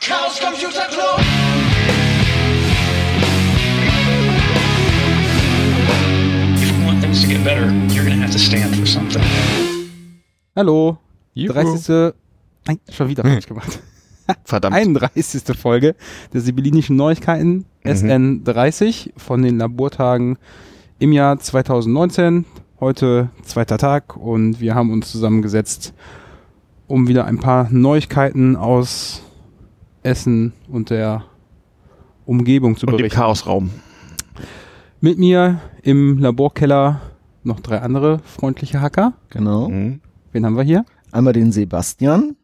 Chaos 0.00 0.40
Computer 0.40 0.86
Club. 0.90 1.20
If 6.56 6.70
you 6.70 6.86
want 6.86 7.00
things 7.02 7.20
to 7.22 7.28
get 7.28 7.44
better, 7.44 7.66
you're 7.92 8.04
to 8.04 8.22
have 8.22 8.30
to 8.32 8.38
stand 8.38 8.74
for 8.76 8.86
something. 8.86 9.22
Hallo. 10.56 10.98
Juhu. 11.34 11.52
30. 11.52 12.14
Nein, 12.66 12.80
schon 12.90 13.08
wieder 13.08 13.22
falsch 13.24 13.46
gemacht. 13.46 13.80
Verdammt. 14.44 14.74
31. 14.76 15.42
Folge 15.56 15.94
der 16.32 16.40
Sibyllinischen 16.40 16.96
Neuigkeiten 16.96 17.66
Mhm. 17.82 17.90
SN30 17.90 19.12
von 19.16 19.42
den 19.42 19.58
Labortagen 19.58 20.36
im 20.98 21.12
Jahr 21.12 21.38
2019. 21.38 22.44
Heute 22.78 23.30
zweiter 23.42 23.78
Tag 23.78 24.16
und 24.16 24.60
wir 24.60 24.74
haben 24.74 24.92
uns 24.92 25.10
zusammengesetzt, 25.10 25.94
um 26.86 27.08
wieder 27.08 27.24
ein 27.24 27.38
paar 27.38 27.68
Neuigkeiten 27.70 28.56
aus 28.56 29.22
Essen 30.02 30.52
und 30.68 30.90
der 30.90 31.24
Umgebung 32.24 32.76
zu 32.76 32.86
Und 32.86 32.92
im 32.92 32.96
berichten. 32.98 33.18
Chaosraum. 33.18 33.70
Mit 35.00 35.18
mir 35.18 35.60
im 35.82 36.18
Laborkeller 36.18 37.00
noch 37.42 37.60
drei 37.60 37.80
andere 37.80 38.20
freundliche 38.20 38.80
Hacker. 38.80 39.14
Genau. 39.30 39.68
Mhm. 39.68 40.00
Wen 40.32 40.46
haben 40.46 40.56
wir 40.56 40.62
hier? 40.62 40.84
Einmal 41.10 41.32
den 41.32 41.52
Sebastian. 41.52 42.36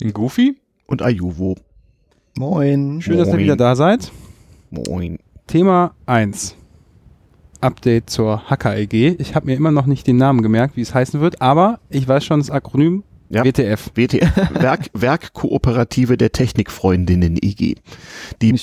Den 0.00 0.12
Goofy? 0.12 0.56
Und 0.86 1.02
Ayuvo. 1.02 1.56
Moin. 2.38 3.00
Schön, 3.02 3.18
dass 3.18 3.28
ihr 3.28 3.34
Moin. 3.34 3.44
wieder 3.44 3.56
da 3.56 3.74
seid. 3.76 4.12
Moin. 4.70 5.18
Thema 5.46 5.94
1. 6.06 6.56
Update 7.60 8.10
zur 8.10 8.48
Hacker-EG. 8.48 9.16
Ich 9.18 9.34
habe 9.34 9.46
mir 9.46 9.56
immer 9.56 9.70
noch 9.70 9.86
nicht 9.86 10.06
den 10.06 10.16
Namen 10.16 10.42
gemerkt, 10.42 10.76
wie 10.76 10.82
es 10.82 10.94
heißen 10.94 11.20
wird, 11.20 11.40
aber 11.40 11.80
ich 11.88 12.06
weiß 12.06 12.24
schon 12.24 12.40
das 12.40 12.50
Akronym 12.50 13.02
Ja. 13.28 13.44
WTF. 13.44 13.90
WTF, 13.94 14.30
Werk, 14.60 14.86
Werkkooperative 14.92 16.16
der 16.16 16.32
Technikfreundinnen 16.32 17.36
IG. 17.42 17.76
Die, 18.42 18.54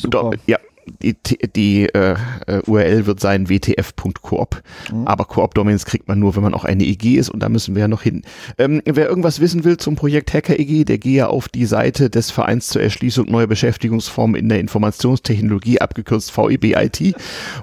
ja, 0.48 0.58
die, 1.02 1.16
die 1.55 1.86
äh, 1.86 2.16
äh, 2.47 2.61
URL 2.66 3.05
wird 3.05 3.20
sein 3.20 3.47
wtf.coop, 3.50 4.61
Mhm. 4.92 5.08
aber 5.08 5.25
Coop-Domains 5.25 5.86
kriegt 5.86 6.08
man 6.08 6.20
nur, 6.20 6.36
wenn 6.36 6.44
man 6.44 6.53
auch 6.53 6.66
eine 6.66 6.83
EG 6.83 7.16
ist 7.16 7.30
und 7.30 7.42
da 7.42 7.50
müssen 7.50 7.75
wir 7.75 7.81
ja 7.81 7.88
noch 7.88 8.02
hin. 8.02 8.23
Ähm, 8.58 8.81
wer 8.86 9.08
irgendwas 9.08 9.39
wissen 9.39 9.64
will 9.64 9.78
zum 9.78 9.95
Projekt 9.95 10.33
Hacker 10.33 10.59
EG, 10.59 10.83
der 10.83 10.98
gehe 10.98 11.27
auf 11.27 11.48
die 11.48 11.66
Seite 11.66 12.09
des 12.09 12.31
Vereins 12.31 12.67
zur 12.67 12.81
Erschließung 12.81 13.30
neuer 13.31 13.48
Beschäftigungsformen 13.48 14.36
in 14.36 14.50
der 14.50 14.59
Informationstechnologie, 14.59 15.80
abgekürzt 15.80 16.31
VEBIT, 16.38 17.16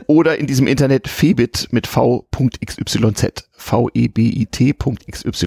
oder 0.07 0.39
in 0.39 0.47
diesem 0.47 0.67
Internet 0.67 1.09
febit 1.09 1.69
mit 1.70 1.87
v.xyz. 1.87 3.50
vebit.xyz. 3.61 5.47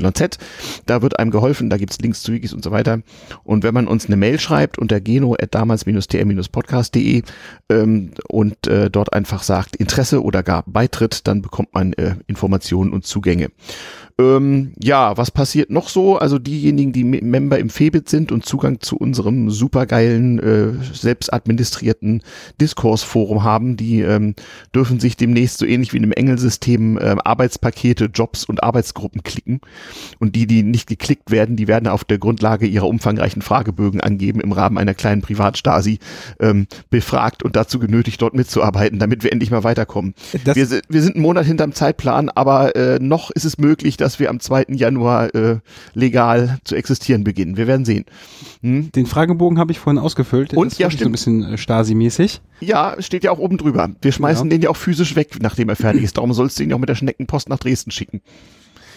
Da 0.85 1.01
wird 1.01 1.17
einem 1.19 1.31
geholfen, 1.31 1.69
da 1.69 1.75
gibt's 1.77 1.99
Links 1.99 2.21
zu 2.21 2.33
Wikis 2.33 2.53
und 2.53 2.63
so 2.63 2.71
weiter. 2.71 3.01
Und 3.43 3.63
wenn 3.63 3.73
man 3.73 3.87
uns 3.87 4.05
eine 4.05 4.17
Mail 4.17 4.39
schreibt 4.39 4.77
unter 4.77 5.01
geno.damals-tr-podcast.de 5.01 7.23
ähm, 7.69 8.11
und 8.29 8.67
äh, 8.67 8.89
dort 8.89 9.13
einfach 9.13 9.43
sagt 9.43 9.75
Interesse 9.75 10.23
oder 10.23 10.41
gar 10.43 10.63
Beitritt, 10.65 11.27
dann 11.27 11.41
bekommt 11.41 11.73
man 11.73 11.91
äh, 11.93 12.15
Informationen 12.27 12.93
und 12.93 13.05
Zugänge. 13.05 13.49
Ähm, 14.19 14.73
ja, 14.79 15.17
was 15.17 15.31
passiert 15.31 15.71
noch 15.71 15.89
so? 15.89 16.17
Also 16.17 16.37
diejenigen, 16.37 16.93
die 16.93 17.03
Me- 17.03 17.21
Member 17.23 17.57
im 17.57 17.71
Febit 17.71 18.09
sind 18.09 18.31
und 18.31 18.45
Zugang 18.45 18.79
zu 18.79 18.95
unserem 18.95 19.49
supergeilen, 19.49 20.37
äh, 20.37 20.73
selbstadministrierten 20.93 22.21
Diskursforum 22.61 23.43
haben, 23.43 23.75
die 23.75 24.01
ähm, 24.01 24.35
dürfen 24.75 24.99
sich 24.99 25.17
demnächst 25.17 25.57
so 25.57 25.65
ähnlich 25.65 25.93
wie 25.93 25.97
in 25.97 26.03
einem 26.03 26.11
Engelsystem 26.11 26.97
äh, 26.99 27.15
Arbeitspakete, 27.23 28.05
Jobs 28.13 28.45
und 28.45 28.61
Arbeitsgruppen 28.61 29.23
klicken. 29.23 29.61
Und 30.19 30.35
die, 30.35 30.45
die 30.45 30.61
nicht 30.61 30.87
geklickt 30.87 31.31
werden, 31.31 31.55
die 31.55 31.67
werden 31.67 31.87
auf 31.87 32.03
der 32.03 32.19
Grundlage 32.19 32.67
ihrer 32.67 32.87
umfangreichen 32.87 33.41
Fragebögen 33.41 33.99
angeben 33.99 34.41
im 34.41 34.51
Rahmen 34.51 34.77
einer 34.77 34.93
kleinen 34.93 35.21
Privatstasi 35.23 35.97
ähm, 36.39 36.67
befragt 36.91 37.41
und 37.41 37.55
dazu 37.55 37.79
genötigt, 37.79 38.21
dort 38.21 38.35
mitzuarbeiten, 38.35 38.99
damit 38.99 39.23
wir 39.23 39.31
endlich 39.31 39.49
mal 39.49 39.63
weiterkommen. 39.63 40.13
Wir, 40.43 40.55
wir 40.87 41.01
sind 41.01 41.15
einen 41.15 41.23
Monat 41.23 41.47
hinterm 41.47 41.73
Zeitplan, 41.73 42.29
aber 42.29 42.75
äh, 42.75 42.99
noch 42.99 43.31
ist 43.31 43.45
es 43.45 43.57
möglich, 43.57 43.97
dass 44.03 44.19
wir 44.19 44.29
am 44.29 44.39
2. 44.39 44.65
Januar 44.69 45.33
äh, 45.33 45.57
legal 45.93 46.59
zu 46.63 46.75
existieren 46.75 47.23
beginnen. 47.23 47.57
Wir 47.57 47.67
werden 47.67 47.85
sehen. 47.85 48.05
Hm? 48.61 48.91
Den 48.91 49.05
Fragebogen 49.05 49.57
habe 49.59 49.71
ich 49.71 49.79
vorhin 49.79 49.97
ausgefüllt. 49.97 50.53
Und? 50.53 50.71
Das 50.71 50.77
Ja, 50.77 50.87
ist 50.87 50.93
so 50.93 50.95
ein 50.95 50.99
stimmt. 50.99 51.11
bisschen 51.13 51.53
äh, 51.53 51.57
Stasi-mäßig. 51.57 52.41
Ja, 52.59 52.95
steht 52.99 53.23
ja 53.23 53.31
auch 53.31 53.39
oben 53.39 53.57
drüber. 53.57 53.89
Wir 54.01 54.11
schmeißen 54.11 54.45
Ja. 54.45 54.49
den 54.57 54.61
ja 54.61 54.69
auch 54.69 54.77
physisch 54.77 55.15
weg, 55.15 55.37
nachdem 55.41 55.69
er 55.69 55.75
fertig 55.75 56.03
ist. 56.03 56.17
Darum 56.17 56.33
sollst 56.33 56.59
du 56.59 56.63
ihn 56.63 56.69
ja 56.69 56.75
auch 56.75 56.79
mit 56.79 56.89
der 56.89 56.95
Schneckenpost 56.95 57.49
nach 57.49 57.59
Dresden 57.59 57.91
schicken. 57.91 58.21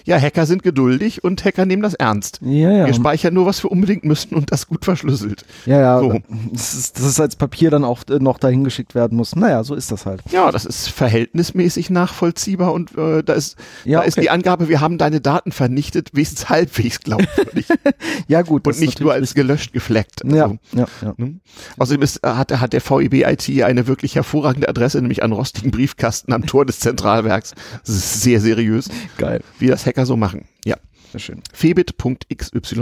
Ja, 0.06 0.18
Hacker 0.20 0.46
sind 0.46 0.62
geduldig 0.62 1.22
und 1.24 1.44
Hacker 1.44 1.66
nehmen 1.66 1.82
das 1.82 1.94
ernst. 1.94 2.38
Ja, 2.42 2.70
ja. 2.70 2.86
Wir 2.86 2.94
speichern 2.94 3.34
nur, 3.34 3.44
was 3.46 3.62
wir 3.62 3.70
unbedingt 3.72 4.04
müssen 4.04 4.34
und 4.34 4.52
das 4.52 4.66
gut 4.68 4.84
verschlüsselt. 4.84 5.44
Ja, 5.66 5.80
ja. 5.80 6.00
So. 6.00 6.20
Das, 6.52 6.74
ist, 6.74 6.96
das 6.98 7.04
ist 7.06 7.20
als 7.20 7.36
Papier 7.36 7.70
dann 7.70 7.84
auch 7.84 8.02
äh, 8.08 8.18
noch 8.20 8.38
dahin 8.38 8.64
geschickt 8.64 8.94
werden 8.94 9.16
muss. 9.16 9.36
Naja, 9.36 9.64
so 9.64 9.74
ist 9.74 9.90
das 9.92 10.06
halt. 10.06 10.22
Ja, 10.30 10.50
das 10.52 10.64
ist 10.64 10.88
verhältnismäßig 10.90 11.90
nachvollziehbar 11.90 12.72
und 12.72 12.96
äh, 12.96 13.22
da 13.22 13.32
ist, 13.34 13.56
Ja, 13.84 13.98
da 14.00 14.04
ist 14.06 14.14
okay. 14.14 14.22
die 14.22 14.30
Angabe, 14.30 14.68
wir 14.68 14.80
haben 14.80 14.96
deine 14.98 15.20
Daten 15.20 15.50
vernichtet, 15.52 16.10
wenigstens 16.12 16.48
halbwegs 16.48 17.00
glaubwürdig 17.00 17.66
Ja, 18.28 18.42
gut. 18.42 18.66
und 18.66 18.72
ist 18.74 18.80
nicht 18.80 19.00
nur 19.00 19.12
als 19.12 19.34
gelöscht 19.34 19.72
gefleckt. 19.72 20.24
Also, 20.24 20.36
Ja, 20.36 20.52
ja, 20.72 20.86
ja. 21.02 21.14
Ne? 21.16 21.40
Außerdem 21.78 22.02
ist, 22.02 22.22
hat, 22.22 22.52
hat 22.60 22.72
der 22.72 22.80
VEB-IT 22.80 23.62
eine 23.64 23.86
wirklich 23.88 24.14
hervorragende 24.14 24.68
Adresse, 24.68 25.00
nämlich 25.00 25.22
einen 25.22 25.32
rostigen 25.32 25.70
Briefkasten 25.72 26.32
am 26.32 26.46
Tor 26.46 26.64
des 26.64 26.78
Zentralwerks. 26.80 27.54
Das 27.84 27.94
ist 27.96 28.22
sehr 28.22 28.40
seriös, 28.40 28.88
Geil. 29.18 29.40
wie 29.58 29.66
das 29.66 29.84
Hacker 29.96 30.06
so 30.06 30.16
machen. 30.16 30.46
Ja. 30.64 30.76
Sehr 31.10 31.20
schön. 31.20 31.42
Febit.xyz. 31.52 32.74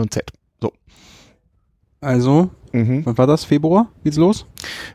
So. 0.60 0.72
Also, 2.00 2.50
Mhm. 2.74 3.02
wann 3.06 3.16
war 3.16 3.28
das? 3.28 3.44
Februar? 3.44 3.88
Geht's 4.02 4.16
los? 4.16 4.46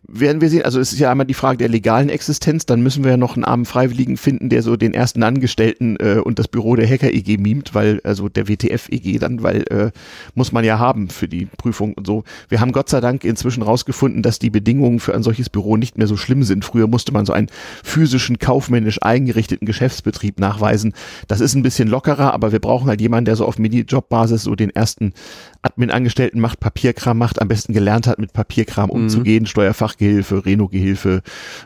Werden 0.06 0.42
wir 0.42 0.50
sehen, 0.50 0.64
also 0.64 0.82
es 0.82 0.92
ist 0.92 1.00
ja 1.00 1.10
einmal 1.10 1.26
die 1.26 1.34
Frage 1.34 1.60
der 1.60 1.70
legalen 1.70 2.10
Existenz, 2.10 2.66
dann 2.66 2.82
müssen 2.82 3.06
wir 3.06 3.12
ja 3.12 3.18
noch 3.18 3.36
einen 3.36 3.46
armen 3.46 3.64
Freiwilligen 3.64 4.18
finden, 4.18 4.50
der 4.50 4.64
so 4.64 4.76
den 4.76 4.94
ersten 4.94 5.24
Angestellten 5.24 5.96
äh, 5.96 6.20
und 6.22 6.40
das 6.40 6.50
Büro 6.50 6.76
der 6.76 6.90
Hacker-EG 6.90 7.38
mimt, 7.38 7.74
weil, 7.74 8.02
also 8.04 8.28
der 8.28 8.50
WTF-EG 8.50 9.18
dann, 9.20 9.44
weil 9.44 9.64
äh, 9.70 9.92
muss 10.36 10.52
man 10.52 10.66
ja 10.66 10.78
haben 10.78 11.08
für 11.08 11.30
die 11.30 11.46
Prüfung 11.46 11.94
und 11.94 12.06
so. 12.06 12.26
Wir 12.50 12.60
haben 12.60 12.74
Gott 12.74 12.90
sei 12.90 13.00
Dank 13.00 13.24
inzwischen 13.24 13.64
rausgefunden, 13.64 14.24
dass 14.24 14.40
die 14.40 14.50
Bedingungen 14.50 15.00
für 15.00 15.16
ein 15.16 15.24
solches 15.24 15.50
Büro 15.50 15.78
nicht 15.78 15.98
mehr 15.98 16.08
so 16.08 16.18
schlimm 16.18 16.44
sind. 16.44 16.66
Früher 16.66 16.88
musste 16.88 17.14
man 17.14 17.26
so 17.26 17.32
einen 17.32 17.48
physischen, 17.82 18.40
kaufmännisch 18.40 19.02
eingerichteten 19.02 19.66
Geschäftsbetrieb 19.66 20.38
nachweisen. 20.38 20.94
Das 21.30 21.40
ist 21.40 21.56
ein 21.56 21.64
bisschen 21.64 21.88
lockerer, 21.88 22.34
aber 22.34 22.52
wir 22.52 22.60
brauchen 22.60 22.90
halt 22.90 23.00
jemanden, 23.00 23.26
der 23.26 23.38
so 23.38 23.46
auf 23.46 23.58
Minijob-Basis 23.58 24.44
so 24.44 24.56
den 24.56 24.70
ersten 24.70 25.14
Admin-Angestellten 25.62 26.40
macht, 26.40 26.60
Papierkram 26.60 27.18
macht, 27.18 27.42
am 27.42 27.48
besten 27.48 27.74
gelernt 27.74 28.08
hat, 28.08 28.20
mit 28.20 28.32
Papierkram 28.32 28.90
umzugehen, 28.90 29.46
Steuerfachgehilfe, 29.46 30.46
Reno-Gehilfe, 30.46 31.22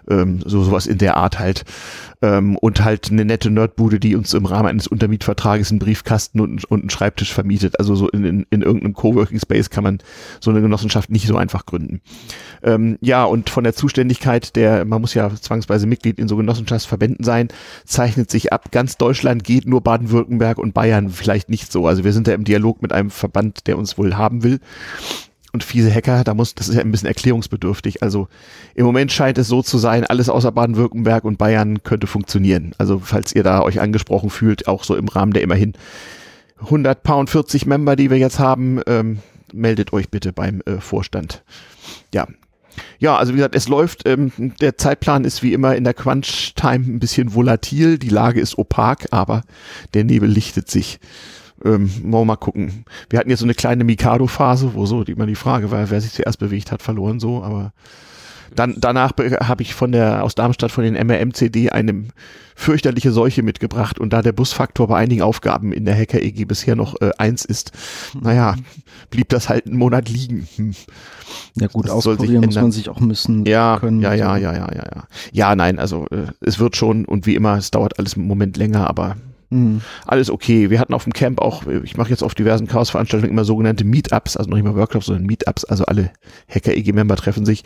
ähm, 0.10 0.40
so 0.46 0.64
sowas 0.64 0.88
in 0.88 0.98
der 0.98 1.18
Art 1.18 1.40
halt. 1.40 1.64
Ähm, 2.22 2.58
und 2.58 2.84
halt 2.84 3.12
eine 3.12 3.26
nette 3.26 3.52
Nerdbude, 3.52 4.00
die 4.00 4.16
uns 4.16 4.34
im 4.34 4.46
Rahmen 4.46 4.70
eines 4.70 4.88
Untermietvertrages 4.88 5.72
einen 5.72 5.80
Briefkasten 5.80 6.40
und, 6.40 6.64
und 6.66 6.82
einen 6.82 6.90
Schreibtisch 6.90 7.34
vermietet. 7.34 7.80
Also 7.80 7.96
so 7.96 8.08
in, 8.08 8.24
in, 8.24 8.46
in 8.50 8.62
irgendeinem 8.62 8.94
Coworking 8.94 9.40
Space 9.40 9.70
kann 9.70 9.84
man 9.84 9.98
so 10.40 10.50
eine 10.50 10.62
Genossenschaft 10.62 11.10
nicht 11.10 11.28
so 11.28 11.36
einfach 11.36 11.66
gründen. 11.66 12.02
Ähm, 12.64 12.98
ja, 13.02 13.26
und 13.26 13.50
von 13.50 13.66
der 13.66 13.74
Zuständigkeit 13.74 14.56
der, 14.56 14.86
man 14.86 15.02
muss 15.02 15.14
ja 15.14 15.30
zwangsweise 15.36 15.86
Mitglied 15.86 16.18
in 16.18 16.30
so 16.30 16.38
Genossenschaftsverbänden 16.38 17.26
sein, 17.26 17.50
zeichnet 17.86 18.32
sich 18.32 18.54
ab, 18.54 18.72
ganz 18.72 18.98
Deutschland 18.98 19.44
geht, 19.44 19.68
nur 19.68 19.82
Baden-Württemberg 19.82 20.58
und 20.58 20.74
Bayern 20.74 21.10
vielleicht 21.10 21.50
nicht 21.50 21.72
so. 21.72 21.86
Also 21.88 22.06
wir 22.06 22.14
sind 22.14 22.28
da 22.28 22.34
im 22.34 22.46
Dialog 22.46 22.82
mit 22.82 22.94
einem 22.94 23.10
Verband, 23.10 23.68
der 23.68 23.78
uns 23.78 23.83
wohl 23.98 24.16
haben 24.16 24.44
will. 24.44 24.60
Und 25.52 25.64
fiese 25.64 25.94
Hacker, 25.94 26.24
da 26.24 26.34
muss, 26.34 26.56
das 26.56 26.68
ist 26.68 26.76
ja 26.76 26.82
ein 26.82 26.90
bisschen 26.90 27.08
erklärungsbedürftig. 27.08 28.02
Also 28.02 28.28
im 28.74 28.86
Moment 28.86 29.12
scheint 29.12 29.38
es 29.38 29.48
so 29.48 29.62
zu 29.62 29.78
sein, 29.78 30.04
alles 30.04 30.28
außer 30.28 30.52
Baden-Württemberg 30.52 31.24
und 31.24 31.38
Bayern 31.38 31.84
könnte 31.84 32.08
funktionieren. 32.08 32.74
Also 32.80 32.98
falls 32.98 33.36
ihr 33.36 33.44
da 33.44 33.62
euch 33.62 33.80
angesprochen 33.80 34.32
fühlt, 34.32 34.68
auch 34.68 34.84
so 34.84 34.96
im 34.96 35.08
Rahmen 35.08 35.32
der 35.32 35.44
immerhin 35.44 35.74
100 36.60 37.04
Pound 37.04 37.30
40 37.30 37.68
Member, 37.68 37.96
die 37.96 38.10
wir 38.10 38.18
jetzt 38.18 38.40
haben, 38.40 38.82
ähm, 38.88 39.20
meldet 39.54 39.94
euch 39.94 40.10
bitte 40.10 40.34
beim 40.34 40.62
äh, 40.66 40.80
Vorstand. 40.80 41.44
Ja. 42.14 42.28
Ja, 42.98 43.18
also 43.18 43.34
wie 43.34 43.38
gesagt, 43.38 43.56
es 43.56 43.68
läuft, 43.68 44.08
ähm, 44.08 44.32
der 44.60 44.78
Zeitplan 44.80 45.26
ist 45.26 45.44
wie 45.44 45.54
immer 45.54 45.76
in 45.76 45.84
der 45.84 45.94
Crunch-Time 45.94 46.86
ein 46.86 47.00
bisschen 47.00 47.36
volatil, 47.36 48.00
die 48.00 48.10
Lage 48.10 48.40
ist 48.42 48.58
opak, 48.58 49.08
aber 49.12 49.44
der 49.94 50.04
Nebel 50.04 50.30
lichtet 50.30 50.72
sich. 50.72 51.00
Ähm, 51.66 51.90
wollen 52.04 52.12
wir 52.24 52.26
mal 52.26 52.36
gucken. 52.36 52.86
Wir 53.10 53.20
hatten 53.20 53.30
jetzt 53.30 53.40
so 53.40 53.46
eine 53.46 53.54
kleine 53.54 53.84
Mikado-Phase, 53.86 54.74
wo 54.74 54.86
so 54.86 55.04
die- 55.04 55.14
immer 55.14 55.26
die 55.26 55.36
Frage 55.36 55.72
war, 55.72 55.90
wer 55.90 56.02
sich 56.02 56.12
zuerst 56.14 56.40
bewegt 56.40 56.72
hat, 56.72 56.82
verloren 56.82 57.20
so, 57.20 57.42
aber 57.44 57.72
dann, 58.56 58.76
danach 58.78 59.14
be- 59.14 59.32
habe 59.42 59.64
ich 59.64 59.74
von 59.74 59.92
der, 59.92 60.24
aus 60.24 60.36
Darmstadt 60.36 60.72
von 60.72 60.84
den 60.84 60.94
MRM-CD 60.96 61.72
eine 61.72 62.04
fürchterliche 62.56 63.12
Seuche 63.12 63.42
mitgebracht 63.42 63.98
und 64.00 64.14
da 64.14 64.22
der 64.22 64.32
Busfaktor 64.34 64.88
bei 64.90 64.98
einigen 64.98 65.24
Aufgaben 65.24 65.72
in 65.74 65.86
der 65.86 65.96
Hacker-EG 65.98 66.46
bisher 66.46 66.76
noch 66.76 67.00
äh, 67.02 67.10
eins 67.18 67.46
ist, 67.46 67.72
naja, 68.22 68.56
blieb 69.10 69.30
das 69.30 69.50
halt 69.50 69.66
einen 69.66 69.78
Monat 69.78 70.08
liegen. 70.10 70.48
Hm. 70.58 70.74
Ja 71.56 71.68
gut, 71.68 71.86
Das 71.86 71.92
auskurieren 71.94 72.36
muss 72.46 72.56
ändern. 72.56 72.64
man 72.66 72.72
sich 72.72 72.90
auch 72.90 73.00
müssen 73.00 73.46
Ja, 73.46 73.78
können. 73.80 74.02
ja, 74.02 74.14
ja, 74.14 74.38
ja, 74.38 74.54
ja, 74.54 74.68
ja, 74.72 74.84
ja. 74.96 75.04
Ja, 75.32 75.56
nein, 75.56 75.80
also 75.80 76.06
äh, 76.12 76.28
es 76.42 76.60
wird 76.60 76.76
schon 76.76 77.06
und 77.06 77.26
wie 77.26 77.34
immer, 77.36 77.58
es 77.58 77.72
dauert 77.72 77.98
alles 77.98 78.16
einen 78.18 78.28
Moment 78.28 78.58
länger, 78.58 78.88
aber 78.88 79.16
Mhm. 79.54 79.82
alles 80.06 80.30
okay. 80.30 80.70
Wir 80.70 80.80
hatten 80.80 80.94
auf 80.94 81.04
dem 81.04 81.14
Camp 81.14 81.40
auch, 81.40 81.64
ich 81.84 81.98
mache 81.98 82.10
jetzt 82.10 82.24
auf 82.24 82.36
diversen 82.36 82.68
Chaos-Veranstaltungen 82.68 83.32
immer 83.32 83.46
sogenannte 83.46 83.86
Meetups, 83.86 84.38
also 84.38 84.50
noch 84.50 84.58
nicht 84.58 84.66
mal 84.66 84.76
Workshops, 84.76 85.06
sondern 85.08 85.26
Meetups, 85.26 85.66
also 85.66 85.86
alle 85.86 86.12
Hacker-EG-Member 86.50 87.16
treffen 87.16 87.46
sich. 87.46 87.64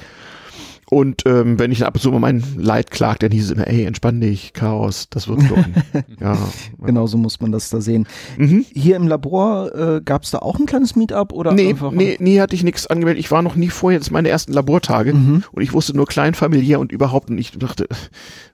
Und 0.90 1.24
ähm, 1.26 1.60
wenn 1.60 1.72
ich 1.74 1.86
ab 1.86 1.96
und 1.96 2.00
zu 2.02 2.10
mal 2.12 2.20
mein 2.20 2.42
Leid 2.56 2.92
klagt, 2.92 3.22
dann 3.22 3.32
hieß 3.32 3.46
es 3.46 3.52
immer, 3.52 3.68
ey, 3.68 3.84
entspann 3.84 4.22
dich, 4.22 4.54
Chaos, 4.54 5.08
das 5.10 5.28
wird 5.28 5.44
schon. 5.44 5.66
ja. 6.22 6.38
Genau 6.82 7.08
so 7.08 7.18
muss 7.18 7.42
man 7.42 7.52
das 7.52 7.70
da 7.70 7.82
sehen. 7.82 8.08
Mhm. 8.38 8.66
Hier 8.74 8.96
im 8.96 9.06
Labor 9.08 9.76
äh, 9.76 10.02
gab 10.02 10.24
es 10.24 10.32
da 10.32 10.40
auch 10.40 10.58
ein 10.60 10.66
kleines 10.66 10.96
Meetup 10.96 11.34
oder 11.34 11.52
Nee, 11.52 11.72
einfach 11.72 11.92
nee, 11.92 12.16
nie 12.22 12.40
hatte 12.40 12.56
ich 12.56 12.64
nichts 12.64 12.88
angemeldet. 12.88 13.20
Ich 13.20 13.32
war 13.32 13.42
noch 13.42 13.56
nie 13.56 13.68
vorher, 13.70 14.00
das 14.00 14.06
sind 14.06 14.14
meine 14.14 14.30
ersten 14.30 14.54
Labortage 14.54 15.14
Mhm. 15.14 15.44
und 15.52 15.62
ich 15.62 15.74
wusste 15.74 15.94
nur 15.94 16.06
klein, 16.06 16.34
familiär 16.34 16.80
und 16.80 16.94
überhaupt 16.94 17.30
und 17.30 17.38
ich 17.38 17.52
dachte, 17.52 17.86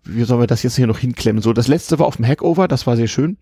wie 0.03 0.23
sollen 0.23 0.39
wir 0.41 0.47
das 0.47 0.63
jetzt 0.63 0.75
hier 0.75 0.87
noch 0.87 0.97
hinklemmen? 0.97 1.43
So, 1.43 1.53
das 1.53 1.67
letzte 1.67 1.99
war 1.99 2.07
auf 2.07 2.15
dem 2.15 2.25
Hackover, 2.25 2.67
das 2.67 2.87
war 2.87 2.95
sehr 2.95 3.07
schön. 3.07 3.37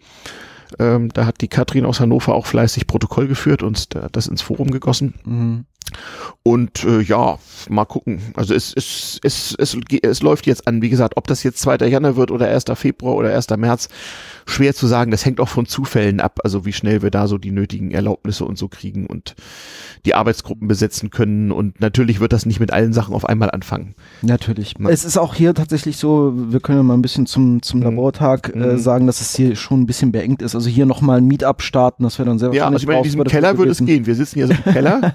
Ähm, 0.80 1.10
da 1.14 1.26
hat 1.26 1.40
die 1.42 1.48
Katrin 1.48 1.86
aus 1.86 2.00
Hannover 2.02 2.34
auch 2.36 2.46
fleißig 2.46 2.88
Protokoll 2.88 3.28
geführt 3.28 3.64
und 3.64 3.96
da- 3.96 4.08
das 4.12 4.28
ins 4.28 4.42
Forum 4.42 4.72
gegossen. 4.72 5.14
Mhm. 5.26 5.66
Und 6.44 6.84
äh, 6.84 7.02
ja, 7.02 7.38
mal 7.70 7.86
gucken. 7.86 8.20
Also 8.36 8.54
es, 8.54 8.74
es, 8.76 9.20
es, 9.24 9.56
es, 9.58 9.78
es 10.02 10.22
läuft 10.22 10.48
jetzt 10.48 10.68
an. 10.68 10.82
Wie 10.82 10.90
gesagt, 10.90 11.18
ob 11.18 11.28
das 11.28 11.44
jetzt 11.44 11.60
2. 11.60 11.78
Januar 11.88 12.16
wird 12.16 12.32
oder 12.32 12.48
1. 12.48 12.66
Februar 12.76 13.16
oder 13.16 13.34
1. 13.36 13.50
März, 13.58 13.90
schwer 14.48 14.74
zu 14.74 14.88
sagen. 14.88 15.12
Das 15.12 15.26
hängt 15.26 15.40
auch 15.40 15.50
von 15.50 15.66
Zufällen 15.68 16.20
ab, 16.20 16.40
also 16.44 16.66
wie 16.66 16.74
schnell 16.74 17.02
wir 17.04 17.12
da 17.12 17.28
so 17.28 17.38
die 17.38 17.52
nötigen 17.52 17.92
Erlaubnisse 17.92 18.46
und 18.46 18.58
so 18.58 18.68
kriegen 18.68 19.06
und 19.06 19.36
die 20.06 20.16
Arbeitsgruppen 20.16 20.68
besetzen 20.68 21.12
können. 21.12 21.52
Und 21.52 21.80
natürlich 21.80 22.20
wird 22.20 22.34
das 22.34 22.46
nicht 22.48 22.60
mit 22.60 22.74
allen 22.74 22.94
Sachen 22.94 23.14
auf 23.14 23.26
einmal 23.26 23.52
anfangen. 23.52 23.94
Natürlich. 24.24 24.74
Na. 24.80 24.90
Es 24.90 25.06
ist 25.06 25.18
auch 25.18 25.36
hier 25.36 25.54
tatsächlich 25.54 25.98
so, 25.98 26.34
wir 26.36 26.60
können 26.60 26.80
ja 26.80 26.84
mal 26.84 26.96
ein 26.96 27.02
bisschen 27.04 27.26
zum, 27.28 27.62
zum 27.62 27.82
Mhm. 27.82 27.86
Labortag 27.86 28.52
äh, 28.56 28.58
Mhm. 28.58 28.78
sagen, 28.80 29.08
dass 29.08 29.22
es 29.22 29.36
hier 29.36 29.56
schon 29.56 29.82
ein 29.82 29.86
bisschen 29.86 30.12
beengt 30.12 30.42
ist. 30.42 30.56
Also 30.56 30.70
hier 30.70 30.86
nochmal 30.86 31.18
ein 31.20 31.28
Meetup 31.28 31.62
starten, 31.62 32.04
das 32.04 32.18
wäre 32.18 32.28
dann 32.30 32.40
sehr 32.40 32.52
Ja, 32.54 32.66
also 32.66 32.78
ich 32.78 32.88
meine, 32.88 33.00
in 33.00 33.04
diesem 33.04 33.24
Keller 33.26 33.58
würde 33.58 33.72
es 33.72 33.78
gehen. 33.84 34.06
Wir 34.06 34.16
sitzen 34.16 34.36
hier 34.36 34.48
so 34.48 34.54
im 34.54 34.64
Keller. 34.74 35.14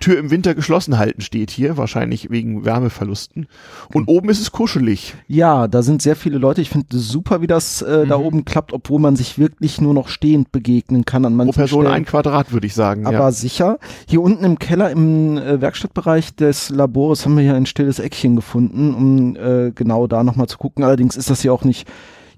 Tür 0.00 0.13
im 0.18 0.30
Winter 0.30 0.54
geschlossen 0.54 0.98
halten 0.98 1.20
steht 1.20 1.50
hier, 1.50 1.76
wahrscheinlich 1.76 2.30
wegen 2.30 2.64
Wärmeverlusten. 2.64 3.46
Und 3.92 4.08
oben 4.08 4.28
ist 4.28 4.40
es 4.40 4.52
kuschelig. 4.52 5.14
Ja, 5.28 5.68
da 5.68 5.82
sind 5.82 6.02
sehr 6.02 6.16
viele 6.16 6.38
Leute. 6.38 6.60
Ich 6.60 6.70
finde 6.70 6.96
es 6.96 7.08
super, 7.08 7.40
wie 7.40 7.46
das 7.46 7.82
äh, 7.82 8.06
da 8.06 8.18
Mhm. 8.18 8.24
oben 8.24 8.44
klappt, 8.44 8.72
obwohl 8.72 9.00
man 9.00 9.16
sich 9.16 9.38
wirklich 9.38 9.80
nur 9.80 9.94
noch 9.94 10.08
stehend 10.08 10.52
begegnen 10.52 11.04
kann 11.04 11.24
an 11.24 11.32
Pro 11.32 11.36
manchen 11.38 11.54
Person 11.54 11.82
Stellen. 11.82 11.94
ein 11.96 12.04
Quadrat, 12.04 12.52
würde 12.52 12.66
ich 12.66 12.74
sagen. 12.74 13.06
Aber 13.06 13.14
ja. 13.16 13.32
sicher. 13.32 13.78
Hier 14.06 14.20
unten 14.22 14.44
im 14.44 14.58
Keller 14.58 14.90
im 14.90 15.36
äh, 15.38 15.60
Werkstattbereich 15.60 16.34
des 16.34 16.70
Labores 16.70 17.24
haben 17.24 17.36
wir 17.36 17.42
hier 17.44 17.54
ein 17.54 17.66
stilles 17.66 17.98
Eckchen 17.98 18.36
gefunden, 18.36 18.94
um 18.94 19.36
äh, 19.36 19.70
genau 19.74 20.06
da 20.06 20.22
nochmal 20.24 20.46
zu 20.48 20.58
gucken. 20.58 20.84
Allerdings 20.84 21.16
ist 21.16 21.30
das 21.30 21.42
hier 21.42 21.52
auch 21.52 21.64
nicht, 21.64 21.86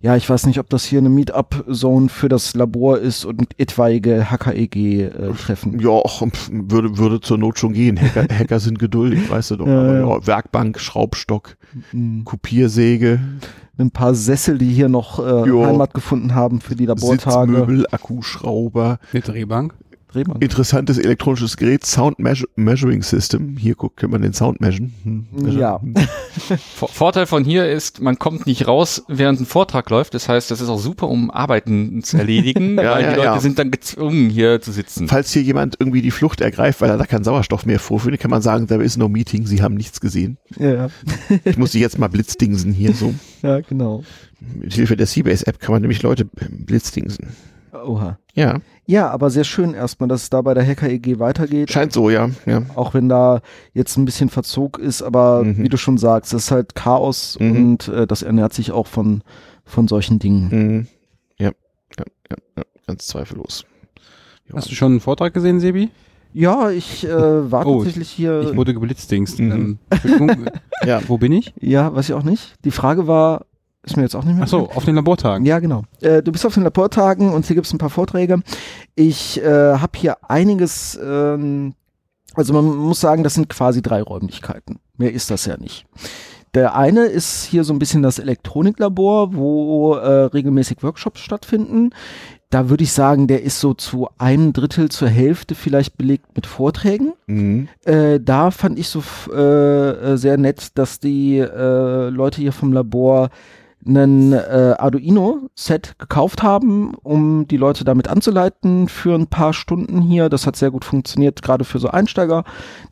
ja, 0.02 0.16
ich 0.16 0.28
weiß 0.28 0.46
nicht, 0.46 0.58
ob 0.60 0.68
das 0.70 0.84
hier 0.84 0.98
eine 1.00 1.08
Meetup-Zone 1.08 2.08
für 2.08 2.28
das 2.28 2.54
Labor 2.54 2.98
ist 2.98 3.24
und 3.24 3.48
etwaige 3.58 4.30
HKEG-Treffen. 4.30 5.78
Ja, 5.80 5.90
och, 5.90 6.22
würde, 6.50 6.96
würde 6.98 7.20
zur 7.20 7.38
Not 7.38 7.58
schon 7.58 7.72
gehen. 7.72 8.00
Hacker, 8.00 8.26
Hacker 8.38 8.60
sind 8.60 8.78
geduldig, 8.78 9.28
weißt 9.30 9.52
du 9.52 9.56
doch. 9.56 9.66
Ja, 9.66 9.80
Aber 9.80 9.92
ja. 9.94 10.08
ja, 10.18 10.26
Werkbank, 10.26 10.78
Schraubstock, 10.80 11.56
Mhm. 11.92 12.24
Kopiersäge, 12.24 13.20
Ein 13.78 13.90
paar 13.90 14.14
Sessel, 14.14 14.56
die 14.58 14.70
hier 14.72 14.88
noch 14.88 15.18
äh, 15.18 15.46
Jo. 15.48 15.66
Heimat 15.66 15.92
gefunden 15.92 16.34
haben 16.34 16.60
für 16.60 16.74
die 16.74 16.86
Labortage. 16.86 17.52
Sitzmöbel, 17.52 17.86
Akkuschrauber, 17.90 18.98
Eine 19.12 19.20
Drehbank. 19.22 19.74
Drehbank. 20.12 20.42
interessantes 20.42 20.98
elektronisches 20.98 21.56
Gerät, 21.56 21.84
Sound 21.84 22.18
Measuring 22.18 23.02
System. 23.02 23.56
Hier 23.56 23.74
guckt, 23.74 23.96
kann 23.98 24.10
man 24.10 24.22
den 24.22 24.32
Sound 24.32 24.60
measuren. 24.60 24.94
Hm, 25.02 25.26
measuren. 25.32 25.58
Ja. 25.58 25.80
Vor- 26.76 26.88
Vorteil 26.88 27.26
von 27.26 27.44
hier 27.44 27.68
ist, 27.70 28.00
man 28.00 28.18
kommt 28.18 28.46
nicht 28.46 28.66
raus, 28.68 29.02
während 29.08 29.40
ein 29.40 29.46
Vortrag 29.46 29.90
läuft. 29.90 30.14
Das 30.14 30.28
heißt, 30.28 30.50
das 30.50 30.60
ist 30.60 30.68
auch 30.68 30.78
super, 30.78 31.08
um 31.08 31.30
Arbeiten 31.30 32.02
zu 32.02 32.16
erledigen, 32.18 32.76
Ja, 32.78 32.92
weil 32.94 33.02
ja, 33.02 33.10
die 33.10 33.16
Leute 33.16 33.26
ja. 33.26 33.40
sind 33.40 33.58
dann 33.58 33.70
gezwungen, 33.70 34.30
hier 34.30 34.60
zu 34.60 34.72
sitzen. 34.72 35.08
Falls 35.08 35.32
hier 35.32 35.42
jemand 35.42 35.76
irgendwie 35.78 36.02
die 36.02 36.10
Flucht 36.10 36.40
ergreift, 36.40 36.80
weil 36.80 36.90
er 36.90 36.98
da 36.98 37.04
keinen 37.06 37.24
Sauerstoff 37.24 37.66
mehr 37.66 37.80
vorfindet, 37.80 38.20
kann 38.20 38.30
man 38.30 38.42
sagen, 38.42 38.66
there 38.68 38.82
is 38.84 38.96
no 38.96 39.08
meeting, 39.08 39.46
sie 39.46 39.60
haben 39.62 39.74
nichts 39.74 40.00
gesehen. 40.00 40.38
ja, 40.58 40.88
Ich 41.44 41.56
muss 41.58 41.72
sie 41.72 41.80
jetzt 41.80 41.98
mal 41.98 42.08
blitzdingsen 42.08 42.72
hier 42.72 42.94
so. 42.94 43.12
ja, 43.42 43.60
genau. 43.60 44.04
Mit 44.54 44.74
Hilfe 44.74 44.96
der 44.96 45.06
Seabase-App 45.06 45.58
kann 45.60 45.72
man 45.72 45.80
nämlich 45.82 46.02
Leute 46.02 46.26
blitzdingsen. 46.26 47.28
Oha. 47.84 48.18
Ja, 48.34 48.58
Ja, 48.86 49.08
aber 49.10 49.30
sehr 49.30 49.44
schön 49.44 49.74
erstmal, 49.74 50.08
dass 50.08 50.22
es 50.24 50.30
da 50.30 50.42
bei 50.42 50.54
der 50.54 50.64
Hacker 50.66 50.88
EG 50.88 51.18
weitergeht. 51.18 51.70
scheint 51.72 51.92
so, 51.92 52.10
ja. 52.10 52.28
ja. 52.46 52.62
Auch 52.74 52.94
wenn 52.94 53.08
da 53.08 53.40
jetzt 53.72 53.96
ein 53.96 54.04
bisschen 54.04 54.28
Verzug 54.28 54.78
ist, 54.78 55.02
aber 55.02 55.42
Mhm. 55.44 55.58
wie 55.58 55.68
du 55.68 55.76
schon 55.76 55.98
sagst, 55.98 56.32
es 56.34 56.44
ist 56.44 56.50
halt 56.50 56.74
Chaos 56.74 57.36
Mhm. 57.40 57.50
und 57.56 57.88
äh, 57.88 58.06
das 58.06 58.22
ernährt 58.22 58.52
sich 58.54 58.72
auch 58.72 58.86
von, 58.86 59.22
von 59.64 59.88
solchen 59.88 60.18
Dingen. 60.18 60.48
Mhm. 60.50 60.86
Ja, 61.38 61.50
ja, 61.98 62.04
ja, 62.30 62.36
ja, 62.58 62.62
ganz 62.86 63.06
zweifellos. 63.06 63.64
Ja. 64.48 64.56
Hast 64.56 64.70
du 64.70 64.74
schon 64.74 64.92
einen 64.92 65.00
Vortrag 65.00 65.34
gesehen, 65.34 65.58
Sebi? 65.60 65.90
Ja, 66.32 66.70
ich 66.70 67.04
äh, 67.04 67.50
war 67.50 67.66
Oh, 67.66 67.76
tatsächlich 67.78 68.10
hier. 68.10 68.42
Ich 68.42 68.54
wurde 68.56 68.74
geblitzdingst. 68.74 69.38
Mhm. 69.40 69.78
Ähm, 69.90 70.48
Ja. 70.84 71.00
wo 71.08 71.16
bin 71.18 71.32
ich? 71.32 71.54
ja, 71.58 71.94
weiß 71.94 72.10
ich 72.10 72.14
auch 72.14 72.22
nicht. 72.22 72.54
Die 72.64 72.70
Frage 72.70 73.06
war, 73.06 73.46
ist 73.86 73.96
mir 73.96 74.02
jetzt 74.02 74.16
auch 74.16 74.24
nicht 74.24 74.34
mehr. 74.34 74.44
Ach 74.44 74.48
so, 74.48 74.68
auf 74.70 74.84
den 74.84 74.96
Labortagen. 74.96 75.46
Ja, 75.46 75.58
genau. 75.60 75.84
Äh, 76.00 76.22
du 76.22 76.32
bist 76.32 76.44
auf 76.44 76.54
den 76.54 76.64
Labortagen 76.64 77.32
und 77.32 77.46
hier 77.46 77.54
gibt's 77.54 77.72
ein 77.72 77.78
paar 77.78 77.90
Vorträge. 77.90 78.42
Ich 78.94 79.40
äh, 79.42 79.74
habe 79.78 79.92
hier 79.96 80.16
einiges, 80.28 80.98
ähm, 81.02 81.74
also 82.34 82.52
man 82.52 82.64
muss 82.64 83.00
sagen, 83.00 83.22
das 83.22 83.34
sind 83.34 83.48
quasi 83.48 83.82
drei 83.82 84.02
Räumlichkeiten. 84.02 84.80
Mehr 84.96 85.12
ist 85.12 85.30
das 85.30 85.46
ja 85.46 85.56
nicht. 85.56 85.86
Der 86.54 86.74
eine 86.74 87.04
ist 87.04 87.44
hier 87.44 87.64
so 87.64 87.72
ein 87.74 87.78
bisschen 87.78 88.02
das 88.02 88.18
Elektroniklabor, 88.18 89.34
wo 89.34 89.94
äh, 89.94 90.24
regelmäßig 90.24 90.82
Workshops 90.82 91.20
stattfinden. 91.20 91.90
Da 92.48 92.70
würde 92.70 92.84
ich 92.84 92.92
sagen, 92.92 93.26
der 93.26 93.42
ist 93.42 93.60
so 93.60 93.74
zu 93.74 94.08
einem 94.18 94.52
Drittel 94.52 94.88
zur 94.88 95.08
Hälfte 95.08 95.54
vielleicht 95.54 95.98
belegt 95.98 96.34
mit 96.34 96.46
Vorträgen. 96.46 97.12
Mhm. 97.26 97.68
Äh, 97.84 98.20
da 98.20 98.50
fand 98.50 98.78
ich 98.78 98.88
so 98.88 99.02
äh, 99.32 99.90
äh, 100.12 100.16
sehr 100.16 100.38
nett, 100.38 100.78
dass 100.78 100.98
die 100.98 101.38
äh, 101.38 102.08
Leute 102.08 102.40
hier 102.40 102.52
vom 102.52 102.72
Labor 102.72 103.30
einen 103.86 104.32
äh, 104.32 104.74
Arduino-Set 104.78 105.98
gekauft 105.98 106.42
haben, 106.42 106.94
um 107.02 107.46
die 107.48 107.56
Leute 107.56 107.84
damit 107.84 108.08
anzuleiten 108.08 108.88
für 108.88 109.14
ein 109.14 109.26
paar 109.26 109.52
Stunden 109.52 110.00
hier. 110.00 110.28
Das 110.28 110.46
hat 110.46 110.56
sehr 110.56 110.70
gut 110.70 110.84
funktioniert, 110.84 111.42
gerade 111.42 111.64
für 111.64 111.78
so 111.78 111.88
Einsteiger, 111.88 112.44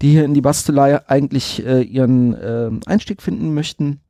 die 0.03 0.11
hier 0.11 0.25
in 0.25 0.35
die 0.35 0.41
Bastelei 0.41 1.07
eigentlich 1.09 1.65
äh, 1.65 1.83
ihren 1.83 2.35
äh, 2.35 2.71
Einstieg 2.87 3.23
finden 3.23 3.55
möchten. 3.55 4.01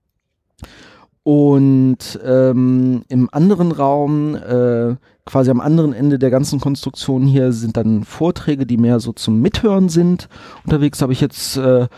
Und 1.25 2.21
ähm, 2.23 3.03
im 3.09 3.31
anderen 3.33 3.73
Raum, 3.73 4.35
äh, 4.35 4.97
quasi 5.25 5.51
am 5.51 5.61
anderen 5.61 5.95
Ende 5.95 6.19
der 6.19 6.31
ganzen 6.31 6.61
Konstruktion 6.61 7.27
hier, 7.27 7.53
sind 7.53 7.79
dann 7.79 8.05
Vorträge, 8.05 8.67
die 8.67 8.77
mehr 8.77 9.01
so 9.01 9.13
zum 9.13 9.41
Mithören 9.41 9.89
sind. 9.89 10.29
Unterwegs 10.65 11.01
habe 11.01 11.15
ich 11.15 11.23
jetzt 11.23 11.57
äh, 11.57 11.89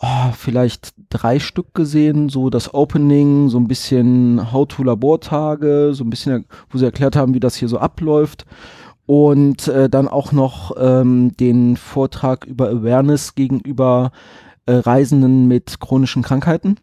oh, 0.00 0.32
vielleicht 0.32 0.94
drei 1.08 1.38
Stück 1.38 1.74
gesehen, 1.74 2.28
so 2.28 2.50
das 2.50 2.74
Opening, 2.74 3.48
so 3.48 3.58
ein 3.58 3.68
bisschen 3.68 4.52
How-to-Labortage, 4.52 5.94
so 5.94 6.04
ein 6.04 6.10
bisschen, 6.10 6.46
wo 6.70 6.78
sie 6.78 6.84
erklärt 6.84 7.16
haben, 7.16 7.34
wie 7.34 7.40
das 7.40 7.56
hier 7.56 7.68
so 7.68 7.78
abläuft. 7.78 8.46
Und 9.06 9.68
äh, 9.68 9.88
dann 9.88 10.08
auch 10.08 10.32
noch 10.32 10.72
ähm, 10.78 11.36
den 11.36 11.76
Vortrag 11.76 12.44
über 12.44 12.68
Awareness 12.68 13.36
gegenüber 13.36 14.10
äh, 14.66 14.74
Reisenden 14.74 15.46
mit 15.46 15.78
chronischen 15.78 16.22
Krankheiten. 16.22 16.76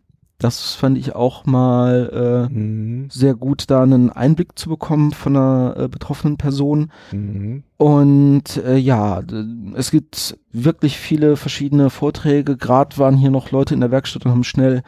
Das 0.43 0.73
fand 0.75 0.97
ich 0.97 1.15
auch 1.15 1.45
mal 1.45 2.47
äh, 2.49 2.53
Mhm. 2.53 3.07
sehr 3.09 3.33
gut, 3.33 3.69
da 3.69 3.81
einen 3.81 4.09
Einblick 4.09 4.59
zu 4.59 4.67
bekommen 4.67 5.11
von 5.11 5.37
einer 5.37 5.75
äh, 5.77 5.87
betroffenen 5.87 6.35
Person. 6.35 6.91
Mhm. 7.13 7.63
Und 7.77 8.57
äh, 8.57 8.75
ja, 8.75 9.21
es 9.75 9.89
gibt 9.89 10.37
wirklich 10.51 10.97
viele 10.97 11.37
verschiedene 11.37 11.89
Vorträge. 11.89 12.57
Gerade 12.57 12.97
waren 12.97 13.15
hier 13.15 13.31
noch 13.31 13.51
Leute 13.51 13.73
in 13.73 13.79
der 13.79 13.91
Werkstatt 13.91 14.25
und 14.25 14.31
haben 14.31 14.43
schnell 14.43 14.83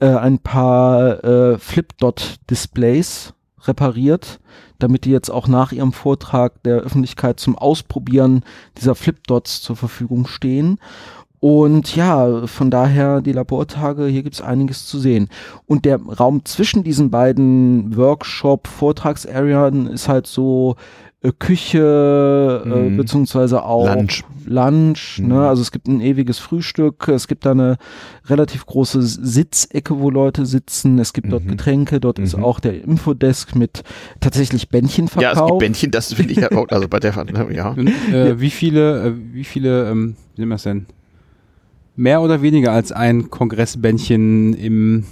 äh, 0.00 0.06
ein 0.06 0.38
paar 0.38 1.22
äh, 1.22 1.58
Flip-Dot-Displays 1.58 3.34
repariert, 3.66 4.40
damit 4.78 5.04
die 5.04 5.10
jetzt 5.10 5.30
auch 5.30 5.48
nach 5.48 5.72
ihrem 5.72 5.92
Vortrag 5.92 6.62
der 6.62 6.76
Öffentlichkeit 6.78 7.40
zum 7.40 7.56
Ausprobieren 7.56 8.42
dieser 8.78 8.94
Flip-Dots 8.94 9.62
zur 9.62 9.76
Verfügung 9.76 10.26
stehen. 10.26 10.78
Und 11.44 11.94
ja, 11.94 12.46
von 12.46 12.70
daher 12.70 13.20
die 13.20 13.32
Labortage, 13.32 14.06
hier 14.06 14.22
gibt's 14.22 14.40
einiges 14.40 14.86
zu 14.86 14.98
sehen. 14.98 15.28
Und 15.66 15.84
der 15.84 16.00
Raum 16.00 16.42
zwischen 16.46 16.84
diesen 16.84 17.10
beiden 17.10 17.94
Workshop-Vortragsarien 17.98 19.86
ist 19.88 20.08
halt 20.08 20.26
so 20.26 20.76
äh, 21.20 21.32
Küche, 21.38 22.62
äh, 22.64 22.68
Mhm. 22.68 22.96
beziehungsweise 22.96 23.62
auch 23.62 23.94
Lunch. 23.94 24.24
Lunch 24.46 25.18
Mhm. 25.20 25.28
ne? 25.28 25.46
Also 25.48 25.60
es 25.60 25.70
gibt 25.70 25.86
ein 25.86 26.00
ewiges 26.00 26.38
Frühstück, 26.38 27.08
es 27.08 27.28
gibt 27.28 27.44
da 27.44 27.50
eine 27.50 27.76
relativ 28.26 28.64
große 28.64 29.02
Sitzecke, 29.02 29.98
wo 30.00 30.08
Leute 30.08 30.46
sitzen, 30.46 30.98
es 30.98 31.12
gibt 31.12 31.30
dort 31.30 31.44
Mhm. 31.44 31.48
Getränke, 31.50 32.00
dort 32.00 32.18
ist 32.18 32.36
Mhm. 32.38 32.44
auch 32.44 32.58
der 32.60 32.82
Infodesk 32.84 33.54
mit 33.54 33.82
tatsächlich 34.20 34.70
Bändchen 34.70 35.06
Ja, 35.06 35.08
es 35.08 35.12
gibt 35.12 35.36
verkauft. 35.38 35.58
Bändchen, 35.60 35.90
das 35.90 36.12
finde 36.14 36.32
ich 36.32 36.38
ja 36.40 36.52
auch, 36.52 36.68
also 36.70 36.88
bei 36.88 37.00
der, 37.00 37.12
ja. 37.52 37.68
Und, 37.70 37.88
äh, 38.12 38.40
Wie 38.40 38.50
viele, 38.50 39.08
äh, 39.08 39.12
wie 39.32 39.44
viele, 39.44 39.90
ähm, 39.90 40.16
wie 40.36 40.40
nennen 40.40 40.50
wir 40.50 40.56
es 40.56 40.62
denn? 40.62 40.86
Mehr 41.96 42.20
oder 42.22 42.42
weniger 42.42 42.72
als 42.72 42.90
ein 42.92 43.30
Kongressbändchen 43.30 44.54
im, 44.54 45.04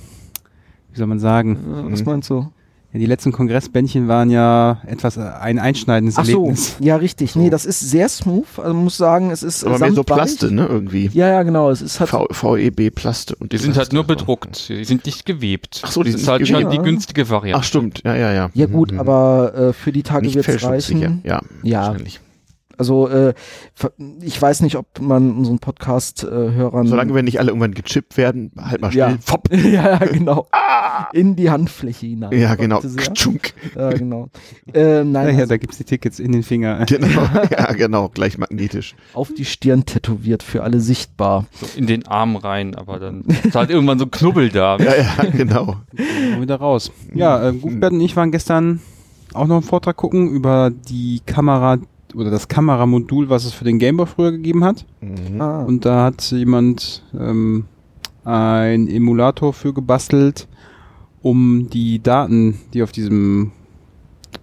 wie 0.93 0.99
soll 0.99 1.07
man 1.07 1.21
sagen? 1.21 1.59
Was 1.91 2.01
Mhm. 2.01 2.07
meinst 2.07 2.31
du? 2.31 2.49
Ja, 2.93 2.99
die 2.99 3.07
letzten 3.07 3.33
Kongressbändchen 3.33 4.07
waren 4.07 4.29
ja 4.29 4.83
etwas 4.87 5.17
äh, 5.17 5.21
ein 5.23 5.59
einschneidendes 5.59 6.19
Ach 6.19 6.27
so, 6.27 6.33
Erlebnis. 6.43 6.77
ja, 6.81 6.97
richtig. 6.97 7.37
Nee, 7.37 7.49
das 7.49 7.65
ist 7.65 7.81
sehr 7.81 8.07
smooth. 8.11 8.45
Also 8.59 8.75
man 8.75 8.85
muss 8.85 8.99
sagen, 8.99 9.31
es 9.31 9.43
ist 9.43 9.65
Aber 9.65 9.79
mehr 9.79 9.93
so. 9.95 10.03
Plaste, 10.05 10.53
ne, 10.53 10.67
irgendwie. 10.67 11.09
Ja, 11.15 11.29
ja, 11.29 11.43
genau. 11.43 11.71
Es 11.71 11.81
ist 11.81 12.01
halt 12.01 12.11
V 12.11 12.27
VEB 12.31 12.91
Plaste. 12.95 13.35
Und 13.37 13.53
Die 13.53 13.57
sind 13.59 13.79
halt 13.79 13.95
nur 13.95 14.05
bedruckt. 14.05 14.69
Die 14.69 14.85
sind 14.85 15.07
nicht 15.07 15.25
gewebt. 15.25 15.81
Ach 15.87 15.91
so, 15.91 16.03
die 16.03 16.11
das 16.11 16.21
sind 16.21 16.25
ist 16.25 16.29
halt 16.29 16.41
nicht 16.43 16.51
schon 16.51 16.65
gewebt. 16.65 16.81
die 16.81 16.85
günstige 16.85 17.31
Variante. 17.31 17.61
Ach 17.61 17.65
stimmt, 17.65 18.03
ja, 18.05 18.15
ja, 18.15 18.33
ja. 18.35 18.51
ja 18.53 18.67
gut, 18.67 18.93
Mhm. 18.93 19.01
aber 19.01 19.55
äh, 19.55 19.73
für 19.73 19.93
die 19.93 20.03
Tage 20.03 20.27
wird's 20.35 20.45
fälschungssicher. 20.45 21.01
reichen. 21.07 21.21
Ja, 21.25 21.41
Ja. 21.63 21.87
wahrscheinlich. 21.87 22.21
Also 22.83 23.07
äh, 23.07 23.33
ich 24.23 24.43
weiß 24.43 24.61
nicht, 24.63 24.75
ob 24.75 25.01
man 25.01 25.37
unseren 25.37 25.61
Podcast-Hörern 25.61 26.89
Solange 26.89 27.15
wir 27.15 27.23
nicht 27.23 27.39
alle 27.39 27.51
irgendwann 27.51 27.75
gechippt 27.75 28.17
werden, 28.17 28.51
halt 28.61 28.81
mal 28.81 28.91
still. 28.91 28.99
Ja. 28.99 29.19
Fopp. 29.25 29.49
ja, 29.55 29.99
genau. 29.99 30.49
In 31.13 31.37
die 31.37 31.49
Handfläche 31.49 32.07
hinein. 32.07 32.37
Ja, 32.37 32.57
genau. 32.57 32.83
Ja, 33.77 33.91
genau. 33.91 34.31
Äh, 34.75 35.05
nein, 35.05 35.29
Ja, 35.29 35.31
ja, 35.31 35.39
also 35.39 35.47
da 35.47 35.57
gibt's 35.59 35.77
die 35.79 35.85
Tickets 35.85 36.19
in 36.19 36.33
den 36.33 36.43
Finger. 36.43 36.85
Genau, 36.93 37.23
ja, 37.51 37.73
genau, 37.73 38.09
gleich 38.09 38.37
magnetisch. 38.37 38.97
auf 39.15 39.33
die 39.33 39.45
Stirn 39.45 39.87
tätowiert, 39.87 40.43
für 40.43 40.65
alle 40.65 40.81
sichtbar. 40.81 41.47
So 41.53 41.67
in 41.79 41.87
den 41.87 42.07
Arm 42.09 42.35
rein, 42.35 42.75
aber 42.75 42.99
dann 42.99 43.23
ist 43.45 43.55
halt 43.55 43.71
irgendwann 43.71 44.01
so 44.01 44.07
ein 44.07 44.11
Knubbel 44.11 44.49
da. 44.49 44.77
Ja, 44.83 44.95
ja, 44.97 45.31
genau. 45.31 45.77
Mal 46.33 46.41
wieder 46.41 46.57
raus. 46.57 46.91
Ja, 47.15 47.49
äh, 47.49 47.53
Gutbert 47.53 47.93
und 47.93 48.01
ich 48.01 48.17
waren 48.17 48.33
gestern 48.33 48.81
auch 49.35 49.47
noch 49.47 49.57
einen 49.57 49.65
Vortrag 49.65 49.97
gucken 49.97 50.29
über 50.29 50.71
die 50.71 51.21
Kamera 51.25 51.79
oder 52.15 52.31
das 52.31 52.49
Kameramodul, 52.49 53.29
was 53.29 53.45
es 53.45 53.53
für 53.53 53.65
den 53.65 53.79
Gameboy 53.79 54.07
früher 54.07 54.33
gegeben 54.33 54.65
hat. 54.65 54.85
Mhm. 55.01 55.41
Ah, 55.41 55.63
Und 55.63 55.85
da 55.85 56.05
hat 56.05 56.23
jemand 56.31 57.03
ähm, 57.19 57.65
ein 58.25 58.89
Emulator 58.89 59.53
für 59.53 59.73
gebastelt, 59.73 60.49
um 61.23 61.69
die 61.71 62.03
Daten, 62.03 62.59
die 62.73 62.83
auf 62.83 62.93
diesem 62.93 63.53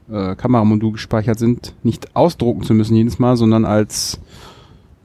äh, 0.09 0.35
Kameramodul 0.35 0.93
gespeichert 0.93 1.39
sind, 1.39 1.75
nicht 1.83 2.15
ausdrucken 2.15 2.63
zu 2.63 2.73
müssen 2.73 2.95
jedes 2.95 3.19
Mal, 3.19 3.37
sondern 3.37 3.65
als 3.65 4.19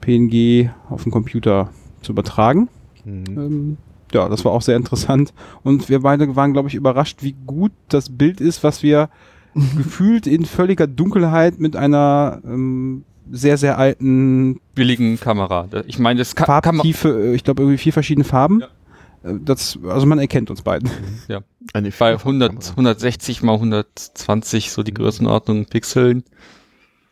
PNG 0.01 0.71
auf 0.89 1.03
dem 1.03 1.13
Computer 1.13 1.71
zu 2.03 2.13
übertragen. 2.13 2.69
Mhm. 3.05 3.25
Ähm, 3.29 3.77
ja, 4.13 4.29
das 4.29 4.45
war 4.45 4.53
auch 4.53 4.63
sehr 4.63 4.77
interessant. 4.77 5.33
Und 5.63 5.89
wir 5.89 6.01
beide 6.01 6.37
waren, 6.37 6.53
glaube 6.53 6.69
ich, 6.69 6.75
überrascht, 6.75 7.23
wie 7.23 7.35
gut 7.47 7.73
das 7.89 8.11
Bild 8.17 8.41
ist, 8.41 8.63
was 8.63 8.83
wir 8.83 9.09
gefühlt 9.77 10.27
in 10.27 10.45
völliger 10.45 10.87
Dunkelheit 10.87 11.59
mit 11.61 11.77
einer 11.77 12.41
ähm, 12.45 13.05
sehr, 13.31 13.57
sehr 13.57 13.79
alten 13.79 14.61
Billigen 14.75 15.19
Kamera. 15.19 15.69
Ich 15.87 15.99
meine, 15.99 16.19
das 16.19 16.35
kann, 16.35 16.47
Farbtiefe, 16.47 17.09
äh, 17.09 17.35
ich 17.35 17.45
glaube 17.45 17.63
irgendwie 17.63 17.79
vier 17.79 17.93
verschiedene 17.93 18.25
Farben. 18.25 18.61
Ja. 18.61 19.31
Äh, 19.31 19.39
Das, 19.45 19.79
also 19.89 20.05
man 20.07 20.19
erkennt 20.19 20.51
uns 20.51 20.63
beiden. 20.63 20.91
Eine 21.73 21.89
bei 21.89 21.91
Vierfachkamera. 21.91 22.47
100, 22.49 22.71
160 22.71 23.43
mal 23.43 23.55
120 23.55 24.71
so 24.71 24.83
die 24.83 24.93
Größenordnung 24.93 25.65
Pixeln. 25.65 26.23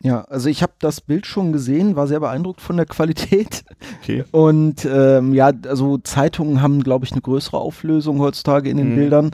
ja, 0.01 0.21
also 0.25 0.49
ich 0.49 0.61
habe 0.61 0.73
das 0.79 1.01
Bild 1.01 1.25
schon 1.25 1.51
gesehen, 1.53 1.95
war 1.95 2.05
sehr 2.07 2.19
beeindruckt 2.19 2.61
von 2.61 2.77
der 2.77 2.85
Qualität. 2.85 3.63
Okay. 4.01 4.23
Und 4.31 4.85
ähm, 4.85 5.33
ja, 5.33 5.51
also 5.67 5.97
Zeitungen 5.97 6.61
haben, 6.61 6.83
glaube 6.83 7.05
ich, 7.05 7.11
eine 7.13 7.21
größere 7.21 7.57
Auflösung 7.57 8.19
heutzutage 8.19 8.69
in 8.69 8.77
den 8.77 8.91
Mhm. 8.91 8.95
Bildern. 8.95 9.31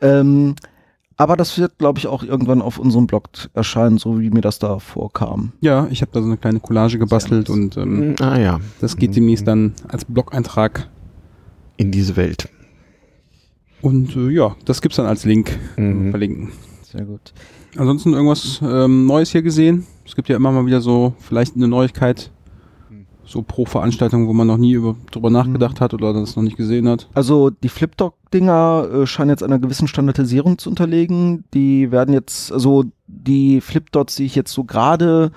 Ähm, 0.00 0.54
aber 1.16 1.36
das 1.36 1.56
wird, 1.58 1.78
glaube 1.78 1.98
ich, 1.98 2.06
auch 2.06 2.22
irgendwann 2.22 2.60
auf 2.62 2.78
unserem 2.78 3.06
Blog 3.06 3.28
erscheinen, 3.54 3.98
so 3.98 4.20
wie 4.20 4.30
mir 4.30 4.40
das 4.40 4.58
da 4.58 4.78
vorkam. 4.78 5.52
Ja, 5.60 5.86
ich 5.90 6.00
habe 6.02 6.10
da 6.12 6.20
so 6.20 6.26
eine 6.26 6.36
kleine 6.36 6.60
Collage 6.60 6.98
gebastelt 6.98 7.50
und 7.50 7.76
ähm, 7.76 8.08
Mhm, 8.10 8.14
Ah 8.20 8.38
ja, 8.38 8.60
das 8.80 8.96
geht 8.96 9.14
demnächst 9.16 9.46
dann 9.46 9.74
als 9.88 10.04
Blog-Eintrag. 10.04 10.88
in 11.76 11.90
diese 11.90 12.16
Welt. 12.16 12.48
Und 13.82 14.14
äh, 14.16 14.30
ja, 14.30 14.54
das 14.64 14.80
gibt's 14.80 14.96
dann 14.96 15.06
als 15.06 15.24
Link 15.24 15.58
Mhm. 15.76 16.10
verlinken. 16.10 16.52
Sehr 16.82 17.04
gut. 17.04 17.32
Ansonsten 17.76 18.12
irgendwas 18.12 18.60
ähm, 18.62 19.06
Neues 19.06 19.30
hier 19.30 19.42
gesehen? 19.42 19.84
Es 20.06 20.14
gibt 20.14 20.28
ja 20.28 20.36
immer 20.36 20.52
mal 20.52 20.64
wieder 20.66 20.80
so 20.80 21.14
vielleicht 21.18 21.56
eine 21.56 21.66
Neuigkeit, 21.66 22.30
so 23.26 23.42
pro 23.42 23.64
Veranstaltung, 23.64 24.28
wo 24.28 24.32
man 24.32 24.46
noch 24.46 24.56
nie 24.56 24.72
über, 24.72 24.94
drüber 25.10 25.30
nachgedacht 25.30 25.80
hat 25.80 25.94
oder 25.94 26.12
das 26.12 26.36
noch 26.36 26.42
nicht 26.42 26.56
gesehen 26.56 26.88
hat. 26.88 27.08
Also 27.14 27.50
die 27.50 27.68
Flipdoc-Dinger 27.68 28.88
äh, 28.92 29.06
scheinen 29.06 29.30
jetzt 29.30 29.42
einer 29.42 29.58
gewissen 29.58 29.88
Standardisierung 29.88 30.58
zu 30.58 30.70
unterlegen. 30.70 31.44
Die 31.54 31.90
werden 31.90 32.12
jetzt, 32.12 32.52
also 32.52 32.84
die 33.06 33.60
Flipdots, 33.60 34.16
die 34.16 34.24
ich 34.24 34.34
jetzt 34.34 34.52
so 34.52 34.64
gerade 34.64 35.32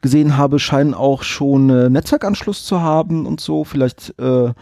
gesehen 0.00 0.36
habe, 0.36 0.58
scheinen 0.58 0.94
auch 0.94 1.22
schon 1.22 1.70
äh, 1.70 1.88
Netzwerkanschluss 1.88 2.64
zu 2.64 2.80
haben 2.80 3.26
und 3.26 3.40
so. 3.40 3.64
Vielleicht 3.64 4.14
äh, 4.18 4.52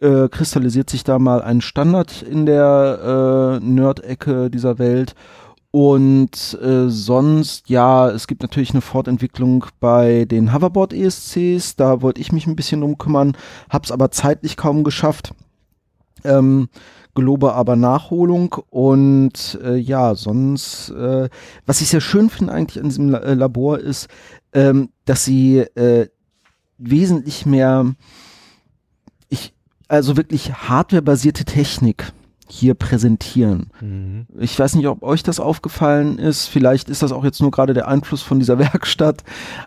äh, 0.00 0.28
kristallisiert 0.28 0.90
sich 0.90 1.04
da 1.04 1.18
mal 1.18 1.42
ein 1.42 1.60
Standard 1.60 2.22
in 2.22 2.46
der 2.46 3.58
äh, 3.60 3.64
Nerd-Ecke 3.64 4.50
dieser 4.50 4.78
Welt. 4.78 5.14
Und 5.70 6.58
äh, 6.62 6.88
sonst, 6.88 7.68
ja, 7.68 8.08
es 8.08 8.26
gibt 8.26 8.42
natürlich 8.42 8.70
eine 8.70 8.80
Fortentwicklung 8.80 9.66
bei 9.80 10.24
den 10.24 10.54
Hoverboard 10.54 10.94
ESCs. 10.94 11.76
Da 11.76 12.00
wollte 12.00 12.20
ich 12.20 12.32
mich 12.32 12.46
ein 12.46 12.56
bisschen 12.56 12.80
drum 12.80 12.96
kümmern, 12.96 13.36
hab's 13.68 13.90
aber 13.90 14.10
zeitlich 14.10 14.56
kaum 14.56 14.82
geschafft. 14.82 15.34
Ähm, 16.24 16.68
gelobe 17.14 17.52
aber 17.54 17.76
Nachholung 17.76 18.54
und 18.70 19.58
äh, 19.62 19.76
ja, 19.76 20.14
sonst, 20.14 20.90
äh, 20.90 21.28
was 21.66 21.80
ich 21.80 21.88
sehr 21.88 22.00
schön 22.00 22.30
finde 22.30 22.52
eigentlich 22.52 22.80
an 22.82 22.88
diesem 22.88 23.10
La 23.10 23.18
äh, 23.18 23.34
Labor 23.34 23.78
ist, 23.78 24.08
ähm, 24.52 24.90
dass 25.04 25.24
sie 25.24 25.58
äh, 25.58 26.08
wesentlich 26.78 27.44
mehr, 27.44 27.92
ich, 29.28 29.52
also 29.88 30.16
wirklich 30.16 30.52
hardwarebasierte 30.52 31.44
Technik 31.44 32.12
hier 32.50 32.74
präsentieren. 32.74 33.70
Mhm. 33.80 34.26
Ich 34.38 34.58
weiß 34.58 34.74
nicht, 34.74 34.86
ob 34.88 35.02
euch 35.02 35.22
das 35.22 35.38
aufgefallen 35.38 36.18
ist. 36.18 36.46
Vielleicht 36.46 36.88
ist 36.88 37.02
das 37.02 37.12
auch 37.12 37.24
jetzt 37.24 37.40
nur 37.42 37.50
gerade 37.50 37.74
der 37.74 37.88
Einfluss 37.88 38.22
von 38.22 38.38
dieser 38.38 38.58
Werkstatt. 38.58 39.22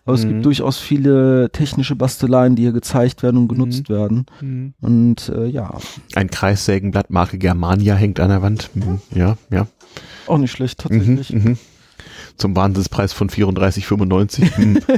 Aber 0.05 0.15
es 0.15 0.23
Mhm. 0.25 0.29
gibt 0.29 0.45
durchaus 0.45 0.77
viele 0.79 1.49
technische 1.51 1.95
Basteleien, 1.95 2.55
die 2.55 2.63
hier 2.63 2.71
gezeigt 2.71 3.23
werden 3.23 3.37
und 3.37 3.47
genutzt 3.47 3.89
werden. 3.89 4.25
Mhm. 4.41 4.73
Und 4.81 5.29
äh, 5.29 5.45
ja, 5.47 5.77
Ein 6.15 6.29
Kreissägenblatt 6.29 7.09
Marke 7.11 7.37
Germania 7.37 7.95
hängt 7.95 8.19
an 8.19 8.29
der 8.29 8.41
Wand. 8.41 8.69
Mhm. 8.73 8.99
Ja, 9.13 9.37
ja. 9.51 9.67
auch 10.27 10.37
nicht 10.37 10.51
schlecht 10.51 10.83
Mhm. 10.89 10.97
tatsächlich. 10.99 11.33
Mhm. 11.33 11.57
Zum 12.41 12.55
Wahnsinnspreis 12.55 13.13
von 13.13 13.29
34,95. 13.29 14.59
Mhm. 14.59 14.79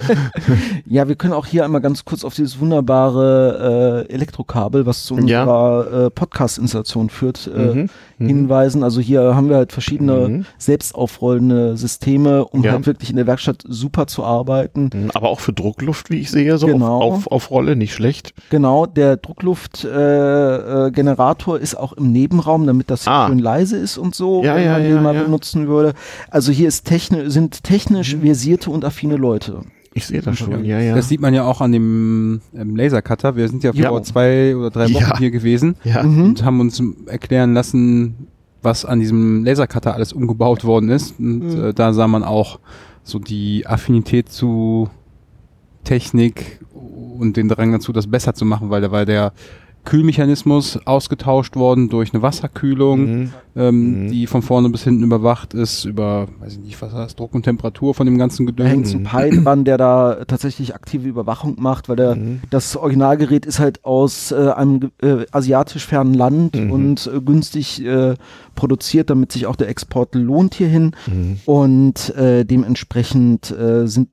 Ja, 0.85 1.07
wir 1.07 1.15
können 1.15 1.33
auch 1.33 1.45
hier 1.45 1.65
einmal 1.65 1.81
ganz 1.81 2.05
kurz 2.05 2.23
auf 2.23 2.33
dieses 2.35 2.59
wunderbare 2.59 4.05
äh, 4.09 4.13
Elektrokabel, 4.13 4.85
was 4.85 5.03
zu 5.05 5.15
Ja. 5.17 5.41
unserer 5.43 6.05
äh, 6.05 6.09
Podcast-Installation 6.09 7.09
führt, 7.09 7.49
äh, 7.53 7.59
Mhm. 7.59 7.89
Mhm. 8.19 8.27
hinweisen. 8.27 8.83
Also 8.83 9.01
hier 9.01 9.35
haben 9.35 9.49
wir 9.49 9.57
halt 9.57 9.71
verschiedene 9.73 10.27
Mhm. 10.29 10.45
selbstaufrollende 10.57 11.75
Systeme, 11.77 12.45
um 12.45 12.63
Ja. 12.63 12.71
halt 12.73 12.85
wirklich 12.85 13.09
in 13.09 13.15
der 13.17 13.27
Werkstatt 13.27 13.63
super 13.67 14.07
zu 14.07 14.23
arbeiten. 14.23 14.89
Mhm. 14.93 15.11
Aber 15.13 15.29
auch 15.29 15.39
für 15.39 15.51
Druckluft, 15.53 16.09
wie 16.09 16.19
ich 16.19 16.31
sehe, 16.31 16.57
so 16.57 16.67
Genau. 16.67 17.01
auf, 17.01 17.13
auf, 17.27 17.31
auf 17.31 17.51
Rolle, 17.51 17.75
nicht 17.75 17.93
schlecht. 17.93 18.33
Genau, 18.51 18.85
der 18.85 19.17
Druckluftgenerator 19.17 20.87
äh, 20.87 20.91
Generator 20.91 21.59
ist 21.59 21.75
auch 21.75 21.93
im 21.93 22.11
Nebenraum, 22.11 22.65
damit 22.67 22.89
das 22.89 23.07
Ah. 23.07 23.27
schön 23.27 23.39
leise 23.39 23.77
ist 23.77 23.97
und 23.97 24.15
so, 24.15 24.43
Ja, 24.43 24.55
wenn 24.55 24.63
ja, 24.65 24.71
man 24.73 24.83
ja, 24.83 24.89
den 24.89 25.03
mal 25.03 25.15
ja. 25.15 25.23
benutzen 25.23 25.67
würde. 25.67 25.93
Also 26.29 26.51
hier 26.51 26.67
ist 26.67 26.85
techni 26.85 27.29
sind 27.33 27.63
technisch 27.63 28.15
versierte 28.15 28.69
und 28.71 28.85
affine 28.85 29.17
Leute. 29.17 29.61
Ich 29.95 30.07
sehe 30.07 30.21
das 30.21 30.37
schon, 30.39 30.65
ja, 30.65 30.79
ja. 30.79 30.95
Das 30.95 31.07
sieht 31.09 31.21
man 31.21 31.33
ja 31.35 31.43
auch 31.43 31.61
an 31.61 31.71
dem 31.71 32.41
ähm, 32.55 32.75
Lasercutter. 32.75 33.35
Wir 33.35 33.47
sind 33.47 33.63
ja 33.63 33.71
Ja. 33.73 33.89
vor 33.89 34.01
zwei 34.03 34.55
oder 34.55 34.71
drei 34.71 34.85
Wochen 34.93 35.03
Ja. 35.03 35.17
hier 35.19 35.29
gewesen 35.29 35.75
ja. 35.83 36.01
Mhm. 36.01 36.23
und 36.23 36.43
haben 36.45 36.59
uns 36.61 36.81
erklären 37.05 37.53
lassen, 37.53 38.27
was 38.63 38.85
an 38.85 38.99
diesem 39.01 39.43
Lasercutter 39.45 39.93
alles 39.93 40.13
umgebaut 40.13 40.63
worden 40.63 40.89
ist. 40.89 41.19
Und 41.19 41.39
Mhm. 41.55 41.63
äh, 41.65 41.73
da 41.73 41.93
sah 41.93 42.07
man 42.07 42.23
auch 42.23 42.59
so 43.03 43.19
die 43.19 43.67
Affinität 43.67 44.29
zu 44.29 44.89
Technik 45.83 46.59
und 47.19 47.37
den 47.37 47.49
Drang 47.49 47.71
dazu, 47.71 47.91
das 47.91 48.07
besser 48.07 48.33
zu 48.33 48.45
machen, 48.45 48.69
weil 48.69 48.81
da 48.81 48.91
war 48.91 49.05
der 49.05 49.33
Kühlmechanismus 49.85 50.79
ausgetauscht 50.85 51.55
worden 51.55 51.89
durch 51.89 52.13
eine 52.13 52.21
Wasserkühlung, 52.23 52.99
Mhm. 53.23 53.29
ähm, 53.55 54.05
Mhm. 54.05 54.11
die 54.11 54.27
von 54.27 54.41
vorne 54.41 54.69
bis 54.69 54.83
hinten 54.83 55.03
überwacht 55.03 55.53
ist, 55.53 55.85
über, 55.85 56.27
weiß 56.39 56.53
ich 56.53 56.59
nicht, 56.59 56.81
was 56.81 56.93
heißt, 56.93 57.19
Druck 57.19 57.35
und 57.35 57.43
Temperatur 57.43 57.93
von 57.93 58.05
dem 58.05 58.17
ganzen 58.17 58.45
Da 58.55 58.63
hängt 58.63 58.85
Gedöns. 58.85 59.13
ein 59.13 59.29
Pi 59.31 59.41
dran, 59.43 59.63
der 59.65 59.77
da 59.77 60.25
tatsächlich 60.25 60.73
aktive 60.73 61.07
Überwachung 61.07 61.55
macht, 61.59 61.89
weil 61.89 61.95
der, 61.97 62.15
Mhm. 62.15 62.39
das 62.49 62.75
Originalgerät 62.75 63.45
ist 63.45 63.59
halt 63.59 63.83
aus 63.85 64.31
äh, 64.31 64.49
einem 64.51 64.91
äh, 65.01 65.25
asiatisch 65.31 65.85
fernen 65.85 66.13
Land 66.13 66.55
Mhm. 66.55 66.71
und 66.71 67.07
äh, 67.13 67.19
günstig 67.21 67.83
äh, 67.85 68.15
produziert, 68.55 69.09
damit 69.09 69.31
sich 69.31 69.45
auch 69.47 69.55
der 69.55 69.69
Export 69.69 70.15
lohnt 70.15 70.55
hierhin. 70.55 70.91
Mhm. 71.07 71.39
Und 71.45 72.15
äh, 72.15 72.45
dementsprechend 72.45 73.51
äh, 73.51 73.87
sind, 73.87 74.09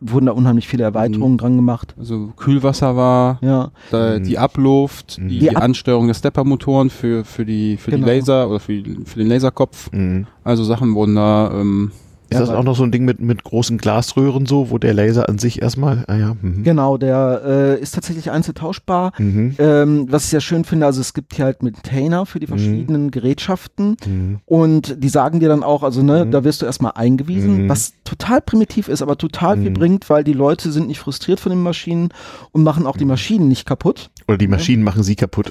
wurden 0.00 0.26
da 0.26 0.32
unheimlich 0.32 0.68
viele 0.68 0.84
Erweiterungen 0.84 1.38
dran 1.38 1.56
gemacht. 1.56 1.94
Also 1.98 2.32
Kühlwasser 2.36 2.96
war, 2.96 3.38
Ja, 3.42 3.70
da, 3.90 4.18
Mhm. 4.18 4.24
die 4.24 4.38
Abluft, 4.38 5.18
Mhm. 5.20 5.28
die, 5.28 5.38
Die 5.40 5.56
Ab- 5.56 5.62
Ansteuerung 5.62 6.06
der 6.06 6.14
Steppermotoren 6.14 6.90
für, 6.90 7.24
für, 7.24 7.44
die, 7.44 7.76
für 7.76 7.90
Genau. 7.90 8.06
die 8.06 8.12
Laser 8.12 8.48
oder 8.48 8.60
für, 8.60 8.82
für 9.04 9.18
den 9.18 9.28
Laserkopf. 9.28 9.90
Mhm. 9.92 10.26
Also 10.42 10.64
Sachen 10.64 10.94
wurden 10.94 11.14
da 11.16 11.50
ähm, 11.52 11.92
Ist 12.34 12.48
das 12.48 12.50
auch 12.56 12.62
noch 12.64 12.76
so 12.76 12.82
ein 12.84 12.90
Ding 12.92 13.04
mit, 13.04 13.20
mit 13.20 13.44
großen 13.44 13.78
Glasröhren 13.78 14.46
so, 14.46 14.70
wo 14.70 14.78
der 14.78 14.94
Laser 14.94 15.28
an 15.28 15.38
sich 15.38 15.62
erstmal, 15.62 16.04
ah 16.06 16.16
ja, 16.16 16.36
mhm. 16.40 16.62
Genau, 16.64 16.96
der 16.96 17.42
äh, 17.78 17.80
ist 17.80 17.94
tatsächlich 17.94 18.30
einzeltauschbar. 18.30 19.12
Mhm. 19.18 19.54
Ähm, 19.58 20.06
was 20.10 20.24
ich 20.24 20.30
sehr 20.30 20.40
schön 20.40 20.64
finde, 20.64 20.86
also 20.86 21.00
es 21.00 21.14
gibt 21.14 21.34
hier 21.34 21.44
halt 21.46 21.62
Maintainer 21.62 22.26
für 22.26 22.40
die 22.40 22.46
verschiedenen 22.46 23.10
Gerätschaften 23.10 23.96
Mhm. 24.06 24.40
und 24.46 25.02
die 25.02 25.08
sagen 25.08 25.40
dir 25.40 25.48
dann 25.48 25.62
auch, 25.62 25.82
also 25.82 26.02
ne, 26.02 26.24
Mhm. 26.24 26.30
da 26.30 26.44
wirst 26.44 26.62
du 26.62 26.66
erstmal 26.66 26.92
eingewiesen, 26.94 27.64
Mhm. 27.64 27.68
was 27.68 27.92
total 28.04 28.40
primitiv 28.40 28.88
ist, 28.88 29.02
aber 29.02 29.16
total 29.18 29.56
viel 29.58 29.70
Mhm. 29.70 29.74
bringt, 29.74 30.10
weil 30.10 30.24
die 30.24 30.32
Leute 30.32 30.72
sind 30.72 30.88
nicht 30.88 30.98
frustriert 31.00 31.40
von 31.40 31.50
den 31.50 31.62
Maschinen 31.62 32.08
und 32.52 32.62
machen 32.62 32.86
auch 32.86 32.96
die 32.96 33.04
Maschinen 33.04 33.48
nicht 33.48 33.66
kaputt. 33.66 34.10
Oder 34.28 34.38
die 34.38 34.48
Maschinen 34.48 34.82
machen 34.82 35.02
sie 35.02 35.16
kaputt. 35.16 35.50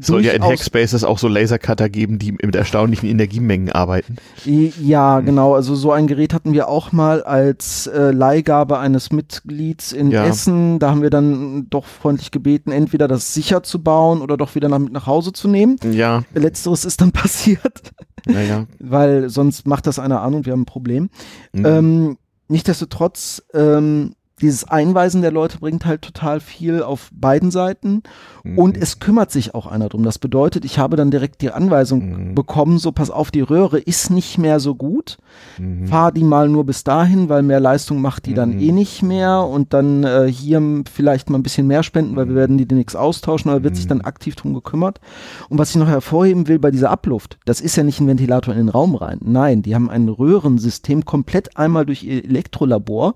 Es 0.00 0.06
soll 0.06 0.24
ja 0.24 0.32
in 0.32 0.42
Hackspaces 0.42 1.04
auch 1.04 1.18
so 1.18 1.28
Lasercutter 1.28 1.88
geben, 1.88 2.18
die 2.18 2.32
mit 2.32 2.54
erstaunlichen 2.54 3.08
Energiemengen 3.08 3.70
arbeiten. 3.72 4.16
Ja, 4.44 5.20
genau. 5.20 5.54
Also 5.54 5.74
so 5.74 5.92
ein 5.92 6.06
Gerät 6.06 6.34
hatten 6.34 6.52
wir 6.52 6.68
auch 6.68 6.92
mal 6.92 7.22
als 7.22 7.86
äh, 7.86 8.10
Leihgabe 8.10 8.78
eines 8.78 9.12
Mitglieds 9.12 9.92
in 9.92 10.10
Ja. 10.10 10.24
Essen. 10.26 10.78
Da 10.78 10.90
haben 10.90 11.02
wir 11.02 11.10
dann 11.10 11.68
doch 11.70 11.84
freundlich 11.86 12.30
gebeten, 12.30 12.72
entweder 12.72 13.08
das 13.08 13.34
sicher 13.34 13.62
zu 13.62 13.82
bauen 13.82 14.20
oder 14.22 14.36
doch 14.36 14.54
wieder 14.54 14.68
nach, 14.68 14.78
mit 14.78 14.92
nach 14.92 15.06
Hause 15.06 15.32
zu 15.32 15.48
nehmen. 15.48 15.76
Ja, 15.90 16.22
Letzteres 16.34 16.84
ist 16.84 17.00
dann 17.00 17.12
passiert, 17.12 17.92
naja. 18.26 18.66
weil 18.80 19.28
sonst 19.28 19.66
macht 19.66 19.86
das 19.86 19.98
einer 19.98 20.22
an 20.22 20.34
und 20.34 20.46
wir 20.46 20.52
haben 20.52 20.62
ein 20.62 20.66
Problem. 20.66 21.10
Mhm. 21.52 21.66
Ähm, 21.66 22.16
Nichtsdestotrotz, 22.46 23.42
ähm, 23.54 24.14
dieses 24.40 24.64
Einweisen 24.64 25.22
der 25.22 25.30
Leute 25.30 25.58
bringt 25.58 25.84
halt 25.86 26.02
total 26.02 26.40
viel 26.40 26.82
auf 26.82 27.10
beiden 27.14 27.50
Seiten 27.50 28.02
Mhm. 28.42 28.58
und 28.58 28.76
es 28.76 28.98
kümmert 28.98 29.30
sich 29.30 29.54
auch 29.54 29.66
einer 29.66 29.88
drum. 29.88 30.02
Das 30.02 30.18
bedeutet, 30.18 30.64
ich 30.64 30.78
habe 30.78 30.96
dann 30.96 31.10
direkt 31.10 31.40
die 31.40 31.50
Anweisung 31.50 32.30
Mhm. 32.30 32.34
bekommen, 32.34 32.78
so 32.78 32.90
pass 32.92 33.10
auf, 33.10 33.30
die 33.30 33.40
Röhre 33.40 33.78
ist 33.78 34.10
nicht 34.10 34.36
mehr 34.38 34.58
so 34.60 34.74
gut. 34.74 35.18
Mhm. 35.58 35.86
Fahr 35.86 36.10
die 36.12 36.24
mal 36.24 36.48
nur 36.48 36.64
bis 36.66 36.82
dahin, 36.84 37.28
weil 37.28 37.42
mehr 37.42 37.60
Leistung 37.60 38.00
macht 38.00 38.26
die 38.26 38.34
dann 38.34 38.54
Mhm. 38.56 38.60
eh 38.60 38.72
nicht 38.72 39.02
mehr 39.02 39.44
und 39.44 39.72
dann 39.72 40.04
äh, 40.04 40.26
hier 40.30 40.60
vielleicht 40.92 41.30
mal 41.30 41.38
ein 41.38 41.42
bisschen 41.44 41.66
mehr 41.66 41.82
spenden, 41.82 42.16
weil 42.16 42.28
wir 42.28 42.34
werden 42.34 42.58
die 42.58 42.66
demnächst 42.66 42.96
austauschen, 42.96 43.50
aber 43.50 43.62
wird 43.62 43.76
sich 43.76 43.86
dann 43.86 43.98
Mhm. 43.98 44.04
aktiv 44.04 44.34
drum 44.36 44.52
gekümmert. 44.52 45.00
Und 45.48 45.58
was 45.58 45.70
ich 45.70 45.76
noch 45.76 45.88
hervorheben 45.88 46.48
will 46.48 46.58
bei 46.58 46.70
dieser 46.70 46.90
Abluft, 46.90 47.38
das 47.44 47.60
ist 47.60 47.76
ja 47.76 47.82
nicht 47.84 48.00
ein 48.00 48.08
Ventilator 48.08 48.52
in 48.52 48.58
den 48.60 48.68
Raum 48.68 48.94
rein. 48.96 49.20
Nein, 49.22 49.62
die 49.62 49.74
haben 49.74 49.88
ein 49.88 50.08
Röhrensystem 50.08 51.04
komplett 51.04 51.56
einmal 51.56 51.86
durch 51.86 52.02
ihr 52.02 52.24
Elektrolabor 52.24 53.14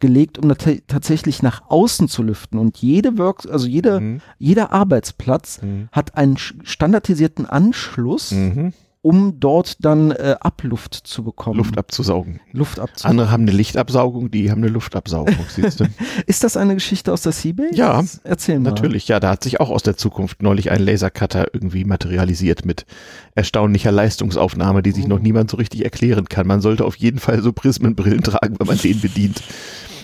gelegt, 0.00 0.38
um 0.38 0.48
tat- 0.56 0.82
tatsächlich 0.86 1.42
nach 1.42 1.62
außen 1.68 2.08
zu 2.08 2.22
lüften. 2.22 2.58
Und 2.58 2.78
jede 2.78 3.18
Work, 3.18 3.46
also 3.50 3.66
jede, 3.66 4.00
Mhm. 4.00 4.20
jeder 4.38 4.72
Arbeitsplatz 4.72 5.60
Mhm. 5.62 5.88
hat 5.92 6.16
einen 6.16 6.36
standardisierten 6.38 7.46
Anschluss, 7.46 8.32
Mhm. 8.32 8.72
Um 9.00 9.38
dort 9.40 9.84
dann 9.84 10.10
äh, 10.10 10.36
Abluft 10.40 10.94
zu 10.94 11.22
bekommen. 11.22 11.56
Luft 11.56 11.78
abzusaugen. 11.78 12.40
Luft 12.52 12.78
abzusaugen. 12.80 13.10
Andere 13.10 13.30
haben 13.30 13.42
eine 13.42 13.52
Lichtabsaugung, 13.52 14.30
die 14.30 14.50
haben 14.50 14.62
eine 14.62 14.70
Luftabsaugung, 14.72 15.36
siehst 15.48 15.80
du? 15.80 15.84
Ist 16.26 16.42
das 16.44 16.56
eine 16.56 16.74
Geschichte 16.74 17.12
aus 17.12 17.22
der 17.22 17.32
Seabase? 17.32 17.74
Ja, 17.74 18.02
Erzähl 18.24 18.58
mal. 18.58 18.70
Natürlich, 18.70 19.06
ja, 19.08 19.20
da 19.20 19.30
hat 19.30 19.42
sich 19.44 19.60
auch 19.60 19.70
aus 19.70 19.82
der 19.82 19.96
Zukunft 19.96 20.42
neulich 20.42 20.70
ein 20.70 20.80
Lasercutter 20.82 21.46
irgendwie 21.54 21.84
materialisiert 21.84 22.64
mit 22.64 22.86
erstaunlicher 23.34 23.92
Leistungsaufnahme, 23.92 24.82
die 24.82 24.90
sich 24.92 25.04
Oh. 25.04 25.08
noch 25.08 25.20
niemand 25.20 25.50
so 25.50 25.56
richtig 25.56 25.84
erklären 25.84 26.28
kann. 26.28 26.46
Man 26.46 26.60
sollte 26.60 26.84
auf 26.84 26.96
jeden 26.96 27.18
Fall 27.20 27.40
so 27.42 27.52
Prismenbrillen 27.52 28.22
tragen, 28.22 28.56
wenn 28.58 28.66
man 28.66 28.78
den 28.78 29.00
bedient. 29.00 29.42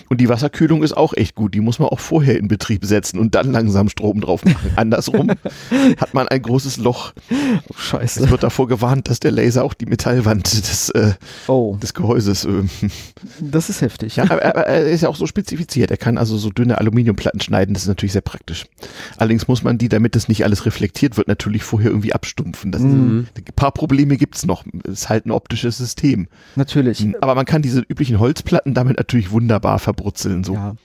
Und 0.09 0.21
die 0.21 0.29
Wasserkühlung 0.29 0.83
ist 0.83 0.95
auch 0.95 1.13
echt 1.13 1.35
gut. 1.35 1.53
Die 1.53 1.59
muss 1.61 1.79
man 1.79 1.89
auch 1.89 1.99
vorher 1.99 2.37
in 2.37 2.47
Betrieb 2.47 2.85
setzen 2.85 3.19
und 3.19 3.35
dann 3.35 3.51
langsam 3.51 3.89
Strom 3.89 4.21
drauf 4.21 4.45
machen. 4.45 4.71
Andersrum 4.75 5.29
hat 5.99 6.13
man 6.13 6.27
ein 6.27 6.41
großes 6.41 6.77
Loch. 6.77 7.13
Oh, 7.69 7.73
scheiße. 7.77 8.23
Es 8.23 8.29
wird 8.29 8.43
davor 8.43 8.67
gewarnt, 8.67 9.09
dass 9.09 9.19
der 9.19 9.31
Laser 9.31 9.63
auch 9.63 9.73
die 9.73 9.85
Metallwand 9.85 10.53
des, 10.53 10.89
äh, 10.89 11.13
Oh, 11.47 11.77
des 11.81 11.93
Gehäuses 11.93 12.45
äh, 12.45 12.63
das 13.39 13.69
ist 13.69 13.81
heftig. 13.81 14.15
ja, 14.17 14.23
aber, 14.25 14.41
er 14.41 14.85
ist 14.85 15.01
ja 15.01 15.09
auch 15.09 15.15
so 15.15 15.25
spezifiziert. 15.27 15.91
Er 15.91 15.97
kann 15.97 16.17
also 16.17 16.37
so 16.37 16.49
dünne 16.49 16.77
Aluminiumplatten 16.77 17.41
schneiden. 17.41 17.73
Das 17.73 17.83
ist 17.83 17.87
natürlich 17.89 18.13
sehr 18.13 18.21
praktisch. 18.21 18.65
Allerdings 19.17 19.47
muss 19.47 19.63
man 19.63 19.77
die, 19.77 19.89
damit 19.89 20.15
das 20.15 20.27
nicht 20.27 20.43
alles 20.43 20.65
reflektiert 20.65 21.17
wird, 21.17 21.27
natürlich 21.27 21.63
vorher 21.63 21.89
irgendwie 21.89 22.13
abstumpfen. 22.13 22.71
Das 22.71 22.81
Mhm. 22.81 23.27
Ein 23.35 23.43
paar 23.55 23.71
Probleme 23.71 24.15
gibt's 24.17 24.45
noch. 24.45 24.63
Es 24.83 24.91
ist 24.93 25.09
halt 25.09 25.25
ein 25.25 25.31
optisches 25.31 25.77
System. 25.77 26.27
Natürlich. 26.55 27.05
Aber 27.21 27.35
man 27.35 27.45
kann 27.45 27.61
diese 27.61 27.79
üblichen 27.81 28.19
Holzplatten 28.19 28.73
damit 28.73 28.97
natürlich 28.97 29.31
wunderbar 29.31 29.79
verbrutzeln. 29.95 30.43
So. 30.43 30.53
Ja. 30.53 30.75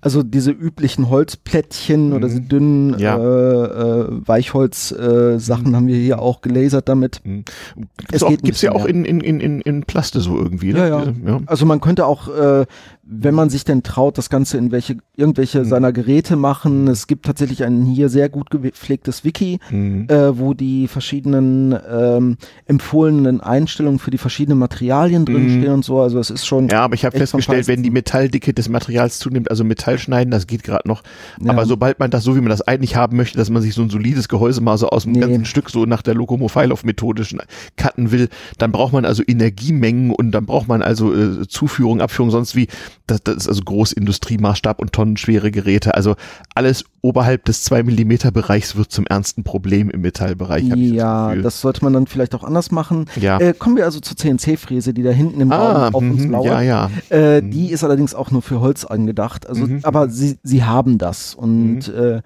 Also 0.00 0.22
diese 0.22 0.50
üblichen 0.50 1.10
Holzplättchen 1.10 2.12
oder 2.12 2.28
Mhm. 2.28 2.30
diese 2.30 2.40
dünnen 2.42 2.98
Ja. 2.98 3.16
äh, 3.16 4.00
äh, 4.00 4.06
Weichholz-Sachen 4.26 5.74
haben 5.76 5.86
wir 5.86 5.96
hier 5.96 6.20
auch 6.20 6.40
gelasert 6.42 6.88
damit. 6.88 7.20
Mhm. 7.24 7.44
Es 7.46 7.84
Gibt's, 7.96 8.22
auch, 8.22 8.28
geht 8.30 8.42
gibt's 8.42 8.62
ja 8.62 8.72
auch 8.72 8.84
in, 8.84 9.04
in, 9.04 9.20
in, 9.20 9.60
in, 9.60 9.82
Plaste 9.82 10.20
so 10.20 10.36
irgendwie. 10.38 10.72
Ne? 10.72 10.88
ja. 10.88 11.04
Ja. 11.26 11.40
Also 11.46 11.66
man 11.66 11.80
könnte 11.80 12.06
auch, 12.06 12.28
äh, 12.28 12.66
wenn 13.12 13.34
man 13.34 13.50
sich 13.50 13.64
denn 13.64 13.82
traut, 13.82 14.18
das 14.18 14.30
Ganze 14.30 14.56
in 14.56 14.70
welche 14.70 14.98
irgendwelche 15.16 15.60
Mhm. 15.60 15.64
seiner 15.64 15.92
Geräte 15.92 16.36
machen. 16.36 16.86
Es 16.86 17.06
gibt 17.08 17.26
tatsächlich 17.26 17.64
ein 17.64 17.84
hier 17.84 18.08
sehr 18.08 18.28
gut 18.28 18.50
gepflegtes 18.50 19.24
Wiki, 19.24 19.58
Mhm. 19.70 20.06
äh, 20.08 20.38
wo 20.38 20.54
die 20.54 20.86
verschiedenen 20.86 21.76
ähm, 21.90 22.36
empfohlenen 22.66 23.40
Einstellungen 23.40 23.98
für 23.98 24.10
die 24.12 24.18
verschiedenen 24.18 24.58
Materialien 24.58 25.24
drinstehen 25.24 25.64
Mhm. 25.68 25.72
und 25.74 25.84
so. 25.84 26.00
Also 26.00 26.18
es 26.20 26.30
ist 26.30 26.46
schon 26.46 26.68
Ja, 26.68 26.82
aber 26.84 26.94
ich 26.94 27.04
habe 27.04 27.18
festgestellt, 27.18 27.66
wenn 27.68 27.82
die. 27.82 27.90
Metalldicke 27.90 28.54
des 28.54 28.68
Materials 28.68 29.18
zunimmt, 29.18 29.50
also 29.50 29.64
Metall 29.64 29.98
schneiden, 29.98 30.30
das 30.30 30.46
geht 30.46 30.62
gerade 30.62 30.86
noch. 30.88 31.02
Ja. 31.42 31.50
Aber 31.50 31.66
sobald 31.66 31.98
man 31.98 32.10
das 32.12 32.22
so, 32.22 32.36
wie 32.36 32.40
man 32.40 32.50
das 32.50 32.62
eigentlich 32.62 32.94
haben 32.94 33.16
möchte, 33.16 33.36
dass 33.36 33.50
man 33.50 33.60
sich 33.62 33.74
so 33.74 33.82
ein 33.82 33.90
solides 33.90 34.28
Gehäuse 34.28 34.60
mal 34.60 34.78
so 34.78 34.88
aus 34.90 35.02
dem 35.02 35.12
Nee. 35.14 35.20
ganzen 35.20 35.44
Stück 35.44 35.68
so 35.70 35.84
nach 35.86 36.02
der 36.02 36.14
Lokomofiloff-Methode 36.14 37.24
schn- 37.24 37.40
cutten 37.76 38.12
will, 38.12 38.28
dann 38.58 38.70
braucht 38.70 38.92
man 38.92 39.04
also 39.04 39.24
Energiemengen 39.26 40.12
und 40.12 40.30
dann 40.30 40.46
braucht 40.46 40.68
man 40.68 40.82
also 40.82 41.12
äh, 41.12 41.48
Zuführung, 41.48 42.00
Abführung, 42.00 42.30
sonst 42.30 42.54
wie, 42.54 42.68
das, 43.06 43.22
das 43.24 43.36
ist 43.36 43.48
also 43.48 43.62
Großindustriemaßstab 43.62 44.80
und 44.80 44.92
tonnenschwere 44.92 45.50
Geräte. 45.50 45.94
Also 45.94 46.16
alles 46.54 46.84
oberhalb 47.02 47.44
des 47.44 47.64
2 47.64 47.82
Millimeter 47.82 48.30
Bereichs 48.30 48.76
wird 48.76 48.90
zum 48.92 49.06
ernsten 49.06 49.42
Problem 49.44 49.90
im 49.90 50.00
Metallbereich. 50.02 50.64
ja, 50.64 51.28
Gefühl. 51.30 51.42
das 51.42 51.60
sollte 51.60 51.82
man 51.84 51.92
dann 51.92 52.06
vielleicht 52.06 52.34
auch 52.34 52.44
anders 52.44 52.70
machen. 52.70 53.06
ja. 53.16 53.38
Äh, 53.40 53.54
kommen 53.54 53.76
wir 53.76 53.84
also 53.84 54.00
zur 54.00 54.16
CNC-Fräse, 54.16 54.92
die 54.94 55.02
da 55.02 55.10
hinten 55.10 55.40
im 55.40 55.50
ah, 55.52 55.56
Raum 55.86 55.94
auf 55.94 56.02
uns 56.02 56.24
mhm, 56.24 56.30
lauert. 56.32 56.46
ja, 56.46 56.60
ja. 56.62 56.90
Äh, 57.10 57.40
Mhm. 57.40 57.50
Die 57.50 57.70
ist 57.70 57.84
allerdings 57.84 58.14
auch 58.14 58.30
nur 58.30 58.42
für 58.42 58.60
Holz 58.60 58.84
angedacht. 58.84 59.46
Also, 59.48 59.66
Mhm. 59.66 59.80
aber 59.82 60.08
sie, 60.10 60.38
sie 60.42 60.64
haben 60.64 60.98
das 60.98 61.34
und 61.34 61.88
äh, 61.88 62.20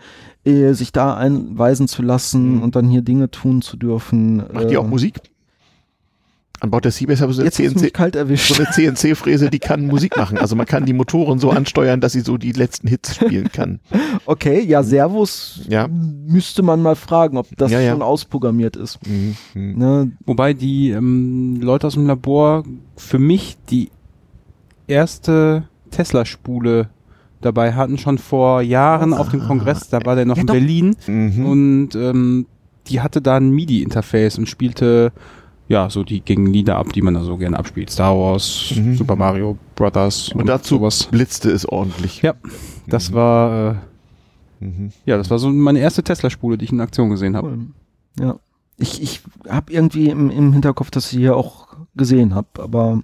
äh, 0.45 0.73
sich 0.75 0.93
da 0.93 1.15
einweisen 1.17 1.89
zu 1.89 2.03
lassen 2.03 2.57
Mhm. 2.57 2.63
und 2.63 2.77
dann 2.77 2.89
hier 2.89 3.03
Dinge 3.03 3.31
tun 3.31 3.63
zu 3.63 3.77
dürfen. 3.77 4.37
Macht 4.53 4.71
die 4.71 4.75
äh, 4.75 4.79
auch 4.79 4.87
Musik? 4.87 5.21
An 6.65 6.71
Bord 6.71 6.85
der 6.85 6.93
Seabase 6.93 7.23
habe 7.23 7.31
ich 7.31 7.37
so 7.37 7.43
eine 7.43 7.47
Jetzt 7.49 7.59
hast 7.59 7.67
du 7.67 7.71
CNC, 7.75 7.83
mich 7.83 7.93
kalt 7.93 8.17
erwischt. 8.17 8.53
so 8.53 8.63
eine 8.63 8.71
CNC-Fräse, 8.73 9.51
die 9.51 9.59
kann 9.61 9.87
Musik 9.87 10.17
machen. 10.17 10.39
Also 10.39 10.57
man 10.57 10.67
kann 10.67 10.85
die 10.87 10.93
Motoren 10.95 11.39
so 11.39 11.51
ansteuern, 11.51 12.01
dass 12.01 12.13
sie 12.13 12.21
so 12.21 12.37
die 12.39 12.53
letzten 12.53 12.89
Hits 12.89 13.15
spielen 13.15 13.51
kann. 13.53 13.81
Okay, 14.27 14.61
ja, 14.65 14.83
Servus 14.83 15.61
Ja. 15.69 15.87
müsste 15.89 16.63
man 16.63 16.81
mal 16.81 16.97
fragen, 16.97 17.37
ob 17.37 17.47
das 17.57 17.71
Ja, 17.71 17.81
ja. 17.81 17.93
schon 17.93 18.01
ausprogrammiert 18.03 18.75
ist. 18.77 18.99
Mhm. 19.07 19.37
Ne? 19.55 20.13
Wobei 20.25 20.55
die 20.55 20.91
ähm, 20.91 21.59
Leute 21.61 21.87
aus 21.87 21.95
dem 21.95 22.07
Labor 22.07 22.65
für 22.97 23.19
mich 23.19 23.57
die 23.71 23.91
erste 24.87 25.65
Tesla-Spule 25.91 26.89
dabei 27.41 27.75
hatten, 27.75 27.99
schon 27.99 28.19
vor 28.19 28.63
Jahren 28.63 29.13
auf 29.13 29.29
dem 29.29 29.41
Kongress. 29.41 29.89
Da 29.91 30.05
war 30.05 30.17
der 30.17 30.25
noch 30.25 30.37
Ja, 30.37 30.41
in 30.43 30.47
doch. 30.47 30.55
Berlin 30.55 30.97
Mhm. 31.07 31.47
und 31.47 31.89
ähm, 31.95 32.47
die 32.87 33.01
hatte 33.01 33.21
da 33.21 33.37
ein 33.37 33.51
MIDI-Interface 33.51 34.39
und 34.39 34.49
spielte 34.49 35.13
ja 35.69 35.89
so 35.91 36.05
die 36.05 36.21
gängigen 36.21 36.53
Lieder 36.53 36.77
ab, 36.77 36.93
die 36.93 37.03
man 37.03 37.15
da 37.15 37.23
so 37.23 37.37
gerne 37.37 37.59
abspielt. 37.59 37.91
Star 37.91 38.17
Wars, 38.17 38.73
Mhm. 38.77 38.97
Super 38.97 39.17
Mario 39.17 39.57
Brothers 39.77 40.31
Und 40.35 40.47
dazu 40.47 40.77
sowas. 40.77 41.05
blitzte 41.05 41.51
es 41.51 41.67
ordentlich. 41.67 42.23
Ja, 42.23 42.35
das 42.87 43.13
war 43.13 43.71
äh, 43.73 44.65
Mhm. 44.65 44.93
ja, 45.05 45.17
das 45.17 45.31
war 45.31 45.39
so 45.39 45.51
meine 45.51 45.81
erste 45.81 46.03
Tesla-Spule, 46.03 46.57
die 46.57 46.65
ich 46.67 46.73
in 46.73 46.81
Aktion 46.81 47.11
gesehen 47.11 47.37
habe. 47.37 47.59
Ja. 48.19 48.37
Ich, 48.77 49.01
ich 49.03 49.21
habe 49.49 49.73
irgendwie 49.73 50.09
im, 50.09 50.31
im 50.31 50.53
Hinterkopf, 50.53 50.91
dass 50.91 51.13
ich 51.13 51.19
hier 51.19 51.37
auch 51.37 51.69
gesehen 51.97 52.35
habe, 52.35 52.49
aber 52.59 53.03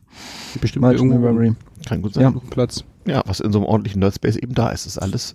Bestimmt 0.61 0.83
mal 0.83 0.95
irgendwo 0.95 1.19
Memory. 1.19 1.55
Kann 1.87 2.03
gut 2.03 2.15
sein. 2.15 2.23
Ja. 2.25 2.31
Ja. 2.31 2.41
Platz. 2.51 2.85
was 3.27 3.41
in 3.41 3.53
so 3.53 3.59
einem 3.61 3.67
ordentlichen 3.69 4.01
Nerdspace 4.01 4.37
eben 4.37 4.55
da 4.55 4.71
ist, 4.71 4.87
ist 4.87 4.99
alles, 4.99 5.35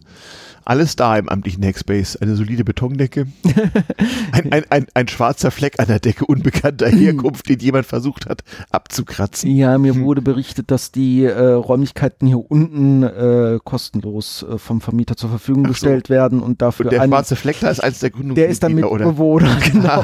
alles 0.65 0.95
da 0.95 1.17
im 1.17 1.29
amtlichen 1.29 1.63
Hackspace. 1.63 2.17
Eine 2.17 2.35
solide 2.35 2.63
Betondecke, 2.63 3.27
ein, 4.31 4.51
ein, 4.51 4.63
ein, 4.69 4.85
ein 4.93 5.07
schwarzer 5.07 5.51
Fleck 5.51 5.79
an 5.79 5.87
der 5.87 5.99
Decke 5.99 6.25
unbekannter 6.25 6.87
Herkunft, 6.87 7.47
den 7.49 7.59
jemand 7.59 7.85
versucht 7.85 8.27
hat 8.27 8.43
abzukratzen. 8.71 9.49
Ja, 9.55 9.77
mir 9.77 9.93
Hm. 9.93 10.03
wurde 10.03 10.21
berichtet, 10.21 10.71
dass 10.71 10.91
die 10.91 11.23
äh, 11.23 11.31
Räumlichkeiten 11.51 12.27
hier 12.27 12.39
unten 12.51 13.03
äh, 13.03 13.59
kostenlos 13.63 14.45
äh, 14.49 14.57
vom 14.57 14.81
Vermieter 14.81 15.15
zur 15.15 15.29
Verfügung 15.29 15.65
so. 15.65 15.69
gestellt 15.69 16.09
werden 16.09 16.41
und 16.41 16.61
dafür 16.61 16.85
Und 16.87 16.91
der 16.93 17.01
ein, 17.01 17.09
schwarze 17.09 17.35
Fleck 17.35 17.57
da 17.61 17.69
ist 17.69 17.81
eins 17.83 17.99
der 17.99 18.09
Gründungsmitglieder, 18.09 18.45
der 18.45 18.51
ist 18.51 18.63
dann? 18.63 18.73
Mitbewohner, 18.75 19.57
genau. 19.71 20.03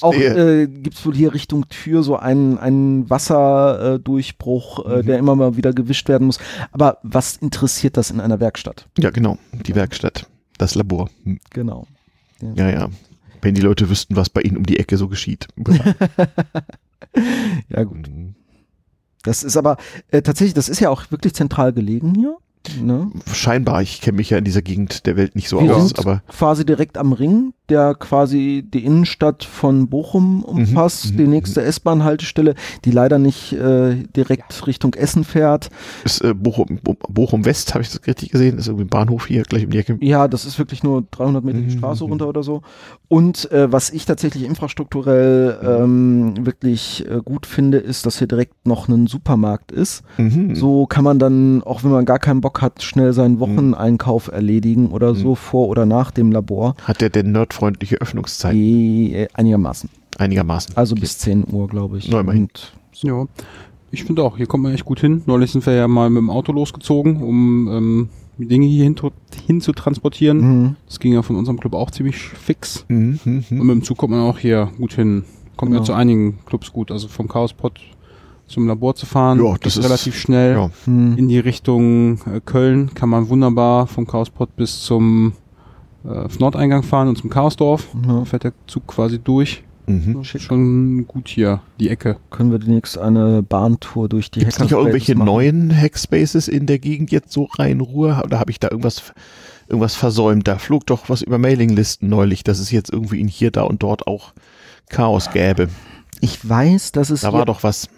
Auch 0.00 0.14
äh, 0.14 0.66
gibt's 0.66 1.04
wohl 1.06 1.14
hier 1.14 1.32
Richtung 1.34 1.68
Tür 1.68 2.02
so 2.02 2.16
einen, 2.16 2.58
einen 2.58 3.08
Wasserdurchbruch, 3.08 4.02
Durchbruch, 4.02 4.86
äh, 4.86 5.02
Mhm. 5.02 5.06
der 5.06 5.18
immer 5.18 5.34
mal 5.36 5.56
wieder 5.56 5.72
gewischt 5.72 6.08
werden 6.08 6.26
muss. 6.26 6.38
Aber 6.72 6.98
was 7.02 7.36
interessiert 7.36 7.96
das 7.96 8.10
in 8.10 8.20
einer 8.20 8.40
Werkstatt? 8.40 8.86
Ja, 8.98 9.10
genau. 9.10 9.38
Die 9.52 9.74
Werkstatt. 9.74 9.91
Das 10.58 10.74
Labor. 10.74 11.10
Hm. 11.24 11.40
Genau. 11.50 11.86
Ja, 12.54 12.68
ja. 12.68 12.88
Wenn 13.40 13.54
die 13.54 13.60
Leute 13.60 13.88
wüssten, 13.88 14.16
was 14.16 14.30
bei 14.30 14.42
ihnen 14.42 14.56
um 14.56 14.66
die 14.66 14.78
Ecke 14.78 14.96
so 14.96 15.08
geschieht. 15.08 15.48
Ja, 17.68 17.84
gut. 17.84 18.08
Das 19.22 19.42
ist 19.42 19.56
aber 19.56 19.76
äh, 20.08 20.22
tatsächlich, 20.22 20.54
das 20.54 20.68
ist 20.68 20.80
ja 20.80 20.90
auch 20.90 21.10
wirklich 21.10 21.34
zentral 21.34 21.72
gelegen 21.72 22.14
hier. 22.14 22.36
Ne? 22.80 23.10
Scheinbar, 23.32 23.82
ich 23.82 24.00
kenne 24.00 24.16
mich 24.18 24.30
ja 24.30 24.38
in 24.38 24.44
dieser 24.44 24.62
Gegend 24.62 25.06
der 25.06 25.16
Welt 25.16 25.34
nicht 25.34 25.48
so 25.48 25.60
Wir 25.60 25.74
aus, 25.76 25.88
sind 25.88 25.98
aber 25.98 26.22
quasi 26.28 26.64
direkt 26.64 26.96
am 26.96 27.12
Ring, 27.12 27.52
der 27.68 27.94
quasi 27.94 28.64
die 28.72 28.84
Innenstadt 28.84 29.44
von 29.44 29.88
Bochum 29.88 30.44
umfasst. 30.44 31.12
mhm, 31.12 31.16
die 31.16 31.26
nächste 31.26 31.62
S-Bahn-Haltestelle, 31.62 32.54
die 32.84 32.90
leider 32.90 33.18
nicht 33.18 33.52
äh, 33.52 33.94
direkt 34.16 34.66
Richtung 34.66 34.94
Essen 34.94 35.24
fährt. 35.24 35.70
ist 36.04 36.22
äh, 36.22 36.34
Bochum, 36.34 36.78
Bo- 36.82 36.96
Bochum 37.08 37.44
West, 37.44 37.74
habe 37.74 37.82
ich 37.82 37.90
das 37.90 38.06
richtig 38.06 38.30
gesehen? 38.30 38.58
Ist 38.58 38.68
irgendwie 38.68 38.84
ein 38.84 38.88
Bahnhof 38.90 39.26
hier 39.26 39.42
gleich 39.42 39.64
um 39.64 39.70
die 39.70 39.78
Ecke. 39.78 39.98
Ja, 40.00 40.28
das 40.28 40.44
ist 40.44 40.58
wirklich 40.58 40.82
nur 40.82 41.04
300 41.10 41.44
Meter 41.44 41.58
die 41.58 41.64
Mhm. 41.74 41.78
Straße 41.78 42.04
runter 42.04 42.28
oder 42.28 42.42
so. 42.42 42.62
Und 43.08 43.50
äh, 43.50 43.72
was 43.72 43.90
ich 43.90 44.04
tatsächlich 44.06 44.44
infrastrukturell 44.44 45.58
ähm, 45.64 46.46
wirklich 46.46 47.06
äh, 47.08 47.20
gut 47.24 47.46
finde, 47.46 47.78
ist, 47.78 48.06
dass 48.06 48.18
hier 48.18 48.26
direkt 48.28 48.66
noch 48.66 48.88
ein 48.88 49.06
Supermarkt 49.06 49.72
ist. 49.72 50.02
Mhm. 50.18 50.54
So 50.54 50.86
kann 50.86 51.04
man 51.04 51.18
dann, 51.18 51.62
auch 51.62 51.82
wenn 51.84 51.90
man 51.90 52.04
gar 52.04 52.18
keinen 52.18 52.40
Bock 52.40 52.51
hat, 52.60 52.82
schnell 52.82 53.12
seinen 53.12 53.40
Wocheneinkauf 53.40 54.28
erledigen 54.28 54.88
oder 54.88 55.14
so 55.14 55.34
vor 55.34 55.68
oder 55.68 55.86
nach 55.86 56.10
dem 56.10 56.30
Labor. 56.32 56.74
Hat 56.84 57.00
der 57.00 57.10
denn 57.10 57.32
nerdfreundliche 57.32 57.96
Öffnungszeiten? 58.00 58.58
Eh, 58.60 59.28
einigermaßen. 59.34 59.88
Einigermaßen. 60.18 60.76
Also 60.76 60.94
bis 60.94 61.18
10 61.18 61.44
Uhr, 61.50 61.68
glaube 61.68 61.98
ich. 61.98 62.10
Na, 62.10 62.20
immerhin. 62.20 62.42
Und 62.42 62.72
Ja, 62.96 63.26
ich 63.90 64.04
finde 64.04 64.22
auch, 64.22 64.36
hier 64.36 64.46
kommt 64.46 64.62
man 64.64 64.72
echt 64.74 64.84
gut 64.84 65.00
hin. 65.00 65.22
Neulich 65.26 65.50
sind 65.52 65.64
wir 65.66 65.72
ja 65.74 65.88
mal 65.88 66.10
mit 66.10 66.18
dem 66.20 66.30
Auto 66.30 66.52
losgezogen, 66.52 67.22
um 67.22 67.68
ähm, 67.68 68.08
die 68.38 68.46
Dinge 68.46 68.66
hier 68.66 68.84
hin, 68.84 68.96
hin 69.46 69.60
zu 69.60 69.72
transportieren. 69.72 70.38
Mhm. 70.38 70.76
Das 70.86 71.00
ging 71.00 71.12
ja 71.14 71.22
von 71.22 71.36
unserem 71.36 71.58
Club 71.60 71.74
auch 71.74 71.90
ziemlich 71.90 72.16
fix. 72.18 72.84
Mhm. 72.88 73.18
Und 73.24 73.50
Mhm. 73.50 73.58
mit 73.66 73.76
dem 73.76 73.82
Zug 73.82 73.98
kommt 73.98 74.12
man 74.12 74.20
auch 74.20 74.38
hier 74.38 74.70
gut 74.78 74.92
hin. 74.94 75.24
Kommt 75.56 75.70
Genau. 75.72 75.82
ja 75.82 75.86
zu 75.86 75.92
einigen 75.92 76.38
Clubs 76.46 76.72
gut. 76.72 76.90
Also 76.90 77.08
vom 77.08 77.28
Chaospot 77.28 77.80
zum 78.52 78.68
Labor 78.68 78.94
zu 78.94 79.06
fahren, 79.06 79.44
Ja, 79.44 79.56
das 79.60 79.76
ist- 79.76 79.84
relativ 79.84 80.16
schnell. 80.16 80.54
Ja. 80.54 80.70
Mhm. 80.86 81.16
In 81.18 81.28
die 81.28 81.38
Richtung 81.40 82.20
äh, 82.26 82.40
Köln 82.44 82.94
kann 82.94 83.08
man 83.08 83.28
wunderbar 83.28 83.86
vom 83.86 84.06
Chaospot 84.06 84.54
bis 84.56 84.82
zum 84.82 85.32
äh, 86.04 86.28
Nordeingang 86.38 86.82
fahren 86.82 87.08
und 87.08 87.16
zum 87.18 87.30
Chaosdorf. 87.30 87.88
Ja. 88.06 88.18
Da 88.20 88.24
fährt 88.24 88.44
der 88.44 88.52
Zug 88.66 88.86
quasi 88.86 89.18
durch. 89.18 89.64
Mhm. 89.86 90.22
Schon 90.22 91.06
gut 91.08 91.26
hier, 91.28 91.60
die 91.80 91.88
Ecke. 91.88 92.16
Können 92.30 92.52
wir 92.52 92.60
demnächst 92.60 92.96
eine 92.98 93.42
Bahntour 93.42 94.08
durch 94.08 94.30
die 94.30 94.38
Gibt 94.40 94.52
es 94.52 94.60
nicht 94.60 94.74
auch 94.74 94.78
Hackerspaces 94.78 95.08
irgendwelche 95.08 95.14
machen? 95.16 95.26
neuen 95.26 95.76
Hackspaces 95.76 96.46
in 96.46 96.66
der 96.66 96.78
Gegend 96.78 97.10
jetzt 97.10 97.32
so 97.32 97.48
rein 97.58 97.80
Ruhe? 97.80 98.20
Oder 98.24 98.38
habe 98.38 98.52
ich 98.52 98.60
da 98.60 98.68
irgendwas, 98.70 99.02
irgendwas 99.68 99.96
versäumt? 99.96 100.46
Da 100.46 100.58
flog 100.58 100.86
doch 100.86 101.08
was 101.08 101.22
über 101.22 101.38
Mailinglisten 101.38 102.08
neulich, 102.08 102.44
dass 102.44 102.60
es 102.60 102.70
jetzt 102.70 102.92
irgendwie 102.92 103.20
in 103.20 103.26
hier, 103.26 103.50
da 103.50 103.62
und 103.62 103.82
dort 103.82 104.06
auch 104.06 104.34
Chaos 104.88 105.30
gäbe. 105.32 105.68
Ich 106.20 106.48
weiß, 106.48 106.92
dass 106.92 107.10
es 107.10 107.22
Da 107.22 107.32
war 107.32 107.44
doch 107.44 107.64
was. 107.64 107.88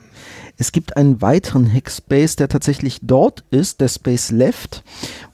Es 0.57 0.71
gibt 0.73 0.97
einen 0.97 1.21
weiteren 1.21 1.71
Hackspace, 1.73 2.37
der 2.37 2.49
tatsächlich 2.49 2.99
dort 3.03 3.45
ist, 3.51 3.81
der 3.81 3.89
Space 3.89 4.31
Left, 4.31 4.85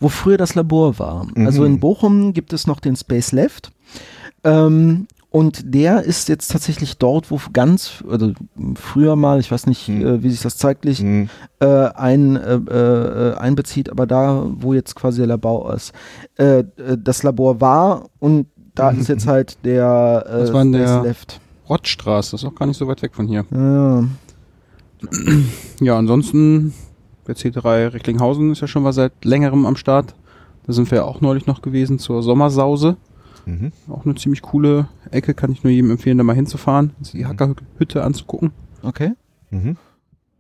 wo 0.01 0.09
früher 0.09 0.37
das 0.39 0.55
Labor 0.55 0.99
war. 0.99 1.27
Mhm. 1.35 1.47
Also 1.47 1.65
in 1.65 1.79
Bochum 1.81 2.33
gibt 2.33 2.53
es 2.53 2.67
noch 2.67 2.81
den 2.81 2.97
Space 2.97 3.33
Left. 3.33 3.71
Ähm, 4.45 5.07
und 5.33 5.75
der 5.75 6.03
ist 6.03 6.29
jetzt 6.29 6.51
tatsächlich 6.51 6.97
dort, 6.99 7.31
wo 7.31 7.39
ganz, 7.53 8.03
also 8.11 8.33
früher 8.75 9.15
mal, 9.15 9.39
ich 9.39 9.51
weiß 9.53 9.67
nicht, 9.67 9.89
Mhm. 9.89 10.07
äh, 10.07 10.23
wie 10.25 10.31
sich 10.31 10.41
das 10.41 10.57
zeitlich 10.57 11.03
Mhm. 11.03 11.29
äh, 11.61 11.67
ein, 11.67 12.35
äh, 12.37 12.55
äh, 12.55 13.35
einbezieht, 13.37 13.91
aber 13.91 14.07
da, 14.07 14.45
wo 14.49 14.75
jetzt 14.75 14.97
quasi 14.97 15.19
der 15.19 15.29
Labor 15.29 15.73
ist, 15.75 15.93
äh, 16.37 16.61
äh, 16.61 16.65
das 16.99 17.23
Labor 17.23 17.61
war 17.61 18.07
und 18.19 18.47
da 18.75 18.91
ist 18.91 19.09
jetzt 19.09 19.27
halt 19.27 19.59
der 19.65 20.25
äh, 20.27 20.39
Das 20.41 20.53
war 20.53 20.63
in 20.63 20.73
Space 20.75 20.91
der- 20.91 21.03
Left. 21.03 21.41
Rottstraße, 21.69 22.33
das 22.33 22.43
ist 22.43 22.49
auch 22.49 22.55
gar 22.55 22.67
nicht 22.67 22.79
so 22.79 22.89
weit 22.89 23.01
weg 23.03 23.15
von 23.15 23.29
hier. 23.29 23.45
Ja, 23.53 24.03
Ja, 25.81 25.97
ansonsten, 25.99 26.75
der 27.27 27.37
C3 27.37 27.93
Recklinghausen 27.95 28.51
ist 28.53 28.61
ja 28.61 28.67
schon 28.67 28.83
mal 28.83 28.93
seit 28.93 29.25
längerem 29.25 29.65
am 29.67 29.77
Start. 29.77 30.15
Da 30.67 30.73
sind 30.75 30.91
wir 30.91 30.99
ja 30.99 31.05
auch 31.05 31.21
neulich 31.23 31.47
noch 31.47 31.63
gewesen 31.63 31.99
zur 31.99 32.23
Sommersause. 32.23 32.97
Mhm. 33.47 33.73
Auch 33.89 34.05
eine 34.05 34.15
ziemlich 34.17 34.43
coole 34.43 34.89
Ecke, 35.11 35.33
kann 35.33 35.51
ich 35.53 35.65
nur 35.65 35.73
jedem 35.73 35.91
empfehlen, 35.91 36.19
da 36.19 36.25
mal 36.25 36.37
hinzufahren, 36.37 36.93
die 37.15 37.25
Hackerhütte 37.27 38.05
anzugucken. 38.05 38.53
okay. 38.83 39.13
Mhm. 39.51 39.77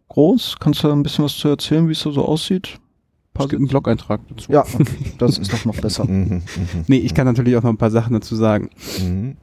Groß, 0.08 0.56
kannst 0.60 0.82
du 0.84 0.90
ein 0.90 1.02
bisschen 1.04 1.24
was 1.24 1.36
zu 1.36 1.48
erzählen, 1.48 1.86
wie 1.88 1.92
es 1.92 2.02
da 2.02 2.10
so 2.10 2.24
aussieht? 2.24 2.78
Es 3.38 3.48
gibt 3.48 3.60
einen 3.60 3.68
Blog-Eintrag 3.68 4.20
dazu. 4.28 4.52
Ja, 4.52 4.64
das 5.18 5.38
ist 5.38 5.52
doch 5.52 5.64
noch 5.64 5.80
besser. 5.80 6.04
Mhm. 6.08 6.34
Mhm. 6.34 6.42
Nee, 6.88 6.98
ich 6.98 7.14
kann 7.14 7.26
natürlich 7.26 7.56
auch 7.56 7.62
noch 7.62 7.70
ein 7.70 7.76
paar 7.78 7.90
Sachen 7.92 8.12
dazu 8.12 8.34
sagen. 8.36 8.70
Mhm. 9.00 9.36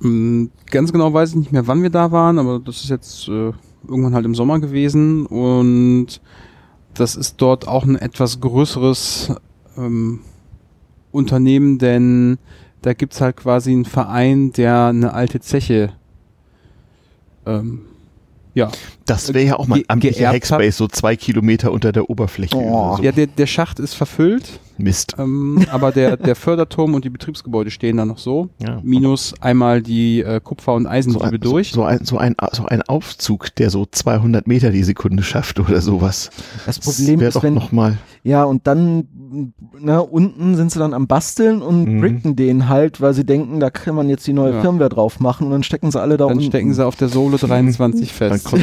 Mm, 0.00 0.50
Ganz 0.66 0.92
genau 0.92 1.12
weiß 1.14 1.30
ich 1.30 1.36
nicht 1.36 1.52
mehr, 1.52 1.66
wann 1.66 1.82
wir 1.82 1.90
da 1.90 2.10
waren, 2.12 2.38
aber 2.38 2.58
das 2.58 2.82
ist 2.82 2.90
jetzt 2.90 3.28
äh, 3.28 3.52
irgendwann 3.86 4.14
halt 4.14 4.24
im 4.26 4.34
Sommer 4.34 4.60
gewesen 4.60 5.26
und 5.26 6.20
das 6.94 7.16
ist 7.16 7.36
dort 7.38 7.68
auch 7.68 7.84
ein 7.84 7.96
etwas 7.96 8.40
größeres 8.40 9.34
ähm, 9.76 10.20
Unternehmen, 11.12 11.78
denn 11.78 12.38
da 12.82 12.92
gibt's 12.92 13.20
halt 13.20 13.36
quasi 13.36 13.72
einen 13.72 13.84
Verein, 13.84 14.52
der 14.52 14.86
eine 14.86 15.12
alte 15.14 15.40
Zeche 15.40 15.92
ähm, 17.46 17.80
ja, 18.54 18.70
Das 19.06 19.32
wäre 19.32 19.44
ja 19.44 19.56
auch 19.56 19.66
mal 19.66 19.78
ein 19.78 19.84
amtlicher 19.88 20.30
Hackspace, 20.30 20.76
so 20.76 20.88
zwei 20.88 21.16
Kilometer 21.16 21.70
unter 21.70 21.92
der 21.92 22.10
Oberfläche. 22.10 22.56
Oh. 22.56 22.96
so. 22.96 23.02
ja 23.02 23.12
der, 23.12 23.26
der 23.26 23.46
Schacht 23.46 23.78
ist 23.78 23.94
verfüllt, 23.94 24.60
Mist. 24.78 25.14
ähm, 25.18 25.64
aber 25.70 25.92
der, 25.92 26.16
der 26.16 26.34
Förderturm 26.36 26.94
und 26.94 27.04
die 27.04 27.10
Betriebsgebäude 27.10 27.70
stehen 27.70 27.96
da 27.96 28.04
noch 28.04 28.18
so. 28.18 28.48
Ja. 28.58 28.80
Minus 28.82 29.34
einmal 29.40 29.82
die 29.82 30.20
äh, 30.22 30.40
Kupfer- 30.42 30.74
und 30.74 30.84
so 30.84 30.88
Eisenliebe 30.90 31.24
ein, 31.26 31.40
durch. 31.40 31.70
So, 31.70 31.80
so, 31.80 31.84
ein, 31.84 32.04
so, 32.04 32.18
ein, 32.18 32.34
so 32.52 32.64
ein 32.66 32.82
Aufzug, 32.82 33.54
der 33.56 33.70
so 33.70 33.86
200 33.90 34.46
Meter 34.46 34.70
die 34.70 34.82
Sekunde 34.84 35.22
schafft 35.22 35.58
oder 35.60 35.80
sowas. 35.80 36.30
Das 36.66 36.78
Problem 36.78 37.20
wäre 37.20 37.28
ist, 37.28 37.34
doch 37.34 37.42
wenn, 37.42 37.54
noch 37.54 37.72
mal. 37.72 37.98
ja, 38.22 38.44
und 38.44 38.66
dann, 38.66 39.08
na, 39.80 39.98
unten 39.98 40.56
sind 40.56 40.70
sie 40.72 40.78
dann 40.78 40.94
am 40.94 41.06
Basteln 41.06 41.60
und 41.62 41.84
Mhm. 41.84 42.00
bricken 42.00 42.36
den 42.36 42.68
halt, 42.68 43.00
weil 43.00 43.14
sie 43.14 43.24
denken, 43.24 43.60
da 43.60 43.70
kann 43.70 43.94
man 43.94 44.08
jetzt 44.08 44.26
die 44.26 44.32
neue 44.32 44.54
Ja. 44.54 44.60
Firmware 44.60 44.88
drauf 44.88 45.20
machen 45.20 45.46
und 45.46 45.52
dann 45.52 45.62
stecken 45.62 45.90
sie 45.90 46.00
alle 46.00 46.16
da 46.16 46.26
Dann 46.28 46.38
unten. 46.38 46.48
stecken 46.48 46.72
sie 46.72 46.84
auf 46.84 46.96
der 46.96 47.08
Sohle 47.08 47.36
23 47.36 48.16
Dann 48.18 48.30
fest. 48.38 48.44
kommt 48.46 48.62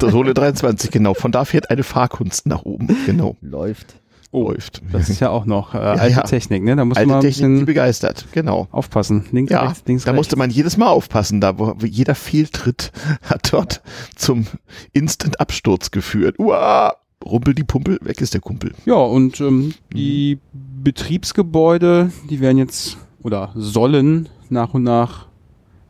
der 0.00 0.10
Sohle 0.12 0.34
23, 0.34 0.90
genau. 0.90 1.14
Von 1.14 1.32
da 1.32 1.44
fährt 1.44 1.70
eine 1.70 1.82
Fahrkunst 1.82 2.46
nach 2.46 2.62
oben. 2.64 2.88
Genau. 3.06 3.36
Läuft. 3.40 3.94
Läuft. 4.34 4.82
Das 4.92 5.08
ist 5.08 5.20
ja 5.20 5.30
auch 5.30 5.44
noch 5.46 5.74
äh, 5.74 5.78
alte 5.78 6.16
ja. 6.16 6.22
Technik, 6.22 6.62
ne? 6.64 6.74
Da 6.76 6.84
muss 6.84 6.96
Alte 6.96 7.08
man 7.08 7.20
Technik, 7.20 7.60
die 7.60 7.64
begeistert. 7.64 8.26
Genau. 8.32 8.66
aufpassen. 8.72 9.24
Links, 9.32 9.52
Ja, 9.52 9.62
rechts, 9.68 9.82
links, 9.86 10.04
da 10.04 10.10
rechts. 10.10 10.18
musste 10.18 10.36
man 10.36 10.50
jedes 10.50 10.76
Mal 10.76 10.88
aufpassen. 10.88 11.40
Da 11.40 11.58
wo 11.58 11.74
jeder 11.84 12.14
Fehltritt 12.14 12.90
hat 13.22 13.52
dort 13.52 13.82
zum 14.16 14.46
Instant-Absturz 14.92 15.90
geführt. 15.92 16.36
Uah, 16.38 16.94
rumpel 17.24 17.54
die 17.54 17.64
Pumpel, 17.64 17.98
weg 18.02 18.20
ist 18.20 18.34
der 18.34 18.40
Kumpel. 18.40 18.72
Ja, 18.86 18.94
und 18.96 19.40
ähm, 19.40 19.72
die 19.92 20.38
Betriebsgebäude, 20.82 22.10
die 22.28 22.40
werden 22.40 22.58
jetzt 22.58 22.96
oder 23.22 23.52
sollen 23.54 24.28
nach 24.50 24.74
und 24.74 24.82
nach 24.82 25.26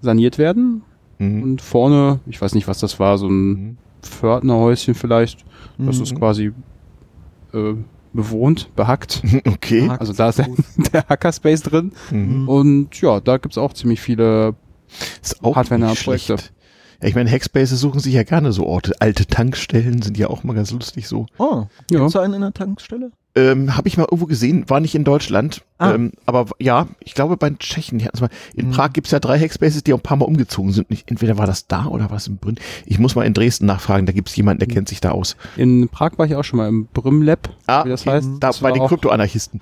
saniert 0.00 0.38
werden. 0.38 0.82
Mhm. 1.18 1.42
Und 1.42 1.62
vorne, 1.62 2.20
ich 2.26 2.40
weiß 2.40 2.54
nicht, 2.54 2.68
was 2.68 2.78
das 2.78 3.00
war, 3.00 3.16
so 3.18 3.26
ein 3.28 3.46
Mhm. 3.52 3.76
Pförtnerhäuschen 4.02 4.94
vielleicht. 4.94 5.44
Das 5.78 5.96
Mhm. 5.96 6.02
ist 6.02 6.14
quasi 6.14 6.52
äh, 7.54 7.74
bewohnt, 8.14 8.74
behackt. 8.76 9.22
Okay. 9.46 9.88
Also 9.98 10.12
da 10.12 10.30
ist 10.30 10.38
der, 10.38 10.48
der 10.92 11.06
Hackerspace 11.08 11.62
drin. 11.62 11.92
Mhm. 12.10 12.48
Und 12.48 13.00
ja, 13.00 13.20
da 13.20 13.36
gibt's 13.36 13.58
auch 13.58 13.72
ziemlich 13.74 14.00
viele 14.00 14.54
Ist 15.22 15.42
auch 15.44 15.56
Hardware-nahe 15.56 15.90
nicht 15.90 16.02
schlecht. 16.02 16.26
Projekte. 16.28 16.50
Ja, 17.02 17.08
ich 17.08 17.14
meine, 17.14 17.30
Hackspaces 17.30 17.78
suchen 17.80 18.00
sich 18.00 18.14
ja 18.14 18.22
gerne 18.22 18.52
so 18.52 18.64
Orte. 18.66 18.94
Alte 19.00 19.26
Tankstellen 19.26 20.00
sind 20.00 20.16
ja 20.16 20.28
auch 20.28 20.44
mal 20.44 20.54
ganz 20.54 20.70
lustig 20.70 21.06
so. 21.08 21.26
Oh, 21.38 21.66
Ja. 21.90 21.98
gibt's 21.98 22.12
da 22.14 22.22
einen 22.22 22.34
in 22.34 22.40
der 22.40 22.54
Tankstelle? 22.54 23.10
Ähm, 23.36 23.76
Habe 23.76 23.88
ich 23.88 23.96
mal 23.96 24.04
irgendwo 24.04 24.26
gesehen, 24.26 24.64
war 24.68 24.78
nicht 24.78 24.94
in 24.94 25.02
Deutschland. 25.02 25.62
Ah. 25.78 25.92
Ähm, 25.94 26.12
aber 26.24 26.46
ja, 26.60 26.86
ich 27.00 27.14
glaube 27.14 27.36
bei 27.36 27.50
den 27.50 27.58
Tschechen. 27.58 28.00
mal. 28.20 28.28
In 28.54 28.68
Mhm. 28.68 28.70
Prag 28.70 28.92
gibt's 28.92 29.10
ja 29.10 29.18
drei 29.18 29.40
Hackspaces, 29.40 29.82
die 29.82 29.92
auch 29.92 29.98
ein 29.98 30.02
paar 30.02 30.16
Mal 30.16 30.26
umgezogen 30.26 30.70
sind. 30.72 30.88
Nicht, 30.88 31.10
entweder 31.10 31.36
war 31.36 31.46
das 31.46 31.66
da 31.66 31.86
oder 31.86 32.10
war 32.10 32.18
es 32.18 32.28
in 32.28 32.36
Brünn. 32.36 32.56
Ich 32.86 33.00
muss 33.00 33.16
mal 33.16 33.24
in 33.24 33.34
Dresden 33.34 33.66
nachfragen, 33.66 34.06
da 34.06 34.12
gibt's 34.12 34.36
jemanden, 34.36 34.60
der 34.60 34.68
kennt 34.68 34.88
sich 34.88 35.00
da 35.00 35.10
aus. 35.10 35.36
In 35.56 35.88
Prag 35.88 36.12
war 36.16 36.26
ich 36.26 36.36
auch 36.36 36.44
schon 36.44 36.58
mal 36.58 36.68
im 36.68 36.86
Brüm 36.86 37.22
Lab, 37.22 37.50
Ah, 37.66 37.84
wie 37.84 37.88
das 37.88 38.02
okay. 38.02 38.10
heißt. 38.10 38.28
Da 38.38 38.46
Das 38.48 38.58
bei 38.60 38.68
war 38.68 38.72
den 38.72 38.82
auch- 38.82 38.88
Kryptoanarchisten. 38.88 39.60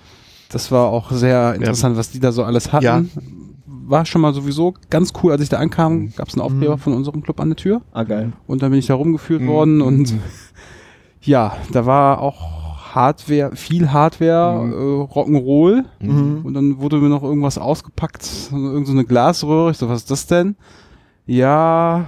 Das 0.50 0.70
war 0.70 0.88
auch 0.88 1.10
sehr 1.10 1.54
interessant, 1.54 1.96
was 1.96 2.10
die 2.10 2.20
da 2.20 2.30
so 2.30 2.44
alles 2.44 2.72
hatten. 2.72 2.84
Ja. 2.84 3.02
War 3.66 4.04
schon 4.04 4.20
mal 4.20 4.34
sowieso 4.34 4.74
ganz 4.90 5.14
cool, 5.22 5.32
als 5.32 5.40
ich 5.40 5.48
da 5.48 5.56
ankam, 5.56 5.94
Mhm. 5.94 6.12
gab 6.14 6.28
es 6.28 6.34
einen 6.34 6.42
Aufkleber 6.42 6.76
Mhm. 6.76 6.80
von 6.80 6.92
unserem 6.92 7.22
Club 7.22 7.40
an 7.40 7.48
der 7.48 7.56
Tür 7.56 7.80
Ah, 7.92 8.02
geil. 8.04 8.32
und 8.46 8.60
dann 8.62 8.70
bin 8.70 8.78
ich 8.78 8.86
da 8.86 8.94
rumgeführt 8.94 9.40
Mhm. 9.40 9.46
worden 9.48 9.80
und 9.80 10.12
ja, 11.22 11.56
da 11.72 11.86
war 11.86 12.20
auch 12.20 12.71
Hardware, 12.94 13.56
viel 13.56 13.92
Hardware, 13.92 14.64
Mhm. 14.64 14.72
äh, 14.72 15.12
Rock'n'Roll 15.12 15.84
Mhm. 16.00 16.40
und 16.44 16.54
dann 16.54 16.78
wurde 16.78 16.96
mir 16.98 17.08
noch 17.08 17.22
irgendwas 17.22 17.58
ausgepackt, 17.58 18.28
irgend 18.52 18.86
so 18.86 18.92
eine 18.92 19.04
Glasröhre. 19.04 19.70
Ich 19.70 19.78
so, 19.78 19.88
was 19.88 20.00
ist 20.02 20.10
das 20.10 20.26
denn? 20.26 20.56
Ja, 21.26 22.06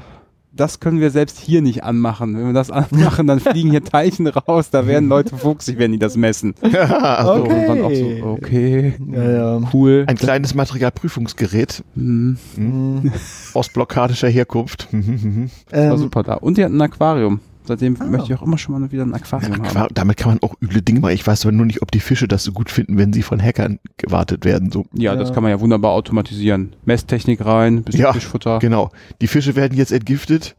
das 0.53 0.79
können 0.79 1.01
wir 1.01 1.11
selbst 1.11 1.39
hier 1.41 1.63
nicht 1.63 1.83
anmachen. 1.83 2.37
Wenn 2.37 2.47
wir 2.47 2.53
das 2.53 2.71
anmachen, 2.71 3.27
dann 3.27 3.41
fliegen 3.41 3.71
hier 3.71 3.83
Teilchen 3.83 4.27
raus, 4.27 4.71
da 4.71 4.87
werden 4.87 5.09
Leute 5.09 5.37
fuchsig, 5.37 5.79
wenn 5.79 5.93
die 5.93 5.99
das 5.99 6.17
messen. 6.17 6.55
also, 6.63 7.45
So, 7.47 7.51
auch 7.85 7.91
so, 7.93 8.27
okay, 8.41 8.95
Ja, 9.13 9.31
ja. 9.59 9.61
cool. 9.73 10.05
Ein 10.07 10.17
kleines 10.17 10.55
Materialprüfungsgerät 10.55 11.83
Mhm. 11.95 12.37
mhm. 12.57 13.13
Aus 13.55 13.69
blockadischer 13.69 14.29
Herkunft. 14.29 14.89
Mhm. 14.93 15.51
Das 15.71 15.81
war 15.87 15.93
Ähm, 15.93 15.99
super 15.99 16.23
da. 16.23 16.35
Und 16.35 16.57
die 16.59 16.65
hatten 16.65 16.77
ein 16.77 16.83
Aquarium. 16.83 17.41
Seitdem 17.67 17.97
Ah. 18.01 18.05
möchte 18.05 18.33
ich 18.33 18.39
auch 18.39 18.43
immer 18.43 18.59
schon 18.59 18.79
mal 18.81 18.93
wieder 18.93 19.05
ein 19.05 19.15
Aquarium 19.15 19.53
haben. 19.55 19.65
Aquar 19.65 19.89
damit 19.95 20.17
kann 20.17 20.33
man 20.33 20.43
auch 20.43 20.55
üble 20.61 20.83
Dinge 20.83 21.01
machen. 21.01 21.15
Ich 21.15 21.27
weiß 21.27 21.45
aber 21.47 21.53
nur 21.53 21.67
nicht, 21.67 21.81
ob 21.83 21.91
die 21.91 22.01
Fische 22.01 22.29
das 22.29 22.45
so 22.45 22.53
gut 22.53 22.71
finden, 22.71 22.99
wenn 22.99 23.13
sie 23.13 23.23
von 23.23 23.41
Hackern 23.43 23.79
gewartet 23.97 24.45
werden. 24.45 24.71
So. 24.71 24.85
Ja, 24.95 25.17
das 25.17 25.29
Ja. 25.31 25.35
kann 25.35 25.43
man 25.43 25.51
ja 25.51 25.61
wunderbar 25.61 25.93
automatisieren. 25.93 26.75
Messtechnik 26.85 27.45
rein, 27.45 27.83
bisschen 27.83 28.03
Ja, 28.03 28.13
Fischfutter. 28.13 28.59
Genau. 28.59 28.91
Die 29.21 29.27
Fische 29.27 29.57
werden 29.57 29.77
jetzt 29.79 29.93
entgiftet. 29.93 30.57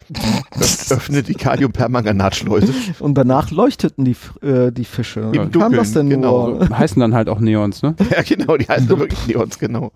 Öff- 0.60 0.91
Öffnet 0.91 1.28
die 1.28 1.34
Kaliumpermanganatschleuse. 1.36 2.74
Und 3.00 3.15
danach 3.18 3.52
leuchteten 3.52 4.06
die, 4.06 4.15
äh, 4.46 4.72
die 4.72 4.86
Fische. 4.86 5.32
Wie 5.32 5.38
kam 5.38 5.52
Dunkeln, 5.52 5.74
das 5.78 5.94
denn 5.94 6.10
genau. 6.10 6.50
nur? 6.52 6.65
So, 6.68 6.70
heißen 6.78 7.00
dann 7.00 7.13
halt 7.13 7.30
auch 7.30 7.39
Neons, 7.39 7.82
ne? 7.84 7.96
ja, 8.12 8.22
genau, 8.24 8.58
die 8.58 8.65
heißen 8.68 8.89
wirklich 8.89 9.28
Neons, 9.28 9.60
genau. 9.60 9.91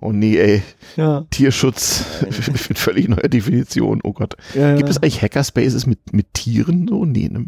Oh 0.00 0.12
nee, 0.12 0.36
ey. 0.36 0.62
Ja. 0.96 1.24
Tierschutz 1.30 2.04
mit 2.68 2.78
völlig 2.78 3.08
neuer 3.08 3.28
Definition. 3.28 4.00
Oh 4.04 4.12
Gott. 4.12 4.36
Ja, 4.54 4.76
Gibt 4.76 4.88
es 4.88 4.98
eigentlich 4.98 5.20
Hackerspaces 5.22 5.86
mit, 5.86 6.12
mit 6.12 6.32
Tieren? 6.34 6.43
So? 6.44 7.04
Nee, 7.04 7.28
ne? 7.28 7.46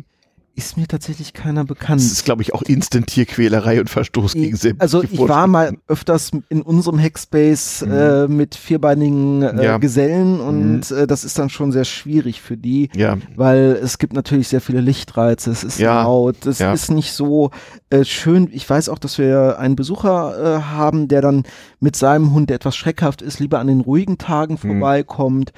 ist 0.59 0.79
mir 0.79 0.89
tatsächlich 0.89 1.35
keiner 1.35 1.65
bekannt. 1.67 2.01
Das 2.01 2.11
ist, 2.11 2.25
glaube 2.25 2.41
ich, 2.41 2.55
auch 2.55 2.63
Instant-Tierquälerei 2.63 3.79
und 3.79 3.91
Verstoß 3.91 4.33
gegen 4.33 4.57
sämtliche 4.57 4.81
also 4.81 5.03
ich 5.03 5.19
war 5.19 5.47
mal 5.47 5.77
öfters 5.87 6.31
in 6.49 6.63
unserem 6.63 6.99
Hackspace 6.99 7.83
äh, 7.83 8.27
mit 8.27 8.55
vierbeinigen 8.55 9.43
äh, 9.43 9.53
Mhm. 9.53 9.61
Ja. 9.61 9.77
Mhm. 9.77 9.81
Gesellen 9.83 10.41
und 10.41 10.91
äh, 10.93 11.07
das 11.07 11.25
ist 11.25 11.39
dann 11.39 11.51
schon 11.51 11.73
sehr 11.73 11.85
schwierig 11.85 12.41
für 12.41 12.57
die, 12.57 12.89
Ja, 12.97 13.19
weil 13.37 13.79
es 13.83 13.99
gibt 13.99 14.15
natürlich 14.15 14.49
sehr 14.49 14.63
viele 14.63 14.81
Lichtreize, 14.81 15.51
es 15.51 15.63
ist 15.63 15.79
Ja. 15.79 16.03
laut, 16.05 16.47
es 16.47 16.59
Ja. 16.59 16.73
ist 16.73 16.91
nicht 16.91 17.13
so 17.13 17.51
äh, 17.91 18.05
schön. 18.05 18.49
Ich 18.51 18.69
weiß 18.69 18.89
auch, 18.89 18.99
dass 18.99 19.19
wir 19.19 19.59
einen 19.59 19.77
Besucher 19.77 20.57
äh, 20.57 20.63
haben, 20.63 21.09
der 21.09 21.21
dann 21.21 21.43
mit 21.81 21.97
seinem 21.97 22.33
Hund, 22.33 22.49
der 22.49 22.57
etwas 22.57 22.77
schreckhaft 22.77 23.21
ist, 23.21 23.41
lieber 23.41 23.59
an 23.59 23.67
den 23.67 23.83
ruhigen 23.83 24.17
Tagen 24.17 24.57
vorbeikommt. 24.57 25.53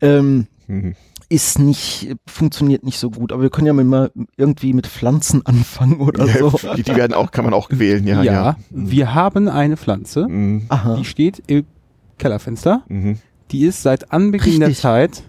Ähm, 0.00 0.46
Mhm. 0.68 0.94
Ist 1.28 1.58
nicht, 1.58 2.14
funktioniert 2.26 2.84
nicht 2.84 2.98
so 2.98 3.10
gut, 3.10 3.32
aber 3.32 3.42
wir 3.42 3.50
können 3.50 3.66
ja 3.66 3.72
mal 3.72 4.10
irgendwie 4.36 4.72
mit 4.72 4.86
Pflanzen 4.86 5.44
anfangen 5.46 6.00
oder 6.00 6.26
Ja, 6.26 6.38
so. 6.38 6.58
die, 6.76 6.82
die 6.82 6.94
werden 6.96 7.12
auch, 7.14 7.30
kann 7.30 7.44
man 7.44 7.54
auch 7.54 7.68
wählen, 7.70 8.06
ja. 8.06 8.22
Ja, 8.22 8.56
wir 8.70 9.14
haben 9.14 9.48
eine 9.48 9.76
Pflanze, 9.76 10.26
Mhm. 10.28 10.64
Aha. 10.68 10.96
die 10.96 11.04
steht 11.04 11.42
im 11.46 11.64
Kellerfenster. 12.18 12.82
Mhm. 12.88 13.18
Die 13.50 13.64
ist 13.64 13.82
seit 13.82 14.12
Anbeginn 14.12 14.60
der 14.60 14.68
Richtig. 14.70 14.82
Zeit, 14.82 15.22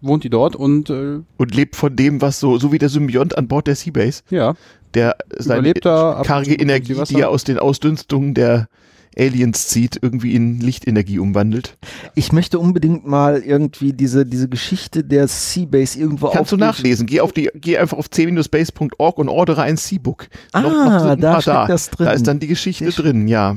wohnt 0.00 0.22
die 0.24 0.30
dort 0.30 0.54
und 0.56 0.90
äh, 0.90 1.20
Und 1.36 1.54
lebt 1.54 1.74
von 1.76 1.94
dem, 1.96 2.20
was 2.20 2.38
so, 2.40 2.58
so 2.58 2.72
wie 2.72 2.78
der 2.78 2.88
Symbiont 2.88 3.36
an 3.36 3.48
Bord 3.48 3.66
der 3.66 3.74
Seabase, 3.74 4.22
ja, 4.30 4.54
der 4.94 5.16
seine 5.36 5.72
karge 5.74 6.54
Energie, 6.54 6.94
die 7.08 7.16
er 7.20 7.30
aus 7.30 7.44
den 7.44 7.58
Ausdünstungen 7.58 8.34
der 8.34 8.68
Aliens 9.18 9.68
zieht, 9.68 9.98
irgendwie 10.00 10.34
in 10.34 10.60
Lichtenergie 10.60 11.18
umwandelt. 11.18 11.76
Ich 12.14 12.32
möchte 12.32 12.58
unbedingt 12.58 13.06
mal 13.06 13.38
irgendwie 13.42 13.92
diese, 13.92 14.24
diese 14.24 14.48
Geschichte 14.48 15.04
der 15.04 15.28
Seabase 15.28 15.98
irgendwo 15.98 16.28
Kannst 16.28 16.52
du 16.52 16.56
nachlesen. 16.56 17.06
Geh 17.06 17.20
auf 17.20 17.32
die, 17.32 17.50
geh 17.54 17.78
einfach 17.78 17.98
auf 17.98 18.08
c-base.org 18.10 19.18
und 19.18 19.28
ordere 19.28 19.62
ein 19.62 19.76
C-Book. 19.76 20.28
Ah, 20.52 20.60
Noch- 20.60 20.70
noch 20.72 20.98
sind 21.00 21.08
ein 21.10 21.20
da 21.20 21.40
steckt 21.42 21.68
das 21.68 21.90
drin. 21.90 22.06
Da 22.06 22.12
ist 22.12 22.26
dann 22.26 22.38
die 22.40 22.46
Geschichte 22.46 22.90
schön. 22.92 23.04
drin, 23.04 23.28
ja. 23.28 23.56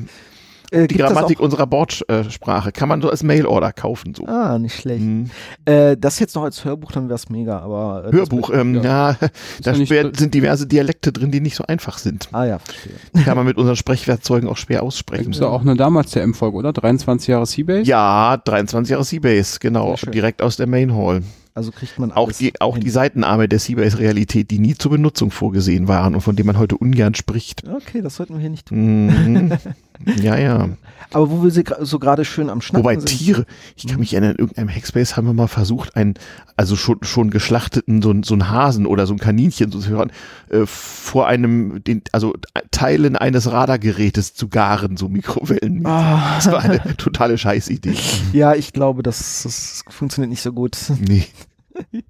Äh, 0.71 0.87
Die 0.87 0.95
Grammatik 0.95 1.39
unserer 1.39 1.67
Bordsprache. 1.67 2.71
Kann 2.71 2.87
man 2.89 3.01
so 3.01 3.09
als 3.09 3.23
Mail-Order 3.23 3.73
kaufen, 3.73 4.15
so. 4.15 4.25
Ah, 4.25 4.57
nicht 4.57 4.75
schlecht. 4.79 5.01
Mhm. 5.03 5.29
Äh, 5.65 5.97
das 5.97 6.17
jetzt 6.19 6.33
noch 6.35 6.43
als 6.43 6.63
Hörbuch, 6.63 6.91
dann 6.93 7.09
wär's 7.09 7.29
mega, 7.29 7.59
aber. 7.59 8.05
Äh, 8.07 8.11
Hörbuch, 8.13 8.49
ähm, 8.53 8.75
ja, 8.81 9.17
da 9.63 9.71
ja 9.73 9.85
drin. 9.85 10.13
sind 10.15 10.33
diverse 10.33 10.67
Dialekte 10.67 11.11
drin, 11.11 11.29
die 11.31 11.41
nicht 11.41 11.55
so 11.55 11.65
einfach 11.65 11.97
sind. 11.97 12.29
Ah 12.31 12.45
ja, 12.45 12.59
verstehe. 12.59 12.93
Kann 13.25 13.35
man 13.35 13.45
mit 13.45 13.57
unseren 13.57 13.75
Sprechwerkzeugen 13.75 14.47
auch 14.49 14.57
schwer 14.57 14.79
da 14.79 14.85
aussprechen. 14.85 15.23
gibt 15.23 15.35
es 15.35 15.41
ja 15.41 15.47
auch 15.47 15.61
eine 15.61 15.75
damals 15.75 16.11
der 16.11 16.23
M-Folge, 16.23 16.57
oder? 16.57 16.71
23 16.73 17.27
Jahre 17.27 17.45
Seabase? 17.45 17.81
Ja, 17.83 18.37
23 18.37 18.91
Jahre 18.91 19.03
Seabase, 19.03 19.59
genau. 19.59 19.95
Direkt 20.13 20.41
aus 20.41 20.55
der 20.55 20.67
Main 20.67 20.95
Hall. 20.95 21.21
Also 21.53 21.71
kriegt 21.71 21.99
man 21.99 22.13
Auch 22.13 22.31
die, 22.31 22.53
auch 22.61 22.75
hin. 22.75 22.83
die 22.85 22.89
Seitenarme 22.89 23.49
der 23.49 23.59
Seabase-Realität, 23.59 24.49
die 24.51 24.59
nie 24.59 24.75
zur 24.75 24.91
Benutzung 24.91 25.31
vorgesehen 25.31 25.89
waren 25.89 26.15
und 26.15 26.21
von 26.21 26.37
denen 26.37 26.47
man 26.47 26.57
heute 26.57 26.77
ungern 26.77 27.13
spricht. 27.13 27.63
Okay, 27.67 28.01
das 28.01 28.15
sollten 28.15 28.35
wir 28.35 28.39
hier 28.39 28.49
nicht 28.51 28.67
tun. 28.67 29.07
Mhm. 29.07 29.51
ja, 30.21 30.37
ja. 30.37 30.69
Aber 31.13 31.29
wo 31.29 31.43
wir 31.43 31.51
sie 31.51 31.65
so 31.81 31.99
gerade 31.99 32.23
schön 32.23 32.49
am 32.49 32.61
Schnacken 32.61 32.85
Wobei 32.85 32.95
sind. 32.97 33.07
Tiere, 33.07 33.45
ich 33.75 33.85
kann 33.85 33.99
mich 33.99 34.13
erinnern, 34.13 34.31
in 34.31 34.37
irgendeinem 34.39 34.69
Hackspace 34.69 35.17
haben 35.17 35.27
wir 35.27 35.33
mal 35.33 35.47
versucht, 35.47 35.97
einen, 35.97 36.13
also 36.55 36.77
schon, 36.77 36.99
schon 37.01 37.31
geschlachteten, 37.31 38.01
so, 38.01 38.11
ein- 38.11 38.23
so 38.23 38.33
ein 38.33 38.49
Hasen 38.49 38.85
oder 38.85 39.05
so 39.07 39.13
ein 39.13 39.19
Kaninchen 39.19 39.71
so 39.73 39.79
zu 39.79 39.89
hören, 39.89 40.11
äh, 40.49 40.65
vor 40.65 41.27
einem, 41.27 41.83
den, 41.83 42.01
also 42.13 42.33
Teilen 42.71 43.17
eines 43.17 43.51
Radargerätes 43.51 44.35
zu 44.35 44.47
garen, 44.47 44.95
so 44.95 45.09
Mikrowellen. 45.09 45.85
Ah, 45.85 46.35
Das 46.35 46.49
war 46.49 46.61
eine 46.61 46.79
totale 46.95 47.37
Scheißidee. 47.37 47.95
ja, 48.31 48.53
ich 48.55 48.71
glaube, 48.71 49.03
das, 49.03 49.41
das 49.43 49.83
funktioniert 49.89 50.29
nicht 50.29 50.41
so 50.41 50.53
gut. 50.53 50.77
Nee. 50.99 51.25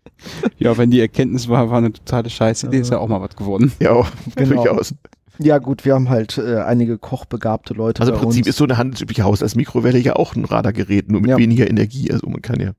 Ja, 0.60 0.78
wenn 0.78 0.92
die 0.92 1.00
Erkenntnis 1.00 1.48
war, 1.48 1.72
war 1.72 1.80
eine 1.80 1.92
totale 1.92 2.30
Scheißidee, 2.30 2.80
ist 2.82 2.92
ja 2.92 3.00
auch 3.00 3.08
mal 3.08 3.22
was 3.22 3.36
geworden. 3.36 3.72
Ja, 3.80 4.06
Genau. 4.36 4.64
durchaus. 4.64 4.94
Ja, 5.40 5.58
gut, 5.58 5.86
wir 5.86 5.94
haben 5.96 6.10
halt 6.10 6.38
äh, 6.38 6.58
einige 6.60 6.98
kochbegabte 6.98 7.74
Leute. 7.74 8.02
Also 8.02 8.12
im 8.14 8.18
bei 8.20 8.24
Prinzip 8.24 8.42
uns. 8.46 8.50
ist 8.50 8.58
so 8.58 8.64
eine 8.66 8.78
handelsübliche 8.78 9.24
Haus 9.24 9.42
als 9.42 9.56
Mikrowelle 9.56 9.98
ja 10.00 10.16
auch 10.16 10.36
ein 10.36 10.46
Radargerät, 10.46 11.12
nur 11.12 11.22
mit 11.22 11.30
Ja. 11.32 11.38
weniger 11.38 11.70
Energie. 11.70 12.12
Also 12.12 12.28
man 12.30 12.42
kann 12.42 12.60
ja. 12.60 12.72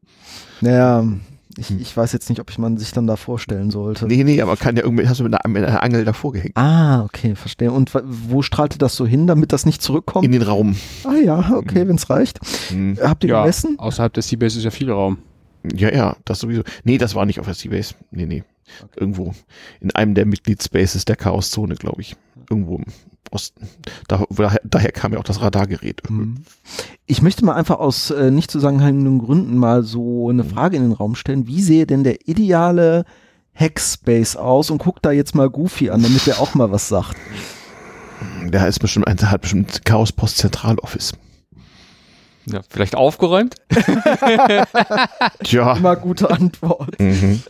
Naja, 0.60 1.04
ich, 1.58 1.68
Hm. 1.70 1.78
ich 1.80 1.94
weiß 1.96 2.12
jetzt 2.12 2.28
nicht, 2.30 2.40
ob 2.40 2.50
ich 2.50 2.58
man 2.58 2.78
sich 2.78 2.92
dann 2.92 3.06
da 3.06 3.16
vorstellen 3.16 3.70
sollte. 3.70 4.06
Nee, 4.06 4.22
nee, 4.24 4.40
aber 4.40 4.52
man 4.52 4.58
kann 4.58 4.76
ja 4.76 4.84
irgendwie, 4.84 5.06
hast 5.08 5.20
du 5.20 5.24
mit 5.24 5.34
einer, 5.34 5.52
mit 5.52 5.64
einer 5.64 5.82
Angel 5.82 6.04
davor 6.04 6.32
gehängt. 6.32 6.56
Ah, 6.56 7.02
okay, 7.04 7.34
verstehe. 7.34 7.72
Und 7.72 7.90
wo 8.04 8.42
strahlte 8.42 8.78
das 8.78 8.96
so 8.96 9.06
hin, 9.06 9.26
damit 9.26 9.52
das 9.52 9.66
nicht 9.66 9.82
zurückkommt? 9.82 10.24
In 10.24 10.32
den 10.32 10.42
Raum. 10.42 10.76
ah 11.04 11.14
ja, 11.22 11.52
okay, 11.56 11.86
wenn's 11.88 12.08
reicht. 12.08 12.38
Hm. 12.68 12.96
Habt 13.02 13.24
ihr 13.24 13.30
Ja, 13.30 13.40
gemessen? 13.42 13.78
außerhalb 13.78 14.12
des 14.14 14.28
Seabase 14.28 14.58
ist 14.58 14.64
ja 14.64 14.70
viel 14.70 14.90
Raum. 14.90 15.18
Ja, 15.76 15.92
ja, 15.94 16.16
das 16.24 16.40
sowieso. 16.40 16.62
Nee, 16.84 16.98
das 16.98 17.14
war 17.14 17.24
nicht 17.26 17.38
auf 17.38 17.46
der 17.46 17.54
Seabase. 17.54 17.94
Nee, 18.10 18.26
nee. 18.26 18.44
Irgendwo. 18.96 19.34
In 19.80 19.90
einem 19.94 20.14
der 20.14 20.26
Mitgliedspaces 20.26 21.04
der 21.04 21.16
Chaoszone, 21.16 21.74
glaube 21.76 22.02
ich. 22.02 22.16
Irgendwo 22.50 22.76
im 22.76 22.84
Osten. 23.30 23.66
Da, 24.08 24.24
daher, 24.30 24.60
daher 24.64 24.92
kam 24.92 25.12
ja 25.12 25.18
auch 25.18 25.24
das 25.24 25.40
Radargerät. 25.40 26.02
Mhm. 26.10 26.44
Ich 27.06 27.22
möchte 27.22 27.44
mal 27.44 27.54
einfach 27.54 27.78
aus 27.78 28.10
äh, 28.10 28.30
nicht 28.30 28.50
zusammenhängenden 28.50 29.18
Gründen 29.20 29.56
mal 29.56 29.82
so 29.84 30.28
eine 30.28 30.44
Frage 30.44 30.76
in 30.76 30.82
den 30.82 30.92
Raum 30.92 31.14
stellen. 31.14 31.46
Wie 31.46 31.62
sehe 31.62 31.86
denn 31.86 32.04
der 32.04 32.28
ideale 32.28 33.04
Hackspace 33.54 34.36
aus? 34.36 34.70
Und 34.70 34.78
guck 34.78 35.00
da 35.02 35.12
jetzt 35.12 35.34
mal 35.34 35.48
Goofy 35.48 35.90
an, 35.90 36.02
damit 36.02 36.26
der 36.26 36.40
auch 36.40 36.54
mal 36.54 36.70
was 36.70 36.88
sagt. 36.88 37.16
Der 38.44 38.68
ist 38.68 38.78
bestimmt, 38.80 39.06
ein- 39.08 39.30
hat 39.30 39.40
bestimmt 39.40 39.84
Chaos 39.84 40.12
Post 40.12 40.38
Zentraloffice. 40.38 41.12
Ja, 42.46 42.60
vielleicht 42.68 42.96
aufgeräumt? 42.96 43.54
Tja. 45.44 45.76
Immer 45.76 45.96
gute 45.96 46.30
Antwort. 46.30 46.98
Mhm. 47.00 47.42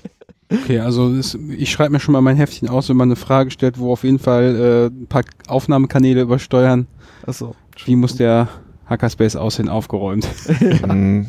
Okay, 0.53 0.81
also 0.81 1.15
das, 1.15 1.37
ich 1.57 1.71
schreibe 1.71 1.93
mir 1.93 2.01
schon 2.01 2.12
mal 2.12 2.21
mein 2.21 2.37
Heftchen 2.37 2.69
aus, 2.69 2.88
wenn 2.88 2.97
man 2.97 3.09
eine 3.09 3.17
Frage 3.17 3.51
stellt, 3.51 3.79
wo 3.79 3.93
auf 3.93 4.05
jeden 4.05 4.19
Fall 4.19 4.91
äh, 4.93 4.95
ein 4.95 5.07
paar 5.07 5.23
Aufnahmekanäle 5.47 6.21
übersteuern. 6.23 6.87
Achso. 7.27 7.55
Wie 7.87 7.97
muss 7.97 8.17
der 8.17 8.49
Hackerspace 8.87 9.37
aussehen, 9.37 9.69
aufgeräumt? 9.69 10.27
Mhm. 10.87 11.27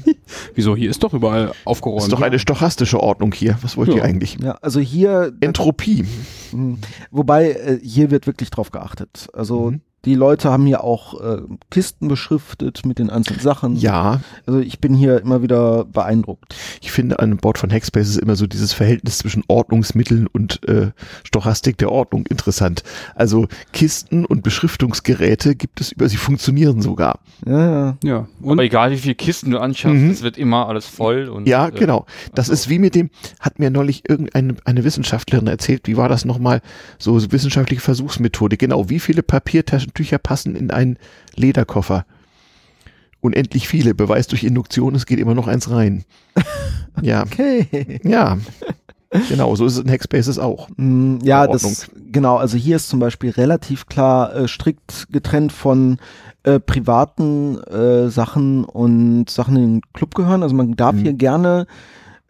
Wieso? 0.55 0.75
Hier 0.75 0.89
ist 0.89 1.03
doch 1.03 1.13
überall 1.13 1.51
aufgeräumt. 1.65 2.03
Ist 2.03 2.11
doch 2.11 2.21
eine 2.21 2.39
stochastische 2.39 2.99
Ordnung 2.99 3.31
hier. 3.33 3.57
Was 3.61 3.77
wollt 3.77 3.89
Ja. 3.89 3.95
ihr 3.97 4.03
eigentlich? 4.03 4.37
Ja, 4.41 4.53
also 4.61 4.79
hier, 4.79 5.31
Entropie. 5.41 6.05
mh, 6.51 6.77
wobei 7.11 7.51
äh, 7.51 7.79
hier 7.81 8.09
wird 8.11 8.25
wirklich 8.27 8.49
drauf 8.49 8.71
geachtet. 8.71 9.27
Also 9.33 9.71
Mhm. 9.71 9.81
Die 10.05 10.15
Leute 10.15 10.49
haben 10.51 10.65
hier 10.65 10.83
auch 10.83 11.19
äh, 11.21 11.41
Kisten 11.71 12.07
beschriftet 12.07 12.85
mit 12.85 12.99
den 12.99 13.09
einzelnen 13.09 13.39
Sachen. 13.39 13.75
Ja, 13.77 14.21
Also 14.45 14.59
ich 14.59 14.79
bin 14.79 14.93
hier 14.93 15.21
immer 15.21 15.41
wieder 15.41 15.85
beeindruckt. 15.85 16.55
ich 16.81 16.91
finde 16.91 17.19
an 17.19 17.37
Bord 17.37 17.57
von 17.57 17.71
Hackspace 17.71 18.09
ist 18.09 18.17
immer 18.19 18.35
so 18.35 18.45
dieses 18.47 18.73
Verhältnis 18.73 19.17
zwischen 19.19 19.43
Ordnungsmitteln 19.47 20.27
und 20.27 20.67
äh, 20.67 20.91
Stochastik 21.23 21.77
der 21.77 21.91
Ordnung 21.91 22.25
interessant. 22.27 22.83
Also 23.15 23.47
Kisten 23.71 24.25
und 24.25 24.43
Beschriftungsgeräte 24.43 25.55
gibt 25.55 25.79
es 25.81 25.91
über, 25.91 26.09
sie 26.09 26.17
funktionieren 26.17 26.81
sogar. 26.81 27.19
Ja, 27.45 27.69
ja. 27.85 27.97
Ja, 28.03 28.27
und 28.41 28.53
Aber 28.53 28.63
egal 28.63 28.91
wie 28.91 28.97
viele 28.97 29.15
Kisten 29.15 29.51
du 29.51 29.59
anschaffst, 29.59 29.95
Mhm. 29.97 30.09
es 30.09 30.21
wird 30.23 30.37
immer 30.37 30.67
alles 30.67 30.85
voll. 30.85 31.29
Und, 31.29 31.47
Ja, 31.47 31.67
äh, 31.67 31.71
genau. 31.71 32.05
Das 32.35 32.49
also- 32.49 32.53
ist 32.53 32.69
wie 32.69 32.79
mit 32.79 32.95
dem, 32.95 33.09
hat 33.39 33.59
mir 33.59 33.69
neulich 33.69 34.09
irgendeine 34.09 34.55
eine 34.65 34.83
Wissenschaftlerin 34.83 35.47
erzählt, 35.47 35.87
wie 35.87 35.97
war 35.97 36.09
das 36.09 36.25
nochmal, 36.25 36.61
so 36.99 37.31
wissenschaftliche 37.31 37.81
Versuchsmethode. 37.81 38.57
Genau, 38.57 38.89
wie 38.89 38.99
viele 38.99 39.23
Papiertaschentücher 39.93 40.17
passen 40.17 40.55
in 40.55 40.71
einen 40.71 40.97
Lederkoffer? 41.35 42.05
Unendlich 43.21 43.67
viele. 43.67 43.93
Beweis 43.95 44.27
durch 44.27 44.43
Induktion, 44.43 44.95
es 44.95 45.05
geht 45.05 45.19
immer 45.19 45.35
noch 45.35 45.47
eins 45.47 45.69
rein. 45.69 46.03
Ja, 47.01 47.23
Okay. 47.23 47.99
ja. 48.03 48.37
Genau, 49.29 49.55
so 49.55 49.65
ist 49.65 49.77
es 49.77 49.83
in 49.83 49.89
Hackspaces 49.89 50.37
auch. 50.37 50.69
Mm, 50.77 51.17
Ja, 51.23 51.47
das 51.47 51.87
genau. 52.11 52.37
Also 52.37 52.55
hier 52.55 52.75
ist 52.75 52.87
zum 52.87 52.99
Beispiel 52.99 53.31
relativ 53.31 53.87
klar 53.87 54.35
äh, 54.35 54.47
strikt 54.47 55.07
getrennt 55.11 55.51
von 55.51 55.97
äh, 56.43 56.59
privaten 56.59 57.57
äh, 57.63 58.09
Sachen 58.09 58.63
und 58.63 59.27
Sachen, 59.27 59.55
die 59.55 59.63
in 59.63 59.73
den 59.77 59.81
Club 59.93 60.13
gehören. 60.13 60.43
Also 60.43 60.53
man 60.53 60.75
darf 60.75 60.93
Mhm. 60.93 60.99
hier 61.01 61.13
gerne 61.13 61.65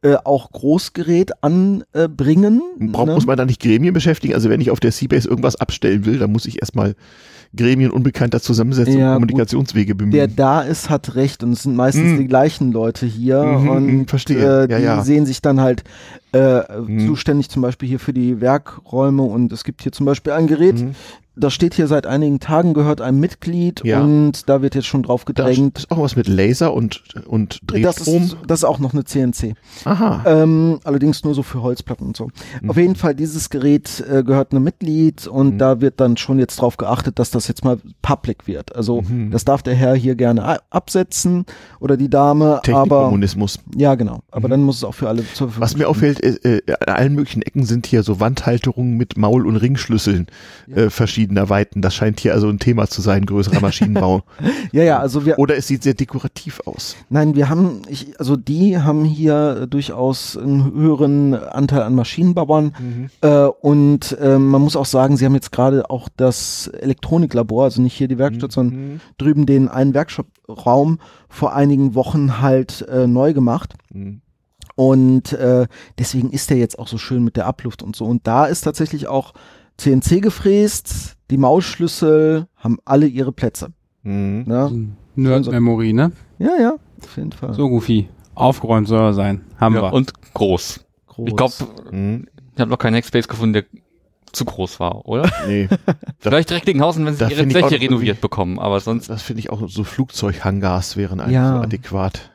äh, 0.02 0.16
auch 0.24 0.50
Großgerät 0.54 1.32
anbringen. 1.44 2.62
Braucht, 2.80 3.08
ne? 3.08 3.14
Muss 3.16 3.26
man 3.26 3.36
da 3.38 3.44
nicht 3.44 3.62
Gremien 3.62 3.94
beschäftigen? 3.94 4.34
Also 4.34 4.50
wenn 4.50 4.62
ich 4.62 4.72
auf 4.72 4.80
der 4.80 4.94
Seabase 4.94 5.28
irgendwas 5.28 5.58
abstellen 5.58 6.06
will, 6.06 6.20
dann 6.20 6.32
muss 6.32 6.46
ich 6.46 6.62
erstmal 6.62 6.96
Gremien 7.56 7.92
unbekannter 7.92 8.42
zusammensetzen 8.42 8.98
Ja. 9.00 9.14
Kommunikationswege 9.14 9.94
bemühen. 9.96 10.12
Der 10.12 10.28
da 10.28 10.62
ist, 10.62 10.90
hat 10.90 11.16
recht 11.16 11.44
und 11.44 11.52
es 11.54 11.64
sind 11.64 11.76
meistens 11.76 12.14
Mhm. 12.14 12.18
die 12.18 12.28
gleichen 12.28 12.72
Leute 12.72 13.06
hier 13.06 13.44
Mhm, 13.44 13.70
und 13.70 14.10
verstehe. 14.10 14.64
Äh, 14.68 14.72
Ja, 14.72 14.78
die 14.80 14.84
ja. 14.84 15.04
sehen 15.04 15.26
sich 15.26 15.42
dann 15.42 15.60
halt 15.62 15.84
äh, 16.36 16.62
Mhm. 16.82 17.06
zuständig 17.06 17.50
zum 17.50 17.62
Beispiel 17.62 17.88
hier 17.88 18.00
für 18.00 18.12
die 18.12 18.42
Werkräume 18.42 19.22
und 19.22 19.54
es 19.54 19.64
gibt 19.64 19.84
hier 19.84 19.92
zum 19.92 20.08
Beispiel 20.08 20.34
ein 20.34 20.48
Gerät, 20.48 20.80
Mhm. 20.82 20.96
Das 21.36 21.54
steht 21.54 21.74
hier 21.74 21.88
seit 21.88 22.06
einigen 22.06 22.40
Tagen, 22.40 22.74
gehört 22.74 23.02
einem 23.02 23.20
Mitglied 23.20 23.82
Ja. 23.84 24.02
und 24.02 24.48
da 24.50 24.62
wird 24.62 24.76
jetzt 24.76 24.86
schon 24.88 25.04
drauf 25.04 25.26
gedrängt. 25.26 25.80
ist 25.80 25.92
auch 25.92 26.00
was 26.02 26.16
mit 26.16 26.28
Laser 26.28 26.74
und, 26.74 27.04
und 27.28 27.60
Das 27.64 27.96
Drehstrom. 27.96 28.24
ist, 28.24 28.38
das 28.48 28.60
ist 28.60 28.64
auch 28.66 28.80
noch 28.80 28.94
eine 28.94 29.04
CNC. 29.04 29.56
Aha. 29.86 30.24
Ähm, 30.26 30.80
allerdings 30.84 31.24
nur 31.24 31.34
so 31.34 31.42
für 31.44 31.62
Holzplatten 31.62 32.08
und 32.08 32.18
so. 32.18 32.30
Mhm. 32.62 32.70
Auf 32.70 32.78
jeden 32.78 32.96
Fall, 32.96 33.16
dieses 33.16 33.50
Gerät 33.50 34.04
äh, 34.10 34.24
gehört 34.24 34.52
einem 34.52 34.64
Mitglied 34.64 35.26
und 35.28 35.56
Mhm. 35.56 35.58
da 35.58 35.82
wird 35.82 36.00
dann 36.00 36.18
schon 36.18 36.40
jetzt 36.40 36.58
drauf 36.58 36.78
geachtet, 36.78 37.18
dass 37.20 37.32
das 37.32 37.48
jetzt 37.48 37.64
mal 37.66 37.78
public 38.02 38.48
wird. 38.48 38.76
Also 38.76 39.02
Mhm. 39.02 39.32
das 39.32 39.44
darf 39.46 39.64
der 39.64 39.74
Herr 39.76 39.96
hier 39.96 40.16
gerne 40.16 40.60
absetzen 40.72 41.46
oder 41.80 41.98
die 41.98 42.10
Dame, 42.10 42.46
aber 42.56 42.62
Technikkommunismus. 42.62 43.60
ja 43.76 43.96
genau. 43.96 44.22
Aber 44.32 44.48
Mhm. 44.48 44.52
dann 44.52 44.62
muss 44.64 44.78
es 44.78 44.84
auch 44.84 44.94
für 44.94 45.08
alle 45.10 45.22
zur 45.34 45.48
Verfügung 45.48 45.62
Was 45.62 45.78
mir 45.78 45.90
auffällt, 45.90 46.24
äh, 46.24 46.58
äh, 46.58 46.74
an 46.86 46.94
allen 46.96 47.16
möglichen 47.16 47.42
Ecken 47.42 47.64
sind 47.66 47.88
hier 47.88 48.04
so 48.04 48.20
Wandhalterungen 48.20 48.98
mit 48.98 49.18
Maul- 49.18 49.48
und 49.48 49.56
Ringschlüsseln 49.58 50.28
äh, 50.74 50.90
verschiedener 51.24 51.50
Weiten. 51.50 51.82
Das 51.82 51.96
scheint 51.96 52.20
hier 52.20 52.34
also 52.34 52.48
ein 52.50 52.60
Thema 52.60 52.88
zu 52.88 53.02
sein, 53.02 53.26
größerer 53.26 53.62
Maschinenbau. 53.62 54.24
Ja, 54.72 54.84
ja, 54.84 55.00
also 55.00 55.26
wir, 55.26 55.38
Oder 55.38 55.56
es 55.58 55.68
sieht 55.68 55.84
sehr 55.84 55.94
dekorativ 55.94 56.60
aus. 56.66 56.96
nein, 57.10 57.36
wir 57.36 57.48
haben, 57.50 57.82
ich, 57.88 58.20
also 58.20 58.36
die 58.36 58.80
haben 58.80 59.06
hier 59.06 59.68
durchaus 59.68 60.36
einen 60.36 60.74
höheren 60.74 61.36
Anteil 61.36 61.84
an 61.84 61.94
Maschinenbauern 61.96 62.74
äh, 63.22 63.46
und 63.62 64.18
äh, 64.20 64.40
man 64.40 64.62
muss 64.62 64.76
auch 64.76 64.86
sagen, 64.88 65.16
sie 65.18 65.26
haben 65.26 65.36
jetzt 65.36 65.52
gerade 65.52 65.90
auch 65.92 66.10
das 66.18 66.68
Elektroniklabor, 66.68 67.66
also 67.66 67.82
nicht 67.82 67.96
hier 67.96 68.08
die 68.08 68.18
Werkstatt, 68.18 68.52
sondern 68.52 68.74
Mhm. 68.94 69.00
drüben 69.20 69.46
den 69.46 69.68
einen 69.68 69.94
Werkstattraum 69.94 70.98
vor 71.30 71.54
einigen 71.54 71.94
Wochen 71.94 72.42
halt 72.42 72.82
äh, 72.90 73.06
neu 73.06 73.34
gemacht. 73.34 73.76
Mhm. 73.94 74.22
Und 74.76 75.34
äh, 75.34 75.68
deswegen 76.00 76.32
ist 76.32 76.50
der 76.50 76.58
jetzt 76.58 76.80
auch 76.80 76.88
so 76.88 76.98
schön 76.98 77.24
mit 77.24 77.36
der 77.38 77.46
Abluft 77.46 77.84
und 77.84 77.96
so. 77.96 78.06
Und 78.06 78.26
da 78.26 78.46
ist 78.46 78.62
tatsächlich 78.62 79.08
auch 79.08 79.34
CNC 79.78 80.22
gefräst, 80.22 81.16
die 81.32 81.38
Mausschlüssel 81.38 82.48
haben 82.56 82.78
alle 82.86 83.08
ihre 83.08 83.32
Plätze. 83.32 83.70
Mhm. 84.04 84.44
Ne? 84.48 84.88
Nerd-Memory, 85.16 85.94
ne? 85.94 86.12
Ja, 86.40 86.52
ja, 86.60 86.74
auf 87.02 87.18
jeden 87.18 87.32
Fall. 87.32 87.54
So, 87.54 87.70
Goofy. 87.70 88.10
Aufgeräumt 88.36 88.88
soll 88.88 89.00
er 89.02 89.14
sein. 89.14 89.42
Haben 89.58 89.76
Ja, 89.76 89.84
wir. 89.84 89.94
und 89.94 90.12
groß. 90.34 90.80
Groß. 91.08 91.28
Ich 91.30 91.36
glaube, 91.36 91.54
Mhm. 91.92 92.28
ich 92.56 92.60
habe 92.60 92.72
noch 92.72 92.80
keinen 92.80 92.96
Hackspace 92.96 93.28
gefunden, 93.28 93.54
der 93.54 93.66
zu 94.32 94.46
groß 94.46 94.80
war, 94.80 95.08
oder? 95.08 95.30
Nee, 95.48 95.68
Vielleicht 96.20 96.52
Recklinghausen, 96.52 97.06
wenn 97.06 97.16
sie 97.16 97.26
ihre 97.26 97.48
Fläche 97.48 97.80
renoviert 97.80 98.20
bekommen, 98.22 98.58
aber 98.60 98.80
sonst 98.80 99.10
das 99.10 99.22
finde 99.22 99.42
ich 99.42 99.52
auch 99.52 99.68
so 99.70 99.84
Flugzeughangars 99.84 100.98
wären 100.98 101.20
eigentlich 101.20 101.34
Ja. 101.36 101.58
so 101.58 101.62
adäquat. 101.62 102.32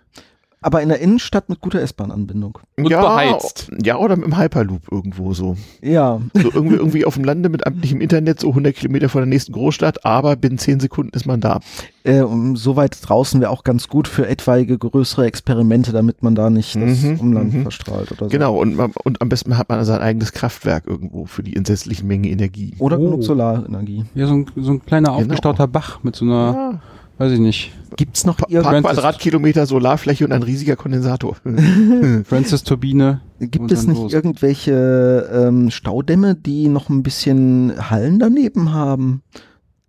Aber 0.61 0.83
in 0.83 0.89
der 0.89 1.01
Innenstadt 1.01 1.49
mit 1.49 1.61
guter 1.61 1.81
S-Bahn-Anbindung. 1.81 2.59
Und 2.77 2.91
ja, 2.91 3.01
beheizt. 3.01 3.71
Ja, 3.85 3.97
oder 3.97 4.17
mit 4.17 4.27
dem 4.27 4.37
Hyperloop 4.39 4.91
irgendwo 4.91 5.33
so. 5.33 5.57
Ja, 5.83 6.21
So 6.35 6.51
irgendwie, 6.53 6.75
irgendwie 6.77 7.05
auf 7.05 7.15
dem 7.15 7.23
Lande 7.23 7.49
mit 7.49 7.65
amtlichem 7.65 8.01
Internet, 8.01 8.41
so 8.41 8.49
100 8.49 8.75
Kilometer 8.75 9.09
von 9.09 9.21
der 9.21 9.27
nächsten 9.29 9.53
Großstadt, 9.53 10.05
aber 10.05 10.35
binnen 10.35 10.59
10 10.59 10.81
Sekunden 10.81 11.15
ist 11.15 11.27
man 11.27 11.41
da. 11.41 11.61
äh, 12.03 12.25
so 12.55 12.75
weit 12.75 12.99
draußen 13.03 13.41
wäre 13.41 13.51
auch 13.53 13.63
ganz 13.63 13.87
gut 13.89 14.09
für 14.09 14.27
etwaige 14.27 14.77
größere 14.79 15.27
Experimente, 15.27 15.93
damit 15.93 16.23
man 16.25 16.35
da 16.35 16.51
nicht 16.51 16.75
das 16.75 17.03
Mhm, 17.03 17.21
Umland 17.21 17.55
mhm. 17.55 17.63
verstrahlt 17.63 18.11
oder 18.11 18.25
so. 18.25 18.29
Genau, 18.31 18.57
und, 18.57 18.77
und 19.05 19.23
am 19.23 19.29
besten 19.29 19.59
hat 19.59 19.69
man 19.69 19.85
sein 19.85 20.01
eigenes 20.01 20.33
Kraftwerk 20.33 20.87
irgendwo 20.89 21.27
für 21.27 21.43
die 21.45 21.55
entsetzliche 21.55 22.05
Menge 22.05 22.31
Energie. 22.31 22.75
Oder 22.81 22.99
Oh. 22.99 23.05
genug 23.05 23.23
Solarenergie. 23.23 24.07
Ja, 24.17 24.27
so 24.27 24.35
ein, 24.35 24.47
so 24.57 24.73
ein 24.73 24.85
kleiner 24.85 25.11
Genau. 25.11 25.21
aufgestauter 25.21 25.69
Bach 25.69 26.03
mit 26.03 26.17
so 26.17 26.25
einer, 26.25 26.53
Ja, 26.73 26.81
weiß 27.19 27.33
ich 27.33 27.41
nicht, 27.41 27.73
Gibt's 27.97 28.25
noch 28.25 28.37
pa 28.37 28.47
paar? 28.47 28.81
Quadratkilometer 28.81 29.67
Solarfläche 29.67 30.25
und 30.25 30.33
ein 30.33 30.43
riesiger 30.43 30.77
Kondensator. 30.77 31.37
Francis-Turbine. 32.25 33.23
Gibt 33.41 33.73
es 33.73 33.87
nicht 33.87 33.99
los. 33.99 34.13
irgendwelche 34.13 35.29
ähm, 35.33 35.71
Staudämme, 35.71 36.35
die 36.37 36.69
noch 36.69 36.89
ein 36.91 37.03
bisschen 37.03 37.91
Hallen 37.91 38.19
daneben 38.21 38.73
haben? 38.73 39.23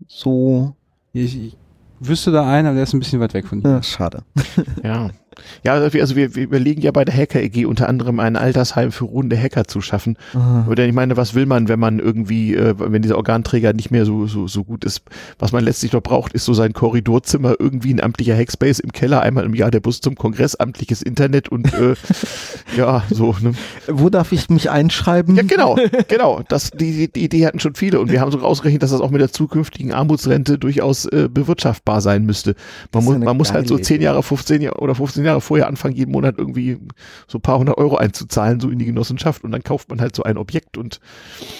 So, 0.07 0.75
Ich, 1.13 1.39
ich 1.39 1.57
wüsste 1.99 2.31
da 2.31 2.49
einen, 2.49 2.67
aber 2.67 2.75
der 2.75 2.83
ist 2.83 2.93
ein 2.93 2.99
bisschen 2.99 3.19
weit 3.19 3.33
weg 3.33 3.47
von 3.47 3.61
hier. 3.61 3.69
ja, 3.69 3.83
schade. 3.83 4.23
Ja. 4.83 5.09
Ja, 5.63 5.73
also 5.73 5.93
wir, 5.93 6.01
also 6.01 6.15
wir, 6.15 6.35
wir 6.35 6.43
überlegen 6.43 6.81
ja 6.81 6.91
bei 6.91 7.05
der 7.05 7.15
Hacker 7.15 7.41
EG 7.41 7.65
unter 7.65 7.89
anderem 7.89 8.19
ein 8.19 8.35
Altersheim 8.35 8.91
für 8.91 9.05
ruhende 9.05 9.37
Hacker 9.37 9.65
zu 9.65 9.81
schaffen. 9.81 10.17
Oder 10.69 10.85
ich 10.85 10.93
meine, 10.93 11.17
was 11.17 11.33
will 11.35 11.45
man, 11.45 11.67
wenn 11.67 11.79
man 11.79 11.99
irgendwie, 11.99 12.55
äh, 12.55 12.75
wenn 12.77 13.01
dieser 13.01 13.17
Organträger 13.17 13.73
nicht 13.73 13.91
mehr 13.91 14.05
so, 14.05 14.27
so, 14.27 14.47
so 14.47 14.63
gut 14.63 14.85
ist? 14.85 15.01
Was 15.37 15.51
man 15.51 15.63
letztlich 15.63 15.93
noch 15.93 16.01
braucht, 16.01 16.33
ist 16.33 16.45
so 16.45 16.53
sein 16.53 16.73
Korridorzimmer, 16.73 17.55
irgendwie 17.59 17.93
ein 17.93 18.01
amtlicher 18.01 18.35
Hackspace 18.35 18.79
im 18.79 18.91
Keller, 18.91 19.21
einmal 19.21 19.45
im 19.45 19.53
Jahr 19.53 19.71
der 19.71 19.79
Bus 19.79 20.01
zum 20.01 20.15
Kongress, 20.15 20.55
amtliches 20.55 21.01
Internet 21.01 21.49
und 21.49 21.73
äh, 21.73 21.95
ja, 22.77 23.03
so. 23.09 23.35
Ne? 23.41 23.53
Wo 23.87 24.09
darf 24.09 24.31
ich 24.31 24.49
mich 24.49 24.69
einschreiben? 24.69 25.35
Ja, 25.35 25.43
genau, 25.43 25.77
genau. 26.07 26.41
Das, 26.47 26.71
die, 26.71 27.11
die 27.11 27.23
Idee 27.23 27.45
hatten 27.45 27.59
schon 27.59 27.75
viele 27.75 27.99
und 27.99 28.11
wir 28.11 28.21
haben 28.21 28.31
so 28.31 28.39
ausgerechnet, 28.39 28.83
dass 28.83 28.91
das 28.91 29.01
auch 29.01 29.11
mit 29.11 29.21
der 29.21 29.31
zukünftigen 29.31 29.93
Armutsrente 29.93 30.57
durchaus 30.57 31.05
äh, 31.05 31.29
bewirtschaftbar 31.31 32.01
sein 32.01 32.25
müsste. 32.25 32.55
Man, 32.93 33.03
muss, 33.03 33.17
man 33.17 33.37
muss 33.37 33.53
halt 33.53 33.67
so 33.67 33.75
geile 33.75 33.85
10 33.85 33.95
Idee. 33.95 34.05
Jahre, 34.05 34.23
15 34.23 34.61
Jahre 34.61 34.77
oder 34.79 34.95
15 34.95 35.23
Jahre 35.23 35.28
vorher 35.39 35.67
anfangen, 35.67 35.95
jeden 35.95 36.11
Monat 36.11 36.35
irgendwie 36.37 36.77
so 37.27 37.37
ein 37.37 37.41
paar 37.41 37.59
hundert 37.59 37.77
Euro 37.77 37.97
einzuzahlen, 37.97 38.59
so 38.59 38.69
in 38.69 38.79
die 38.79 38.85
Genossenschaft 38.85 39.43
und 39.43 39.51
dann 39.51 39.63
kauft 39.63 39.89
man 39.89 40.01
halt 40.01 40.15
so 40.15 40.23
ein 40.23 40.37
Objekt 40.37 40.77
und 40.77 40.99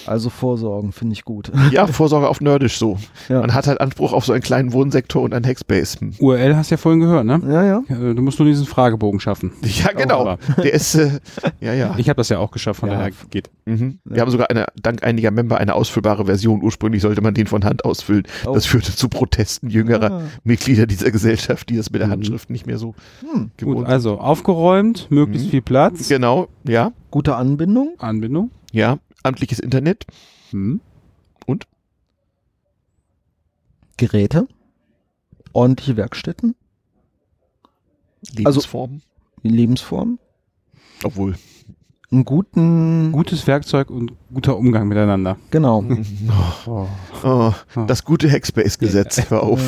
Also 0.06 0.30
vorsorgen, 0.30 0.92
finde 0.92 1.14
ich 1.14 1.24
gut. 1.26 1.52
ja, 1.72 1.88
Vorsorge 1.88 2.28
auf 2.28 2.42
nerdisch 2.42 2.78
so. 2.78 2.98
Ja. 3.30 3.42
Man 3.42 3.54
hat 3.54 3.68
halt 3.68 3.80
Anspruch 3.82 4.14
auf 4.14 4.26
so 4.26 4.34
einen 4.34 4.42
kleinen 4.42 4.74
Wohnsektor 4.74 5.22
und 5.22 5.34
ein 5.34 5.46
Hackspace. 5.46 6.00
Hm. 6.02 6.14
URL 6.20 6.56
hast 6.56 6.72
du 6.72 6.74
ja 6.74 6.78
vorhin 6.78 7.00
gehört, 7.02 7.26
ne? 7.26 7.42
Ja, 7.48 7.64
ja. 7.64 7.84
Ja, 7.88 8.14
Du 8.14 8.22
musst 8.22 8.40
nur 8.40 8.48
diesen 8.48 8.66
Fragebogen 8.66 9.20
schaffen. 9.20 9.52
Ja, 9.64 9.92
genau. 9.94 10.38
Der 10.58 10.74
ist, 10.74 10.96
äh, 10.96 11.20
ja, 11.62 11.74
ja. 11.74 11.96
Ich 11.98 12.10
habe 12.10 12.18
das 12.18 12.30
ja 12.30 12.40
auch 12.40 12.52
geschafft, 12.52 12.80
von 12.82 12.90
Ja. 12.90 12.96
daher 12.98 13.12
geht. 13.30 13.50
Mhm. 13.66 14.00
Wir 14.04 14.22
haben 14.22 14.32
sogar 14.32 14.50
eine, 14.50 14.66
dank 14.82 15.04
einiger 15.04 15.32
Member 15.32 15.58
eine 15.58 15.74
ausfüllbare 15.76 16.26
Version. 16.26 16.62
Ursprünglich 16.64 17.02
sollte 17.02 17.22
man 17.22 17.34
den 17.34 17.48
von 17.48 17.64
Hand 17.64 17.86
ausfüllen. 17.86 18.24
Oh. 18.46 18.54
Das 18.54 18.66
führte 18.66 18.96
zu 18.96 19.08
Protesten 19.10 19.70
jüngerer 19.70 20.12
Ah. 20.12 20.22
Mitglieder 20.44 20.86
dieser 20.88 21.12
Gesellschaft, 21.12 21.70
die 21.70 21.78
das 21.78 21.92
mit 21.92 22.02
der 22.02 22.08
Mhm. 22.08 22.12
Handschrift 22.14 22.50
nicht 22.50 22.66
mehr 22.66 22.78
so 22.78 22.96
Hm. 23.22 23.52
Gut, 23.66 23.86
also 23.88 24.20
aufgeräumt, 24.20 25.10
möglichst 25.12 25.48
Mhm. 25.48 25.52
viel 25.52 25.62
Platz, 25.62 26.08
Genau, 26.10 26.48
ja, 26.68 26.92
Gute 27.12 27.36
Anbindung. 27.36 27.94
Anbindung. 28.00 28.52
ja. 28.72 29.00
Amtliches 29.24 29.60
Internet. 29.60 30.06
Hm. 30.52 30.80
Geräte. 33.98 34.48
Ordentliche 35.52 35.98
Werkstätten. 35.98 36.56
Also- 38.46 38.60
Lebensform. 38.60 39.02
Lebensform. 39.44 40.20
Obwohl. 41.04 41.36
Einen 42.12 42.26
guten. 42.26 43.12
Gutes 43.12 43.46
Werkzeug 43.46 43.90
und 43.92 44.14
guter 44.34 44.58
Umgang 44.58 44.88
miteinander. 44.88 45.38
Genau. 45.52 45.84
Oh. 46.66 46.88
Oh, 47.24 47.54
das 47.88 48.06
gute 48.06 48.32
Hackspace-Gesetz. 48.32 49.30
Hör 49.30 49.44
auf. 49.44 49.62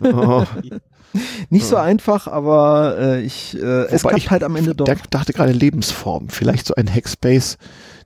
Nicht 1.50 1.66
so 1.66 1.76
einfach, 1.76 2.26
aber 2.26 2.96
äh, 2.98 3.20
ich, 3.22 3.56
äh, 3.56 3.86
es 3.86 4.02
klappt 4.02 4.18
ich 4.18 4.30
halt 4.30 4.44
am 4.44 4.56
Ende 4.56 4.74
doch. 4.74 4.84
Der 4.84 4.96
dachte 5.10 5.32
gerade 5.32 5.52
Lebensform. 5.52 6.28
Vielleicht 6.28 6.66
so 6.66 6.74
ein 6.74 6.92
Hackspace, 6.92 7.58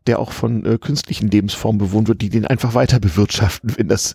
der 0.07 0.19
auch 0.19 0.33
von 0.33 0.65
äh, 0.65 0.79
künstlichen 0.79 1.29
Lebensformen 1.29 1.79
bewohnt 1.79 2.09
wird, 2.09 2.23
die 2.23 2.29
den 2.29 2.47
einfach 2.47 2.75
weiter 2.75 3.01
bewirtschaften, 3.01 3.77
wenn 3.77 3.89
das 3.89 4.15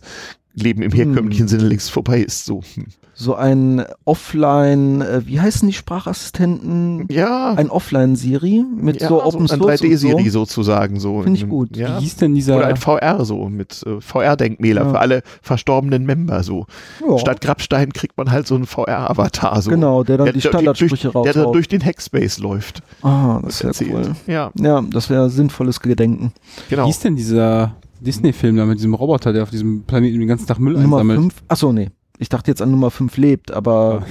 Leben 0.56 0.82
im 0.82 0.90
herkömmlichen 0.92 1.42
Hm. 1.44 1.48
Sinne 1.48 1.64
längst 1.68 1.90
vorbei 1.90 2.20
ist. 2.20 2.44
So. 2.46 2.62
Hm. 2.74 2.86
So 3.18 3.34
ein 3.34 3.82
Offline, 4.04 5.00
äh, 5.00 5.22
wie 5.26 5.40
heißen 5.40 5.66
die 5.66 5.72
Sprachassistenten? 5.72 7.06
Ja. 7.10 7.54
Ein 7.54 7.70
Offline-Siri 7.70 8.64
mit 8.76 9.00
ja, 9.00 9.08
so 9.08 9.22
Open 9.24 9.42
ein 9.42 9.48
Source. 9.48 9.80
3D-Siri 9.80 10.14
und 10.14 10.24
so. 10.24 10.30
sozusagen 10.40 11.00
so. 11.00 11.22
Finde 11.22 11.38
ich 11.38 11.48
gut. 11.48 11.70
Wie 11.74 11.80
Ja. 11.80 11.98
hieß 11.98 12.16
denn 12.16 12.34
dieser? 12.34 12.56
Oder 12.58 12.66
ein 12.66 12.76
VR 12.76 13.24
so 13.24 13.48
mit 13.48 13.82
äh, 13.86 14.00
VR-Denkmäler 14.00 14.82
Ja. 14.84 14.90
für 14.90 14.98
alle 14.98 15.22
verstorbenen 15.42 16.04
Member 16.04 16.42
so. 16.42 16.66
Ja, 17.08 17.18
Statt 17.18 17.40
Grabstein 17.40 17.92
kriegt 17.92 18.16
man 18.18 18.30
halt 18.30 18.46
so 18.46 18.54
einen 18.54 18.66
VR-Avatar 18.66 19.62
so. 19.62 19.70
genau, 19.70 20.02
der 20.04 20.18
dann 20.18 20.24
Der, 20.26 20.32
die 20.34 20.40
Standardsprüche 20.42 21.10
durch, 21.10 21.24
der 21.24 21.32
dann 21.44 21.52
durch 21.52 21.68
den 21.68 21.82
Hackspace 21.84 22.38
läuft. 22.38 22.82
Ah, 23.02 23.40
das 23.42 23.60
wäre 23.60 23.68
erzählt. 23.68 23.92
cool. 23.94 24.16
Ja, 24.26 24.50
Ja, 24.58 24.82
das 24.82 25.08
wäre 25.10 25.30
sinnvolles 25.30 25.80
Gedenken. 25.80 26.32
Wie 26.68 26.74
genau. 26.74 26.86
hieß 26.86 27.00
denn 27.00 27.16
dieser 27.16 27.76
Disney-Film 28.06 28.56
da 28.56 28.64
mit 28.64 28.78
diesem 28.78 28.94
Roboter, 28.94 29.32
der 29.32 29.42
auf 29.42 29.50
diesem 29.50 29.82
Planeten 29.82 30.18
den 30.18 30.28
ganzen 30.28 30.46
Tag 30.46 30.58
Müll 30.58 30.74
Nummer 30.74 30.98
einsammelt? 30.98 31.18
5. 31.18 31.42
Achso, 31.48 31.72
nee. 31.72 31.90
Ich 32.18 32.28
dachte 32.28 32.50
jetzt 32.50 32.62
an 32.62 32.70
Nummer 32.70 32.90
5 32.90 33.16
lebt, 33.18 33.50
aber 33.50 34.06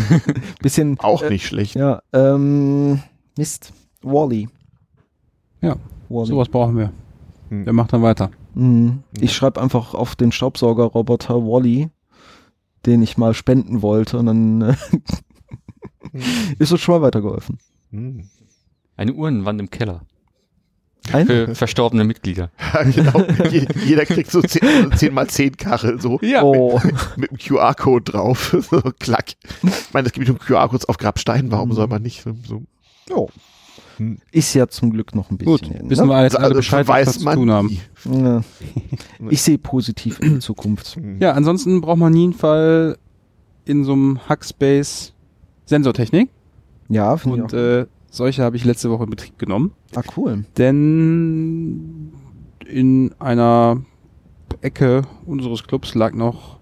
bisschen. 0.62 0.98
Auch 1.00 1.22
äh, 1.22 1.30
nicht 1.30 1.46
schlecht. 1.46 1.74
Ja, 1.74 2.02
ähm, 2.12 3.00
Mist. 3.36 3.72
Wally. 4.02 4.48
Ja, 5.60 5.76
Wally. 6.08 6.26
Sowas 6.26 6.48
brauchen 6.48 6.76
wir. 6.76 6.92
Hm. 7.48 7.64
Der 7.64 7.72
macht 7.72 7.92
dann 7.92 8.02
weiter. 8.02 8.30
Mhm. 8.54 9.02
Ich 9.20 9.32
schreibe 9.32 9.60
einfach 9.60 9.94
auf 9.94 10.16
den 10.16 10.32
Staubsaugerroboter 10.32 11.44
Wally, 11.44 11.90
den 12.86 13.02
ich 13.02 13.18
mal 13.18 13.34
spenden 13.34 13.82
wollte, 13.82 14.18
und 14.18 14.26
dann 14.26 14.62
äh, 14.62 14.76
ist 16.58 16.70
es 16.70 16.80
schon 16.80 16.94
mal 16.94 17.02
weitergeholfen. 17.02 17.58
Hm. 17.90 18.28
Eine 18.96 19.14
Urnenwand 19.14 19.60
im 19.60 19.70
Keller. 19.70 20.02
Ein? 21.12 21.26
Für 21.26 21.54
verstorbene 21.54 22.04
Mitglieder. 22.04 22.50
Ja, 22.74 22.82
genau. 22.84 23.20
Je- 23.50 23.66
Jeder 23.86 24.04
kriegt 24.06 24.30
so 24.30 24.40
10, 24.42 24.92
10 24.94 25.12
mal 25.14 25.26
10 25.28 25.56
Kachel, 25.56 26.00
so. 26.00 26.18
Ja. 26.22 26.42
Oh. 26.42 26.80
Mit 27.16 27.30
dem 27.30 27.38
QR-Code 27.38 28.12
drauf. 28.12 28.56
So, 28.70 28.80
klack. 28.98 29.32
Ich 29.62 29.92
meine, 29.92 30.06
es 30.06 30.12
gibt 30.12 30.26
schon 30.26 30.38
QR-Codes 30.38 30.84
auf 30.88 30.98
Grabsteinen, 30.98 31.50
warum 31.50 31.72
soll 31.72 31.86
man 31.88 32.02
nicht 32.02 32.22
so, 32.22 32.32
so 32.46 32.62
Jo. 33.08 33.28
Hm. 33.96 34.18
Ist 34.30 34.54
ja 34.54 34.68
zum 34.68 34.92
Glück 34.92 35.14
noch 35.14 35.30
ein 35.30 35.36
bisschen. 35.38 35.52
Gut, 35.56 35.66
hin, 35.66 35.90
wissen 35.90 36.06
ne? 36.06 36.12
wir 36.12 36.22
jetzt 36.22 36.36
alle 36.36 36.46
also 36.46 36.56
Bescheid, 36.56 36.86
was 36.86 36.96
wir 36.96 37.06
weiß 37.06 37.18
zu 37.18 37.24
man 37.24 37.34
tun 37.34 37.50
haben. 37.50 37.78
Ja. 38.04 38.42
Ich 39.30 39.42
sehe 39.42 39.58
positiv 39.58 40.20
in 40.20 40.34
die 40.34 40.38
Zukunft. 40.40 40.96
Ja, 41.18 41.32
ansonsten 41.32 41.80
braucht 41.80 41.98
man 41.98 42.14
jeden 42.14 42.32
Fall 42.32 42.96
in 43.66 43.84
so 43.84 43.92
einem 43.92 44.20
Hackspace 44.28 45.12
Sensortechnik. 45.66 46.30
Ja, 46.88 47.16
finde 47.16 47.36
ich 47.38 47.42
Und 47.44 47.54
auch. 47.54 47.58
äh, 47.58 47.86
solche 48.10 48.42
habe 48.42 48.56
ich 48.56 48.64
letzte 48.64 48.90
Woche 48.90 49.04
in 49.04 49.10
Betrieb 49.10 49.38
genommen. 49.38 49.72
ah, 49.94 50.02
cool. 50.16 50.44
Denn 50.58 52.12
in 52.66 53.12
einer 53.18 53.80
Ecke 54.60 55.02
unseres 55.26 55.64
Clubs 55.64 55.94
lag 55.94 56.12
noch 56.12 56.58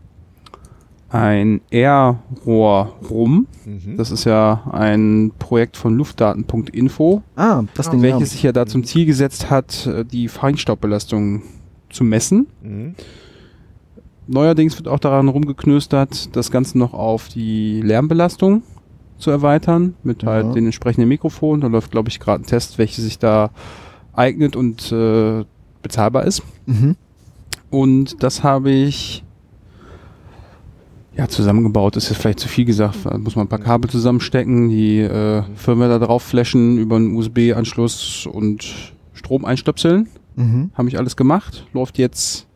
ein 1.10 1.62
Air-Rohr 1.70 2.94
rum. 3.08 3.46
Mhm. 3.64 3.96
Das 3.96 4.10
ist 4.10 4.24
ja 4.24 4.68
ein 4.72 5.32
Projekt 5.38 5.78
von 5.78 5.96
Luftdaten.info, 5.96 7.22
Ah, 7.34 7.62
das 7.74 7.88
Ding. 7.90 8.02
welches 8.02 8.32
sich 8.32 8.42
ja 8.42 8.52
da 8.52 8.66
zum 8.66 8.84
Ziel 8.84 9.06
gesetzt 9.06 9.48
hat, 9.48 9.86
äh, 9.86 10.04
die 10.04 10.28
Feinstaubbelastung 10.28 11.42
zu 11.88 12.04
messen. 12.04 12.46
Mhm. 12.62 12.94
Neuerdings 14.26 14.76
wird 14.76 14.88
auch 14.88 14.98
daran 14.98 15.28
rumgeknöstert, 15.28 16.36
das 16.36 16.50
Ganze 16.50 16.76
noch 16.76 16.92
auf 16.92 17.28
die 17.28 17.80
Lärmbelastung 17.80 18.62
zu 19.18 19.30
erweitern, 19.30 19.94
mit 20.02 20.22
Ja. 20.22 20.30
halt 20.30 20.54
den 20.54 20.64
entsprechenden 20.66 21.08
Mikrofonen. 21.08 21.60
Da 21.60 21.66
läuft, 21.68 21.90
glaube 21.90 22.08
ich, 22.08 22.20
gerade 22.20 22.42
ein 22.42 22.46
Test, 22.46 22.78
welches 22.78 23.04
sich 23.04 23.18
da 23.18 23.50
eignet 24.12 24.56
und 24.56 24.90
äh, 24.92 25.44
bezahlbar 25.82 26.24
ist. 26.24 26.42
Mhm. 26.66 26.96
Und 27.70 28.22
das 28.22 28.42
habe 28.42 28.70
ich 28.70 29.22
ja 31.16 31.28
zusammengebaut, 31.28 31.96
ist 31.96 32.08
jetzt 32.08 32.18
vielleicht 32.20 32.40
zu 32.40 32.48
viel 32.48 32.64
gesagt. 32.64 32.98
Da 33.04 33.16
muss 33.18 33.36
man 33.36 33.46
ein 33.46 33.48
paar 33.48 33.58
Kabel 33.58 33.90
zusammenstecken, 33.90 34.68
die 34.68 35.00
äh, 35.00 35.42
Firmware 35.56 35.98
da 35.98 36.06
drauf 36.06 36.22
flashen 36.22 36.78
über 36.78 36.96
einen 36.96 37.14
USB-Anschluss 37.16 38.26
und 38.26 38.92
Strom 39.14 39.44
einstöpseln. 39.44 40.08
Mhm. 40.36 40.70
Habe 40.74 40.88
ich 40.88 40.98
alles 40.98 41.16
gemacht. 41.16 41.66
Läuft 41.72 41.98
jetzt 41.98 42.46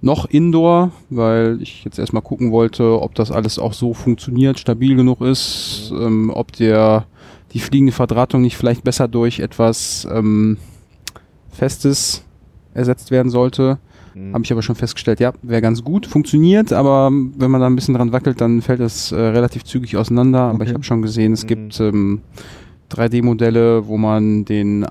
noch 0.00 0.26
indoor, 0.26 0.92
weil 1.10 1.58
ich 1.60 1.84
jetzt 1.84 1.98
erstmal 1.98 2.22
gucken 2.22 2.52
wollte, 2.52 3.00
ob 3.02 3.14
das 3.16 3.30
alles 3.32 3.58
auch 3.58 3.72
so 3.72 3.94
funktioniert, 3.94 4.58
stabil 4.58 4.94
genug 4.94 5.20
ist, 5.20 5.92
ähm, 5.92 6.30
ob 6.32 6.52
der 6.52 7.06
die 7.52 7.58
fliegende 7.60 7.92
Verdrahtung 7.92 8.42
nicht 8.42 8.56
vielleicht 8.56 8.84
besser 8.84 9.08
durch 9.08 9.40
etwas 9.40 10.06
ähm, 10.12 10.58
Festes 11.50 12.22
ersetzt 12.74 13.10
werden 13.10 13.30
sollte. 13.30 13.78
Mhm. 14.14 14.34
Habe 14.34 14.44
ich 14.44 14.52
aber 14.52 14.62
schon 14.62 14.76
festgestellt, 14.76 15.18
ja, 15.20 15.32
wäre 15.42 15.62
ganz 15.62 15.82
gut, 15.82 16.06
funktioniert, 16.06 16.72
aber 16.72 17.10
wenn 17.10 17.50
man 17.50 17.60
da 17.60 17.66
ein 17.66 17.74
bisschen 17.74 17.94
dran 17.94 18.12
wackelt, 18.12 18.40
dann 18.40 18.62
fällt 18.62 18.80
es 18.80 19.10
äh, 19.12 19.16
relativ 19.18 19.64
zügig 19.64 19.96
auseinander. 19.96 20.40
Aber 20.42 20.56
Okay. 20.60 20.68
ich 20.68 20.74
habe 20.74 20.84
schon 20.84 21.02
gesehen, 21.02 21.32
es 21.32 21.42
Mhm. 21.44 21.48
gibt 21.48 21.80
ähm, 21.80 22.20
3D-Modelle, 22.90 23.86
wo 23.86 23.96
man 23.96 24.44
den 24.44 24.86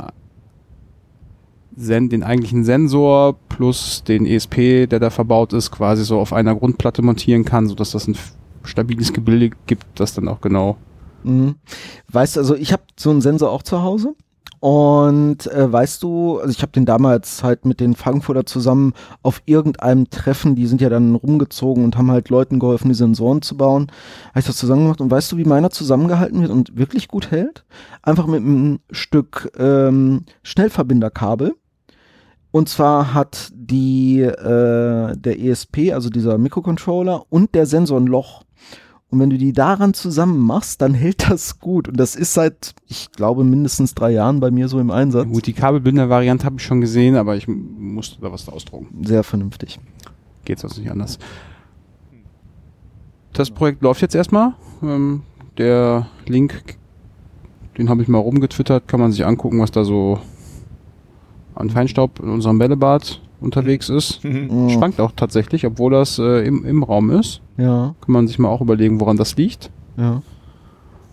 Sen 1.77 2.09
den 2.09 2.23
eigentlichen 2.23 2.63
Sensor 2.63 3.37
plus 3.49 4.03
den 4.03 4.25
ESP, 4.25 4.87
der 4.87 4.99
da 4.99 5.09
verbaut 5.11 5.53
ist, 5.53 5.71
quasi 5.71 6.03
so 6.03 6.19
auf 6.19 6.33
einer 6.33 6.55
Grundplatte 6.55 7.03
montieren 7.03 7.45
kann, 7.45 7.67
sodass 7.67 7.91
das 7.91 8.07
ein 8.07 8.17
stabiles 8.63 9.13
Gebilde 9.13 9.51
gibt, 9.67 9.85
das 9.95 10.13
dann 10.13 10.27
auch 10.27 10.41
genau. 10.41 10.77
Mhm. 11.23 11.55
Weißt 12.11 12.35
du, 12.35 12.39
also 12.39 12.55
ich 12.55 12.73
habe 12.73 12.83
so 12.97 13.11
einen 13.11 13.21
Sensor 13.21 13.51
auch 13.51 13.63
zu 13.63 13.83
Hause. 13.83 14.15
Und 14.59 15.45
äh, 15.51 15.71
weißt 15.71 16.01
du, 16.01 16.39
also 16.39 16.49
ich 16.49 16.63
habe 16.63 16.71
den 16.71 16.85
damals 16.85 17.43
halt 17.43 17.65
mit 17.65 17.79
den 17.79 17.93
Frankfurter 17.93 18.45
zusammen 18.47 18.93
auf 19.21 19.43
irgendeinem 19.45 20.09
Treffen, 20.09 20.55
die 20.55 20.65
sind 20.65 20.81
ja 20.81 20.89
dann 20.89 21.13
rumgezogen 21.13 21.83
und 21.83 21.95
haben 21.95 22.09
halt 22.09 22.29
Leuten 22.29 22.57
geholfen, 22.57 22.89
die 22.89 22.95
Sensoren 22.95 23.43
zu 23.43 23.55
bauen. 23.55 23.91
Habe 24.29 24.39
ich 24.39 24.45
das 24.47 24.57
zusammen 24.57 24.83
gemacht 24.83 25.01
und 25.01 25.11
weißt 25.11 25.31
du, 25.31 25.37
wie 25.37 25.45
meiner 25.45 25.69
zusammengehalten 25.69 26.41
wird 26.41 26.51
und 26.51 26.75
wirklich 26.75 27.07
gut 27.07 27.29
hält? 27.29 27.65
Einfach 28.01 28.25
mit 28.25 28.41
einem 28.41 28.79
Stück 28.89 29.51
ähm, 29.59 30.23
Schnellverbinderkabel. 30.41 31.55
Und 32.57 32.67
zwar 32.69 33.13
hat 33.13 33.51
die 33.53 34.19
äh, 34.19 35.15
der 35.15 35.39
ESP, 35.39 35.93
also 35.93 36.09
dieser 36.09 36.39
Mikrocontroller 36.39 37.23
und 37.29 37.53
der 37.53 37.67
Sensor 37.67 37.99
ein 37.99 38.07
Loch. 38.07 38.45
Und 39.11 39.19
wenn 39.19 39.29
du 39.29 39.37
die 39.37 39.53
daran 39.53 39.93
zusammen 39.93 40.39
machst, 40.39 40.81
dann 40.81 40.95
hält 40.95 41.29
das 41.29 41.59
gut. 41.59 41.87
Und 41.87 41.99
das 41.99 42.15
ist 42.15 42.33
seit, 42.33 42.73
ich 42.87 43.11
glaube, 43.11 43.43
mindestens 43.43 43.93
drei 43.93 44.09
Jahren 44.09 44.39
bei 44.39 44.49
mir 44.49 44.69
so 44.69 44.79
im 44.79 44.89
Einsatz. 44.89 45.27
Gut, 45.29 45.45
die 45.45 45.53
Kabelbinder-Variante 45.53 46.45
habe 46.45 46.55
ich 46.57 46.63
schon 46.63 46.81
gesehen, 46.81 47.15
aber 47.15 47.35
ich 47.35 47.47
musste 47.47 48.19
da 48.21 48.31
was 48.31 48.49
ausdrucken. 48.49 49.05
Sehr 49.05 49.23
vernünftig. 49.23 49.79
Geht 50.43 50.57
sonst 50.57 50.79
nicht 50.79 50.89
anders. 50.89 51.19
Das 53.33 53.51
Projekt 53.51 53.83
läuft 53.83 54.01
jetzt 54.01 54.15
erstmal. 54.15 54.55
Ähm, 54.81 55.21
der 55.59 56.07
Link, 56.25 56.79
den 57.77 57.87
habe 57.87 58.01
ich 58.01 58.07
mal 58.07 58.17
rumgetwittert, 58.17 58.87
kann 58.87 58.99
man 58.99 59.11
sich 59.11 59.27
angucken, 59.27 59.59
was 59.59 59.69
da 59.69 59.83
so 59.83 60.19
an 61.57 61.69
Feinstaub 61.69 62.19
in 62.19 62.29
unserem 62.29 62.57
Bällebad 62.59 63.21
unterwegs 63.41 63.89
ist. 63.89 64.23
Mhm. 64.23 64.69
Schwankt 64.69 64.99
auch 64.99 65.11
tatsächlich, 65.15 65.65
obwohl 65.65 65.91
das 65.91 66.17
äh, 66.19 66.45
im, 66.45 66.65
im 66.65 66.83
Raum 66.83 67.09
ist. 67.11 67.41
Ja, 67.57 67.95
Kann 68.01 68.13
man 68.13 68.27
sich 68.27 68.39
mal 68.39 68.49
auch 68.49 68.61
überlegen, 68.61 68.99
woran 68.99 69.17
das 69.17 69.35
liegt. 69.37 69.71
ja. 69.97 70.21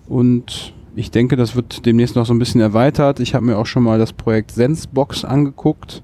Und 0.06 0.74
ich 0.96 1.10
denke, 1.10 1.34
das 1.36 1.56
wird 1.56 1.86
demnächst 1.86 2.14
noch 2.14 2.26
so 2.26 2.34
ein 2.34 2.38
bisschen 2.38 2.60
erweitert. 2.60 3.18
Ich 3.20 3.34
habe 3.34 3.46
mir 3.46 3.56
auch 3.58 3.66
schon 3.66 3.82
mal 3.82 3.98
das 3.98 4.12
Projekt 4.12 4.50
Sensebox 4.52 5.24
angeguckt, 5.24 6.02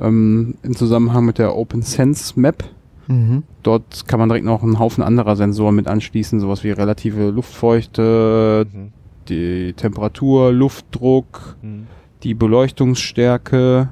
ähm, 0.00 0.54
im 0.62 0.74
Zusammenhang 0.76 1.24
mit 1.24 1.38
der 1.38 1.56
Open 1.56 1.82
Sense 1.82 2.38
Map. 2.38 2.64
Mhm. 3.08 3.42
Dort 3.64 4.06
kann 4.06 4.20
man 4.20 4.28
direkt 4.28 4.46
noch 4.46 4.62
einen 4.62 4.78
Haufen 4.78 5.02
anderer 5.02 5.34
Sensoren 5.36 5.74
mit 5.74 5.88
anschließen, 5.88 6.38
sowas 6.40 6.62
wie 6.64 6.70
relative 6.70 7.30
Luftfeuchte, 7.30 8.66
Mhm. 8.72 8.92
die 9.28 9.72
Temperatur, 9.74 10.52
Luftdruck, 10.52 11.56
Mhm. 11.62 11.86
Die 12.22 12.34
Beleuchtungsstärke 12.34 13.88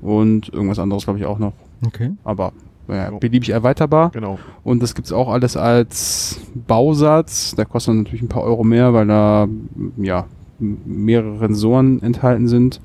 und 0.00 0.52
irgendwas 0.52 0.78
anderes, 0.78 1.04
glaube 1.04 1.18
ich, 1.18 1.24
auch 1.26 1.38
noch. 1.38 1.52
Okay. 1.86 2.12
Aber 2.24 2.52
ja, 2.88 3.10
Jo. 3.10 3.18
beliebig 3.18 3.50
erweiterbar. 3.50 4.10
Genau. 4.10 4.38
Und 4.62 4.82
das 4.82 4.94
gibt's 4.94 5.12
auch 5.12 5.28
alles 5.28 5.56
als 5.56 6.40
Bausatz. 6.54 7.54
Der 7.54 7.64
kostet 7.64 7.94
natürlich 7.94 8.22
ein 8.22 8.28
paar 8.28 8.42
Euro 8.42 8.62
mehr, 8.64 8.92
weil 8.92 9.06
da 9.06 9.48
ja 9.96 10.26
mehrere 10.58 11.38
Sensoren 11.38 12.02
enthalten 12.02 12.46
sind. 12.48 12.80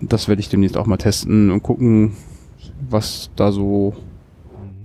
Und 0.00 0.12
das 0.12 0.28
werde 0.28 0.40
ich 0.40 0.48
demnächst 0.48 0.76
auch 0.76 0.86
mal 0.86 0.96
testen 0.96 1.50
und 1.50 1.62
gucken, 1.62 2.12
was 2.90 3.30
da 3.36 3.52
so 3.52 3.94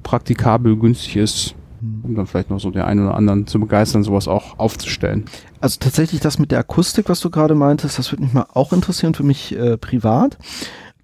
praktikabel 0.03 0.75
günstig 0.75 1.15
ist, 1.15 1.55
um 2.03 2.15
dann 2.15 2.25
vielleicht 2.27 2.49
noch 2.49 2.59
so 2.59 2.71
der 2.71 2.87
einen 2.87 3.05
oder 3.05 3.15
anderen 3.15 3.47
zu 3.47 3.59
begeistern, 3.59 4.03
sowas 4.03 4.27
auch 4.27 4.57
aufzustellen. 4.59 5.25
Also 5.63 5.77
tatsächlich 5.79 6.19
das 6.19 6.39
mit 6.39 6.51
der 6.51 6.59
Akustik, 6.59 7.07
was 7.07 7.21
du 7.21 7.29
gerade 7.29 7.55
meintest, 7.55 7.97
das 7.97 8.11
würde 8.11 8.23
mich 8.23 8.33
mal 8.33 8.47
auch 8.53 8.73
interessieren 8.73 9.13
für 9.13 9.23
mich 9.23 9.55
äh, 9.55 9.77
privat. 9.77 10.37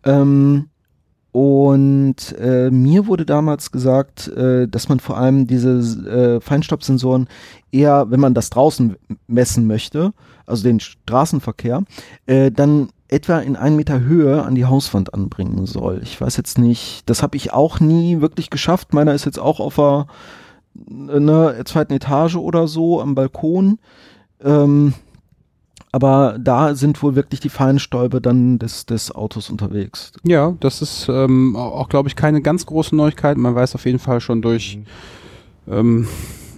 Ähm, 0.03 0.67
und 1.31 2.35
äh, 2.37 2.69
mir 2.69 3.07
wurde 3.07 3.25
damals 3.25 3.71
gesagt, 3.71 4.27
äh, 4.27 4.67
dass 4.67 4.89
man 4.89 4.99
vor 4.99 5.17
allem 5.17 5.47
diese 5.47 5.77
äh, 6.09 6.41
Feinstaubsensoren 6.41 7.29
eher, 7.71 8.11
wenn 8.11 8.19
man 8.19 8.33
das 8.33 8.49
draußen 8.49 8.97
messen 9.27 9.65
möchte, 9.65 10.11
also 10.45 10.63
den 10.63 10.81
Straßenverkehr, 10.81 11.85
äh, 12.25 12.51
dann 12.51 12.89
etwa 13.07 13.39
in 13.39 13.55
einen 13.55 13.77
Meter 13.77 14.01
Höhe 14.01 14.43
an 14.43 14.55
die 14.55 14.65
Hauswand 14.65 15.13
anbringen 15.13 15.67
soll. 15.67 16.01
Ich 16.03 16.19
weiß 16.19 16.35
jetzt 16.35 16.57
nicht, 16.57 17.09
das 17.09 17.23
habe 17.23 17.37
ich 17.37 17.53
auch 17.53 17.79
nie 17.79 18.19
wirklich 18.19 18.49
geschafft. 18.49 18.93
Meiner 18.93 19.13
ist 19.13 19.23
jetzt 19.23 19.39
auch 19.39 19.61
auf 19.61 19.75
der 19.75 20.07
äh, 20.85 21.17
ne, 21.17 21.61
zweiten 21.63 21.93
Etage 21.93 22.35
oder 22.35 22.67
so 22.67 22.99
am 22.99 23.15
Balkon. 23.15 23.79
Ähm, 24.43 24.93
aber 25.91 26.37
da 26.39 26.75
sind 26.75 27.01
wohl 27.01 27.15
wirklich 27.15 27.39
die 27.39 27.49
Feinstäube 27.49 28.21
dann 28.21 28.59
des, 28.59 28.85
des 28.85 29.11
Autos 29.13 29.49
unterwegs. 29.49 30.11
Ja, 30.23 30.53
das 30.59 30.81
ist 30.83 31.07
ähm, 31.09 31.55
auch, 31.55 31.89
glaube 31.89 32.09
ich, 32.09 32.15
keine 32.15 32.41
ganz 32.41 32.65
große 32.67 32.95
Neuigkeit. 32.95 33.37
Man 33.37 33.55
weiß 33.55 33.73
auf 33.75 33.85
jeden 33.85 33.97
Fall 33.99 34.21
schon 34.21 34.41
durch 34.43 34.79
ähm, 35.67 36.07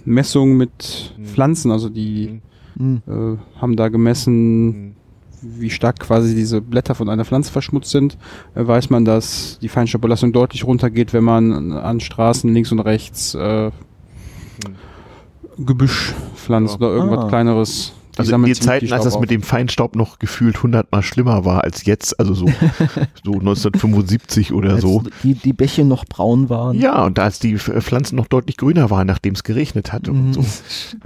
Messungen 0.04 0.56
mit 0.58 1.14
Mhm. 1.16 1.24
Pflanzen, 1.26 1.70
also 1.70 1.88
die 1.88 2.40
Hm. 2.76 3.02
äh, 3.06 3.60
haben 3.60 3.76
da 3.76 3.88
gemessen, 3.88 4.66
Mhm. 4.66 4.94
wie 5.40 5.70
stark 5.70 5.98
quasi 6.00 6.34
diese 6.34 6.60
Blätter 6.60 6.94
von 6.94 7.08
einer 7.08 7.24
Pflanze 7.24 7.52
verschmutzt 7.52 7.90
sind, 7.90 8.16
äh, 8.54 8.66
weiß 8.66 8.90
man, 8.90 9.04
dass 9.04 9.58
die 9.60 9.68
Feinstaubbelastung 9.68 10.32
deutlich 10.32 10.64
runtergeht, 10.64 11.12
wenn 11.12 11.24
man 11.24 11.72
an 11.72 12.00
Straßen 12.00 12.52
links 12.52 12.70
und 12.72 12.80
rechts 12.80 13.34
äh, 13.34 13.70
Gebüsch 15.64 16.14
pflanzt 16.36 16.80
Ja. 16.80 16.86
oder 16.86 16.96
irgendwas 16.96 17.24
Ah. 17.24 17.28
kleineres 17.28 17.92
Also 18.18 18.30
in 18.30 18.32
sammeln 18.32 18.46
den 18.48 18.54
ziemlich 18.54 18.66
Zeiten, 18.66 18.86
die 18.86 18.92
als 18.92 19.04
das 19.04 19.12
Staub 19.14 19.20
mit 19.20 19.30
dem 19.30 19.42
Feinstaub 19.42 19.96
noch 19.96 20.18
gefühlt 20.18 20.62
hundertmal 20.62 21.02
schlimmer 21.02 21.44
war 21.44 21.64
als 21.64 21.84
jetzt, 21.84 22.18
also 22.20 22.34
so, 22.34 22.46
so 23.24 23.32
1975 23.34 24.52
oder 24.52 24.72
Als 24.74 24.82
so. 24.82 25.02
Die, 25.22 25.34
die 25.34 25.52
Bäche 25.52 25.84
noch 25.84 26.04
braun 26.04 26.48
waren. 26.48 26.78
Ja, 26.78 27.04
und 27.04 27.18
als 27.18 27.38
die 27.38 27.54
F- 27.54 27.72
Pflanzen 27.80 28.16
noch 28.16 28.26
deutlich 28.26 28.56
grüner 28.56 28.90
waren, 28.90 29.06
nachdem 29.06 29.34
es 29.34 29.42
geregnet 29.44 29.92
hatte 29.92 30.10
und 30.10 30.22
Mhm. 30.28 30.32
so. 30.34 30.44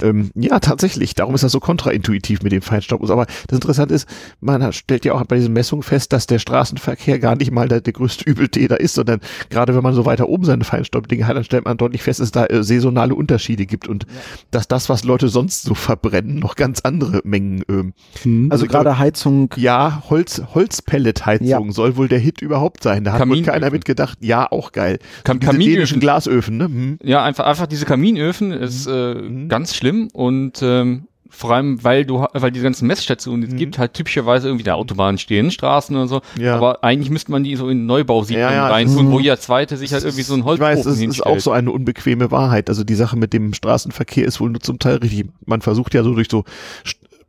Ähm, 0.01 0.31
ja, 0.35 0.59
tatsächlich. 0.59 1.15
Darum 1.15 1.33
ist 1.35 1.43
das 1.43 1.51
so 1.51 1.59
kontraintuitiv 1.59 2.41
mit 2.43 2.51
dem 2.51 2.61
Feinstaub. 2.61 3.07
Aber 3.09 3.25
das 3.47 3.57
Interessante 3.57 3.93
ist, 3.93 4.07
man 4.41 4.61
hat- 4.63 4.75
stellt 4.75 5.05
ja 5.05 5.13
auch 5.13 5.23
bei 5.25 5.37
diesen 5.37 5.53
Messungen 5.53 5.83
fest, 5.83 6.13
dass 6.13 6.27
der 6.27 6.39
Straßenverkehr 6.39 7.19
gar 7.19 7.35
nicht 7.35 7.51
mal 7.51 7.67
der, 7.67 7.81
der 7.81 7.93
größte 7.93 8.25
Übeltäter 8.29 8.79
ist, 8.79 8.95
sondern 8.95 9.19
gerade 9.49 9.75
wenn 9.75 9.83
man 9.83 9.93
so 9.93 10.05
weiter 10.05 10.27
oben 10.29 10.45
seine 10.45 10.63
Feinstaubdinge 10.63 11.25
hat, 11.27 11.35
dann 11.37 11.43
stellt 11.43 11.65
man 11.65 11.77
deutlich 11.77 12.03
fest, 12.03 12.19
dass 12.19 12.27
es 12.27 12.31
da 12.31 12.45
äh, 12.45 12.63
saisonale 12.63 13.15
Unterschiede 13.15 13.65
gibt 13.65 13.87
und 13.87 14.05
dass 14.51 14.67
das, 14.67 14.89
was 14.89 15.03
Leute 15.03 15.29
sonst 15.29 15.63
so 15.63 15.73
verbrennen, 15.73 16.39
noch 16.39 16.55
ganz 16.55 16.81
andere 16.97 17.21
Mengen. 17.23 17.63
Ähm, 17.69 17.93
Hm. 18.23 18.47
Also 18.51 18.63
Also 18.63 18.65
glaub- 18.67 18.83
gerade 18.83 18.97
Heizung. 18.99 19.53
ja, 19.55 20.01
Holz, 20.09 20.41
Holzpelletheizung 20.53 21.71
soll 21.71 21.95
wohl 21.95 22.07
der 22.07 22.19
Hit 22.19 22.41
überhaupt 22.41 22.83
sein. 22.83 23.03
Da 23.03 23.13
hat 23.13 23.27
wohl 23.27 23.41
keiner 23.43 23.69
mitgedacht. 23.71 24.17
Ja, 24.21 24.51
auch 24.51 24.71
geil. 24.71 24.99
Kam 25.23 25.39
Diese 25.39 25.51
Kaminöfen. 25.51 25.73
dänischen 25.75 25.99
Glasöfen, 25.99 26.57
ne? 26.57 26.65
Hm. 26.65 26.99
Ja, 27.03 27.23
einfach, 27.23 27.45
einfach 27.45 27.67
diese 27.67 27.85
Kaminöfen 27.85 28.51
ist 28.51 28.87
äh, 28.87 29.13
Mhm. 29.15 29.47
ganz 29.49 29.75
schlimm 29.75 30.09
und 30.13 30.59
ähm, 30.61 31.07
vor 31.29 31.51
allem, 31.51 31.83
weil 31.83 32.05
du, 32.05 32.25
weil 32.33 32.51
diese 32.51 32.63
ganzen 32.63 32.87
Messstationen, 32.87 33.41
die 33.41 33.47
es 33.47 33.53
Mhm. 33.53 33.57
gibt, 33.57 33.77
halt 33.77 33.93
typischerweise 33.93 34.47
irgendwie 34.47 34.63
der 34.63 34.75
Autobahn 34.75 35.17
stehen, 35.17 35.51
Straßen 35.51 35.95
oder 35.95 36.07
so. 36.07 36.21
Ja. 36.39 36.55
Aber 36.55 36.83
eigentlich 36.83 37.09
müsste 37.09 37.31
man 37.31 37.43
die 37.43 37.55
so 37.55 37.69
in 37.69 37.85
Neubausiedlungen 37.85 38.49
Ja, 38.51 38.55
ja, 38.55 38.67
rein 38.69 38.87
das 38.87 38.95
tun, 38.95 39.07
ist- 39.07 39.11
wo 39.11 39.19
jeder 39.19 39.39
zweite 39.39 39.77
sich 39.77 39.93
halt 39.93 40.03
irgendwie 40.03 40.23
so 40.23 40.33
ein 40.33 40.39
Ich 40.39 40.45
Holzofen 40.45 40.65
weiß, 40.77 40.79
es 40.85 40.93
ist 40.95 40.99
hinstellt. 40.99 41.27
auch 41.27 41.39
so 41.39 41.51
eine 41.51 41.71
unbequeme 41.71 42.31
Wahrheit. 42.31 42.69
Also 42.69 42.83
die 42.83 42.95
Sache 42.95 43.17
mit 43.17 43.33
dem 43.33 43.53
Straßenverkehr 43.53 44.25
ist 44.25 44.39
wohl 44.39 44.49
nur 44.49 44.61
zum 44.61 44.79
Teil 44.79 44.97
richtig. 44.97 45.27
Man 45.45 45.61
versucht 45.61 45.93
ja 45.93 46.03
so 46.03 46.13
durch 46.13 46.27
so 46.29 46.43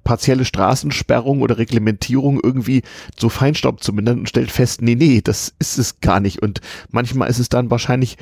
partielle 0.05 0.45
Straßensperrung 0.47 1.43
oder 1.43 1.59
Reglementierung 1.59 2.41
irgendwie 2.43 2.83
so 3.19 3.29
Feinstaub 3.29 3.83
zu 3.83 3.93
mindern 3.93 4.21
und 4.21 4.29
stellt 4.29 4.51
fest, 4.51 4.81
nee, 4.81 4.95
nee, 4.95 5.21
das 5.23 5.53
ist 5.59 5.77
es 5.79 6.01
gar 6.01 6.21
nicht. 6.21 6.41
Und 6.41 6.61
manchmal 6.91 7.29
ist 7.29 7.39
es 7.39 7.49
dann 7.51 7.71
wahrscheinlich 7.71 8.17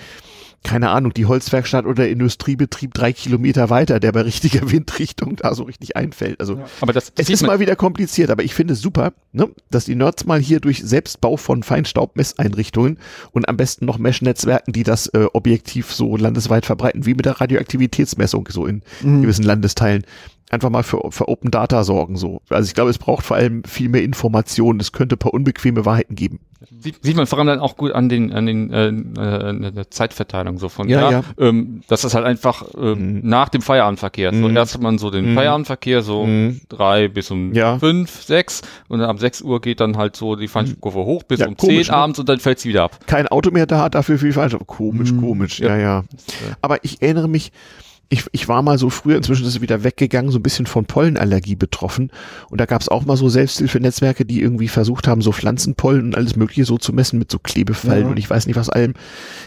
keine 0.67 0.91
Ahnung, 0.91 1.15
die 1.15 1.27
Holzwerkstatt 1.27 1.85
oder 1.87 2.03
der 2.03 2.11
Industriebetrieb 2.11 2.93
drei 2.93 3.13
Kilometer 3.13 3.71
weiter, 3.71 4.01
der 4.01 4.11
bei 4.13 4.23
richtiger 4.23 4.61
Windrichtung 4.71 5.37
da 5.37 5.55
so 5.55 5.63
richtig 5.63 5.97
einfällt. 5.97 6.41
Also 6.41 6.61
Aber 6.81 6.93
das 6.93 7.13
es 7.17 7.31
ist 7.31 7.47
mal 7.47 7.61
wieder 7.61 7.77
kompliziert, 7.77 8.31
aber 8.31 8.43
ich 8.43 8.53
finde 8.53 8.75
es 8.75 8.81
super, 8.81 9.13
ne, 9.33 9.49
dass 9.71 9.85
die 9.85 9.95
Nerds 9.95 10.27
mal 10.27 10.41
hier 10.41 10.59
durch 10.61 10.83
Selbstbau 10.83 11.37
von 11.37 11.63
Feinstaubmesseinrichtungen 11.63 12.99
und 13.33 13.49
am 13.49 13.57
besten 13.57 13.87
noch 13.87 13.99
Mesh-Netzwerken, 13.99 14.73
die 14.73 14.83
das 14.83 15.07
äh, 15.09 15.27
objektiv 15.33 15.93
so 15.93 16.17
landesweit 16.17 16.67
verbreiten, 16.67 17.07
wie 17.07 17.15
mit 17.15 17.27
der 17.27 17.41
Radioaktivitätsmessung 17.41 18.49
so 18.51 18.67
in 18.67 18.83
Mhm. 19.03 19.23
gewissen 19.23 19.45
Landesteilen, 19.45 20.05
einfach 20.51 20.71
mal 20.71 20.83
für, 20.83 21.01
für 21.11 21.29
Open 21.29 21.51
Data 21.51 21.83
sorgen. 21.85 22.17
So. 22.17 22.41
Also 22.49 22.67
ich 22.69 22.75
glaube, 22.75 22.91
es 22.91 22.99
braucht 22.99 23.25
vor 23.25 23.37
allem 23.37 23.65
viel 23.65 23.89
mehr 23.89 24.03
Informationen. 24.03 24.79
Es 24.81 24.93
könnte 24.93 25.17
ein 25.17 25.19
paar 25.19 25.35
unbequeme 25.35 25.85
Wahrheiten 25.85 26.15
geben. 26.15 26.41
Sieht, 26.81 27.05
sieht 27.05 27.17
man 27.17 27.27
vor 27.27 27.39
allem 27.39 27.49
dann 27.49 27.59
auch 27.61 27.77
gut 27.77 27.93
an 27.93 28.09
den 28.09 28.33
an 28.33 28.47
den 28.47 28.73
äh, 28.73 28.89
äh, 28.89 29.73
der 29.73 29.91
Zeitverteilung 29.91 30.59
so 30.59 30.69
von 30.69 30.89
Ja, 30.89 31.01
ja, 31.03 31.11
ja. 31.11 31.23
Ähm, 31.39 31.83
dass 31.89 32.01
das 32.01 32.15
halt 32.15 32.25
einfach 32.25 32.65
ähm, 32.77 33.17
Mhm. 33.17 33.21
nach 33.29 33.51
dem 33.51 33.61
Feierabendverkehr. 33.61 34.33
So 34.33 34.49
Mhm. 34.49 34.57
erst 34.57 34.75
hat 34.75 34.81
man 34.83 34.99
so 34.99 35.11
den 35.11 35.33
Mhm. 35.33 35.35
Feierabendverkehr 35.35 36.03
so 36.03 36.25
Mhm. 36.27 36.61
drei 36.69 37.09
bis 37.09 37.31
um 37.31 37.53
Ja. 37.53 37.79
fünf, 37.79 38.23
sechs 38.23 38.63
und 38.89 39.01
dann 39.01 39.11
ab 39.11 39.19
sechs 39.21 39.43
Uhr 39.43 39.61
geht 39.61 39.81
dann 39.81 39.97
halt 39.99 40.17
so 40.17 40.35
die 40.35 40.49
Feinstaubkurve 40.49 41.01
hoch 41.05 41.23
bis 41.25 41.43
um 41.43 41.57
komisch, 41.57 41.87
zehn 41.89 41.93
ne? 41.95 42.01
abends 42.01 42.19
und 42.19 42.29
dann 42.29 42.41
fällt 42.41 42.59
sie 42.59 42.71
wieder 42.71 42.85
ab. 42.85 42.99
Kein 43.07 43.29
Auto 43.29 43.51
mehr 43.51 43.67
da, 43.67 43.89
dafür 43.89 44.19
viel 44.19 44.33
Feinstaub. 44.33 44.67
Komisch, 44.67 45.13
Mhm. 45.13 45.21
komisch. 45.21 45.61
Ja. 45.61 45.69
Ja, 45.69 45.77
ja. 45.77 45.99
äh, 46.01 46.55
Aber 46.63 46.83
ich 46.85 47.03
erinnere 47.03 47.29
mich, 47.29 47.53
ich, 48.09 48.25
ich 48.31 48.47
war 48.47 48.63
mal 48.63 48.79
so 48.79 48.89
früher, 48.89 49.17
inzwischen 49.17 49.45
ist 49.45 49.57
es 49.57 49.61
wieder 49.61 49.83
weggegangen, 49.83 50.31
so 50.31 50.39
ein 50.39 50.43
bisschen 50.43 50.67
von 50.67 50.85
Pollenallergie 50.85 51.57
betroffen. 51.57 52.13
Und 52.49 52.61
da 52.61 52.67
gab 52.67 52.81
es 52.81 52.89
auch 52.89 53.05
mal 53.05 53.17
so 53.17 53.29
Selbsthilfenetzwerke, 53.29 54.25
die 54.25 54.41
irgendwie 54.41 54.69
versucht 54.69 55.09
haben, 55.09 55.23
so 55.23 55.33
Pflanzenpollen 55.33 56.05
und 56.05 56.17
alles 56.17 56.37
Mögliche 56.37 56.65
so 56.65 56.79
zu 56.79 56.93
messen 56.93 57.19
mit 57.19 57.33
so 57.33 57.41
Klebefallen 57.41 58.05
Ja. 58.05 58.11
und 58.11 58.19
ich 58.19 58.31
weiß 58.31 58.47
nicht 58.47 58.55
was 58.55 58.71
allem. 58.71 58.95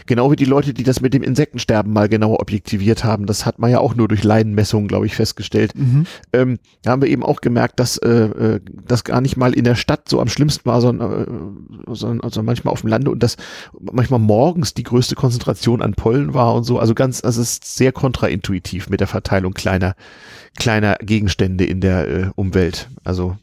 Genau 0.04 0.30
wie 0.30 0.36
die 0.36 0.44
Leute, 0.44 0.74
die 0.74 0.82
das 0.82 1.00
mit 1.00 1.14
dem 1.14 1.22
Insektensterben 1.22 1.90
mal 1.90 2.10
genauer 2.10 2.40
objektiviert 2.40 3.02
haben. 3.02 3.24
Das 3.24 3.46
hat 3.46 3.58
man 3.58 3.70
ja 3.70 3.78
auch 3.78 3.94
nur 3.94 4.08
durch 4.08 4.24
Leidenmessungen, 4.24 4.88
glaube 4.88 5.06
ich, 5.06 5.14
festgestellt. 5.14 5.72
Mhm. 5.74 6.04
Ähm, 6.34 6.58
da 6.82 6.90
haben 6.90 7.00
wir 7.00 7.08
eben 7.08 7.22
auch 7.22 7.40
gemerkt, 7.40 7.80
dass 7.80 7.96
äh, 7.96 8.10
äh, 8.10 8.60
das 8.86 9.04
gar 9.04 9.22
nicht 9.22 9.38
mal 9.38 9.54
in 9.54 9.64
der 9.64 9.74
Stadt 9.74 10.06
so 10.06 10.20
am 10.20 10.28
schlimmsten 10.28 10.66
war, 10.66 10.82
sondern, 10.82 11.22
äh, 11.86 11.94
sondern 11.94 12.20
also 12.20 12.42
manchmal 12.42 12.72
auf 12.72 12.82
dem 12.82 12.90
Lande 12.90 13.10
und 13.10 13.22
dass 13.22 13.36
manchmal 13.80 14.20
morgens 14.20 14.74
die 14.74 14.82
größte 14.82 15.14
Konzentration 15.14 15.80
an 15.80 15.94
Pollen 15.94 16.34
war 16.34 16.54
und 16.54 16.64
so. 16.64 16.78
Also 16.78 16.94
ganz, 16.94 17.24
also 17.24 17.40
es 17.40 17.52
ist 17.52 17.76
sehr 17.76 17.92
kontraintuitiv 17.92 18.49
mit 18.88 19.00
der 19.00 19.06
Verteilung 19.06 19.54
kleiner, 19.54 19.94
kleiner 20.58 20.96
Gegenstände 21.00 21.64
in 21.64 21.80
der 21.80 22.08
äh, 22.08 22.30
Umwelt. 22.36 22.88
Also 23.04 23.36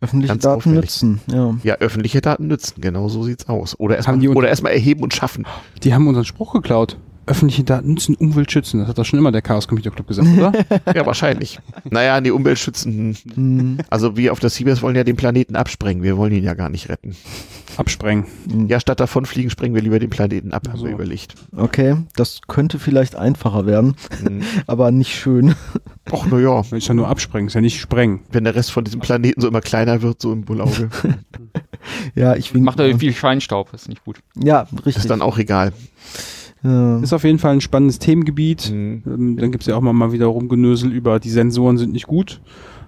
Öffentliche 0.00 0.32
Ganz 0.32 0.42
Daten 0.44 0.56
auffällig. 0.58 0.80
nützen, 0.80 1.20
ja. 1.26 1.56
ja, 1.64 1.74
öffentliche 1.76 2.20
Daten 2.20 2.46
nützen, 2.46 2.80
genau 2.80 3.08
so 3.08 3.24
sieht's 3.24 3.48
aus. 3.48 3.78
Oder 3.80 3.96
erstmal 3.96 4.22
erstmal 4.48 4.72
erheben 4.72 5.02
und 5.02 5.12
schaffen. 5.12 5.44
Die 5.82 5.92
haben 5.92 6.06
unseren 6.06 6.24
Spruch 6.24 6.52
geklaut. 6.52 6.96
Öffentliche 7.28 7.62
Daten 7.64 7.88
nützen 7.94 8.14
Umwelt 8.14 8.50
schützen. 8.50 8.80
Das 8.80 8.88
hat 8.88 8.98
doch 8.98 9.04
schon 9.04 9.18
immer 9.18 9.30
der 9.32 9.42
Chaos 9.42 9.68
Computer 9.68 9.90
Club 9.90 10.06
gesagt, 10.08 10.28
oder? 10.36 10.52
Ja, 10.94 11.04
wahrscheinlich. 11.06 11.58
naja, 11.90 12.20
die 12.20 12.30
Umweltschützen, 12.30 13.16
Mhm. 13.36 13.78
also 13.90 14.16
wir 14.16 14.32
auf 14.32 14.40
der 14.40 14.50
CBS 14.50 14.82
wollen 14.82 14.96
ja 14.96 15.04
den 15.04 15.16
Planeten 15.16 15.54
absprengen. 15.56 16.02
Wir 16.02 16.16
wollen 16.16 16.32
ihn 16.34 16.42
ja 16.44 16.54
gar 16.54 16.68
nicht 16.70 16.88
retten. 16.88 17.14
Absprengen. 17.76 18.24
Ja, 18.68 18.80
statt 18.80 18.98
davon 18.98 19.24
fliegen, 19.26 19.50
sprengen 19.50 19.74
wir 19.74 19.82
lieber 19.82 19.98
den 20.00 20.10
Planeten 20.10 20.52
ab, 20.52 20.66
haben 20.68 20.78
so. 20.78 20.86
wir 20.86 20.92
überlegt. 20.92 21.34
Okay, 21.56 21.96
das 22.16 22.40
könnte 22.48 22.78
vielleicht 22.78 23.14
einfacher 23.14 23.66
werden, 23.66 23.94
Mhm. 24.22 24.42
aber 24.66 24.90
nicht 24.90 25.14
schön. 25.14 25.54
Och, 26.10 26.26
na 26.30 26.38
ja, 26.40 26.56
Das 26.62 26.72
ist 26.72 26.88
ja 26.88 26.94
nur 26.94 27.08
absprengen, 27.08 27.48
ist 27.48 27.54
ja 27.54 27.60
nicht 27.60 27.78
sprengen. 27.80 28.20
wenn 28.32 28.44
der 28.44 28.54
Rest 28.54 28.72
von 28.72 28.84
diesem 28.84 29.00
Planeten 29.00 29.40
so 29.40 29.46
immer 29.48 29.60
kleiner 29.60 30.02
wird, 30.02 30.20
so 30.22 30.32
im 30.32 30.42
Bullauge, 30.44 30.88
Ja, 32.14 32.34
ich 32.34 32.52
wink, 32.54 32.64
Macht 32.64 32.80
aber 32.80 32.98
viel 32.98 33.12
Feinstaub, 33.12 33.72
ist 33.72 33.88
nicht 33.88 34.04
gut. 34.04 34.18
Ja, 34.36 34.66
richtig. 34.84 34.96
ist 34.96 35.10
dann 35.10 35.22
auch 35.22 35.38
egal. 35.38 35.72
Ja. 36.62 36.98
Ist 37.00 37.12
auf 37.12 37.24
jeden 37.24 37.38
Fall 37.38 37.52
ein 37.52 37.60
spannendes 37.60 37.98
Themengebiet. 37.98 38.70
Mhm. 38.72 39.02
Ähm, 39.06 39.36
Dann 39.36 39.52
gibt's 39.52 39.66
ja 39.66 39.76
auch 39.76 39.80
mal, 39.80 39.92
mal 39.92 40.12
wieder 40.12 40.26
Rumgenösel 40.26 40.92
über 40.92 41.20
die 41.20 41.30
Sensoren 41.30 41.78
sind 41.78 41.92
nicht 41.92 42.06
gut. 42.06 42.40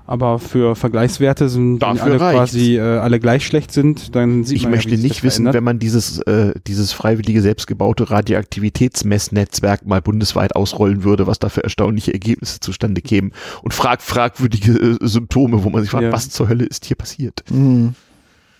Aber 0.06 0.40
für 0.40 0.74
Vergleichswerte 0.74 1.48
sind, 1.48 1.74
wenn 1.74 1.78
Dafür 1.78 2.02
alle 2.04 2.20
reicht's. 2.20 2.52
quasi 2.52 2.76
äh, 2.78 2.80
alle 2.80 3.20
gleich 3.20 3.46
schlecht 3.46 3.70
sind, 3.70 4.16
dann 4.16 4.42
sieht 4.42 4.56
Ich 4.56 4.62
man 4.64 4.72
ja, 4.72 4.76
möchte 4.78 4.90
wie 4.90 4.96
sich 4.96 5.04
nicht 5.04 5.22
wissen, 5.22 5.44
verändert. 5.44 5.54
wenn 5.54 5.62
man 5.62 5.78
dieses, 5.78 6.18
äh, 6.22 6.52
dieses 6.66 6.90
freiwillige 6.92 7.40
selbstgebaute 7.42 8.10
Radioaktivitätsmessnetzwerk 8.10 9.86
mal 9.86 10.02
bundesweit 10.02 10.56
ausrollen 10.56 11.04
würde, 11.04 11.28
was 11.28 11.38
da 11.38 11.48
für 11.48 11.62
erstaunliche 11.62 12.12
Ergebnisse 12.12 12.58
zustande 12.60 13.00
kämen 13.02 13.32
und 13.62 13.72
frag, 13.74 14.02
fragwürdige 14.02 14.72
äh, 14.72 14.96
Symptome, 15.06 15.62
wo 15.62 15.70
man 15.70 15.82
sich 15.82 15.90
fragt, 15.90 16.04
Ja. 16.04 16.12
was 16.12 16.28
zur 16.30 16.48
Hölle 16.48 16.64
ist 16.64 16.84
hier 16.86 16.96
passiert? 16.96 17.44
Mhm. 17.50 17.94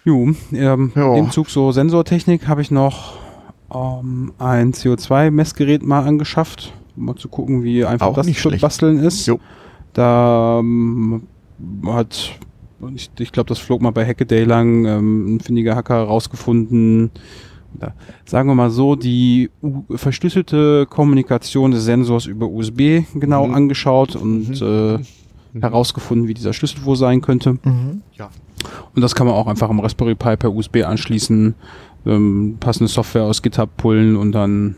Jo, 0.04 0.32
ähm, 0.52 0.92
Ja. 0.94 1.16
im 1.16 1.30
Zug 1.32 1.50
so 1.50 1.72
Sensortechnik 1.72 2.46
habe 2.46 2.62
ich 2.62 2.70
noch 2.70 3.18
ähm, 3.74 4.32
ein 4.38 4.72
CO2-Messgerät 4.72 5.82
mal 5.82 6.04
angeschafft, 6.04 6.72
um 6.96 7.06
mal 7.06 7.16
zu 7.16 7.28
gucken, 7.28 7.62
wie 7.62 7.84
einfach 7.84 8.08
Auch 8.08 8.14
das 8.14 8.26
zu 8.26 8.34
schlecht. 8.34 8.62
basteln 8.62 8.98
ist. 8.98 9.26
Jo. 9.26 9.38
Da 9.92 10.58
ähm, 10.60 11.22
hat, 11.86 12.32
ich, 12.94 13.10
ich 13.18 13.32
glaube, 13.32 13.48
das 13.48 13.58
flog 13.58 13.82
mal 13.82 13.90
bei 13.90 14.06
Hackaday 14.06 14.44
lang, 14.44 14.84
ähm, 14.86 15.34
ein 15.36 15.40
findiger 15.40 15.74
Hacker 15.76 16.02
rausgefunden. 16.04 17.10
Da, 17.74 17.92
sagen 18.24 18.48
wir 18.48 18.54
mal 18.56 18.70
so, 18.70 18.96
die 18.96 19.50
verschlüsselte 19.94 20.86
Kommunikation 20.86 21.70
des 21.70 21.84
Sensors 21.84 22.26
über 22.26 22.46
USB 22.48 23.02
genau 23.14 23.46
Mhm. 23.46 23.54
angeschaut 23.54 24.16
und 24.16 24.60
Mhm. 24.60 24.66
äh, 24.66 24.96
Mhm. 25.52 25.60
herausgefunden, 25.62 26.26
wie 26.28 26.34
dieser 26.34 26.52
Schlüssel 26.52 26.84
wohl 26.84 26.96
sein 26.96 27.20
könnte. 27.20 27.52
Mhm. 27.64 28.02
Und 28.94 29.02
das 29.02 29.14
kann 29.14 29.26
man 29.26 29.34
auch 29.36 29.46
einfach 29.46 29.70
am 29.70 29.80
Raspberry 29.80 30.14
Pi 30.14 30.36
per 30.36 30.52
USB 30.54 30.82
anschließen, 30.84 31.54
ähm, 32.06 32.56
passende 32.60 32.88
Software 32.88 33.24
aus 33.24 33.42
GitHub 33.42 33.76
pullen 33.76 34.16
und 34.16 34.32
dann 34.32 34.76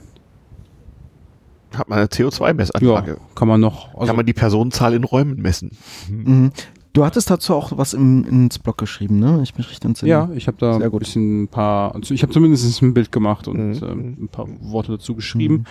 Hat 1.75 1.89
man 1.89 1.99
eine 1.99 2.09
ja, 2.12 2.27
CO2-Messanlage? 2.29 3.16
kann 3.35 3.49
man 3.49 3.61
noch. 3.61 3.95
Also, 3.95 4.07
Kann 4.09 4.16
man 4.16 4.27
die 4.27 4.33
Personenzahl 4.35 4.95
in 4.95 5.05
Räumen 5.05 5.41
messen? 5.41 5.70
Mhm. 6.09 6.51
Du 6.95 7.07
hattest 7.07 7.31
dazu 7.31 7.55
auch 7.55 7.73
was 7.79 7.95
im, 7.95 8.25
ins 8.25 8.59
Blog 8.59 8.77
geschrieben, 8.77 9.18
ne? 9.18 9.41
Ich 9.43 9.57
mich 9.57 9.66
richtig 9.70 9.87
entsinne. 9.87 10.11
ja, 10.11 10.29
ich 10.35 10.47
habe 10.47 10.59
da 10.61 10.75
Sehr 10.75 10.85
ein 10.85 10.91
gut. 10.91 10.99
bisschen 11.01 11.45
ein 11.45 11.49
paar, 11.49 11.95
also 11.95 12.12
ich 12.12 12.23
habe 12.23 12.33
zumindest 12.35 12.83
ein 12.83 12.93
Bild 12.93 13.11
gemacht 13.11 13.49
und 13.49 13.81
Mhm. 13.81 13.89
ähm, 13.89 14.16
ein 14.25 14.29
paar 14.29 14.47
Worte 14.61 14.93
dazu 14.93 15.14
geschrieben. 15.14 15.64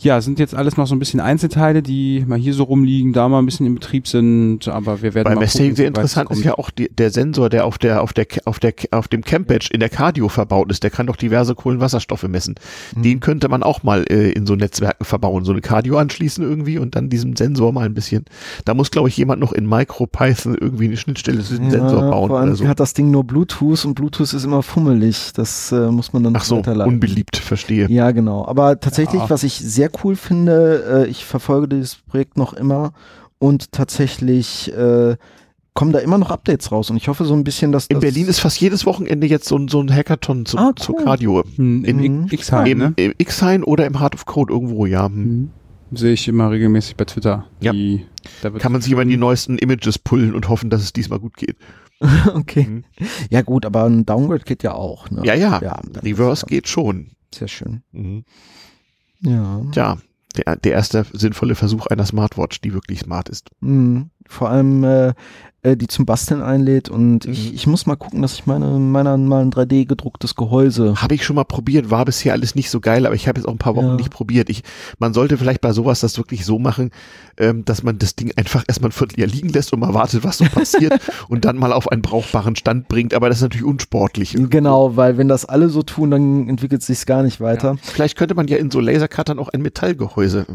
Ja, 0.00 0.20
sind 0.20 0.38
jetzt 0.38 0.54
alles 0.54 0.76
noch 0.76 0.86
so 0.86 0.94
ein 0.94 1.00
bisschen 1.00 1.18
Einzelteile, 1.18 1.82
die 1.82 2.24
mal 2.26 2.38
hier 2.38 2.54
so 2.54 2.62
rumliegen, 2.62 3.12
da 3.12 3.28
mal 3.28 3.40
ein 3.40 3.46
bisschen 3.46 3.66
in 3.66 3.74
Betrieb 3.74 4.06
sind, 4.06 4.68
aber 4.68 5.02
wir 5.02 5.14
werden 5.14 5.24
Bei 5.24 5.34
mal 5.34 5.40
Messing 5.40 5.62
gucken, 5.62 5.76
sehr 5.76 5.86
interessant 5.88 6.30
ist 6.30 6.44
ja 6.44 6.54
auch 6.54 6.70
die, 6.70 6.88
der 6.88 7.10
Sensor, 7.10 7.48
der 7.48 7.66
auf 7.66 7.78
der 7.78 8.00
auf 8.02 8.12
der 8.12 8.26
auf 8.44 8.60
der 8.60 8.74
auf 8.92 9.08
dem 9.08 9.22
Camp 9.22 9.48
Badge 9.48 9.70
in 9.72 9.80
der 9.80 9.88
Cardio 9.88 10.28
verbaut 10.28 10.70
ist. 10.70 10.84
Der 10.84 10.90
kann 10.90 11.08
doch 11.08 11.16
diverse 11.16 11.56
Kohlenwasserstoffe 11.56 12.22
messen. 12.28 12.54
Mhm. 12.94 13.02
Den 13.02 13.20
könnte 13.20 13.48
man 13.48 13.64
auch 13.64 13.82
mal 13.82 14.04
äh, 14.08 14.30
in 14.30 14.46
so 14.46 14.54
Netzwerken 14.54 15.04
verbauen, 15.04 15.44
so 15.44 15.50
eine 15.50 15.60
Cardio 15.62 15.98
anschließen 15.98 16.44
irgendwie 16.44 16.78
und 16.78 16.94
dann 16.94 17.08
diesem 17.10 17.34
Sensor 17.34 17.72
mal 17.72 17.84
ein 17.86 17.94
bisschen. 17.94 18.24
Da 18.64 18.74
muss 18.74 18.92
glaube 18.92 19.08
ich 19.08 19.16
jemand 19.16 19.40
noch 19.40 19.52
in 19.52 19.68
MicroPython 19.68 20.56
irgendwie 20.60 20.84
eine 20.84 20.96
Schnittstelle 20.96 21.42
zu 21.42 21.56
dem 21.56 21.70
Sensor 21.70 22.02
bauen 22.10 22.28
vor 22.28 22.38
allem 22.38 22.48
oder 22.50 22.56
so. 22.56 22.68
hat 22.68 22.78
das 22.78 22.94
Ding 22.94 23.10
nur 23.10 23.24
Bluetooth 23.24 23.84
und 23.84 23.94
Bluetooth 23.94 24.32
ist 24.32 24.44
immer 24.44 24.62
fummelig. 24.62 25.32
Das 25.34 25.72
äh, 25.72 25.90
muss 25.90 26.12
man 26.12 26.22
dann 26.22 26.36
Ach 26.36 26.44
so, 26.44 26.58
unbeliebt, 26.58 27.36
verstehe. 27.36 27.88
Ja, 27.90 28.12
genau. 28.12 28.46
Aber 28.46 28.78
tatsächlich, 28.78 29.22
Ja. 29.22 29.30
was 29.30 29.42
ich 29.42 29.54
sehr 29.54 29.87
cool 30.04 30.16
finde, 30.16 31.04
äh, 31.06 31.08
ich 31.08 31.24
verfolge 31.24 31.68
dieses 31.68 31.96
Projekt 31.96 32.36
noch 32.36 32.52
immer 32.52 32.92
und 33.38 33.72
tatsächlich 33.72 34.72
äh, 34.76 35.16
kommen 35.74 35.92
da 35.92 36.00
immer 36.00 36.18
noch 36.18 36.30
Updates 36.30 36.72
raus 36.72 36.90
und 36.90 36.96
ich 36.96 37.06
hoffe 37.08 37.24
so 37.24 37.34
ein 37.34 37.44
bisschen, 37.44 37.70
dass 37.70 37.86
In 37.86 37.94
das 37.96 38.00
Berlin 38.00 38.26
ist 38.26 38.40
fast 38.40 38.60
jedes 38.60 38.84
Wochenende 38.84 39.26
jetzt 39.28 39.46
so 39.48 39.56
ein, 39.56 39.68
so 39.68 39.80
ein 39.80 39.92
Hackathon 39.94 40.44
zu, 40.44 40.58
Ah, 40.58 40.72
cool. 40.88 41.04
Cardio. 41.04 41.44
Hm, 41.56 41.84
In 41.84 41.96
Mhm. 41.98 42.22
X- 42.24 42.32
X-Heim, 42.32 42.66
Im, 42.66 42.78
ne? 42.78 42.92
Im 42.96 43.14
X-Hain 43.16 43.62
oder 43.62 43.86
im 43.86 44.00
Heart 44.00 44.14
of 44.14 44.26
Code 44.26 44.52
irgendwo, 44.52 44.86
ja. 44.86 45.06
Hm. 45.06 45.14
Mhm. 45.90 45.96
Sehe 45.96 46.12
ich 46.12 46.26
immer 46.28 46.50
regelmäßig 46.50 46.96
bei 46.96 47.04
Twitter. 47.06 47.46
Ja. 47.60 47.72
Die, 47.72 48.04
Kann 48.58 48.72
man 48.72 48.82
sich 48.82 48.92
immer 48.92 49.04
die 49.06 49.16
neuesten 49.16 49.56
Images 49.56 49.98
pullen 49.98 50.34
und 50.34 50.48
hoffen, 50.48 50.68
dass 50.68 50.82
es 50.82 50.92
diesmal 50.92 51.18
gut 51.20 51.36
geht. 51.36 51.56
okay. 52.34 52.64
Mhm. 52.68 52.84
Ja 53.30 53.42
gut, 53.42 53.64
aber 53.64 53.84
ein 53.84 54.04
Downgrade 54.04 54.44
geht 54.44 54.62
ja 54.62 54.74
auch. 54.74 55.10
Ne? 55.10 55.22
Ja, 55.24 55.34
ja. 55.34 55.60
ja 55.62 55.80
Reverse 56.02 56.44
geht 56.46 56.68
schon. 56.68 57.12
Sehr 57.34 57.48
schön. 57.48 57.82
Mhm. 57.92 58.24
Ja. 59.20 59.62
Tja, 59.72 59.98
der, 60.36 60.56
der 60.56 60.72
erste 60.72 61.06
sinnvolle 61.12 61.54
Versuch 61.54 61.86
einer 61.86 62.06
Smartwatch, 62.06 62.60
die 62.60 62.72
wirklich 62.72 63.00
smart 63.00 63.28
ist. 63.28 63.50
Mhm. 63.60 64.10
Vor 64.28 64.50
allem, 64.50 64.84
äh, 64.84 65.12
äh, 65.62 65.76
die 65.76 65.88
zum 65.88 66.06
Basteln 66.06 66.40
einlädt 66.40 66.88
und 66.88 67.24
ich, 67.24 67.48
Mhm. 67.48 67.54
ich 67.56 67.66
muss 67.66 67.84
mal 67.86 67.96
gucken, 67.96 68.22
dass 68.22 68.34
ich 68.34 68.46
meine, 68.46 68.66
meiner 68.78 69.16
mal 69.16 69.42
ein 69.42 69.50
3D 69.50 69.86
gedrucktes 69.86 70.36
Gehäuse. 70.36 70.94
Habe 71.02 71.16
ich 71.16 71.24
schon 71.24 71.34
mal 71.34 71.42
probiert, 71.44 71.90
war 71.90 72.04
bisher 72.04 72.32
alles 72.32 72.54
nicht 72.54 72.70
so 72.70 72.78
geil, 72.78 73.06
aber 73.06 73.16
ich 73.16 73.26
habe 73.26 73.40
jetzt 73.40 73.46
auch 73.48 73.52
ein 73.52 73.58
paar 73.58 73.74
Wochen 73.74 73.86
Ja. 73.86 73.94
nicht 73.96 74.10
probiert. 74.10 74.50
Ich, 74.50 74.62
man 75.00 75.14
sollte 75.14 75.36
vielleicht 75.36 75.60
bei 75.60 75.72
sowas 75.72 75.98
das 75.98 76.16
wirklich 76.16 76.44
so 76.44 76.60
machen, 76.60 76.90
ähm, 77.38 77.64
dass 77.64 77.82
man 77.82 77.98
das 77.98 78.14
Ding 78.14 78.30
einfach 78.36 78.62
erstmal 78.68 78.90
ein 78.90 78.92
Vierteljahr 78.92 79.26
liegen 79.28 79.48
lässt 79.48 79.72
und 79.72 79.80
mal 79.80 79.94
wartet, 79.94 80.22
was 80.22 80.38
so 80.38 80.44
passiert 80.52 80.94
und 81.28 81.44
dann 81.44 81.56
mal 81.56 81.72
auf 81.72 81.88
einen 81.90 82.02
brauchbaren 82.02 82.54
Stand 82.54 82.86
bringt. 82.86 83.12
Aber 83.12 83.28
das 83.28 83.38
ist 83.38 83.42
natürlich 83.42 83.66
unsportlich. 83.66 84.36
Genau, 84.38 84.94
weil 84.96 85.18
wenn 85.18 85.26
das 85.26 85.44
alle 85.44 85.70
so 85.70 85.82
tun, 85.82 86.12
dann 86.12 86.48
entwickelt 86.48 86.82
sich's 86.84 87.04
gar 87.04 87.24
nicht 87.24 87.40
weiter. 87.40 87.76
Vielleicht 87.82 88.16
könnte 88.16 88.36
man 88.36 88.46
ja 88.46 88.58
in 88.58 88.70
so 88.70 88.78
Lasercuttern 88.78 89.40
auch 89.40 89.48
ein 89.48 89.62
Metallgehäuse 89.62 90.46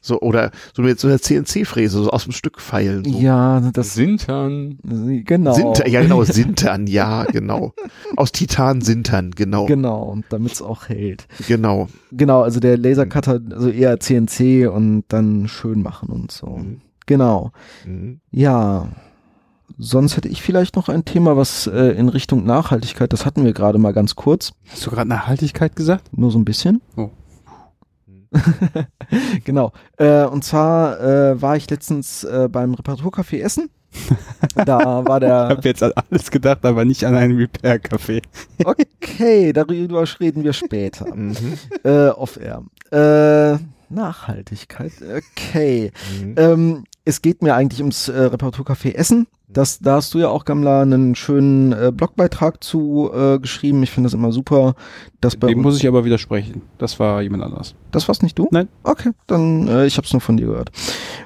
so 0.00 0.20
oder 0.20 0.50
so 0.74 0.82
mit 0.82 0.98
so 0.98 1.08
einer 1.08 1.18
CNC-Fräse 1.18 2.02
so 2.04 2.10
aus 2.10 2.24
dem 2.24 2.32
Stück 2.32 2.60
feilen. 2.60 3.04
So. 3.04 3.18
Ja, 3.20 3.60
das 3.72 3.94
Sintern. 3.94 4.78
genau. 5.24 5.52
Sinter, 5.54 5.86
ja 5.88 6.00
genau, 6.02 6.24
Sintern, 6.24 6.86
ja 6.86 7.24
genau. 7.24 7.74
Aus 8.16 8.32
Titan 8.32 8.80
Sintern, 8.80 9.32
genau, 9.32 9.66
Genau, 9.66 10.18
damit's 10.30 10.62
auch 10.62 10.88
hält. 10.88 11.26
genau. 11.46 11.88
Genau, 12.12 12.42
also 12.42 12.60
der 12.60 12.78
Lasercutter, 12.78 13.40
also 13.50 13.68
eher 13.68 14.00
CNC 14.00 14.68
und 14.72 15.04
dann 15.08 15.48
schön 15.48 15.82
machen 15.82 16.08
und 16.08 16.30
so. 16.32 16.46
Mhm. 16.46 16.80
Genau. 17.06 17.52
Mhm. 17.86 18.20
Ja. 18.30 18.88
Sonst 19.78 20.16
hätte 20.16 20.28
ich 20.28 20.42
vielleicht 20.42 20.74
noch 20.76 20.88
ein 20.88 21.04
Thema, 21.04 21.36
was 21.36 21.66
äh, 21.68 21.92
in 21.92 22.08
Richtung 22.08 22.44
Nachhaltigkeit, 22.44 23.12
das 23.12 23.24
hatten 23.24 23.44
wir 23.44 23.52
gerade 23.52 23.78
mal 23.78 23.92
ganz 23.92 24.16
kurz, 24.16 24.52
Hast 24.70 24.84
du 24.84 24.90
gerade 24.90 25.08
Nachhaltigkeit 25.08 25.76
gesagt? 25.76 26.10
nur 26.16 26.30
so 26.30 26.38
ein 26.38 26.44
bisschen. 26.44 26.82
Oh. 26.96 27.10
genau. 29.44 29.72
Äh, 29.96 30.24
und 30.24 30.44
zwar 30.44 31.00
äh, 31.00 31.40
war 31.40 31.56
ich 31.56 31.68
letztens 31.70 32.24
äh, 32.24 32.48
beim 32.50 32.74
Reparaturcafé 32.74 33.40
Essen. 33.42 33.70
da 34.54 35.04
war 35.06 35.16
Ich 35.22 35.26
der. 35.26 35.34
habe 35.48 35.68
jetzt 35.68 35.82
an 35.82 35.92
alles 36.10 36.30
gedacht, 36.30 36.64
aber 36.64 36.84
nicht 36.84 37.04
an 37.04 37.16
einen 37.16 37.36
Repair-Café. 37.36 38.22
Okay, 38.64 39.52
darüber 39.52 40.04
reden 40.20 40.44
wir 40.44 40.52
später. 40.52 41.06
Mhm. 41.14 41.58
äh, 41.84 42.08
off-air. 42.08 42.62
Äh, 42.92 43.58
Nachhaltigkeit. 43.92 44.92
Okay. 45.02 45.90
Mhm. 46.22 46.34
Ähm, 46.36 46.84
es 47.10 47.22
geht 47.22 47.42
mir 47.42 47.54
eigentlich 47.54 47.80
ums 47.80 48.08
äh, 48.08 48.12
Reparaturcafé 48.12 48.94
Essen. 48.94 49.26
Das, 49.48 49.80
da 49.80 49.96
hast 49.96 50.14
du 50.14 50.20
ja 50.20 50.28
auch, 50.28 50.44
Gamla, 50.44 50.82
einen 50.82 51.16
schönen 51.16 51.72
äh, 51.72 51.90
Blogbeitrag 51.92 52.62
zu 52.62 53.10
äh, 53.12 53.40
geschrieben. 53.40 53.82
Ich 53.82 53.90
finde 53.90 54.06
das 54.06 54.14
immer 54.14 54.30
super. 54.30 54.76
Dass 55.20 55.34
bei 55.34 55.48
Dem 55.48 55.60
muss 55.60 55.76
ich 55.76 55.88
aber 55.88 56.04
widersprechen. 56.04 56.62
Das 56.78 57.00
war 57.00 57.20
jemand 57.20 57.42
anders. 57.42 57.74
Das 57.90 58.06
warst 58.06 58.22
nicht 58.22 58.38
du? 58.38 58.46
Nein. 58.52 58.68
Okay, 58.84 59.10
dann 59.26 59.66
äh, 59.66 59.86
ich 59.86 59.96
habe 59.96 60.06
es 60.06 60.12
nur 60.12 60.20
von 60.20 60.36
dir 60.36 60.46
gehört. 60.46 60.70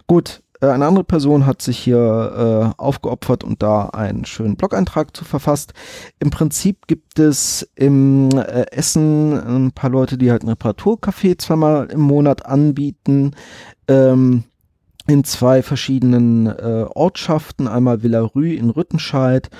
Gut, 0.06 0.40
äh, 0.62 0.68
eine 0.68 0.86
andere 0.86 1.04
Person 1.04 1.44
hat 1.44 1.60
sich 1.60 1.78
hier 1.78 2.72
äh, 2.76 2.80
aufgeopfert 2.80 3.44
und 3.44 3.62
da 3.62 3.90
einen 3.90 4.24
schönen 4.24 4.56
Blog-Eintrag 4.56 5.14
zu 5.14 5.26
verfasst. 5.26 5.74
Im 6.18 6.30
Prinzip 6.30 6.86
gibt 6.86 7.18
es 7.18 7.68
im 7.74 8.30
äh, 8.30 8.64
Essen 8.70 9.34
ein 9.34 9.72
paar 9.72 9.90
Leute, 9.90 10.16
die 10.16 10.30
halt 10.30 10.44
ein 10.44 10.48
Reparaturcafé 10.48 11.36
zweimal 11.36 11.88
im 11.90 12.00
Monat 12.00 12.46
anbieten. 12.46 13.32
Ähm, 13.86 14.44
in 15.06 15.24
zwei 15.24 15.62
verschiedenen 15.62 16.46
äh, 16.46 16.86
Ortschaften, 16.94 17.68
einmal 17.68 18.02
Villarue 18.02 18.54
in 18.54 18.70
Rüttenscheid 18.70 19.50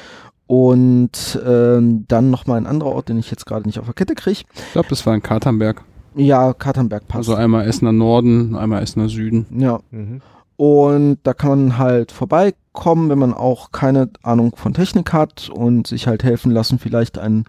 und 0.47 1.41
ähm, 1.47 2.05
dann 2.09 2.31
nochmal 2.31 2.59
ein 2.59 2.67
anderer 2.67 2.91
Ort, 2.93 3.09
den 3.09 3.19
ich 3.19 3.31
jetzt 3.31 3.47
gerade 3.47 3.67
nicht 3.67 3.79
auf 3.79 3.87
der 3.87 3.95
Kette 3.95 4.15
kriege. 4.15 4.41
Ich 4.55 4.73
glaube, 4.73 4.89
das 4.89 5.05
war 5.07 5.15
in 5.15 5.23
Katernberg. 5.23 5.83
Ja, 6.17 6.53
Katernberg 6.53 7.09
passt. 7.09 7.29
Also 7.29 7.35
einmal 7.35 7.67
Essener 7.67 7.93
Norden, 7.93 8.55
einmal 8.55 8.83
Essener 8.83 9.09
Süden. 9.09 9.47
ja, 9.59 9.81
Mhm. 9.91 10.21
Und 10.57 11.19
da 11.25 11.35
kann 11.35 11.51
man 11.51 11.79
halt 11.79 12.13
vorbeikommen, 12.13 13.11
wenn 13.11 13.19
man 13.19 13.35
auch 13.35 13.73
keine 13.73 14.11
Ahnung 14.23 14.55
von 14.55 14.73
Technik 14.73 15.13
hat 15.13 15.51
und 15.53 15.87
sich 15.89 16.07
halt 16.07 16.23
helfen 16.23 16.53
lassen, 16.53 16.79
vielleicht 16.79 17.19
ein 17.19 17.45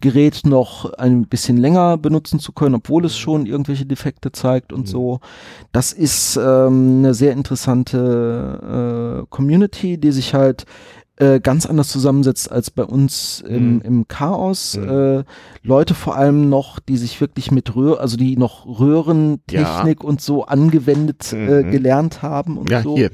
Gerät 0.00 0.42
noch 0.44 0.92
ein 0.94 1.26
bisschen 1.26 1.56
länger 1.56 1.96
benutzen 1.96 2.38
zu 2.38 2.52
können, 2.52 2.74
obwohl 2.74 3.04
es 3.06 3.16
schon 3.16 3.46
irgendwelche 3.46 3.86
Defekte 3.86 4.30
zeigt 4.32 4.72
und 4.74 4.82
Mhm. 4.82 4.86
so. 4.86 5.20
Das 5.72 5.92
ist 5.92 6.36
ähm, 6.36 6.98
eine 6.98 7.14
sehr 7.14 7.32
interessante 7.32 9.22
äh, 9.22 9.26
Community, 9.30 9.98
die 9.98 10.12
sich 10.12 10.34
halt 10.34 10.66
äh, 11.20 11.38
ganz 11.40 11.66
anders 11.66 11.88
zusammensetzt 11.88 12.50
als 12.50 12.70
bei 12.70 12.82
uns 12.84 13.42
im, 13.46 13.74
Mhm. 13.76 13.80
im 13.82 14.08
Chaos. 14.08 14.76
Mhm. 14.76 14.88
Äh, 15.20 15.24
Leute 15.62 15.94
vor 15.94 16.16
allem 16.16 16.48
noch, 16.48 16.80
die 16.80 16.96
sich 16.96 17.20
wirklich 17.20 17.50
mit 17.50 17.76
Röhr, 17.76 18.00
also 18.00 18.16
die 18.16 18.36
noch 18.36 18.66
Röhrentechnik 18.66 20.02
und 20.02 20.20
so 20.20 20.44
angewendet 20.46 21.32
äh, 21.32 21.62
Mhm. 21.62 21.70
gelernt 21.70 22.22
haben 22.22 22.56
und 22.58 22.70
Ja, 22.70 22.82
so. 22.82 22.96
hier. 22.96 23.10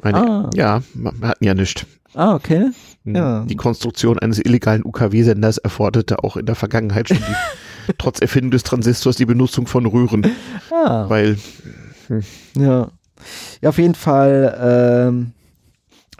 Meine, 0.00 0.18
Ah. 0.18 0.50
Ja, 0.54 0.82
wir 0.94 1.12
hatten 1.28 1.44
ja 1.44 1.54
nichts. 1.54 1.84
Ah, 2.14 2.34
okay. 2.34 2.70
Mhm. 3.04 3.16
Ja. 3.16 3.44
Die 3.44 3.56
Konstruktion 3.56 4.18
eines 4.18 4.38
illegalen 4.38 4.84
UKW-Senders 4.84 5.58
erforderte 5.58 6.22
auch 6.24 6.36
in 6.36 6.46
der 6.46 6.54
Vergangenheit 6.54 7.08
schon 7.08 7.18
die, 7.18 7.92
trotz 7.98 8.20
Erfindung 8.20 8.52
des 8.52 8.62
Transistors 8.62 9.16
die 9.16 9.26
Benutzung 9.26 9.66
von 9.66 9.86
Röhren, 9.86 10.24
Ah, 10.70 11.08
weil 11.08 11.36
ja. 12.54 12.88
Ja, 13.60 13.68
auf 13.70 13.78
jeden 13.78 13.96
Fall 13.96 14.56
ähm, 15.08 15.32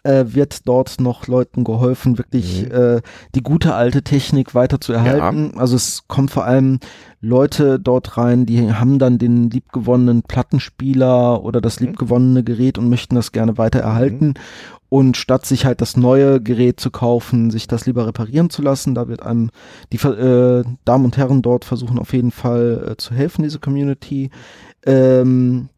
äh, 0.09 0.35
wird 0.35 0.67
dort 0.67 1.01
noch 1.01 1.27
Leuten 1.27 1.65
geholfen, 1.65 2.17
wirklich 2.19 2.65
Mhm. 2.65 2.73
äh, 2.73 3.01
die 3.35 3.43
gute 3.43 3.75
alte 3.75 4.03
Technik 4.03 4.55
weiter 4.55 4.81
zu 4.81 4.93
erhalten. 4.93 5.53
Also 5.59 5.77
es 5.77 6.05
kommen 6.09 6.29
vor 6.29 6.45
allem 6.45 6.79
Leute 7.21 7.79
dort 7.79 8.17
rein, 8.17 8.47
die 8.47 8.73
haben 8.73 8.99
dann 8.99 9.19
den 9.19 9.51
liebgewonnenen 9.51 10.23
Plattenspieler 10.23 11.43
oder 11.45 11.61
das 11.61 11.81
Mhm. 11.81 11.87
liebgewonnene 11.89 12.43
Gerät 12.45 12.79
und 12.79 12.89
möchten 12.89 13.17
das 13.17 13.33
gerne 13.33 13.59
weiter 13.59 13.81
erhalten. 13.81 14.35
Und 14.91 15.19
statt 15.19 15.45
sich 15.45 15.67
halt 15.67 15.83
das 15.83 15.99
neue 15.99 16.41
Gerät 16.41 16.81
zu 16.81 16.91
kaufen, 16.91 17.51
sich 17.51 17.67
das 17.67 17.85
lieber 17.85 18.07
reparieren 18.07 18.49
zu 18.49 18.63
lassen, 18.63 18.95
da 18.95 19.07
wird 19.09 19.23
einem 19.23 19.51
die 19.93 19.99
äh, 19.99 20.65
Damen 20.87 21.05
und 21.05 21.19
Herren 21.19 21.43
dort 21.43 21.67
versuchen 21.67 21.99
auf 21.99 22.15
jeden 22.15 22.31
Fall 22.31 22.93
äh, 22.93 22.97
zu 22.97 23.13
helfen, 23.15 23.43
diese 23.43 23.59
Community. 23.59 24.31
Ähm, 24.87 25.69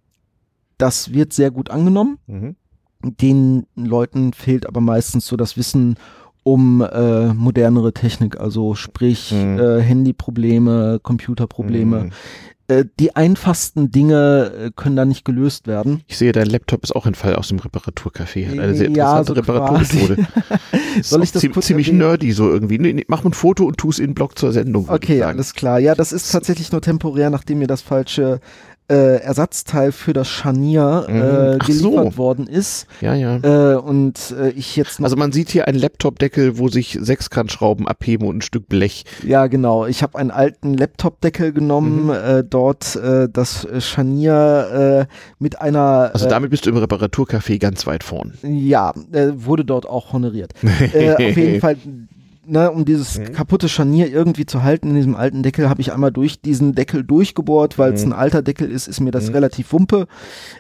das 0.79 1.13
wird 1.13 1.33
sehr 1.33 1.51
gut 1.51 1.71
angenommen. 1.71 2.19
Mhm. 2.29 2.55
Den 3.03 3.67
Leuten 3.77 4.33
fehlt 4.33 4.67
aber 4.67 4.81
meistens 4.81 5.27
so 5.27 5.37
das 5.37 5.57
Wissen 5.57 5.97
um 6.43 6.81
äh, 6.83 7.33
modernere 7.35 7.93
Technik, 7.93 8.41
also 8.41 8.75
sprich 8.75 9.33
Mhm. 9.33 9.59
äh, 9.59 9.81
Handyprobleme, 9.81 10.99
Computerprobleme. 11.03 12.05
Mhm. 12.05 12.11
Äh, 12.69 12.85
die 13.01 13.15
einfachsten 13.17 13.91
Dinge 13.91 14.53
äh, 14.67 14.71
können 14.75 14.97
da 14.97 15.05
nicht 15.05 15.25
gelöst 15.25 15.67
werden. 15.67 16.03
Ich 16.07 16.17
sehe, 16.17 16.33
dein 16.33 16.47
Laptop 16.47 16.83
ist 16.85 16.95
auch 16.95 17.05
ein 17.05 17.15
Fall 17.15 17.35
aus 17.35 17.49
dem 17.49 17.59
Reparaturcafé. 17.59 18.47
Hat 18.49 18.59
eine 18.59 18.75
sehr 18.75 18.91
Ja, 18.91 19.19
interessante 19.19 19.27
so 19.27 19.33
Reparaturmethode. 19.35 20.17
Soll 21.03 21.23
ich 21.23 21.33
das 21.33 21.45
kurz 21.53 21.67
ziemlich 21.67 21.89
erwähnen? 21.89 21.99
nerdy 22.07 22.33
so 22.33 22.49
irgendwie. 22.49 22.79
Nee, 22.79 22.93
nee, 22.93 23.05
mach 23.09 23.25
ein 23.25 23.33
Foto 23.33 23.65
und 23.65 23.77
tu 23.77 23.91
es 23.91 23.99
in 23.99 24.09
den 24.11 24.15
Blog 24.15 24.39
zur 24.39 24.53
Sendung. 24.53 24.89
Okay, 24.89 25.23
alles 25.23 25.55
klar. 25.55 25.79
Ja, 25.79 25.95
das 25.95 26.13
ist 26.13 26.31
tatsächlich 26.31 26.71
nur 26.73 26.81
temporär, 26.81 27.29
nachdem 27.31 27.59
mir 27.59 27.67
das 27.67 27.83
falsche 27.83 28.41
äh, 28.91 29.17
Ersatzteil 29.23 29.93
für 29.93 30.13
das 30.13 30.29
Scharnier 30.29 31.07
Mhm. 31.09 31.17
äh, 31.17 31.59
Ach 31.61 31.69
so. 31.69 31.91
geliefert 31.93 32.19
worden 32.19 32.47
ist. 32.49 32.87
Ja, 33.01 33.15
ja. 33.15 33.37
Äh, 33.37 33.77
und 33.77 34.35
äh, 34.39 34.51
ich 34.51 34.75
jetzt 34.77 35.01
Also 35.03 35.17
man 35.17 35.33
sieht 35.33 35.49
hier 35.51 35.69
einen 35.69 35.79
Laptopdeckel, 35.79 36.59
wo 36.59 36.69
sich 36.69 36.99
Sechskantschrauben 37.01 37.87
abheben 37.87 38.27
und 38.29 38.39
ein 38.39 38.43
Stück 38.43 38.69
Blech. 38.69 39.05
Ja, 39.25 39.47
genau. 39.47 39.87
Ich 39.87 40.03
habe 40.03 40.19
einen 40.19 40.31
alten 40.31 40.75
Laptop-Deckel 40.75 41.53
genommen, 41.53 42.07
Mhm. 42.07 42.11
äh, 42.11 42.45
dort 42.45 42.97
äh, 42.97 43.29
das 43.33 43.67
Scharnier 43.79 45.07
äh, 45.09 45.15
mit 45.39 45.61
einer, 45.61 46.11
Also 46.13 46.27
äh, 46.27 46.29
damit 46.29 46.51
bist 46.51 46.67
du 46.67 46.71
im 46.71 46.77
Reparaturcafé 46.77 47.59
ganz 47.59 47.87
weit 47.87 48.03
vorn. 48.05 48.35
ja, 48.43 48.93
äh, 49.13 49.29
wurde 49.35 49.65
dort 49.65 49.87
auch 49.89 50.13
honoriert. 50.13 50.53
äh, 50.95 51.13
auf 51.15 51.37
jeden 51.37 51.61
Fall 51.61 51.77
ne, 52.51 52.71
um 52.71 52.85
dieses 52.85 53.19
Mhm. 53.19 53.33
kaputte 53.33 53.69
Scharnier 53.69 54.11
irgendwie 54.11 54.45
zu 54.47 54.63
halten 54.63 54.91
in 54.91 54.97
diesem 54.97 55.15
alten 55.17 55.43
Deckel, 55.43 55.69
habe 55.71 55.81
ich 55.81 55.93
einmal 55.93 56.11
durch 56.13 56.41
diesen 56.43 56.75
Deckel 56.75 57.05
durchgebohrt, 57.05 57.79
weil 57.79 57.93
es 57.93 58.05
Mhm. 58.05 58.13
ein 58.13 58.19
alter 58.19 58.43
Deckel 58.43 58.71
ist, 58.71 58.89
ist 58.89 59.01
mir 59.01 59.11
das 59.11 59.29
Mhm. 59.29 59.35
relativ 59.35 59.73
wumpe. 59.73 60.07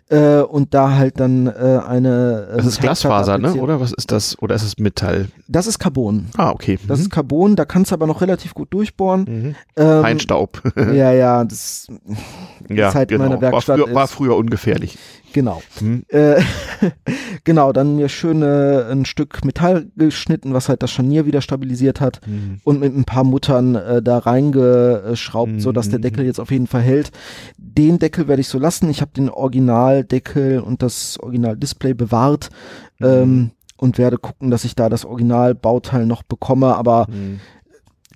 Äh, 0.08 0.40
und 0.40 0.72
da 0.74 0.94
halt 0.96 1.20
dann 1.20 1.46
äh, 1.46 1.80
eine. 1.86 2.48
äh, 2.52 2.56
Das 2.56 2.66
ist 2.66 2.80
Glasfaser, 2.80 3.38
ne? 3.38 3.54
Oder 3.54 3.80
was 3.80 3.92
ist 3.92 4.10
das? 4.12 4.40
Oder 4.40 4.54
ist 4.54 4.62
es 4.62 4.78
Metall? 4.78 5.28
Das 5.48 5.66
ist 5.66 5.78
Carbon. 5.78 6.26
Ah, 6.36 6.50
okay. 6.50 6.78
Das 6.88 7.00
ist 7.00 7.10
Carbon, 7.10 7.56
da 7.56 7.64
kannst 7.64 7.90
du 7.90 7.94
aber 7.94 8.06
noch 8.06 8.20
relativ 8.20 8.54
gut 8.54 8.72
durchbohren. 8.72 9.24
mhm. 9.28 9.54
Ähm, 9.76 10.02
Feinstaub. 10.02 10.62
Ja, 10.76 11.12
ja, 11.12 11.44
das 11.44 11.88
ja, 12.68 12.90
Zeit 12.90 13.10
meiner 13.10 13.24
genau. 13.24 13.42
War 13.42 13.52
Werkstatt 13.52 13.80
früher, 13.80 13.94
war 13.94 14.08
früher 14.08 14.36
ungefährlich. 14.36 14.98
genau. 15.32 15.62
Hm. 15.78 16.04
Äh, 16.08 16.40
genau, 17.44 17.72
dann 17.72 17.96
mir 17.96 18.08
schön 18.08 18.42
äh, 18.42 18.84
ein 18.90 19.04
Stück 19.04 19.44
Metall 19.44 19.86
geschnitten, 19.96 20.52
was 20.54 20.68
halt 20.68 20.82
das 20.82 20.90
Scharnier 20.90 21.26
wieder 21.26 21.40
stabilisiert 21.40 22.00
hat 22.00 22.20
Mhm. 22.26 22.60
und 22.64 22.80
mit 22.80 22.94
ein 22.96 23.04
paar 23.04 23.24
Muttern 23.24 23.74
äh, 23.74 24.02
da 24.02 24.18
reingeschraubt, 24.18 25.52
Mhm, 25.52 25.60
sodass 25.60 25.88
der 25.88 25.98
mhm. 25.98 26.02
Deckel 26.02 26.24
jetzt 26.26 26.40
auf 26.40 26.50
jeden 26.50 26.66
Fall 26.66 26.82
hält. 26.82 27.10
Den 27.56 27.98
Deckel 27.98 28.28
werde 28.28 28.40
ich 28.40 28.48
so 28.48 28.58
lassen. 28.58 28.88
Ich 28.90 29.00
habe 29.00 29.12
den 29.16 29.28
Originaldeckel 29.30 30.60
und 30.60 30.82
das 30.82 31.18
Originaldisplay 31.20 31.94
bewahrt 31.94 32.50
Mhm. 32.98 33.06
ähm, 33.06 33.50
und 33.76 33.96
werde 33.98 34.18
gucken, 34.18 34.50
dass 34.50 34.64
ich 34.64 34.74
da 34.74 34.88
das 34.88 35.04
Originalbauteil 35.04 36.04
noch 36.06 36.22
bekomme. 36.22 36.76
Aber 36.76 37.06
Mhm. 37.08 37.40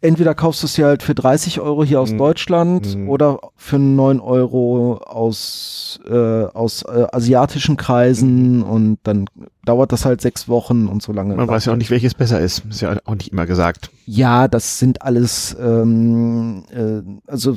Entweder 0.05 0.34
kaufst 0.34 0.62
du 0.62 0.66
es 0.66 0.76
ja 0.76 0.86
halt 0.86 1.02
für 1.02 1.14
30 1.14 1.61
Euro 1.61 1.82
hier 1.84 2.00
aus 2.00 2.12
Mhm. 2.12 2.18
Deutschland 2.18 2.96
Mhm. 2.96 3.09
oder 3.09 3.40
für 3.57 3.78
9 3.78 4.20
Euro 4.20 4.98
aus, 4.98 5.98
äh, 6.09 6.14
aus 6.14 6.82
äh, 6.82 7.07
asiatischen 7.12 7.76
Kreisen 7.76 8.62
und 8.62 8.98
dann 9.02 9.24
dauert 9.64 9.92
das 9.92 10.05
halt 10.05 10.20
sechs 10.20 10.48
Wochen 10.48 10.86
und 10.86 11.02
so 11.02 11.12
lange. 11.12 11.34
Man 11.34 11.48
weiß 11.48 11.64
ja 11.64 11.72
auch 11.72 11.76
nicht, 11.76 11.90
welches 11.90 12.14
besser 12.14 12.38
ist. 12.40 12.62
Ist 12.68 12.82
ja 12.82 12.96
auch 13.05 13.14
nicht 13.14 13.32
immer 13.32 13.46
gesagt. 13.46 13.90
Ja, 14.07 14.46
das 14.46 14.78
sind 14.78 15.02
alles, 15.02 15.57
ähm, 15.61 16.64
äh, 16.70 17.02
also 17.30 17.57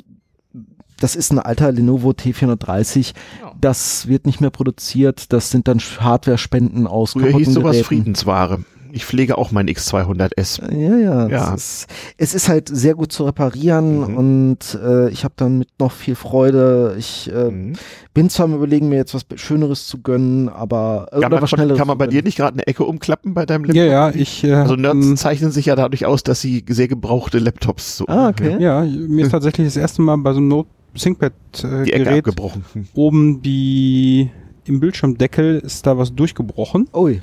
das 1.00 1.16
ist 1.16 1.32
ein 1.32 1.40
alter 1.40 1.72
Lenovo 1.72 2.10
T430. 2.12 3.14
Ja. 3.42 3.52
Das 3.60 4.08
wird 4.08 4.26
nicht 4.26 4.42
mehr 4.42 4.50
produziert. 4.50 5.32
Das 5.32 5.52
sind 5.52 5.68
dann 5.68 5.80
Hardware-Spenden 5.80 6.88
aus 6.88 7.12
Früher 7.12 7.38
hieß 7.38 7.54
sowas. 7.54 7.80
Friedensware. 7.82 8.60
Ich 8.98 9.06
pflege 9.06 9.38
auch 9.38 9.52
mein 9.52 9.68
X200S. 9.70 10.60
Ja, 10.76 10.98
ja. 10.98 11.28
Ja. 11.28 11.54
Es, 11.54 11.84
ist, 11.84 11.88
es 12.18 12.34
ist 12.34 12.50
halt 12.50 12.68
sehr 12.68 12.96
gut 12.96 13.12
zu 13.12 13.26
reparieren 13.26 14.00
Mhm. 14.12 14.18
und 14.18 14.80
äh, 14.84 15.10
ich 15.10 15.24
habe 15.24 15.36
dann 15.38 15.60
mit 15.60 15.70
noch 15.80 15.92
viel 15.92 16.16
Freude. 16.16 16.96
Ich 16.98 17.32
äh, 17.32 17.52
Mhm. 17.52 17.74
bin 18.16 18.30
zwar 18.32 18.46
am 18.48 18.56
überlegen, 18.56 18.90
mir 18.90 18.96
jetzt 18.96 19.14
was 19.14 19.24
Schöneres 19.36 19.86
zu 19.86 20.02
gönnen, 20.02 20.50
aber 20.50 21.10
äh, 21.12 21.16
Kann, 21.16 21.20
oder 21.20 21.30
man, 21.30 21.42
was 21.44 21.50
Schnelleres 21.52 21.78
kann 21.78 21.88
man 21.88 21.98
bei 22.00 22.08
dir 22.08 22.24
nicht 22.24 22.38
gerade 22.38 22.54
eine 22.56 22.66
Ecke 22.66 22.84
umklappen 22.86 23.36
bei 23.36 23.46
deinem 23.46 23.66
Laptop? 23.66 23.76
Ja, 23.78 23.86
ja, 23.86 24.10
ich. 24.10 24.44
Äh, 24.44 24.54
Also 24.54 24.76
Nerds 24.76 24.96
ähm, 25.06 25.16
zeichnen 25.16 25.52
sich 25.52 25.68
ja 25.68 25.76
dadurch 25.76 26.06
aus, 26.08 26.24
dass 26.24 26.42
sie 26.42 26.66
sehr 26.68 26.88
gebrauchte 26.88 27.38
Laptops 27.38 27.98
so 27.98 28.06
Ah, 28.08 28.30
okay. 28.30 28.58
ja, 28.60 28.82
mir 28.84 29.26
ist 29.26 29.32
tatsächlich 29.32 29.68
das 29.68 29.78
erste 29.78 30.02
Mal 30.02 30.18
bei 30.18 30.34
so 30.34 30.40
einem 30.40 30.48
Note 30.48 30.70
die 30.96 30.98
Ecke 31.06 31.32
ThinkPad-Gerät 31.54 32.08
abgebrochen. 32.18 32.66
Hm. 32.74 32.88
oben 32.96 33.42
die 33.44 34.32
im 34.66 34.80
Bildschirmdeckel 34.80 35.60
ist 35.60 35.86
da 35.86 35.98
was 36.00 36.14
durchgebrochen, 36.16 36.88
Ui. 36.96 37.22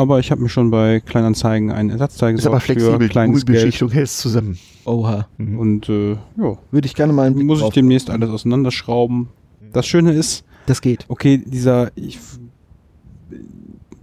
Aber 0.00 0.18
ich 0.18 0.30
habe 0.30 0.40
mir 0.42 0.48
schon 0.48 0.70
bei 0.70 1.00
Kleinanzeigen 1.00 1.70
einen 1.70 1.90
Ersatzteil 1.90 2.34
Ist 2.34 2.46
aber 2.46 2.56
gesorgt 2.56 2.62
für 2.66 2.72
flexibel, 2.72 2.98
die 2.98 3.08
kleines 3.12 3.36
Geld 3.44 3.46
Gummibeschichtung 3.46 3.90
hält 3.90 4.08
zusammen. 4.08 4.58
Oha. 4.84 5.28
Mhm. 5.38 5.58
und 5.58 5.88
äh, 5.88 6.12
ja, 6.12 6.56
Würde 6.70 6.86
ich 6.86 6.94
gerne 6.94 7.12
mal 7.12 7.26
einen 7.26 7.34
Blick 7.36 7.46
muss 7.46 7.58
ich 7.58 7.62
drauf- 7.64 7.74
demnächst 7.74 8.10
alles 8.10 8.30
auseinanderschrauben. 8.30 9.28
Das 9.72 9.86
Schöne 9.86 10.12
ist, 10.12 10.44
Das 10.66 10.80
geht. 10.80 11.04
okay, 11.08 11.42
dieser 11.46 11.90
ich, 11.96 12.18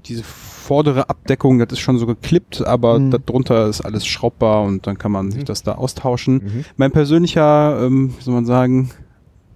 diese 0.06 0.24
vordere 0.24 1.10
Abdeckung, 1.10 1.60
das 1.60 1.70
ist 1.74 1.80
schon 1.80 1.98
so 1.98 2.06
geklippt, 2.06 2.66
aber 2.66 3.00
Mhm. 3.00 3.12
darunter 3.12 3.68
ist 3.68 3.82
alles 3.82 4.06
schraubbar 4.06 4.64
und 4.64 4.88
dann 4.88 4.98
kann 4.98 5.12
man 5.12 5.32
sich 5.32 5.42
Mhm. 5.42 5.46
das 5.46 5.64
da 5.64 5.74
austauschen. 5.76 6.36
Mhm. 6.36 6.66
Mein 6.78 6.92
persönlicher, 6.92 7.84
ähm, 7.86 8.14
wie 8.18 8.24
soll 8.24 8.34
man 8.34 8.46
sagen, 8.46 8.92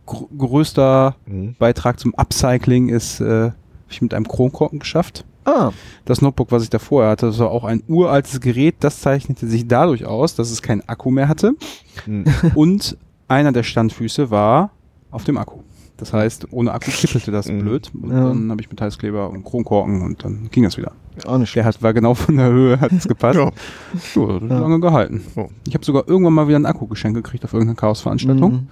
gr 0.06 0.26
größter 0.38 1.16
Mhm. 1.26 1.56
Beitrag 1.58 2.00
zum 2.00 2.14
Upcycling 2.16 2.90
ist, 2.90 3.22
äh, 3.22 3.46
hab 3.52 3.54
ich 3.90 4.02
mit 4.02 4.14
einem 4.14 4.28
Kronkorken 4.28 4.80
geschafft. 4.80 5.26
Ah, 5.46 5.72
Das 6.06 6.22
Notebook, 6.22 6.52
was 6.52 6.64
ich 6.64 6.70
davor 6.70 7.08
hatte, 7.08 7.26
das 7.28 7.40
war 7.40 7.50
auch 7.52 7.64
ein 7.64 7.82
uraltes 7.88 8.40
Gerät, 8.42 8.76
das 8.82 9.02
zeichnete 9.02 9.48
sich 9.48 9.68
dadurch 9.68 10.06
aus, 10.06 10.36
dass 10.36 10.52
es 10.52 10.62
keinen 10.62 10.82
Akku 10.88 11.10
mehr 11.12 11.28
hatte 11.28 11.54
Mhm. 12.06 12.26
und 12.56 12.98
einer 13.28 13.52
der 13.52 13.64
Standfüße 13.64 14.30
war 14.30 14.72
auf 15.10 15.24
dem 15.24 15.38
Akku. 15.38 15.60
Das 15.98 16.14
heißt, 16.14 16.48
ohne 16.52 16.72
Akku 16.72 16.90
kippelte 16.92 17.32
das 17.32 17.48
Mhm. 17.48 17.60
blöd. 17.60 17.92
Und 17.94 18.10
Ja. 18.12 18.28
dann 18.30 18.50
habe 18.52 18.62
ich 18.62 18.70
Metallskleber 18.70 19.30
und 19.30 19.44
Kronkorken 19.44 20.02
und 20.02 20.24
dann 20.24 20.50
ging 20.52 20.64
das 20.64 20.78
wieder. 20.78 20.94
auch 21.26 21.38
nicht 21.38 21.56
Der 21.56 21.66
hat, 21.66 21.82
war 21.84 21.94
genau 21.94 22.14
von 22.16 22.38
der 22.38 22.50
Höhe, 22.50 22.80
hat 22.80 22.92
es 22.92 23.08
gepasst. 23.08 23.38
Ja. 23.38 23.52
So, 24.14 24.34
hat 24.34 24.42
Ja. 24.44 24.60
lange 24.60 24.80
gehalten. 24.80 25.22
Oh. 25.36 25.48
Ich 25.68 25.74
habe 25.76 25.86
sogar 25.86 26.08
irgendwann 26.08 26.34
mal 26.34 26.48
wieder 26.48 26.58
ein 26.58 26.66
Akku 26.66 26.88
geschenkt 26.88 27.16
gekriegt 27.18 27.44
auf 27.46 27.54
irgendeiner 27.54 27.76
Chaos-Veranstaltung. 27.78 28.52
Mhm. 28.52 28.68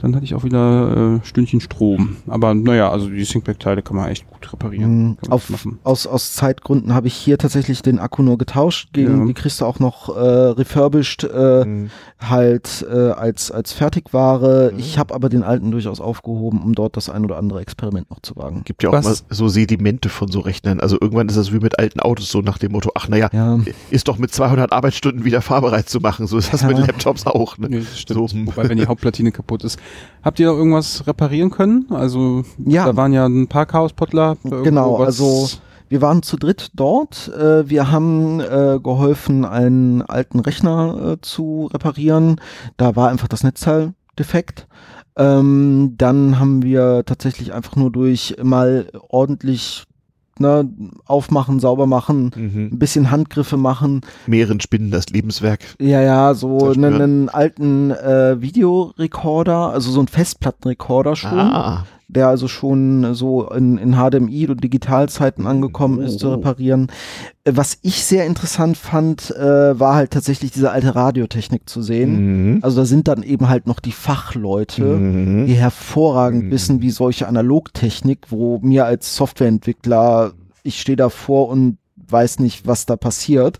Dann 0.00 0.14
hatte 0.16 0.24
ich 0.24 0.34
auch 0.34 0.44
wieder 0.44 1.18
äh, 1.22 1.26
Stündchen 1.26 1.60
Strom. 1.60 2.16
Aber 2.26 2.54
naja, 2.54 2.90
also 2.90 3.08
die 3.08 3.22
ThinkPad-Teile 3.24 3.82
kann 3.82 3.96
man 3.96 4.08
echt 4.08 4.28
gut 4.28 4.52
reparieren. 4.52 5.08
Mhm. 5.10 5.16
Auf, 5.30 5.50
machen. 5.50 5.78
aus, 5.84 6.06
aus 6.06 6.32
Zeitgründen 6.34 6.94
habe 6.94 7.06
ich 7.06 7.14
hier 7.14 7.36
tatsächlich 7.38 7.82
den 7.82 7.98
Akku 7.98 8.22
nur 8.22 8.38
getauscht. 8.38 8.90
Gegen, 8.92 9.20
Ja. 9.20 9.26
Die 9.26 9.34
kriegst 9.34 9.60
du 9.60 9.66
auch 9.66 9.78
noch 9.78 10.08
äh, 10.16 10.20
refurbished 10.20 11.24
äh, 11.24 11.64
Mhm. 11.64 11.90
halt 12.20 12.86
äh, 12.90 13.10
als, 13.10 13.50
als 13.50 13.72
Fertigware. 13.72 14.70
Mhm. 14.72 14.78
Ich 14.78 14.98
habe 14.98 15.14
aber 15.14 15.28
den 15.28 15.42
alten 15.42 15.70
durchaus 15.70 16.00
aufgehoben, 16.00 16.62
um 16.62 16.74
dort 16.74 16.96
das 16.96 17.08
ein 17.10 17.24
oder 17.24 17.36
andere 17.38 17.60
Experiment 17.60 18.10
noch 18.10 18.20
zu 18.20 18.36
wagen. 18.36 18.62
Gibt 18.64 18.82
ja 18.82 18.88
auch 18.90 18.94
Was- 18.94 19.04
mal 19.04 19.16
so 19.34 19.48
Sedimente 19.48 20.08
von 20.08 20.28
so 20.30 20.40
Rechnern. 20.40 20.80
Also 20.80 20.96
irgendwann 21.00 21.28
ist 21.28 21.36
das 21.36 21.52
wie 21.52 21.58
mit 21.58 21.78
alten 21.78 22.00
Autos 22.00 22.30
so 22.30 22.40
nach 22.40 22.58
dem 22.58 22.72
Motto, 22.72 22.90
ach 22.94 23.08
naja, 23.08 23.28
Ja. 23.32 23.58
ist 23.90 24.08
doch 24.08 24.18
mit 24.18 24.32
200 24.32 24.72
Arbeitsstunden 24.72 25.24
wieder 25.24 25.42
fahrbereit 25.42 25.88
zu 25.88 26.00
machen. 26.00 26.26
So 26.26 26.38
ist 26.38 26.52
das 26.52 26.62
Ja. 26.62 26.68
mit 26.68 26.78
Laptops 26.78 27.26
auch. 27.26 27.58
Ne? 27.58 27.68
Nee, 27.68 27.78
das 27.80 27.98
stimmt. 28.00 28.30
So. 28.30 28.38
Wobei, 28.46 28.68
wenn 28.68 28.78
die 28.78 28.86
Hauptplatine 28.86 29.32
kaputt 29.32 29.64
ist. 29.64 29.78
Habt 30.22 30.38
ihr 30.38 30.46
da 30.46 30.52
irgendwas 30.52 31.06
reparieren 31.06 31.50
können? 31.50 31.86
Also, 31.90 32.42
Ja. 32.58 32.84
da 32.86 32.96
waren 32.96 33.12
ja 33.12 33.26
ein 33.26 33.48
paar 33.48 33.66
Chaospottler. 33.66 34.36
Genau, 34.44 34.96
also 34.96 35.48
wir 35.88 36.02
waren 36.02 36.22
zu 36.22 36.36
dritt 36.36 36.70
dort. 36.74 37.28
Äh, 37.36 37.68
wir 37.68 37.90
haben 37.90 38.40
äh, 38.40 38.78
geholfen, 38.82 39.44
einen 39.44 40.02
alten 40.02 40.40
Rechner 40.40 41.12
äh, 41.12 41.20
zu 41.22 41.68
reparieren. 41.72 42.40
Da 42.76 42.96
war 42.96 43.08
einfach 43.08 43.28
das 43.28 43.42
Netzteil 43.44 43.94
defekt. 44.18 44.68
Ähm, 45.16 45.94
dann 45.98 46.38
haben 46.38 46.62
wir 46.62 47.02
tatsächlich 47.04 47.52
einfach 47.52 47.76
nur 47.76 47.90
durch 47.90 48.36
mal 48.42 48.88
ordentlich 49.08 49.84
ne, 50.40 50.68
aufmachen, 51.06 51.60
sauber 51.60 51.86
machen, 51.86 52.32
Mhm. 52.34 52.70
ein 52.72 52.78
bisschen 52.78 53.10
Handgriffe 53.10 53.56
machen. 53.56 54.00
Meeren 54.26 54.60
spinnen 54.60 54.90
das 54.90 55.08
Lebenswerk. 55.10 55.60
Ja, 55.80 56.00
ja, 56.02 56.34
so 56.34 56.70
einen, 56.70 56.94
einen 56.94 57.28
alten 57.28 57.90
äh, 57.90 58.40
Videorekorder, 58.40 59.70
also 59.72 59.90
so 59.90 60.00
ein 60.00 60.08
Festplattenrekorder 60.08 61.16
schon 61.16 61.38
Ah, 61.38 61.84
der 62.12 62.28
also 62.28 62.48
schon 62.48 63.14
so 63.14 63.48
in, 63.50 63.78
in 63.78 63.94
HDMI 63.94 64.48
und 64.48 64.62
Digitalzeiten 64.64 65.46
angekommen 65.46 66.00
ist, 66.00 66.18
zu 66.20 66.28
Oh. 66.28 66.32
reparieren. 66.34 66.88
Äh, 67.44 67.52
Was 67.54 67.78
ich 67.82 68.04
sehr 68.04 68.26
interessant 68.26 68.76
fand, 68.76 69.30
äh, 69.36 69.78
war 69.78 69.94
halt 69.94 70.10
tatsächlich 70.10 70.50
diese 70.50 70.70
alte 70.70 70.94
Radiotechnik 70.94 71.68
zu 71.68 71.82
sehen. 71.82 72.54
Mhm. 72.54 72.58
Also 72.62 72.80
da 72.80 72.84
sind 72.84 73.08
dann 73.08 73.22
eben 73.22 73.48
halt 73.48 73.66
noch 73.66 73.80
die 73.80 73.92
Fachleute, 73.92 74.82
Mhm. 74.84 75.46
die 75.46 75.54
hervorragend 75.54 76.44
Mhm. 76.46 76.50
wissen, 76.50 76.82
wie 76.82 76.90
solche 76.90 77.28
Analogtechnik, 77.28 78.26
wo 78.30 78.58
mir 78.62 78.84
als 78.86 79.14
Softwareentwickler, 79.16 80.32
ich 80.62 80.80
stehe 80.80 80.96
davor 80.96 81.48
und 81.48 81.78
weiß 82.08 82.40
nicht, 82.40 82.66
was 82.66 82.86
da 82.86 82.96
passiert. 82.96 83.58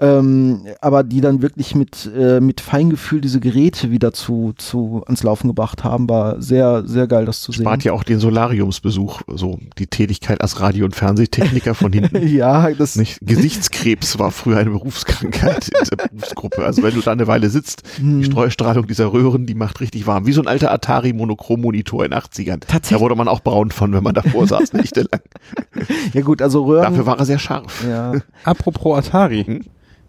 Ähm, 0.00 0.60
aber 0.80 1.02
die 1.02 1.20
dann 1.20 1.42
wirklich 1.42 1.74
mit, 1.74 2.08
äh, 2.16 2.40
mit 2.40 2.60
Feingefühl 2.60 3.20
diese 3.20 3.40
Geräte 3.40 3.90
wieder 3.90 4.12
zu, 4.12 4.52
zu 4.56 5.02
ans 5.06 5.22
Laufen 5.22 5.48
gebracht 5.48 5.82
haben, 5.84 6.08
war 6.08 6.40
sehr, 6.40 6.86
sehr 6.86 7.06
geil, 7.08 7.24
das 7.26 7.42
zu 7.42 7.50
sehen. 7.52 7.62
Spart 7.62 7.82
ja 7.84 7.92
auch 7.92 8.04
den 8.04 8.20
Solariumsbesuch, 8.20 9.22
so 9.34 9.58
die 9.78 9.86
Tätigkeit 9.88 10.40
als 10.40 10.60
Radio- 10.60 10.84
und 10.84 10.94
Fernsehtechniker 10.94 11.74
von 11.74 11.92
hinten. 11.92 12.26
Ja, 12.28 12.70
das 12.70 12.96
Nicht? 12.96 13.18
Gesichtskrebs 13.22 14.18
war 14.18 14.30
früher 14.30 14.58
eine 14.58 14.70
Berufskrankheit 14.70 15.68
in 15.68 15.78
dieser 15.80 15.96
Berufsgruppe. 15.96 16.64
Also 16.64 16.82
wenn 16.82 16.94
du 16.94 17.00
da 17.00 17.12
eine 17.12 17.26
Weile 17.26 17.48
sitzt, 17.50 17.82
Hm. 17.98 18.20
die 18.20 18.24
Streustrahlung 18.26 18.86
dieser 18.86 19.12
Röhren, 19.12 19.46
die 19.46 19.54
macht 19.54 19.80
richtig 19.80 20.06
warm. 20.06 20.26
Wie 20.26 20.32
so 20.32 20.40
ein 20.42 20.46
alter 20.46 20.70
Atari-Monochrom-Monitor 20.72 22.04
in 22.04 22.10
den 22.12 22.20
80ern. 22.20 22.60
Tatsächlich. 22.60 22.90
Da 22.98 23.00
wurde 23.00 23.16
man 23.16 23.28
auch 23.28 23.40
braun 23.40 23.70
von, 23.70 23.92
wenn 23.92 24.02
man 24.04 24.14
davor 24.14 24.46
saß, 24.46 24.72
nächtelang. 24.74 25.20
Ja 26.12 26.20
gut, 26.20 26.40
also 26.42 26.64
Röhren. 26.64 26.84
Dafür 26.84 27.06
war 27.06 27.18
er 27.18 27.24
sehr 27.24 27.38
scharf. 27.38 27.84
ja. 27.88 28.12
Apropos 28.44 28.98
Atari. 28.98 29.44
Hm? 29.44 29.64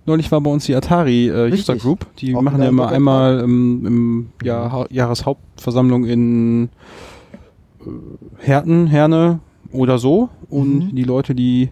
Neulich 0.05 0.31
war 0.31 0.41
bei 0.41 0.49
uns 0.49 0.65
die 0.65 0.75
Atari 0.75 1.27
äh, 1.29 1.51
User. 1.51 1.75
Group. 1.75 2.07
Die 2.17 2.35
Auch 2.35 2.41
machen 2.41 2.61
ja 2.61 2.69
immer 2.69 2.89
einmal 2.89 3.39
im, 3.41 3.85
im 3.85 4.29
Jahr, 4.43 4.71
Ha- 4.71 4.87
Jahreshauptversammlung 4.89 6.05
in 6.05 6.69
äh, 7.81 7.89
Herten, 8.39 8.87
Herne 8.87 9.39
oder 9.71 9.97
so. 9.99 10.29
Und 10.49 10.91
Mhm. 10.91 10.95
die 10.95 11.03
Leute, 11.03 11.35
die 11.35 11.69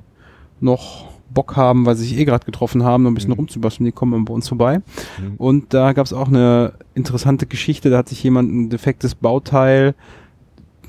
noch 0.59 1.05
Bock 1.33 1.55
haben, 1.55 1.85
weil 1.85 1.95
sie 1.95 2.05
sich 2.05 2.17
eh 2.17 2.25
gerade 2.25 2.45
getroffen 2.45 2.83
haben, 2.83 3.03
noch 3.03 3.11
ein 3.11 3.15
bisschen 3.15 3.31
Mhm. 3.31 3.37
rumzubasteln, 3.37 3.85
die 3.85 3.91
kommen 3.91 4.23
bei 4.25 4.33
uns 4.33 4.47
vorbei. 4.47 4.77
Mhm. 4.77 5.35
Und 5.37 5.73
da 5.73 5.93
gab 5.93 6.05
es 6.05 6.13
auch 6.13 6.27
eine 6.27 6.73
interessante 6.95 7.47
Geschichte. 7.47 7.89
Da 7.89 7.97
hat 7.97 8.09
sich 8.09 8.21
jemand 8.23 8.51
ein 8.53 8.69
defektes 8.69 9.15
Bauteil, 9.15 9.95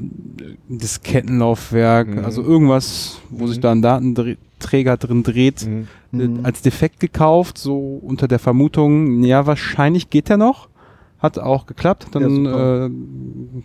ein 0.01 0.59
Diskettenlaufwerk, 0.69 2.09
Mhm. 2.09 2.25
also 2.25 2.43
irgendwas, 2.43 3.19
wo 3.31 3.45
Mhm. 3.45 3.49
sich 3.49 3.61
da 3.61 3.73
ein 3.73 3.83
Datenträger 3.83 4.39
Träger 4.59 4.97
drin 4.97 5.23
dreht, 5.23 5.67
Mhm. 5.67 5.89
äh, 6.21 6.27
Mhm. 6.29 6.41
als 6.45 6.63
defekt 6.63 7.01
gekauft, 7.01 7.59
so 7.59 7.79
unter 8.03 8.29
der 8.29 8.39
Vermutung, 8.39 9.23
ja, 9.23 9.47
wahrscheinlich 9.47 10.11
geht 10.11 10.29
der 10.29 10.37
noch. 10.37 10.69
Hat 11.21 11.37
auch 11.37 11.67
geklappt, 11.67 12.09
dann 12.13 12.45
Ja, 12.45 12.87
äh, 12.87 12.91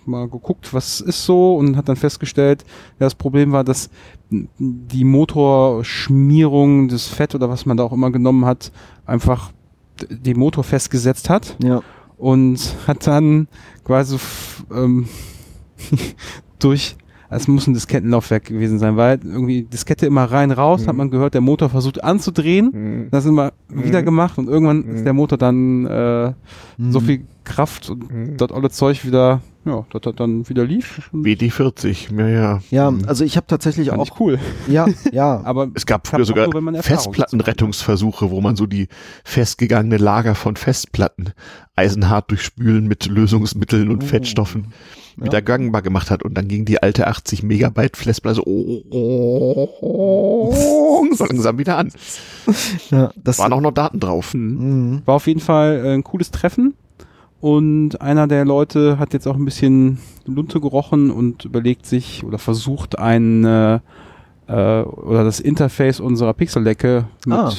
mal 0.08 0.28
geguckt, 0.28 0.74
was 0.74 1.00
ist 1.02 1.24
so 1.24 1.56
und 1.56 1.78
hat 1.78 1.88
dann 1.88 1.96
festgestellt, 1.96 2.64
ja, 3.00 3.06
das 3.06 3.14
Problem 3.14 3.52
war, 3.52 3.64
dass 3.64 3.92
die 4.32 5.04
Motorschmierung, 5.04 6.88
das 6.88 7.08
Fett 7.08 7.36
oder 7.36 7.50
was 7.50 7.66
man 7.68 7.78
da 7.78 7.84
auch 7.84 7.94
immer 7.94 8.10
genommen 8.12 8.46
hat, 8.46 8.72
einfach 9.06 9.52
den 10.10 10.40
Motor 10.40 10.64
festgesetzt 10.64 11.30
hat 11.30 11.56
Ja. 11.64 11.82
und 12.18 12.60
hat 12.88 13.06
dann 13.06 13.48
quasi 13.84 14.18
ähm, 14.74 15.08
durch, 16.60 16.96
es 17.36 17.48
muss 17.48 17.68
ein 17.68 17.74
Diskettenlaufwerk 17.74 18.46
gewesen 18.46 18.80
sein, 18.80 18.98
weil 18.98 19.20
irgendwie 19.24 19.64
Diskette 19.64 20.06
immer 20.06 20.26
rein, 20.26 20.52
raus, 20.52 20.84
Mhm. 20.84 20.88
hat 20.88 20.96
man 20.96 21.10
gehört, 21.12 21.34
der 21.34 21.42
Motor 21.42 21.70
versucht 21.70 22.04
anzudrehen, 22.04 22.72
Mhm. 22.74 23.08
das 23.12 23.26
immer 23.26 23.52
Mhm. 23.70 23.84
wieder 23.86 24.04
gemacht 24.04 24.38
und 24.38 24.48
irgendwann 24.48 24.86
Mhm. 24.86 24.96
ist 24.96 25.06
der 25.06 25.14
Motor 25.14 25.38
dann 25.38 25.86
äh, 25.86 26.34
so 26.78 27.00
Mhm. 27.00 27.04
viel 27.06 27.22
Kraft 27.44 27.90
und 27.90 28.12
Mhm. 28.12 28.38
das 28.38 28.52
alle 28.52 28.70
Zeug 28.70 29.06
wieder, 29.06 29.42
ja, 29.66 29.86
das 29.92 30.02
hat 30.06 30.20
dann 30.20 30.48
wieder 30.50 30.66
lief. 30.66 31.10
Und 31.14 31.26
WD40, 31.26 32.16
ja, 32.18 32.28
ja. 32.28 32.62
Ja, 32.70 32.92
Mhm. 32.92 33.06
also 33.08 33.24
ich 33.24 33.38
habe 33.38 33.48
tatsächlich 33.48 33.90
fand 33.90 34.02
auch, 34.02 34.06
ich 34.08 34.20
cool. 34.20 34.40
ja, 34.68 34.86
ja, 35.12 35.42
Aber 35.44 35.70
Es 35.74 35.86
gab 35.86 36.08
früher 36.08 36.26
sogar 36.26 36.50
Festplattenrettungsversuche, 36.82 38.30
wo 38.32 38.42
man 38.42 38.56
so 38.56 38.66
die 38.66 38.88
festgegangene 39.24 39.98
Lager 39.98 40.36
von 40.36 40.56
Festplatten 40.56 41.32
eisenhart 41.76 42.30
durchspülen 42.32 42.88
mit 42.88 43.06
Lösungsmitteln 43.08 43.90
und 43.90 44.04
Oh. 44.04 44.06
Fettstoffen 44.06 44.74
Ja. 45.18 45.26
wieder 45.26 45.42
gangbar 45.42 45.82
gemacht 45.82 46.12
hat 46.12 46.24
und 46.24 46.36
dann 46.38 46.48
ging 46.48 46.66
die 46.66 46.82
alte 46.84 47.08
80 47.08 47.42
Megabyte 47.44 47.98
Festplatte 47.98 48.42
so, 48.44 48.44
so 51.14 51.26
langsam 51.26 51.58
wieder 51.58 51.78
an. 51.78 51.92
ja 52.90 53.12
das 53.16 53.40
Waren 53.40 53.54
auch 53.54 53.62
noch 53.62 53.72
Daten 53.72 54.00
drauf. 54.00 54.34
Mhm. 54.34 54.42
Mhm. 54.92 55.02
War 55.06 55.16
auf 55.16 55.28
jeden 55.28 55.40
Fall 55.40 55.82
äh, 55.86 55.94
ein 55.94 56.04
cooles 56.04 56.32
Treffen. 56.32 56.74
Und 57.44 58.00
einer 58.02 58.26
der 58.28 58.46
Leute 58.46 58.98
hat 59.00 59.12
jetzt 59.12 59.28
auch 59.28 59.36
ein 59.36 59.44
bisschen 59.44 59.98
Lunte 60.26 60.62
gerochen 60.62 61.12
und 61.12 61.44
überlegt 61.44 61.86
sich 61.86 62.24
oder 62.24 62.38
versucht 62.38 62.98
ein 62.98 63.44
äh, 63.44 63.80
äh, 64.48 64.82
oder 64.84 65.26
das 65.26 65.42
Interface 65.42 66.00
unserer 66.00 66.34
Pixeldecke 66.34 67.04
mit 67.26 67.38
Ah. 67.38 67.52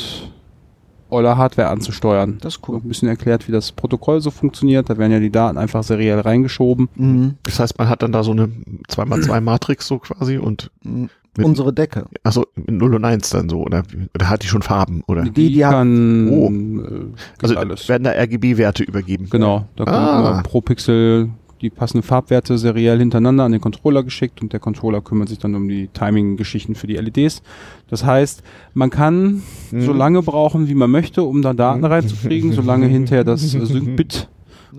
eurer 1.11 1.37
Hardware 1.37 1.69
anzusteuern. 1.69 2.39
Das 2.41 2.55
ist 2.57 2.67
Cool. 2.67 2.77
Ein 2.77 2.89
bisschen 2.89 3.09
erklärt, 3.09 3.47
wie 3.47 3.53
das 3.53 3.73
Protokoll 3.73 4.23
so 4.23 4.31
funktioniert. 4.31 4.89
Da 4.89 4.97
werden 4.97 5.13
ja 5.13 5.21
die 5.21 5.31
Daten 5.31 5.59
einfach 5.59 5.83
seriell 5.83 6.19
reingeschoben. 6.21 6.89
Mhm. 6.95 7.35
Das 7.43 7.61
heißt, 7.61 7.77
man 7.79 7.91
hat 7.91 8.03
dann 8.03 8.11
da 8.13 8.23
so 8.23 8.31
eine 8.33 8.49
2x2 8.89 9.43
Matrix 9.43 9.87
so 9.87 9.99
quasi 9.99 10.39
und 10.39 10.71
Mhm. 10.83 11.11
Mit- 11.37 11.47
Unsere 11.47 11.73
Decke. 11.73 12.05
also 12.23 12.45
mit 12.55 12.71
0 12.71 12.95
und 12.95 13.05
1 13.05 13.31
dann 13.31 13.49
so 13.49 13.63
oder, 13.63 13.83
oder 14.15 14.29
hat 14.31 14.43
die 14.43 14.47
schon 14.47 14.63
Farben 14.63 15.03
oder 15.09 15.23
Die- 15.25 15.53
die 15.53 15.61
kann 15.61 16.29
Oh. 16.29 16.51
äh, 16.51 17.01
also 17.43 17.57
alles. 17.57 17.89
werden 17.89 18.05
da 18.05 18.11
RGB-Werte 18.13 18.85
übergeben. 18.85 19.29
Genau, 19.31 19.67
da 19.77 19.85
kommen 19.85 19.97
Ah. 19.97 20.43
pro 20.45 20.61
Pixel 20.61 21.31
die 21.61 21.71
passenden 21.71 22.03
Farbwerte 22.07 22.59
seriell 22.59 22.99
hintereinander 22.99 23.45
an 23.45 23.53
den 23.53 23.61
Controller 23.61 24.03
geschickt 24.03 24.43
und 24.43 24.53
der 24.53 24.61
Controller 24.61 25.01
kümmert 25.01 25.31
sich 25.31 25.39
dann 25.39 25.55
um 25.55 25.67
die 25.67 25.89
Timing-Geschichten 25.89 26.75
für 26.75 26.87
die 26.87 26.97
LEDs. 26.97 27.43
Das 27.89 28.05
heißt, 28.05 28.43
man 28.75 28.91
kann 28.91 29.43
Mhm. 29.71 29.81
so 29.81 29.93
lange 29.95 30.21
brauchen, 30.23 30.69
wie 30.69 30.75
man 30.75 30.91
möchte, 30.91 31.23
um 31.23 31.41
da 31.43 31.53
Daten 31.55 31.79
Mhm. 31.81 31.87
reinzukriegen, 31.87 32.53
solange 32.53 32.87
hinterher 32.87 33.25
das 33.25 33.41
Sync-Bit 33.51 34.29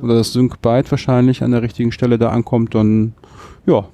oder 0.01 0.15
das 0.15 0.31
Sync-Byte 0.33 0.91
wahrscheinlich 0.91 1.41
an 1.43 1.51
der 1.51 1.63
richtigen 1.63 1.91
Stelle 1.91 2.17
da 2.19 2.29
ankommt, 2.29 2.75
dann 2.75 3.13
ja. 3.65 3.85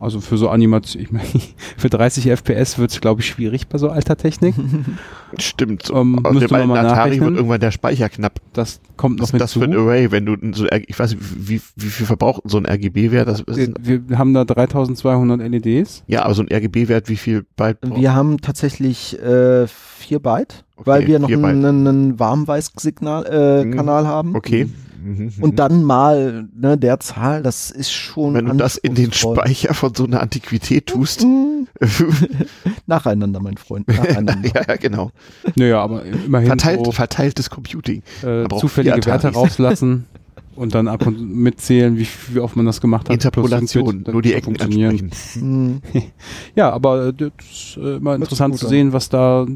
Also 0.00 0.20
für 0.20 0.38
so 0.38 0.48
Animation, 0.48 1.02
ich 1.02 1.12
meine, 1.12 1.26
für 1.76 1.90
30 1.90 2.24
FPS 2.30 2.78
wird 2.78 2.90
es, 2.90 3.02
glaube 3.02 3.20
ich, 3.20 3.26
schwierig 3.26 3.68
bei 3.68 3.76
so 3.76 3.90
alter 3.90 4.16
Technik. 4.16 4.54
Stimmt. 5.38 5.90
Ähm, 5.94 6.18
müsste 6.30 6.48
dem 6.48 6.68
man 6.68 6.68
mal 6.68 6.86
Atari 6.86 7.20
wird 7.20 7.36
irgendwann 7.36 7.60
der 7.60 7.70
Speicher 7.70 8.08
knapp. 8.08 8.40
Das 8.54 8.80
kommt 8.96 9.18
noch 9.18 9.24
Was 9.24 9.34
ist 9.34 9.40
das 9.40 9.52
für 9.52 9.60
ein 9.60 9.72
hinzu. 9.72 9.84
Array, 9.84 10.10
wenn 10.10 10.24
du 10.24 10.36
so, 10.52 10.66
ich 10.70 10.98
weiß 10.98 11.10
nicht, 11.10 11.22
wie, 11.48 11.60
wie 11.76 11.86
viel 11.90 12.06
verbraucht 12.06 12.40
so 12.46 12.56
ein 12.56 12.64
RGB-Wert? 12.64 13.28
Das 13.28 13.40
ist, 13.40 13.72
Wir, 13.78 14.08
wir 14.08 14.18
haben 14.18 14.32
da 14.32 14.46
3200 14.46 15.38
LEDs. 15.46 16.02
ja, 16.06 16.24
aber 16.24 16.32
so 16.32 16.42
ein 16.42 16.48
RGB-Wert, 16.50 17.10
wie 17.10 17.16
viel 17.16 17.44
Byte 17.56 17.82
braucht? 17.82 18.00
Wir 18.00 18.14
haben 18.14 18.40
tatsächlich 18.40 19.20
äh, 19.22 19.66
4 19.66 20.18
Byte, 20.18 20.64
Okay, 20.76 20.86
weil 20.86 21.06
wir 21.06 21.18
noch 21.18 21.28
einen, 21.30 21.86
einen 21.86 22.18
Warmweiß-Signal 22.18 23.26
äh. 23.66 23.76
Kanal 23.76 24.06
haben. 24.06 24.34
Okay. 24.34 24.66
Mhm. 25.02 25.32
Und 25.40 25.58
dann 25.58 25.84
mal 25.84 26.48
ne, 26.54 26.76
der 26.76 27.00
Zahl, 27.00 27.42
das 27.42 27.70
ist 27.70 27.90
schon 27.92 28.34
wenn 28.34 28.46
du 28.46 28.54
das 28.54 28.76
in 28.76 28.94
den. 28.94 29.12
Speicher 29.12 29.74
von 29.74 29.94
so 29.94 30.04
einer 30.04 30.20
Antiquität 30.20 30.86
tust. 30.86 31.24
Mhm. 31.24 31.68
Nacheinander, 32.86 33.40
mein 33.40 33.56
Freund. 33.56 33.88
Nacheinander. 33.88 34.50
ja, 34.54 34.62
ja, 34.68 34.76
genau. 34.76 35.10
Naja, 35.56 35.80
aber 35.80 36.04
immerhin 36.04 36.48
Verteilt, 36.48 36.84
so, 36.84 36.92
verteiltes 36.92 37.50
Computing. 37.50 38.02
äh, 38.22 38.46
zufällige 38.58 39.04
Werte 39.06 39.28
rauslassen 39.28 40.06
und 40.56 40.74
dann 40.74 40.88
ab 40.88 41.06
und 41.06 41.34
mitzählen, 41.36 41.96
wie, 41.96 42.06
wie 42.28 42.40
oft 42.40 42.54
man 42.56 42.66
das 42.66 42.80
gemacht 42.80 43.08
hat. 43.08 43.14
Interpolation, 43.14 43.86
Sync-Bit, 43.86 44.12
nur 44.12 44.22
die 44.22 44.30
das 44.30 44.38
Ecken 44.38 44.56
funktionieren. 44.56 45.10
Mhm. 45.36 45.80
Ja, 46.54 46.70
aber 46.70 47.08
äh, 47.08 47.12
das 47.14 47.30
ist 47.50 47.76
äh, 47.76 47.96
immer 47.96 48.12
sich 48.12 48.22
interessant 48.22 48.52
gut 48.52 48.60
zu 48.60 48.68
sehen, 48.68 48.92
was 48.92 49.08
da 49.08 49.46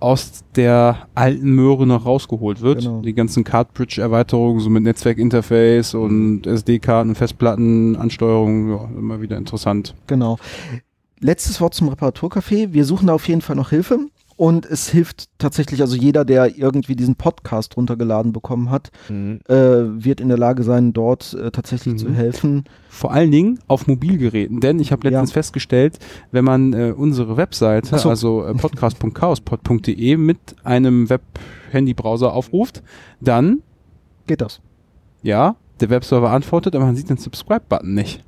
aus 0.00 0.44
der 0.54 1.08
alten 1.14 1.50
Möhre 1.50 1.86
noch 1.86 2.06
rausgeholt 2.06 2.60
wird. 2.60 2.80
Genau. 2.80 3.00
Die 3.00 3.14
ganzen 3.14 3.44
Cartridge-Erweiterungen, 3.44 4.60
so 4.60 4.70
mit 4.70 4.84
Netzwerkinterface 4.84 5.94
und 5.94 6.46
SD-Karten, 6.46 7.14
Festplatten, 7.14 7.96
Ansteuerung, 7.96 8.70
ja, 8.70 8.88
immer 8.96 9.20
wieder 9.20 9.36
interessant. 9.36 9.94
Genau. 10.06 10.38
Letztes 11.20 11.60
Wort 11.60 11.74
zum 11.74 11.88
Reparaturcafé. 11.88 12.72
Wir 12.72 12.84
suchen 12.84 13.08
da 13.08 13.14
auf 13.14 13.26
jeden 13.26 13.40
Fall 13.40 13.56
noch 13.56 13.70
Hilfe. 13.70 13.98
Und 14.38 14.66
es 14.66 14.88
hilft 14.88 15.28
tatsächlich, 15.38 15.80
also 15.80 15.96
jeder, 15.96 16.24
der 16.24 16.56
irgendwie 16.56 16.94
diesen 16.94 17.16
Podcast 17.16 17.76
runtergeladen 17.76 18.32
bekommen 18.32 18.70
hat, 18.70 18.92
Mhm. 19.08 19.40
äh, 19.48 19.54
wird 19.56 20.20
in 20.20 20.28
der 20.28 20.38
Lage 20.38 20.62
sein, 20.62 20.92
dort 20.92 21.34
äh, 21.34 21.50
tatsächlich 21.50 21.94
Mhm. 21.94 21.98
zu 21.98 22.14
helfen. 22.14 22.64
Vor 22.88 23.10
allen 23.12 23.32
Dingen 23.32 23.58
auf 23.66 23.88
Mobilgeräten, 23.88 24.60
denn 24.60 24.78
ich 24.78 24.92
habe 24.92 25.08
letztens 25.08 25.30
Ja. 25.30 25.34
festgestellt, 25.34 25.98
wenn 26.30 26.44
man 26.44 26.72
äh, 26.72 26.94
unsere 26.96 27.36
Webseite, 27.36 27.98
so. 27.98 28.08
also 28.08 28.44
äh, 28.44 28.54
podcast.chaospod.de 28.54 30.16
mit 30.16 30.38
einem 30.62 31.10
Web-Handy-Browser 31.10 32.32
aufruft, 32.32 32.82
dann, 33.20 33.62
Geht 34.28 34.40
das? 34.40 34.60
ja, 35.22 35.56
der 35.80 35.90
Webserver 35.90 36.30
antwortet, 36.30 36.76
aber 36.76 36.84
man 36.86 36.94
sieht 36.94 37.10
den 37.10 37.16
Subscribe-Button 37.18 37.92
nicht. 37.92 38.24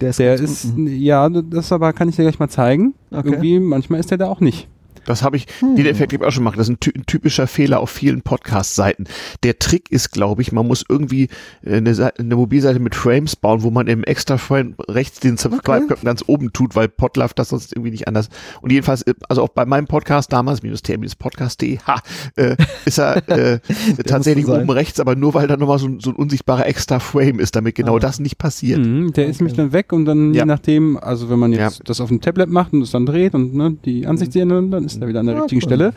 Der 0.00 0.10
ist, 0.10 0.18
Der 0.18 0.34
ist, 0.34 0.66
ja, 0.76 1.28
das 1.28 1.70
aber 1.72 1.92
kann 1.92 2.08
ich 2.08 2.16
dir 2.16 2.22
gleich 2.22 2.38
mal 2.40 2.48
zeigen. 2.48 2.94
Okay. 3.12 3.28
Irgendwie, 3.28 3.60
manchmal 3.60 4.00
ist 4.00 4.10
der 4.10 4.18
da 4.18 4.26
auch 4.26 4.40
nicht. 4.40 4.68
Das 5.06 5.22
habe 5.22 5.36
ich, 5.36 5.46
Hm. 5.60 5.76
den 5.76 5.86
Effekt 5.86 6.12
habe 6.12 6.24
ich 6.24 6.28
auch 6.28 6.32
schon 6.32 6.42
gemacht. 6.44 6.58
Das 6.58 6.66
ist 6.68 6.74
ein, 6.74 6.80
ty 6.80 6.92
ein 6.96 7.06
typischer 7.06 7.46
Fehler 7.46 7.80
auf 7.80 7.90
vielen 7.90 8.22
Podcast-Seiten. 8.22 9.04
Der 9.42 9.58
Trick 9.58 9.90
ist, 9.90 10.10
glaube 10.12 10.42
ich, 10.42 10.52
man 10.52 10.66
muss 10.66 10.84
irgendwie 10.88 11.28
äh, 11.64 11.76
eine, 11.76 11.94
Seite, 11.94 12.20
eine 12.20 12.36
Mobilseite 12.36 12.78
mit 12.80 12.94
Frames 12.94 13.36
bauen, 13.36 13.62
wo 13.62 13.70
man 13.70 13.86
im 13.86 14.04
extra 14.04 14.36
Frame 14.38 14.74
rechts 14.88 15.20
den 15.20 15.36
Subscribe-Knopf 15.36 16.02
ganz 16.02 16.24
oben 16.26 16.52
tut, 16.52 16.74
weil 16.76 16.88
Podlove 16.88 17.32
das 17.34 17.50
sonst 17.50 17.72
irgendwie 17.72 17.90
nicht 17.92 18.08
anders. 18.08 18.28
Und 18.60 18.72
jedenfalls, 18.72 19.02
äh, 19.02 19.14
also 19.28 19.42
auch 19.42 19.48
bei 19.48 19.64
meinem 19.64 19.86
Podcast 19.86 20.32
damals, 20.32 20.62
minus 20.62 20.82
t-podcast.de, 20.82 21.78
ha, 21.86 22.00
äh, 22.36 22.56
ist 22.84 22.98
er 22.98 23.28
äh, 23.28 23.60
tatsächlich 24.06 24.46
oben 24.48 24.70
rechts, 24.70 25.00
aber 25.00 25.14
nur 25.16 25.34
weil 25.34 25.46
da 25.46 25.56
nochmal 25.56 25.78
so, 25.78 25.86
ein- 25.86 26.00
so 26.00 26.10
ein 26.10 26.16
unsichtbarer 26.16 26.66
extra 26.66 26.98
Frame 26.98 27.38
ist, 27.40 27.56
damit 27.56 27.74
genau 27.74 27.96
Ah. 27.96 28.00
das 28.00 28.18
nicht 28.20 28.38
passiert. 28.38 28.80
Mhm, 28.84 29.12
der 29.12 29.26
ist 29.26 29.36
Okay. 29.36 29.44
nämlich 29.44 29.56
dann 29.56 29.72
weg 29.72 29.92
und 29.92 30.04
dann 30.04 30.34
Ja. 30.34 30.42
je 30.42 30.46
nachdem, 30.46 30.96
also 30.96 31.30
wenn 31.30 31.38
man 31.38 31.52
jetzt 31.52 31.78
Ja. 31.78 31.84
das 31.84 32.00
auf 32.00 32.08
dem 32.08 32.20
Tablet 32.20 32.48
macht 32.48 32.72
und 32.72 32.82
es 32.82 32.90
dann 32.90 33.06
dreht 33.06 33.34
und 33.34 33.54
ne, 33.54 33.76
die 33.84 34.06
Ansicht 34.06 34.32
sehen, 34.32 34.48
dann 34.48 34.70
dann 34.70 34.84
ist 34.96 35.02
er 35.02 35.08
wieder 35.08 35.20
an 35.20 35.26
der 35.26 35.34
Ja, 35.36 35.40
richtigen 35.42 35.60
cool. 35.62 35.68
Stelle. 35.68 35.92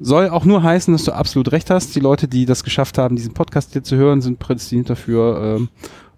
Soll 0.00 0.28
auch 0.28 0.44
nur 0.44 0.62
heißen, 0.62 0.92
dass 0.92 1.04
du 1.04 1.12
absolut 1.12 1.52
recht 1.52 1.70
hast. 1.70 1.94
Die 1.94 2.00
Leute, 2.00 2.26
die 2.28 2.46
das 2.46 2.64
geschafft 2.64 2.98
haben, 2.98 3.16
diesen 3.16 3.32
Podcast 3.32 3.72
hier 3.72 3.82
zu 3.84 3.96
hören, 3.96 4.20
sind 4.20 4.38
prädestiniert 4.38 4.90
dafür, 4.90 5.56
ähm, 5.58 5.68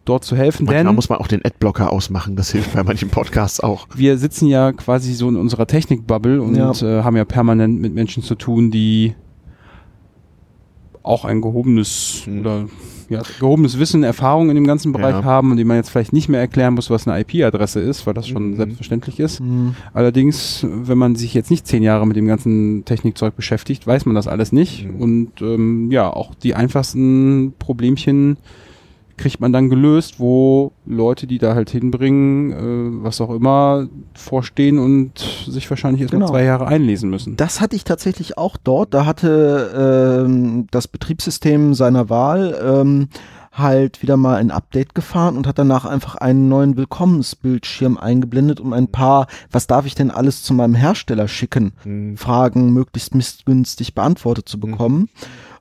dort 0.06 0.24
zu 0.24 0.34
helfen. 0.36 0.64
Manchmal 0.64 0.84
denn 0.84 0.94
muss 0.94 1.08
man 1.08 1.18
auch 1.18 1.28
den 1.28 1.44
Adblocker 1.44 1.92
ausmachen, 1.92 2.36
das 2.36 2.50
hilft 2.52 2.72
bei 2.74 2.82
manchen 2.82 3.10
Podcasts 3.10 3.60
auch. 3.60 3.86
wir 3.94 4.16
sitzen 4.18 4.46
ja 4.46 4.72
quasi 4.72 5.12
so 5.14 5.28
in 5.28 5.36
unserer 5.36 5.66
Technikbubble 5.66 6.40
und 6.40 6.54
Ja. 6.56 6.70
äh, 6.72 7.02
haben 7.02 7.16
ja 7.16 7.24
permanent 7.24 7.80
mit 7.80 7.92
Menschen 7.92 8.22
zu 8.22 8.34
tun, 8.34 8.70
die 8.70 9.14
auch 11.02 11.24
ein 11.24 11.40
gehobenes 11.40 12.22
Hm. 12.24 12.40
oder 12.40 12.64
ja, 13.08 13.22
gehobenes 13.40 13.78
Wissen, 13.78 14.02
Erfahrung 14.02 14.48
in 14.50 14.54
dem 14.56 14.66
ganzen 14.66 14.92
Bereich 14.92 15.16
Ja. 15.16 15.24
haben 15.24 15.50
und 15.50 15.56
die 15.56 15.64
man 15.64 15.76
jetzt 15.76 15.90
vielleicht 15.90 16.12
nicht 16.12 16.28
mehr 16.28 16.40
erklären 16.40 16.74
muss, 16.74 16.90
was 16.90 17.06
eine 17.06 17.20
IP-Adresse 17.20 17.80
ist, 17.80 18.06
weil 18.06 18.14
das 18.14 18.26
schon 18.28 18.50
Mhm. 18.52 18.56
selbstverständlich 18.56 19.20
ist. 19.20 19.40
Mhm. 19.40 19.74
Allerdings, 19.92 20.66
wenn 20.68 20.98
man 20.98 21.14
sich 21.16 21.34
jetzt 21.34 21.50
nicht 21.50 21.66
zehn 21.66 21.82
Jahre 21.82 22.06
mit 22.06 22.16
dem 22.16 22.26
ganzen 22.26 22.84
Technikzeug 22.84 23.36
beschäftigt, 23.36 23.86
weiß 23.86 24.06
man 24.06 24.14
das 24.14 24.26
alles 24.28 24.52
nicht. 24.52 24.86
Mhm. 24.86 24.96
Und 25.00 25.30
ähm, 25.42 25.90
ja, 25.90 26.10
auch 26.12 26.34
die 26.34 26.54
einfachsten 26.54 27.54
Problemchen 27.58 28.36
kriegt 29.16 29.40
man 29.40 29.52
dann 29.52 29.68
gelöst, 29.70 30.18
wo 30.20 30.72
Leute, 30.84 31.26
die 31.26 31.38
da 31.38 31.54
halt 31.54 31.70
hinbringen, 31.70 32.52
äh, 32.52 33.04
was 33.04 33.20
auch 33.20 33.30
immer, 33.30 33.88
vorstehen 34.14 34.78
und 34.78 35.18
sich 35.46 35.68
wahrscheinlich 35.70 36.02
erst 36.02 36.12
mal 36.12 36.18
Genau. 36.20 36.30
zwei 36.30 36.44
Jahre 36.44 36.66
einlesen 36.66 37.10
müssen. 37.10 37.36
Das 37.36 37.60
hatte 37.60 37.76
ich 37.76 37.84
tatsächlich 37.84 38.36
auch 38.38 38.56
dort. 38.62 38.94
Da 38.94 39.06
hatte 39.06 40.24
ähm, 40.26 40.66
das 40.70 40.88
Betriebssystem 40.88 41.74
seiner 41.74 42.08
Wahl 42.10 42.58
ähm, 42.62 43.08
halt 43.52 44.02
wieder 44.02 44.18
mal 44.18 44.36
ein 44.36 44.50
Update 44.50 44.94
gefahren 44.94 45.36
und 45.38 45.46
hat 45.46 45.58
danach 45.58 45.86
einfach 45.86 46.16
einen 46.16 46.48
neuen 46.50 46.76
Willkommensbildschirm 46.76 47.96
eingeblendet, 47.96 48.60
um 48.60 48.72
ein 48.74 48.88
paar, 48.88 49.26
was 49.50 49.66
darf 49.66 49.86
ich 49.86 49.94
denn 49.94 50.10
alles 50.10 50.42
zu 50.42 50.52
meinem 50.52 50.74
Hersteller 50.74 51.26
schicken, 51.26 51.72
Mhm. 51.84 52.16
Fragen 52.18 52.72
möglichst 52.74 53.14
missgünstig 53.14 53.94
beantwortet 53.94 54.46
zu 54.48 54.60
bekommen. 54.60 55.08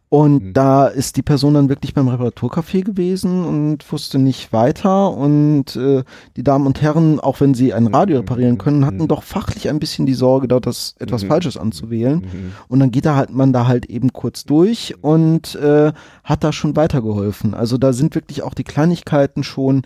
Und 0.07 0.43
Mhm. 0.43 0.53
da 0.53 0.87
ist 0.87 1.17
die 1.17 1.23
Person 1.23 1.55
dann 1.55 1.67
wirklich 1.67 1.93
beim 1.93 2.07
Reparaturcafé 2.07 2.83
gewesen 2.83 3.43
und 3.43 3.91
wusste 3.91 4.19
nicht 4.19 4.53
weiter. 4.53 5.11
Und 5.11 5.75
äh, 5.75 6.03
die 6.37 6.43
Damen 6.43 6.67
und 6.67 6.81
Herren, 6.81 7.19
auch 7.19 7.41
wenn 7.41 7.53
sie 7.55 7.73
ein 7.73 7.87
Radio 7.87 8.17
reparieren 8.19 8.57
können, 8.59 8.85
hatten 8.85 8.99
Mhm. 9.03 9.07
doch 9.07 9.23
fachlich 9.23 9.67
ein 9.67 9.79
bisschen 9.79 10.05
die 10.05 10.13
Sorge, 10.13 10.47
dort 10.47 10.67
das 10.67 10.95
etwas 10.99 11.23
Mhm. 11.23 11.27
Falsches 11.27 11.57
anzuwählen. 11.57 12.19
Mhm. 12.19 12.51
Und 12.67 12.79
dann 12.79 12.91
geht 12.91 13.05
da 13.05 13.15
halt 13.15 13.31
man 13.31 13.51
da 13.51 13.67
halt 13.67 13.87
eben 13.87 14.13
kurz 14.13 14.43
durch 14.45 14.95
und 15.01 15.55
äh, 15.55 15.91
hat 16.23 16.43
da 16.43 16.53
schon 16.53 16.75
weitergeholfen. 16.75 17.53
Also 17.55 17.77
da 17.77 17.91
sind 17.91 18.13
wirklich 18.15 18.43
auch 18.43 18.53
die 18.53 18.63
Kleinigkeiten 18.63 19.43
schon, 19.43 19.81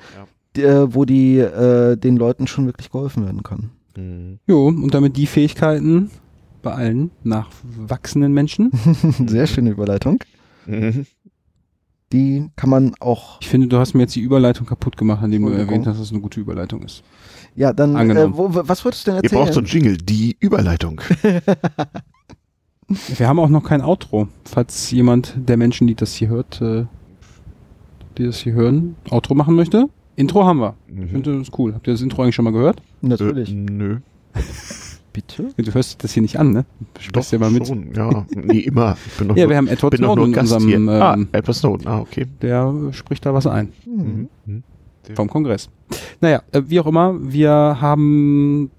die, 0.55 0.63
äh, 0.63 0.93
wo 0.93 1.05
die 1.05 1.37
äh, 1.39 1.95
den 1.95 2.17
Leuten 2.17 2.45
schon 2.45 2.65
wirklich 2.65 2.91
geholfen 2.91 3.23
werden 3.25 3.41
kann. 3.43 3.69
Mhm. 3.95 4.39
Jo, 4.47 4.67
und 4.67 4.93
damit 4.93 5.15
die 5.17 5.27
Fähigkeiten 5.27 6.11
bei 6.61 6.71
allen 6.73 7.11
nachwachsenden 7.23 8.33
Menschen. 8.33 8.71
Sehr 9.27 9.47
schöne 9.47 9.69
Überleitung. 9.71 10.23
Mhm. 10.65 11.05
Die 12.11 12.49
kann 12.55 12.69
man 12.71 12.93
auch. 12.99 13.39
Ich 13.41 13.49
finde, 13.49 13.67
du 13.67 13.77
hast 13.77 13.93
mir 13.93 14.01
jetzt 14.01 14.15
die 14.15 14.21
Überleitung 14.21 14.65
kaputt 14.65 14.97
gemacht, 14.97 15.23
indem 15.23 15.43
du 15.45 15.49
erwähnt 15.51 15.85
hast, 15.85 15.97
dass 15.99 16.07
es 16.07 16.11
eine 16.11 16.21
gute 16.21 16.39
Überleitung 16.39 16.81
ist. 16.81 17.03
Ja, 17.55 17.71
dann. 17.71 17.95
Äh, 17.95 17.99
Angenommen. 17.99 18.35
wo, 18.35 18.49
was 18.51 18.83
wolltest 18.83 19.05
du 19.05 19.11
denn 19.11 19.17
Ihr 19.19 19.23
erzählen? 19.25 19.41
braucht 19.43 19.53
so 19.53 19.59
einen 19.59 19.67
Jingle, 19.67 19.97
die 19.97 20.35
Überleitung. 20.39 21.01
Wir 23.17 23.27
haben 23.27 23.39
auch 23.39 23.49
noch 23.49 23.63
kein 23.63 23.81
Outro. 23.81 24.27
Falls 24.45 24.89
jemand 24.89 25.35
der 25.37 25.57
Menschen, 25.57 25.85
die 25.85 25.93
das 25.93 26.13
hier 26.15 26.29
hört, 26.29 26.59
äh, 26.61 26.85
die 28.17 28.25
das 28.25 28.39
hier 28.39 28.53
hören, 28.53 28.95
Outro 29.11 29.35
machen 29.35 29.55
möchte. 29.55 29.85
Intro 30.15 30.43
haben 30.45 30.59
wir. 30.59 30.75
Ich 30.87 30.95
Mhm. 30.95 31.09
finde 31.09 31.37
das 31.39 31.49
cool. 31.57 31.73
Habt 31.75 31.87
ihr 31.87 31.93
das 31.93 32.01
Intro 32.01 32.23
eigentlich 32.23 32.35
schon 32.35 32.45
mal 32.45 32.51
gehört? 32.51 32.81
Natürlich. 33.01 33.51
Äh, 33.51 33.55
nö. 33.55 33.99
Bitte? 35.13 35.49
Du 35.57 35.73
hörst 35.73 36.03
das 36.03 36.13
hier 36.13 36.21
nicht 36.21 36.39
an, 36.39 36.51
ne? 36.51 36.65
Du 36.93 37.01
sprichst 37.01 37.31
ja 37.31 37.39
mal 37.39 37.49
mit. 37.49 37.67
schon, 37.67 37.93
ja. 37.93 38.25
Nee, 38.35 38.59
immer. 38.59 38.95
Ich 39.05 39.17
bin 39.17 39.27
Ja, 39.35 39.43
nur, 39.43 39.49
wir 39.49 39.57
haben 39.57 39.67
Edward 39.67 39.91
bin 39.91 39.99
Snowden 39.99 40.33
in 40.33 40.39
unserem, 40.39 40.89
ah, 40.89 41.13
ähm, 41.13 41.27
Edward 41.31 41.55
Snowden. 41.55 41.87
Ah, 41.87 41.99
okay. 41.99 42.25
der 42.41 42.73
spricht 42.91 43.25
da 43.25 43.33
was 43.33 43.47
ein. 43.47 43.73
Hm. 43.85 44.29
Mhm. 44.45 44.63
vom 45.15 45.29
Kongress. 45.29 45.69
Naja, 46.21 46.43
äh, 46.51 46.61
wie 46.67 46.79
auch 46.79 46.85
immer, 46.85 47.15
wir 47.19 47.77
haben 47.81 48.69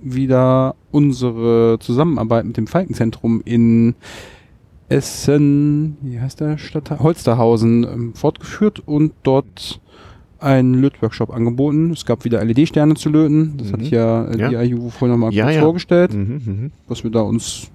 wieder 0.00 0.74
unsere 0.90 1.78
Zusammenarbeit 1.80 2.44
mit 2.44 2.56
dem 2.56 2.66
Falkenzentrum 2.66 3.42
in 3.44 3.94
Essen, 4.88 5.98
wie 6.00 6.20
heißt 6.20 6.40
der 6.40 6.56
Stadtteil? 6.56 7.00
Holsterhausen 7.00 7.84
ähm, 7.84 8.14
fortgeführt 8.14 8.80
und 8.86 9.12
dort 9.22 9.80
einen 10.40 10.74
Lötworkshop 10.74 11.30
angeboten. 11.34 11.90
Es 11.90 12.04
gab 12.06 12.24
wieder 12.24 12.44
LED-Sterne 12.44 12.94
zu 12.94 13.08
löten. 13.10 13.54
Das 13.58 13.68
Mhm. 13.68 13.72
hatte 13.72 13.82
ich 13.84 13.90
ja, 13.90 14.24
äh, 14.26 14.38
Ja. 14.38 14.48
die 14.64 14.70
IU 14.72 14.90
vorhin 14.90 15.12
nochmal 15.18 15.32
Ja, 15.32 15.44
kurz 15.44 15.54
ja. 15.56 15.60
vorgestellt, 15.62 16.14
Mhm, 16.14 16.42
mhm, 16.44 16.70
was 16.86 17.02
wir 17.04 17.10
da 17.10 17.20
uns 17.20 17.68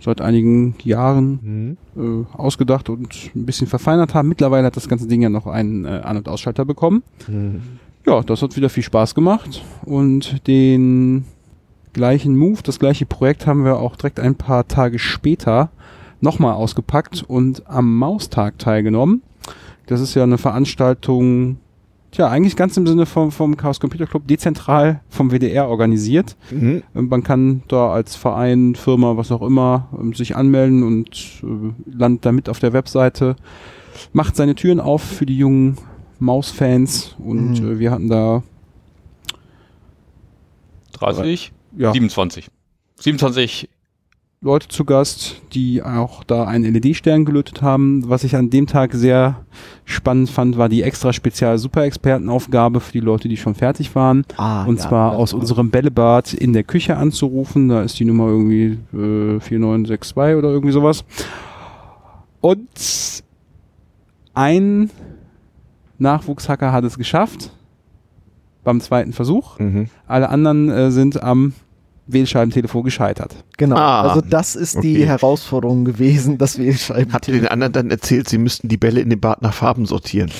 seit 0.00 0.20
einigen 0.20 0.74
Jahren 0.84 1.76
mhm. 1.96 2.24
äh, 2.24 2.36
ausgedacht 2.36 2.88
und 2.88 3.30
ein 3.34 3.46
bisschen 3.46 3.66
verfeinert 3.66 4.14
haben. 4.14 4.28
Mittlerweile 4.28 4.66
hat 4.66 4.76
das 4.76 4.88
ganze 4.88 5.08
Ding 5.08 5.22
ja 5.22 5.28
noch 5.28 5.46
einen 5.46 5.84
äh, 5.84 5.88
An- 6.04 6.18
und 6.18 6.28
Ausschalter 6.28 6.64
bekommen. 6.64 7.02
Mhm. 7.26 7.62
Ja, 8.06 8.22
das 8.22 8.42
hat 8.42 8.56
wieder 8.56 8.68
viel 8.70 8.84
Spaß 8.84 9.14
gemacht 9.14 9.62
und 9.84 10.46
den 10.46 11.24
gleichen 11.92 12.36
Move, 12.36 12.60
das 12.62 12.78
gleiche 12.78 13.06
Projekt 13.06 13.46
haben 13.46 13.64
wir 13.64 13.78
auch 13.78 13.96
direkt 13.96 14.20
ein 14.20 14.36
paar 14.36 14.68
Tage 14.68 14.98
später 15.00 15.70
nochmal 16.20 16.54
ausgepackt 16.54 17.24
und 17.26 17.68
am 17.68 17.98
Maustag 17.98 18.58
teilgenommen. 18.58 19.22
Das 19.86 20.00
ist 20.00 20.14
ja 20.14 20.22
eine 20.22 20.38
Veranstaltung, 20.38 21.56
tja, 22.10 22.28
eigentlich 22.28 22.56
ganz 22.56 22.76
im 22.76 22.86
Sinne 22.86 23.06
vom, 23.06 23.30
vom 23.30 23.56
Chaos 23.56 23.80
Computer 23.80 24.06
Club, 24.06 24.26
dezentral 24.26 25.00
vom 25.08 25.30
WDR 25.30 25.68
organisiert. 25.68 26.36
Mhm. 26.50 26.82
Ähm, 26.94 27.08
Man 27.08 27.22
kann 27.22 27.62
da 27.68 27.90
als 27.90 28.16
Verein, 28.16 28.74
Firma, 28.74 29.16
was 29.16 29.30
auch 29.32 29.42
immer, 29.42 29.88
ähm, 29.98 30.14
sich 30.14 30.36
anmelden 30.36 30.82
und 30.82 31.42
äh, 31.42 31.90
landet 31.96 32.24
damit 32.26 32.48
auf 32.48 32.58
der 32.58 32.72
Webseite, 32.72 33.36
macht 34.12 34.36
seine 34.36 34.54
Türen 34.54 34.80
auf 34.80 35.02
für 35.02 35.26
die 35.26 35.36
jungen 35.38 35.76
Maus-Fans 36.20 37.14
und 37.18 37.60
Mhm. 37.60 37.72
äh, 37.72 37.78
wir 37.78 37.90
hatten 37.90 38.08
da 38.08 38.42
30, 40.92 41.52
ja, 41.76 41.92
27. 41.92 42.48
27 43.00 43.68
Leute 44.40 44.68
zu 44.68 44.84
Gast, 44.84 45.42
die 45.52 45.82
auch 45.82 46.22
da 46.22 46.44
einen 46.44 46.72
LED-Stern 46.72 47.24
gelötet 47.24 47.60
haben. 47.60 48.08
Was 48.08 48.22
ich 48.22 48.36
an 48.36 48.50
dem 48.50 48.68
Tag 48.68 48.94
sehr 48.94 49.44
spannend 49.84 50.30
fand, 50.30 50.56
war 50.56 50.68
die 50.68 50.82
extra 50.84 51.12
spezial 51.12 51.58
Super-Expertenaufgabe 51.58 52.78
für 52.78 52.92
die 52.92 53.00
Leute, 53.00 53.28
die 53.28 53.36
schon 53.36 53.56
fertig 53.56 53.92
waren. 53.96 54.24
Ah, 54.36 54.64
Und 54.64 54.76
ja, 54.78 54.88
zwar 54.88 55.16
aus 55.16 55.32
war- 55.32 55.40
unserem 55.40 55.70
Bällebad 55.70 56.34
in 56.34 56.52
der 56.52 56.62
Küche 56.62 56.96
anzurufen. 56.96 57.68
Da 57.68 57.82
ist 57.82 57.98
die 57.98 58.04
Nummer 58.04 58.28
irgendwie 58.28 58.78
äh, 58.96 59.40
4962 59.40 60.36
oder 60.36 60.50
irgendwie 60.50 60.72
sowas. 60.72 61.04
Und 62.40 62.68
ein 64.34 64.90
Nachwuchshacker 65.98 66.70
hat 66.70 66.84
es 66.84 66.96
geschafft. 66.96 67.50
Beim 68.62 68.80
zweiten 68.80 69.12
Versuch. 69.12 69.58
Mhm. 69.58 69.88
Alle 70.06 70.28
anderen 70.28 70.68
äh, 70.70 70.90
sind 70.92 71.20
am 71.22 71.54
Wählscheibentelefon 72.10 72.82
gescheitert. 72.84 73.36
Genau. 73.58 73.76
Ah, 73.76 74.02
also 74.02 74.20
das 74.22 74.56
ist 74.56 74.82
die 74.82 74.96
okay. 74.96 75.06
Herausforderung 75.06 75.84
gewesen, 75.84 76.38
dass 76.38 76.58
wir 76.58 76.72
schreiben. 76.74 77.12
Habt 77.12 77.28
ihr 77.28 77.34
den 77.34 77.46
anderen 77.46 77.72
dann 77.72 77.90
erzählt, 77.90 78.28
sie 78.28 78.38
müssten 78.38 78.68
die 78.68 78.76
Bälle 78.78 79.00
in 79.00 79.10
dem 79.10 79.20
Bad 79.20 79.42
nach 79.42 79.52
Farben 79.54 79.84
sortieren? 79.86 80.30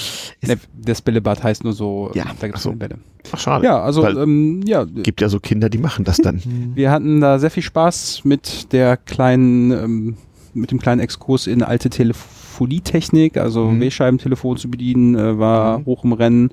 Ne, 0.43 0.57
das 0.75 1.03
Bällebad 1.03 1.43
heißt 1.43 1.65
nur 1.65 1.75
so, 1.75 2.11
Ja, 2.15 2.25
da 2.41 2.47
gibt's 2.47 2.61
ach 2.63 2.65
so. 2.65 2.73
Bälle. 2.73 2.97
Ach, 3.33 3.39
schade. 3.39 3.65
Ja, 3.67 3.83
also 3.83 4.07
ähm, 4.09 4.63
ja, 4.65 4.85
Gibt 4.85 5.21
ja 5.21 5.29
so 5.29 5.39
Kinder, 5.41 5.69
die 5.69 5.79
machen 5.79 6.05
das 6.05 6.17
dann. 6.17 6.41
Wir 6.75 6.91
hatten 6.91 7.21
da 7.21 7.39
sehr 7.39 7.51
viel 7.51 7.63
Spaß 7.63 8.23
mit 8.25 8.73
der 8.73 8.97
kleinen, 8.97 9.71
ähm, 9.73 10.17
mit 10.55 10.71
dem 10.71 10.79
kleinen 10.81 11.01
Exkurs 11.03 11.47
in 11.47 11.63
alte 11.63 11.91
Telefonietechnik, 11.91 13.37
also 13.37 13.67
Mhm. 13.67 13.81
W-Scheibentelefon 13.81 14.57
zu 14.57 14.71
bedienen, 14.71 15.15
äh, 15.17 15.39
war 15.39 15.79
Mhm. 15.81 15.85
hoch 15.87 16.05
im 16.05 16.13
Rennen. 16.13 16.51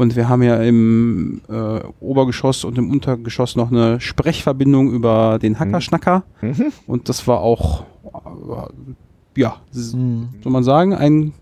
Und 0.00 0.16
wir 0.16 0.28
haben 0.30 0.42
ja 0.42 0.56
im 0.62 1.42
äh, 1.48 1.80
Obergeschoss 2.00 2.64
und 2.64 2.78
im 2.78 2.90
Untergeschoss 2.90 3.54
noch 3.54 3.70
eine 3.70 4.00
Sprechverbindung 4.00 4.90
über 4.92 5.38
den 5.40 5.58
Hackerschnacker. 5.60 6.22
Mhm. 6.40 6.72
Und 6.86 7.08
das 7.10 7.26
war 7.28 7.40
auch, 7.40 7.84
äh, 8.04 9.40
ja, 9.40 9.56
s- 9.74 9.92
Hm. 9.92 10.30
soll 10.42 10.52
man 10.52 10.64
sagen, 10.64 10.94
ein 10.94 11.32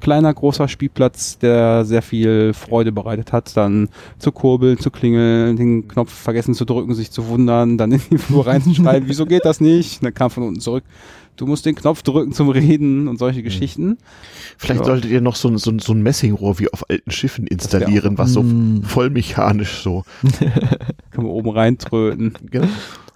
kleiner, 0.00 0.32
großer 0.34 0.68
Spielplatz, 0.68 1.38
der 1.38 1.86
sehr 1.86 2.02
viel 2.02 2.52
Freude 2.52 2.92
bereitet 2.92 3.32
hat, 3.32 3.56
dann 3.56 3.88
zu 4.18 4.30
kurbeln, 4.32 4.78
zu 4.78 4.90
klingeln, 4.90 5.56
den 5.56 5.88
Knopf 5.88 6.12
vergessen 6.12 6.52
zu 6.54 6.66
drücken, 6.66 6.94
sich 6.94 7.10
zu 7.10 7.26
wundern, 7.28 7.78
dann 7.78 7.92
in 7.92 8.02
die 8.10 8.18
Flur 8.18 8.46
reinzuschreiben, 8.46 9.08
wieso 9.08 9.24
geht 9.24 9.46
das 9.46 9.60
nicht? 9.62 10.02
Und 10.02 10.04
dann 10.04 10.14
kam 10.14 10.28
von 10.30 10.42
unten 10.42 10.60
zurück, 10.60 10.84
du 11.36 11.46
musst 11.46 11.66
den 11.66 11.74
Knopf 11.74 12.02
drücken 12.02 12.32
zum 12.32 12.48
Reden 12.48 13.08
und 13.08 13.18
solche 13.18 13.42
Geschichten. 13.42 13.98
Vielleicht 14.58 14.80
Ja. 14.80 14.86
solltet 14.86 15.10
ihr 15.10 15.20
noch 15.20 15.36
so, 15.36 15.48
ein- 15.48 15.58
so, 15.58 15.70
ein- 15.70 15.78
so 15.78 15.92
ein 15.92 16.02
Messingrohr 16.02 16.58
wie 16.58 16.72
auf 16.72 16.88
alten 16.90 17.10
Schiffen 17.10 17.46
installieren, 17.46 18.18
was 18.18 18.32
so 18.32 18.42
Mm. 18.42 18.82
voll 18.82 19.10
mechanisch 19.10 19.82
so. 19.82 20.04
Können 21.10 21.26
wir 21.26 21.32
oben 21.32 21.50
reintröten. 21.50 22.34
Genau. 22.50 22.66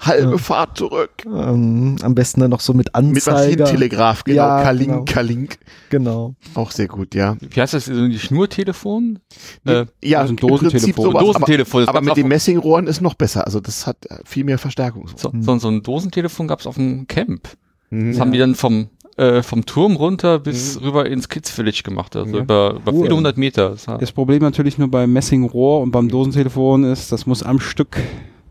Halbe 0.03 0.31
Ja. 0.33 0.39
Fahrt 0.39 0.79
zurück. 0.79 1.11
Ähm, 1.27 1.97
am 2.01 2.14
besten 2.14 2.41
dann 2.41 2.49
noch 2.51 2.61
so 2.61 2.73
mit 2.73 2.87
Mit 2.99 3.16
was 3.16 3.29
Anzeiger. 3.29 3.66
Telegraph, 3.66 4.25
genau. 4.25 4.37
Ja, 4.37 4.62
Kalink, 4.62 4.89
genau. 4.91 5.05
Kalink. 5.05 5.59
Genau. 5.91 6.35
Auch 6.55 6.71
sehr 6.71 6.89
gut, 6.89 7.14
ja. 7.14 7.37
Wie 7.41 7.61
heißt 7.61 7.75
das? 7.75 7.85
So 7.85 8.09
die 8.09 8.18
Schnurtelefon? 8.18 9.18
Äh, 9.66 9.85
ja, 10.03 10.21
also 10.21 10.33
ein 10.33 10.37
Dosentelefon. 10.37 11.05
sowas, 11.05 11.23
Dosentelefon. 11.23 11.83
Aber, 11.83 11.99
aber 11.99 12.01
mit 12.07 12.16
den 12.16 12.29
Messingrohren 12.29 12.87
ist 12.87 13.03
noch 13.03 13.12
besser. 13.12 13.45
Also 13.45 13.61
das 13.61 13.87
hat 13.87 13.99
viel 14.25 14.45
mehr 14.45 14.57
Verstärkung. 14.57 15.07
so, 15.16 15.33
so, 15.39 15.59
so 15.59 15.68
ein 15.68 15.83
Dosentelefon 15.83 16.49
gab 16.49 16.61
es 16.61 16.66
auf 16.66 16.77
dem 16.77 17.07
Camp. 17.07 17.49
Mhm. 17.91 18.12
Das 18.12 18.20
haben 18.20 18.32
die 18.32 18.38
dann 18.38 18.55
vom, 18.55 18.88
äh, 19.16 19.43
vom 19.43 19.66
Turm 19.66 19.97
runter 19.97 20.38
bis 20.38 20.80
rüber 20.80 21.07
ins 21.07 21.28
Kids 21.28 21.51
Village 21.51 21.82
gemacht. 21.84 22.16
Also 22.16 22.36
Ja. 22.36 22.43
über, 22.43 22.74
über 22.76 22.93
viele 22.93 23.14
hundert 23.16 23.36
Meter. 23.36 23.70
Das 23.70 23.86
Das 23.86 24.12
Problem 24.12 24.43
natürlich 24.43 24.78
nur 24.78 24.88
beim 24.88 25.12
Messingrohr 25.12 25.80
und 25.82 25.91
beim 25.91 26.09
Dosentelefon 26.09 26.84
ist, 26.84 27.11
das 27.12 27.26
muss 27.26 27.43
am 27.43 27.59
Stück 27.61 27.97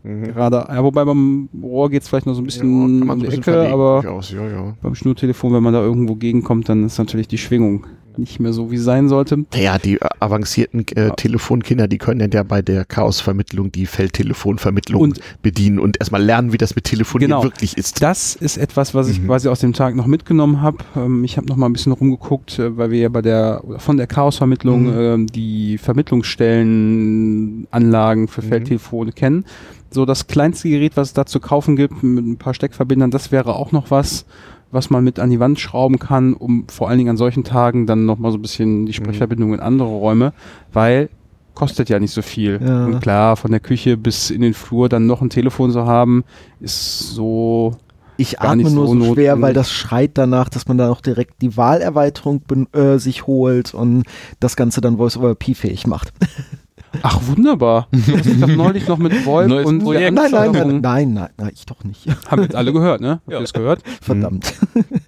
Mhm. 0.02 0.22
gerade, 0.32 0.64
ja, 0.68 0.82
wobei 0.82 1.04
beim 1.04 1.50
Rohr 1.62 1.90
geht's 1.90 2.08
vielleicht 2.08 2.24
noch 2.24 2.32
so 2.32 2.40
ein 2.40 2.44
Ja, 2.44 2.46
bisschen 2.46 3.00
man 3.00 3.18
um 3.18 3.20
die 3.20 3.26
Ecke, 3.26 3.68
aber 3.68 4.00
durchaus, 4.00 4.30
ja, 4.32 4.48
ja. 4.48 4.74
beim 4.80 4.94
Schnurtelefon, 4.94 5.52
wenn 5.52 5.62
man 5.62 5.74
da 5.74 5.82
irgendwo 5.82 6.14
gegenkommt, 6.14 6.70
dann 6.70 6.86
ist 6.86 6.96
natürlich 6.96 7.28
die 7.28 7.36
Schwingung 7.36 7.86
nicht 8.18 8.40
mehr 8.40 8.52
so, 8.52 8.70
wie 8.70 8.76
sein 8.78 9.08
sollte. 9.08 9.44
Naja, 9.54 9.78
die 9.78 10.00
äh, 10.00 10.06
avancierten 10.20 10.86
äh, 10.96 11.10
Telefonkinder, 11.16 11.88
die 11.88 11.98
können 11.98 12.20
dann 12.20 12.30
ja 12.30 12.42
bei 12.42 12.62
der 12.62 12.84
Chaosvermittlung 12.84 13.72
die 13.72 13.86
Feldtelefonvermittlung 13.86 15.00
Und- 15.02 15.20
bedienen 15.42 15.78
und 15.78 15.98
erstmal 16.00 16.22
lernen, 16.22 16.52
wie 16.52 16.58
das 16.58 16.74
mit 16.74 16.84
Telefonieren 16.84 17.30
Genau. 17.30 17.42
wirklich 17.42 17.76
ist. 17.78 18.02
Das 18.02 18.34
ist 18.36 18.56
etwas, 18.56 18.94
was 18.94 19.08
ich 19.08 19.20
Mhm. 19.20 19.26
quasi 19.26 19.48
aus 19.48 19.60
dem 19.60 19.72
Tag 19.72 19.94
noch 19.96 20.06
mitgenommen 20.06 20.60
habe. 20.60 20.78
Ähm, 20.96 21.24
ich 21.24 21.36
habe 21.36 21.46
noch 21.46 21.56
mal 21.56 21.66
ein 21.66 21.72
bisschen 21.72 21.92
rumgeguckt, 21.92 22.58
äh, 22.58 22.76
weil 22.76 22.90
wir 22.90 22.98
ja 23.00 23.08
bei 23.08 23.22
der 23.22 23.62
von 23.78 23.96
der 23.96 24.06
Chaosvermittlung 24.06 24.86
Mhm. 24.86 24.98
ähm, 25.00 25.26
die 25.26 25.78
Vermittlungsstellenanlagen 25.78 28.28
für 28.28 28.42
Mhm. 28.42 28.48
Feldtelefone 28.48 29.12
kennen. 29.12 29.44
So 29.90 30.04
das 30.04 30.26
kleinste 30.28 30.68
Gerät, 30.68 30.96
was 30.96 31.08
es 31.08 31.14
da 31.14 31.26
zu 31.26 31.40
kaufen 31.40 31.74
gibt, 31.76 32.02
mit 32.02 32.24
ein 32.24 32.36
paar 32.36 32.54
Steckverbindern, 32.54 33.10
das 33.10 33.32
wäre 33.32 33.54
auch 33.56 33.72
noch 33.72 33.90
was, 33.90 34.24
was 34.70 34.90
man 34.90 35.04
mit 35.04 35.18
an 35.18 35.30
die 35.30 35.40
Wand 35.40 35.58
schrauben 35.58 35.98
kann, 35.98 36.34
um 36.34 36.64
vor 36.68 36.88
allen 36.88 36.98
Dingen 36.98 37.10
an 37.10 37.16
solchen 37.16 37.44
Tagen 37.44 37.86
dann 37.86 38.06
nochmal 38.06 38.32
so 38.32 38.38
ein 38.38 38.42
bisschen 38.42 38.86
die 38.86 38.92
Sprechverbindung 38.92 39.54
in 39.54 39.60
andere 39.60 39.88
Räume, 39.88 40.32
weil 40.72 41.08
kostet 41.54 41.88
ja 41.88 41.98
nicht 41.98 42.12
so 42.12 42.22
viel. 42.22 42.60
Ja. 42.64 42.86
Und 42.86 43.00
klar, 43.00 43.36
von 43.36 43.50
der 43.50 43.60
Küche 43.60 43.96
bis 43.96 44.30
in 44.30 44.40
den 44.40 44.54
Flur 44.54 44.88
dann 44.88 45.06
noch 45.06 45.20
ein 45.20 45.30
Telefon 45.30 45.70
zu 45.72 45.84
haben, 45.84 46.24
ist 46.60 47.00
so 47.12 47.76
Ich 48.16 48.36
Gar 48.36 48.52
atme 48.52 48.62
nicht 48.62 48.72
nur 48.72 48.86
so 48.86 48.98
so 48.98 49.14
schwer, 49.14 49.40
weil 49.42 49.52
das 49.52 49.70
schreit 49.70 50.12
danach, 50.14 50.48
dass 50.48 50.68
man 50.68 50.78
dann 50.78 50.90
auch 50.90 51.00
direkt 51.00 51.42
die 51.42 51.56
Wahlerweiterung 51.56 52.42
äh, 52.72 52.98
sich 52.98 53.26
holt 53.26 53.74
und 53.74 54.04
das 54.38 54.56
Ganze 54.56 54.80
dann 54.80 54.96
Voice-over-P-fähig 54.96 55.86
macht. 55.86 56.12
Ach, 57.02 57.20
wunderbar. 57.26 57.88
Du 57.92 58.16
hast 58.16 58.24
dich 58.24 58.40
doch 58.40 58.48
neulich 58.48 58.88
noch 58.88 58.98
mit 58.98 59.24
VoIP 59.24 59.48
Neues 59.48 59.66
und 59.66 59.82
Projekt. 59.82 60.12
Nein, 60.12 60.30
nein, 60.30 60.52
nein, 60.52 60.80
nein, 60.80 61.12
nein, 61.12 61.30
nein, 61.36 61.50
ich 61.54 61.66
doch 61.66 61.84
nicht. 61.84 62.06
Haben 62.30 62.42
jetzt 62.42 62.54
alle 62.54 62.72
gehört, 62.72 63.00
ne? 63.00 63.20
Habt 63.24 63.30
ihr 63.30 63.40
das 63.40 63.52
gehört? 63.52 63.82
Verdammt. 64.00 64.54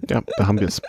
Ja, 0.09 0.21
da 0.37 0.47
haben 0.47 0.59
wir 0.59 0.67
es. 0.67 0.81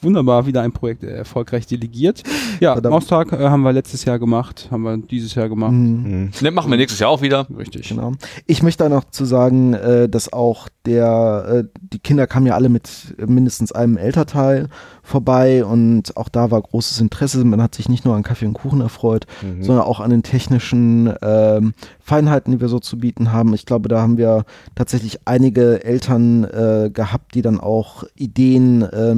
Wunderbar, 0.00 0.46
wieder 0.46 0.62
ein 0.62 0.72
Projekt 0.72 1.02
äh, 1.04 1.10
erfolgreich 1.10 1.66
delegiert. 1.66 2.22
Ja, 2.60 2.74
Verdammt. 2.74 2.92
Maustag 2.94 3.32
äh, 3.32 3.48
haben 3.48 3.62
wir 3.62 3.72
letztes 3.72 4.04
Jahr 4.04 4.18
gemacht, 4.18 4.68
haben 4.70 4.82
wir 4.82 4.96
dieses 4.98 5.34
Jahr 5.34 5.48
gemacht. 5.48 5.72
Mhm. 5.72 6.30
Ne, 6.40 6.50
machen 6.50 6.70
wir 6.70 6.76
nächstes 6.76 7.00
Jahr 7.00 7.10
auch 7.10 7.22
wieder. 7.22 7.46
Richtig. 7.56 7.88
Genau. 7.88 8.12
Ich 8.46 8.62
möchte 8.62 8.84
da 8.84 8.88
noch 8.90 9.04
zu 9.10 9.24
sagen, 9.24 9.74
äh, 9.74 10.08
dass 10.08 10.32
auch 10.32 10.68
der, 10.86 11.64
äh, 11.66 11.78
die 11.92 11.98
Kinder 11.98 12.26
kamen 12.26 12.46
ja 12.46 12.54
alle 12.54 12.68
mit 12.68 13.14
mindestens 13.26 13.72
einem 13.72 13.96
Elternteil 13.96 14.68
vorbei 15.02 15.64
und 15.64 16.16
auch 16.16 16.28
da 16.28 16.50
war 16.50 16.60
großes 16.60 17.00
Interesse. 17.00 17.44
Man 17.44 17.60
hat 17.62 17.74
sich 17.74 17.88
nicht 17.88 18.04
nur 18.04 18.14
an 18.14 18.22
Kaffee 18.22 18.46
und 18.46 18.54
Kuchen 18.54 18.80
erfreut, 18.80 19.26
Mhm. 19.42 19.62
sondern 19.62 19.84
auch 19.84 20.00
an 20.00 20.10
den 20.10 20.22
technischen 20.22 21.12
ähm, 21.22 21.72
Feinheiten, 22.00 22.52
die 22.52 22.60
wir 22.60 22.68
so 22.68 22.78
zu 22.78 22.98
bieten 22.98 23.32
haben. 23.32 23.54
Ich 23.54 23.66
glaube, 23.66 23.88
da 23.88 24.00
haben 24.00 24.18
wir 24.18 24.44
tatsächlich 24.74 25.20
einige 25.26 25.84
Eltern 25.84 26.44
äh, 26.44 26.90
gehabt, 26.92 27.34
die 27.34 27.42
dann 27.42 27.58
auch 27.60 28.04
Ideen 28.14 28.82
äh, 28.82 29.14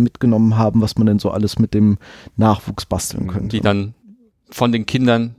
mitgenommen 0.52 0.58
haben, 0.58 0.80
was 0.82 0.96
man 0.96 1.06
denn 1.06 1.18
so 1.18 1.30
alles 1.30 1.58
mit 1.58 1.74
dem 1.74 1.98
Nachwuchs 2.36 2.86
basteln 2.86 3.26
könnte. 3.28 3.48
die 3.48 3.60
dann 3.60 3.94
von 4.50 4.72
den 4.72 4.86
Kindern 4.86 5.34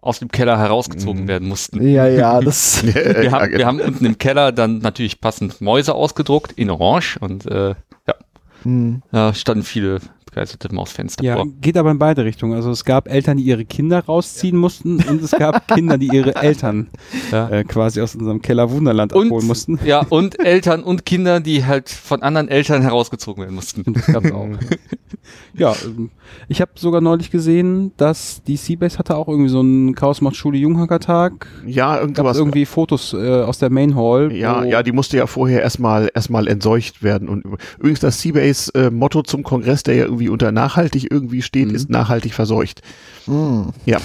aus 0.00 0.18
dem 0.18 0.28
Keller 0.30 0.58
herausgezogen 0.58 1.22
Mhm. 1.22 1.28
werden 1.28 1.48
mussten. 1.48 1.86
ja, 1.86 2.06
ja, 2.06 2.40
das. 2.42 2.84
Wir 2.84 3.30
haben, 3.32 3.52
wir 3.52 3.66
haben 3.66 3.80
unten 3.80 4.04
im 4.04 4.18
Keller 4.18 4.52
dann 4.52 4.78
natürlich 4.78 5.20
passend 5.20 5.60
Mäuse 5.60 5.94
ausgedruckt 5.94 6.52
in 6.52 6.70
Orange 6.70 7.18
und 7.20 7.46
äh, 7.46 7.70
ja, 8.06 8.14
Hm. 8.64 9.02
da 9.12 9.32
standen 9.34 9.62
viele 9.64 10.00
begeisterte 10.34 10.74
Mausfans 10.74 11.16
Ja, 11.22 11.36
davor. 11.36 11.52
geht 11.60 11.76
aber 11.76 11.90
in 11.90 11.98
beide 11.98 12.24
Richtungen. 12.24 12.54
Also 12.54 12.70
es 12.70 12.84
gab 12.84 13.08
Eltern, 13.08 13.36
die 13.36 13.44
ihre 13.44 13.64
Kinder 13.64 14.00
rausziehen 14.04 14.56
mussten 14.56 14.96
und 15.08 15.22
es 15.22 15.30
gab 15.30 15.68
Kinder, 15.74 15.96
die 15.98 16.08
ihre 16.08 16.34
Eltern 16.36 16.88
Ja. 17.30 17.48
äh, 17.48 17.64
quasi 17.64 18.00
aus 18.00 18.14
unserem 18.16 18.42
Keller 18.42 18.70
Wunderland 18.70 19.12
abholen 19.12 19.46
mussten. 19.46 19.78
ja, 19.84 20.00
und 20.08 20.38
Eltern 20.44 20.82
und 20.82 21.04
Kinder, 21.06 21.40
die 21.40 21.64
halt 21.64 21.88
von 21.88 22.22
anderen 22.22 22.48
Eltern 22.48 22.82
herausgezogen 22.82 23.42
werden 23.44 23.54
mussten. 23.54 23.82
Und 23.82 23.96
das 23.96 24.06
gab's 24.06 24.32
auch. 24.32 24.48
ja, 25.54 25.74
ähm, 25.84 26.10
ich 26.48 26.60
habe 26.60 26.72
sogar 26.74 27.00
neulich 27.00 27.30
gesehen, 27.30 27.92
dass 27.96 28.42
die 28.46 28.56
Seabase 28.56 28.98
hatte 28.98 29.16
auch 29.16 29.28
irgendwie 29.28 29.50
so 29.50 29.60
einen 29.60 29.94
Chaos 29.94 30.20
macht 30.20 30.36
Schule 30.36 30.58
Junghackertag. 30.58 31.46
Ja, 31.66 31.92
Gab 31.94 32.00
irgendwas. 32.02 32.36
irgendwie 32.38 32.66
Fotos 32.66 33.12
äh, 33.12 33.42
aus 33.42 33.58
der 33.58 33.70
Main 33.70 33.94
Hall. 33.94 34.32
Ja, 34.32 34.64
ja, 34.64 34.82
die 34.82 34.92
musste 34.92 35.16
ja 35.16 35.26
vorher 35.26 35.62
erstmal 35.62 36.10
erstmal 36.14 36.48
entseucht 36.48 37.02
werden. 37.02 37.28
Und 37.28 37.44
übrigens 37.78 38.00
das 38.00 38.20
Seabase-Motto 38.20 39.22
zum 39.22 39.42
Kongress, 39.42 39.82
der 39.84 39.94
ja 39.94 40.04
irgendwie 40.04 40.23
unter 40.28 40.52
nachhaltig 40.52 41.10
irgendwie 41.10 41.42
steht, 41.42 41.68
Mhm. 41.68 41.74
ist 41.74 41.90
nachhaltig 41.90 42.34
verseucht. 42.34 42.82
Hm. 43.26 43.70
Ja. 43.86 43.98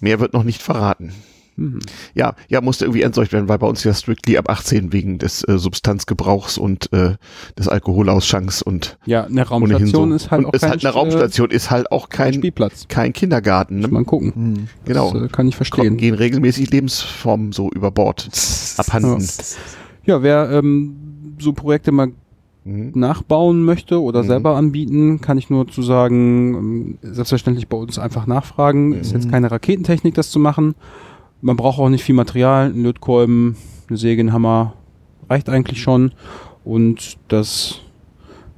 Mehr 0.00 0.20
wird 0.20 0.32
noch 0.32 0.44
nicht 0.44 0.62
verraten. 0.62 1.12
Mhm. 1.56 1.80
Ja, 2.14 2.36
ja, 2.48 2.60
musste 2.60 2.84
irgendwie 2.84 3.02
entseucht 3.02 3.32
werden, 3.32 3.48
weil 3.48 3.58
bei 3.58 3.66
uns 3.66 3.82
ja 3.82 3.92
strictly 3.92 4.36
ab 4.38 4.48
18 4.48 4.92
wegen 4.92 5.18
des 5.18 5.42
äh, 5.42 5.58
Substanzgebrauchs 5.58 6.56
und 6.56 6.92
äh, 6.92 7.16
des 7.58 7.66
Alkoholauschanks 7.66 8.62
und 8.62 8.96
ja, 9.06 9.24
eine 9.24 9.42
Raumstation 9.42 10.10
so. 10.10 10.14
ist 10.14 10.30
halt 10.30 10.38
und 10.44 10.46
auch 10.46 10.52
ist 10.54 10.60
kein 10.60 10.70
halt 10.70 10.84
eine 10.84 10.94
Raumstation, 10.94 11.50
ist 11.50 11.70
halt 11.72 11.90
auch 11.90 12.10
kein 12.10 12.34
Spielplatz. 12.34 12.86
kein 12.86 13.12
Kindergarten. 13.12 13.78
Muss 13.78 13.88
Ne? 13.88 13.92
man 13.92 14.06
gucken. 14.06 14.32
Hm. 14.34 14.68
Genau. 14.84 15.12
Das 15.12 15.22
äh, 15.22 15.28
kann 15.28 15.48
ich 15.48 15.56
verstehen. 15.56 15.96
gehen 15.96 16.14
regelmäßig 16.14 16.70
Lebensformen 16.70 17.50
so 17.50 17.68
über 17.70 17.90
Bord. 17.90 18.28
Abhanden. 18.76 19.26
Ja, 20.04 20.22
wer 20.22 20.50
ähm, 20.52 21.34
so 21.40 21.52
Projekte 21.52 21.90
mal 21.90 22.12
Mhm. 22.68 22.92
nachbauen 22.94 23.64
möchte 23.64 24.00
oder 24.02 24.22
Mhm. 24.22 24.26
selber 24.26 24.56
anbieten, 24.56 25.20
kann 25.20 25.38
ich 25.38 25.48
nur 25.48 25.66
zu 25.68 25.82
sagen, 25.82 26.54
ähm, 26.54 26.98
selbstverständlich 27.02 27.68
bei 27.68 27.76
uns 27.78 27.98
einfach 27.98 28.26
nachfragen. 28.26 28.92
Ist 28.92 29.12
jetzt 29.12 29.26
Mhm. 29.26 29.30
keine 29.30 29.50
Raketentechnik, 29.50 30.14
das 30.14 30.30
zu 30.30 30.38
machen. 30.38 30.74
Man 31.40 31.56
braucht 31.56 31.78
auch 31.78 31.88
nicht 31.88 32.04
viel 32.04 32.14
Material. 32.14 32.66
Ein 32.72 32.82
Lötkolben, 32.82 33.56
eine 33.88 33.96
Säge, 33.96 34.22
ein 34.22 34.32
Hammer 34.32 34.74
reicht 35.30 35.48
eigentlich 35.48 35.80
schon. 35.80 36.12
Und 36.64 37.16
das 37.28 37.80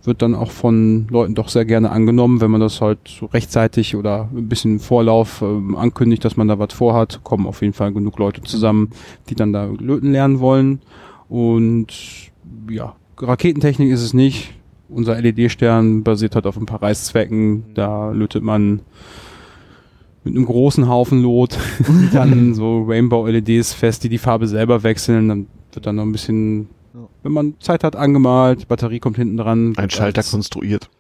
wird 0.03 0.23
dann 0.23 0.35
auch 0.35 0.51
von 0.51 1.07
Leuten 1.11 1.35
doch 1.35 1.49
sehr 1.51 1.67
gerne 1.67 1.91
angenommen, 1.91 2.41
wenn 2.41 2.51
man 2.51 2.61
das 2.63 2.81
halt 2.81 2.99
so 3.07 3.27
rechtzeitig 3.27 3.95
oder 3.97 4.29
ein 4.35 4.49
bisschen 4.49 4.73
im 4.73 4.81
Vorlauf 4.81 5.43
ähm, 5.43 5.77
ankündigt, 5.77 6.25
dass 6.25 6.37
man 6.39 6.49
da 6.49 6.59
was 6.59 6.73
vorhat, 6.73 7.21
kommen 7.23 7.47
auf 7.47 7.61
jeden 7.61 7.75
Fall 7.75 7.93
genug 7.93 8.19
Leute 8.19 8.41
zusammen, 8.41 8.91
die 9.29 9.35
dann 9.35 9.53
da 9.53 9.67
löten 9.67 10.11
lernen 10.11 10.41
wollen. 10.41 10.81
Und 11.29 11.89
ja, 12.71 12.95
Raketentechnik 13.21 13.91
ist 13.91 14.03
es 14.03 14.15
nicht. 14.15 14.55
Unser 14.89 15.21
LED-Stern 15.21 16.03
basiert 16.03 16.35
halt 16.35 16.47
auf 16.47 16.57
ein 16.57 16.67
paar 16.67 16.83
Reißzwecken. 16.83 17.75
Da 17.75 18.11
lötet 18.11 18.43
man 18.43 18.81
mit 20.25 20.37
einem 20.37 20.47
großen 20.47 20.89
Haufen 20.89 21.23
Lot 21.23 21.59
dann 22.13 22.55
so 22.55 22.83
Rainbow-LEDs 22.83 23.73
fest, 23.73 24.05
die 24.05 24.09
die 24.09 24.19
Farbe 24.19 24.47
selber 24.47 24.83
wechseln. 24.83 25.29
Dann 25.29 25.47
wird 25.73 25.87
dann 25.87 25.97
noch 25.97 26.03
ein 26.03 26.13
bisschen, 26.13 26.69
wenn 27.23 27.33
man 27.33 27.55
Zeit 27.61 27.85
hat, 27.85 27.97
angemalt. 27.97 28.69
Batterie 28.69 29.01
kommt 29.01 29.17
hinten 29.17 29.37
dran. 29.37 29.75
Ein 29.77 29.91
Schalter 29.91 30.23
konstruiert. 30.23 30.91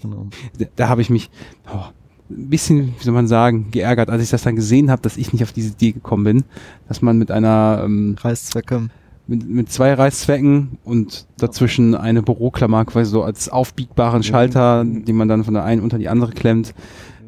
Genau. 0.00 0.28
da, 0.58 0.66
da 0.76 0.88
habe 0.88 1.02
ich 1.02 1.10
mich 1.10 1.28
oh, 1.66 1.86
ein 2.30 2.48
bisschen, 2.48 2.94
wie 2.98 3.04
soll 3.04 3.14
man 3.14 3.26
sagen, 3.26 3.70
geärgert, 3.70 4.10
als 4.10 4.22
ich 4.22 4.30
das 4.30 4.42
dann 4.42 4.54
gesehen 4.54 4.90
habe, 4.90 5.02
dass 5.02 5.16
ich 5.16 5.32
nicht 5.32 5.42
auf 5.42 5.52
diese 5.52 5.72
Idee 5.72 5.92
gekommen 5.92 6.24
bin, 6.24 6.44
dass 6.86 7.02
man 7.02 7.18
mit 7.18 7.30
einer 7.30 7.82
ähm, 7.84 8.16
Reißzwecke. 8.18 8.90
Mit, 9.28 9.48
mit 9.48 9.70
zwei 9.70 9.92
Reißzwecken 9.94 10.78
und 10.84 11.26
dazwischen 11.36 11.94
eine 11.94 12.22
Büroklammer 12.22 12.84
quasi 12.86 13.10
so 13.10 13.22
als 13.22 13.48
aufbiegbaren 13.48 14.22
Schalter, 14.22 14.84
den 14.84 15.14
man 15.16 15.28
dann 15.28 15.44
von 15.44 15.54
der 15.54 15.64
einen 15.64 15.82
unter 15.82 15.98
die 15.98 16.08
andere 16.08 16.32
klemmt. 16.32 16.74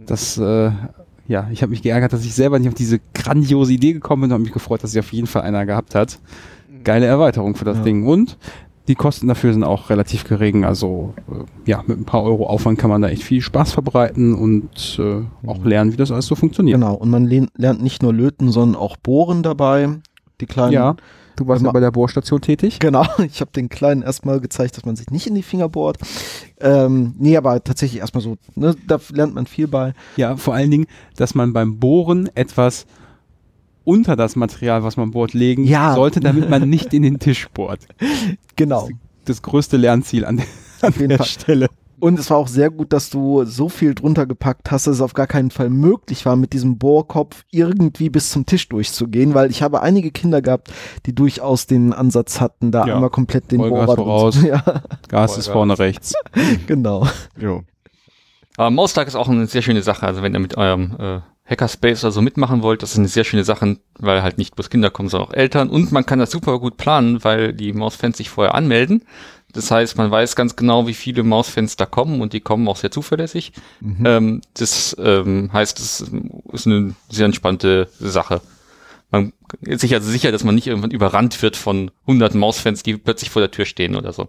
Das, 0.07 0.38
äh, 0.38 0.70
ja, 1.28 1.48
ich 1.53 1.62
habe 1.62 1.70
mich 1.70 1.82
geärgert, 1.82 2.12
dass 2.12 2.24
ich 2.24 2.34
selber 2.34 2.59
nicht 2.59 2.68
auf 2.68 2.74
diese 2.74 2.98
grandiose 3.14 3.72
Idee 3.72 3.92
gekommen 3.92 4.22
bin 4.22 4.30
und 4.30 4.34
habe 4.34 4.42
mich 4.42 4.53
gefreut, 4.53 4.82
dass 4.82 4.92
sich 4.92 4.98
auf 4.98 5.12
jeden 5.12 5.28
Fall 5.28 5.42
einer 5.42 5.66
gehabt 5.66 5.94
hat. 5.94 6.18
Geile 6.82 7.07
Erweiterung 7.07 7.55
für 7.55 7.66
das 7.66 7.76
Ja. 7.78 7.84
Ding. 7.84 8.07
Und 8.07 8.38
die 8.88 8.94
Kosten 8.94 9.28
dafür 9.28 9.53
sind 9.53 9.62
auch 9.62 9.90
relativ 9.90 10.24
gering. 10.24 10.64
Also 10.64 11.14
äh, 11.30 11.70
ja, 11.70 11.84
mit 11.86 11.98
ein 12.01 12.07
paar 12.07 12.24
Euro 12.24 12.46
Aufwand 12.46 12.78
kann 12.78 12.90
man 12.90 13.03
da 13.03 13.09
echt 13.09 13.22
viel 13.22 13.42
Spaß 13.42 13.72
verbreiten 13.72 14.34
und 14.34 14.98
äh, 14.98 15.48
auch 15.48 15.64
lernen, 15.64 15.92
wie 15.92 15.96
das 15.96 16.11
alles 16.11 16.26
so 16.26 16.34
funktioniert. 16.34 16.80
Genau. 16.80 16.94
Und 16.94 17.11
man 17.11 17.26
lernt 17.26 17.82
nicht 17.82 18.03
nur 18.03 18.14
löten, 18.14 18.51
sondern 18.51 18.80
auch 18.80 18.96
bohren 18.96 19.42
dabei. 19.42 19.90
Die 20.40 20.46
kleinen. 20.46 20.72
Ja, 20.72 20.96
du 21.37 21.47
warst 21.49 21.62
ja 21.62 21.66
Immer- 21.66 21.72
bei 21.72 21.81
der 21.81 21.91
Bohrstation 21.91 22.41
tätig. 22.41 22.78
Genau, 22.78 23.05
ich 23.24 23.41
habe 23.41 23.51
den 23.53 23.68
Kleinen 23.68 24.03
erstmal 24.03 24.41
gezeigt, 24.41 24.76
dass 24.76 24.85
man 24.85 24.97
sich 24.97 25.11
nicht 25.11 25.26
in 25.26 25.35
die 25.35 25.43
Finger 25.43 25.68
bohrt. 25.68 25.99
Ähm, 26.61 27.14
nee, 27.18 27.37
aber 27.37 27.62
tatsächlich 27.64 28.01
erstmal 28.01 28.22
so, 28.22 28.37
ne, 28.55 28.74
da 28.87 28.99
lernt 29.12 29.35
man 29.35 29.47
viel 29.47 29.68
bei. 29.68 29.95
Ja, 30.16 30.37
vor 30.37 30.55
allen 30.55 30.70
Dingen, 30.70 30.87
dass 31.16 31.35
man 31.35 31.53
beim 31.53 31.78
Bohren 31.78 32.28
etwas 32.35 32.87
unter 33.85 34.14
das 34.14 34.37
Material, 34.37 34.83
was 34.85 34.97
man 34.97 35.11
bohrt, 35.11 35.33
legen 35.33 35.64
Ja. 35.64 35.95
sollte, 35.95 36.20
damit 36.20 36.51
man 36.51 36.68
nicht 36.68 36.93
in 36.95 37.03
den 37.03 37.18
Tisch 37.18 37.49
bohrt. 37.55 37.87
Genau. 38.57 38.89
Das 39.24 39.41
größte 39.41 39.78
Lernziel 39.78 40.24
an, 40.26 40.37
der- 40.37 40.47
an 40.83 41.09
der. 41.09 41.22
Stelle. 41.24 41.68
Und 42.01 42.18
es 42.18 42.30
war 42.30 42.38
auch 42.38 42.48
sehr 42.48 42.70
gut, 42.70 42.92
dass 42.92 43.11
du 43.11 43.44
so 43.44 43.68
viel 43.68 43.94
drunter 43.94 44.26
gepackt 44.26 44.70
hast, 44.70 44.86
dass 44.86 44.96
es 44.96 45.01
auf 45.01 45.12
gar 45.14 45.26
keinen 45.26 45.51
Fall 45.51 45.70
möglich 45.70 46.26
war, 46.26 46.36
mit 46.36 46.53
diesem 46.53 46.78
Bohrkopf 46.78 47.44
irgendwie 47.51 48.11
bis 48.11 48.30
zum 48.30 48.46
Tisch 48.46 48.68
durchzugehen, 48.68 49.34
weil 49.34 49.51
ich 49.51 49.62
habe 49.62 49.82
einige 49.82 50.11
Kinder 50.11 50.42
gehabt, 50.42 50.72
die 51.07 51.14
durchaus 51.14 51.66
den 51.66 51.92
Ansatz 51.92 52.40
hatten, 52.40 52.72
da 52.72 52.86
Ja. 52.86 52.94
einmal 52.94 53.11
komplett 53.11 53.53
den 53.53 53.61
Vollgas 53.61 53.86
Bohrer 53.86 53.96
voraus. 53.96 54.42
Ja, 54.42 54.82
Gas 55.09 55.36
ist 55.38 55.48
vorne 55.48 55.78
rechts. 55.78 56.14
genau. 56.66 57.07
Jo. 57.38 57.62
Aber 58.57 58.70
Maustag 58.70 59.07
ist 59.09 59.14
auch 59.16 59.28
eine 59.28 59.46
sehr 59.46 59.62
schöne 59.62 59.82
Sache. 59.82 60.07
Also 60.07 60.22
wenn 60.22 60.34
ihr 60.34 60.40
mit 60.40 60.57
eurem 60.57 60.96
äh, 60.98 61.20
Hackerspace 61.46 62.05
oder 62.05 62.12
so 62.12 62.22
mitmachen 62.22 62.62
wollt, 62.62 62.82
das 62.82 62.92
ist 62.92 62.98
eine 62.98 63.09
sehr 63.09 63.24
schöne 63.24 63.44
Sache, 63.44 63.78
weil 63.98 64.22
halt 64.22 64.38
nicht 64.38 64.55
bloß 64.55 64.70
Kinder 64.70 64.90
kommen, 64.90 65.09
sondern 65.09 65.28
auch 65.28 65.34
Eltern. 65.34 65.68
Und 65.70 65.92
man 65.92 66.07
kann 66.07 66.18
das 66.18 66.30
super 66.30 66.59
gut 66.61 66.76
planen, 66.76 67.24
weil 67.24 67.53
die 67.53 67.72
Mausfans 67.72 68.18
sich 68.18 68.30
vorher 68.30 68.55
anmelden. 68.55 69.05
Das 69.53 69.70
heißt, 69.70 69.96
man 69.96 70.11
weiß 70.11 70.36
ganz 70.36 70.57
genau, 70.57 70.86
wie 70.86 70.94
viele 70.94 71.22
Mausfans 71.22 71.76
da 71.76 71.86
kommen 71.86 72.20
und 72.20 72.32
die 72.32 72.40
kommen 72.40 72.68
auch 72.68 72.76
sehr 72.76 72.90
zuverlässig. 72.90 73.53
Ähm, 74.05 74.42
das 74.55 74.96
ähm, 74.98 75.51
heißt, 75.53 75.78
es 75.78 76.05
ist 76.53 76.66
eine 76.66 76.94
sehr 77.09 77.26
entspannte 77.26 77.88
Sache. 77.98 78.40
Man 79.11 79.32
ist 79.62 79.80
sich 79.80 79.94
also 79.94 80.09
sicher, 80.09 80.30
dass 80.30 80.44
man 80.44 80.55
nicht 80.55 80.68
irgendwann 80.68 80.92
überrannt 80.92 81.42
wird 81.42 81.57
von 81.57 81.90
hunderten 82.07 82.38
Mausfans, 82.38 82.82
die 82.82 82.96
plötzlich 82.96 83.30
vor 83.30 83.40
der 83.40 83.51
Tür 83.51 83.64
stehen 83.64 83.96
oder 83.96 84.12
so. 84.12 84.28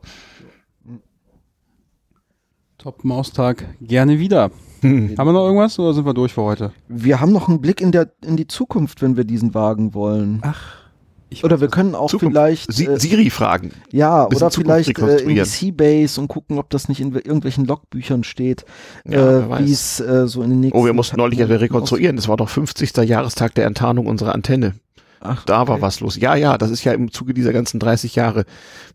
Top 2.79 3.03
Maustag, 3.03 3.63
gerne 3.79 4.17
wieder. 4.17 4.49
Hm. 4.81 5.15
Haben 5.17 5.27
wir 5.27 5.33
noch 5.33 5.45
irgendwas 5.45 5.77
oder 5.77 5.93
sind 5.93 6.05
wir 6.05 6.15
durch 6.15 6.33
für 6.33 6.41
heute? 6.41 6.73
Wir 6.87 7.21
haben 7.21 7.31
noch 7.31 7.47
einen 7.47 7.61
Blick 7.61 7.79
in, 7.79 7.91
der, 7.91 8.11
in 8.25 8.37
die 8.37 8.47
Zukunft, 8.47 9.03
wenn 9.03 9.17
wir 9.17 9.23
diesen 9.23 9.53
wagen 9.53 9.93
wollen. 9.93 10.39
Ach, 10.41 10.80
Ich 11.33 11.45
Oder 11.45 11.61
wir 11.61 11.69
können 11.69 11.95
auch 11.95 12.09
Zukunft. 12.09 12.33
vielleicht 12.35 12.69
äh, 12.77 12.99
Siri 12.99 13.29
fragen. 13.29 13.71
ja 13.89 14.25
oder 14.27 14.51
vielleicht 14.51 14.99
äh, 14.99 15.17
in. 15.21 15.45
Seabase 15.45 16.19
und 16.19 16.27
gucken, 16.27 16.59
ob 16.59 16.69
das 16.69 16.89
nicht 16.89 16.99
in 16.99 17.13
irgendwelchen 17.13 17.65
Logbüchern 17.65 18.25
steht, 18.25 18.65
Ja, 19.07 19.39
äh, 19.39 19.59
wie 19.65 19.71
es 19.71 20.01
äh, 20.01 20.27
so 20.27 20.43
in 20.43 20.49
den 20.49 20.59
nächsten 20.59 20.77
Oh, 20.77 20.85
wir 20.85 20.91
mussten 20.93 21.15
neulich 21.15 21.39
ja 21.39 21.45
rekonstruieren. 21.45 22.17
Das 22.17 22.27
war 22.27 22.35
doch 22.35 22.49
50. 22.49 22.97
Jahrestag 22.97 23.55
der 23.55 23.65
Enttarnung 23.65 24.07
unserer 24.07 24.35
Antenne. 24.35 24.73
Ach, 25.21 25.45
Da 25.45 25.67
war 25.67 25.75
okay. 25.75 25.81
was 25.83 25.99
los. 26.01 26.17
Ja, 26.17 26.35
ja, 26.35 26.57
das 26.57 26.69
ist 26.69 26.83
ja 26.83 26.91
im 26.93 27.11
Zuge 27.11 27.33
dieser 27.33 27.53
ganzen 27.53 27.79
30 27.79 28.15
Jahre 28.15 28.43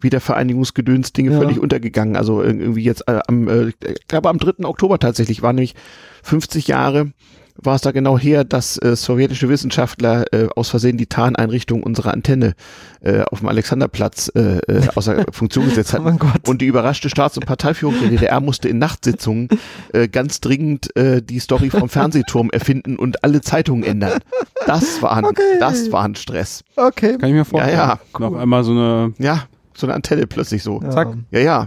Wiedervereinigungsgedöns 0.01 1.13
Dinge 1.13 1.33
Ja. 1.33 1.39
völlig 1.39 1.59
untergegangen. 1.59 2.17
Also 2.17 2.43
irgendwie 2.43 2.83
jetzt 2.83 3.09
äh, 3.09 3.21
am, 3.29 3.49
äh, 3.49 3.69
ich 3.69 4.09
glaube 4.09 4.29
am 4.29 4.39
3. 4.39 4.65
Oktober 4.67 4.99
tatsächlich 4.99 5.41
war 5.43 5.53
nämlich 5.53 5.75
50 6.23 6.67
Jahre 6.69 7.13
war 7.59 7.75
es 7.77 7.83
da 7.83 7.93
genau 7.93 8.19
her, 8.19 8.45
dass 8.45 8.77
äh, 8.79 8.95
sowjetische 8.97 9.49
Wissenschaftler 9.49 10.25
äh, 10.33 10.49
aus 10.57 10.69
Versehen 10.71 10.97
die 10.97 11.07
Tarneinrichtung 11.07 11.83
unserer 11.83 12.13
Antenne 12.13 12.55
äh, 13.01 13.23
auf 13.23 13.41
dem 13.41 13.49
Alexanderplatz 13.49 14.31
äh, 14.35 14.59
äh, 14.59 14.89
außer 14.95 15.25
Funktion 15.33 15.67
gesetzt 15.67 15.95
Oh 15.99 16.05
hatten. 16.05 16.19
Gott. 16.19 16.49
Und 16.49 16.61
die 16.63 16.67
überraschte 16.67 17.09
Staats- 17.11 17.37
und 17.37 17.47
Parteiführung 17.47 17.95
der 18.01 18.11
DDR 18.11 18.41
musste 18.41 18.69
in 18.69 18.79
Nachtsitzungen 18.79 19.49
äh, 19.93 20.09
ganz 20.09 20.41
dringend 20.41 20.95
äh, 20.97 21.23
die 21.23 21.39
Story 21.39 21.71
vom 21.71 21.89
Fernsehturm 21.89 22.51
erfinden 22.51 22.97
und 22.97 23.25
alle 23.25 23.41
Zeitungen 23.41 23.85
ändern. 23.85 24.21
Das 24.67 25.01
war 25.03 25.13
ein, 25.17 25.25
Okay. 25.25 25.43
das 25.61 25.91
war 25.93 26.05
ein 26.05 26.15
Stress. 26.15 26.63
Okay. 26.77 27.17
Kann 27.19 27.29
ich 27.31 27.35
mir 27.35 27.45
vorstellen. 27.45 27.77
Ja, 27.77 27.99
Noch 28.19 28.35
einmal 28.37 28.65
so 28.65 28.73
eine, 28.73 29.15
Ja, 29.19 29.45
so 29.75 29.87
eine 29.87 29.95
Antenne 29.95 30.27
plötzlich 30.27 30.63
so. 30.63 30.81
Ja. 30.83 30.91
Zack. 30.91 31.09
Ja, 31.31 31.41
ja. 31.41 31.67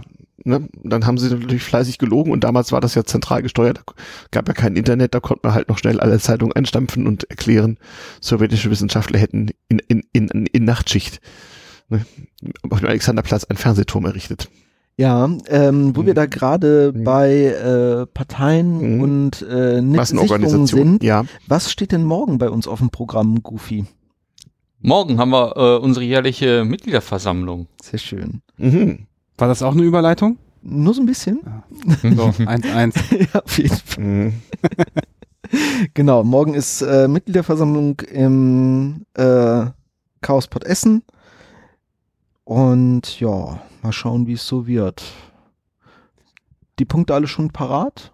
Ne? 0.50 0.68
Dann 0.84 1.06
haben 1.06 1.16
sie 1.18 1.30
natürlich 1.30 1.62
fleißig 1.62 1.96
gelogen 1.98 2.32
und 2.32 2.44
damals 2.44 2.72
war 2.72 2.80
das 2.80 2.94
ja 2.94 3.04
zentral 3.04 3.40
gesteuert. 3.42 3.78
Da 3.86 3.92
gab 4.30 4.48
ja 4.48 4.54
kein 4.54 4.76
Internet, 4.76 5.14
da 5.14 5.20
konnte 5.20 5.40
man 5.44 5.54
halt 5.54 5.68
noch 5.68 5.78
schnell 5.78 6.00
alle 6.00 6.18
Zeitungen 6.18 6.52
einstampfen 6.54 7.06
und 7.06 7.24
erklären, 7.30 7.78
sowjetische 8.20 8.70
Wissenschaftler 8.70 9.18
hätten 9.18 9.50
in, 9.68 9.78
in, 9.88 10.02
in, 10.12 10.28
in 10.46 10.64
Nachtschicht 10.64 11.20
ne, 11.88 12.04
auf 12.68 12.80
dem 12.80 12.88
Alexanderplatz 12.88 13.44
einen 13.44 13.56
Fernsehturm 13.56 14.04
errichtet. 14.04 14.48
Ja, 14.96 15.30
ähm, 15.48 15.96
wo 15.96 16.02
Mhm. 16.02 16.06
wir 16.06 16.14
da 16.14 16.26
gerade 16.26 16.92
Mhm. 16.94 17.04
bei 17.04 17.32
äh, 17.46 18.06
Parteien 18.06 18.96
Mhm. 18.96 19.00
und 19.00 19.42
äh, 19.42 19.46
Sichtungen 19.46 19.92
Massenorganisation. 19.96 20.66
sind, 20.68 21.02
Ja. 21.04 21.24
was 21.48 21.70
steht 21.72 21.92
denn 21.92 22.04
morgen 22.04 22.36
bei 22.38 22.50
uns 22.50 22.68
auf 22.68 22.80
dem 22.80 22.90
Programm, 22.90 23.42
Goofy? 23.42 23.86
Morgen 24.82 25.18
haben 25.18 25.30
wir 25.30 25.56
äh, 25.56 25.76
unsere 25.78 26.04
jährliche 26.04 26.64
Mitgliederversammlung. 26.64 27.66
Sehr 27.82 27.98
schön. 27.98 28.42
Mhm. 28.58 29.06
War 29.40 29.48
das 29.48 29.62
auch 29.62 29.72
eine 29.72 29.82
Überleitung? 29.82 30.38
Nur 30.62 30.94
so 30.94 31.00
ein 31.00 31.06
bisschen. 31.06 31.40
So, 32.02 32.08
1-1. 32.08 33.28
ja, 33.32 33.40
auf 33.40 33.58
jeden 33.58 33.76
Fall. 33.76 34.04
Mhm. 34.04 34.32
Genau, 35.94 36.22
morgen 36.22 36.54
ist 36.54 36.80
äh, 36.80 37.08
Mitgliederversammlung 37.08 37.98
im 38.02 39.04
äh, 39.14 39.64
Chaospot 40.20 40.62
Essen. 40.62 41.02
Und 42.44 43.18
ja, 43.18 43.60
mal 43.82 43.92
schauen, 43.92 44.28
wie 44.28 44.34
es 44.34 44.46
so 44.46 44.68
wird. 44.68 45.02
Die 46.78 46.84
Punkte 46.84 47.14
alle 47.14 47.26
schon 47.26 47.50
parat? 47.50 48.12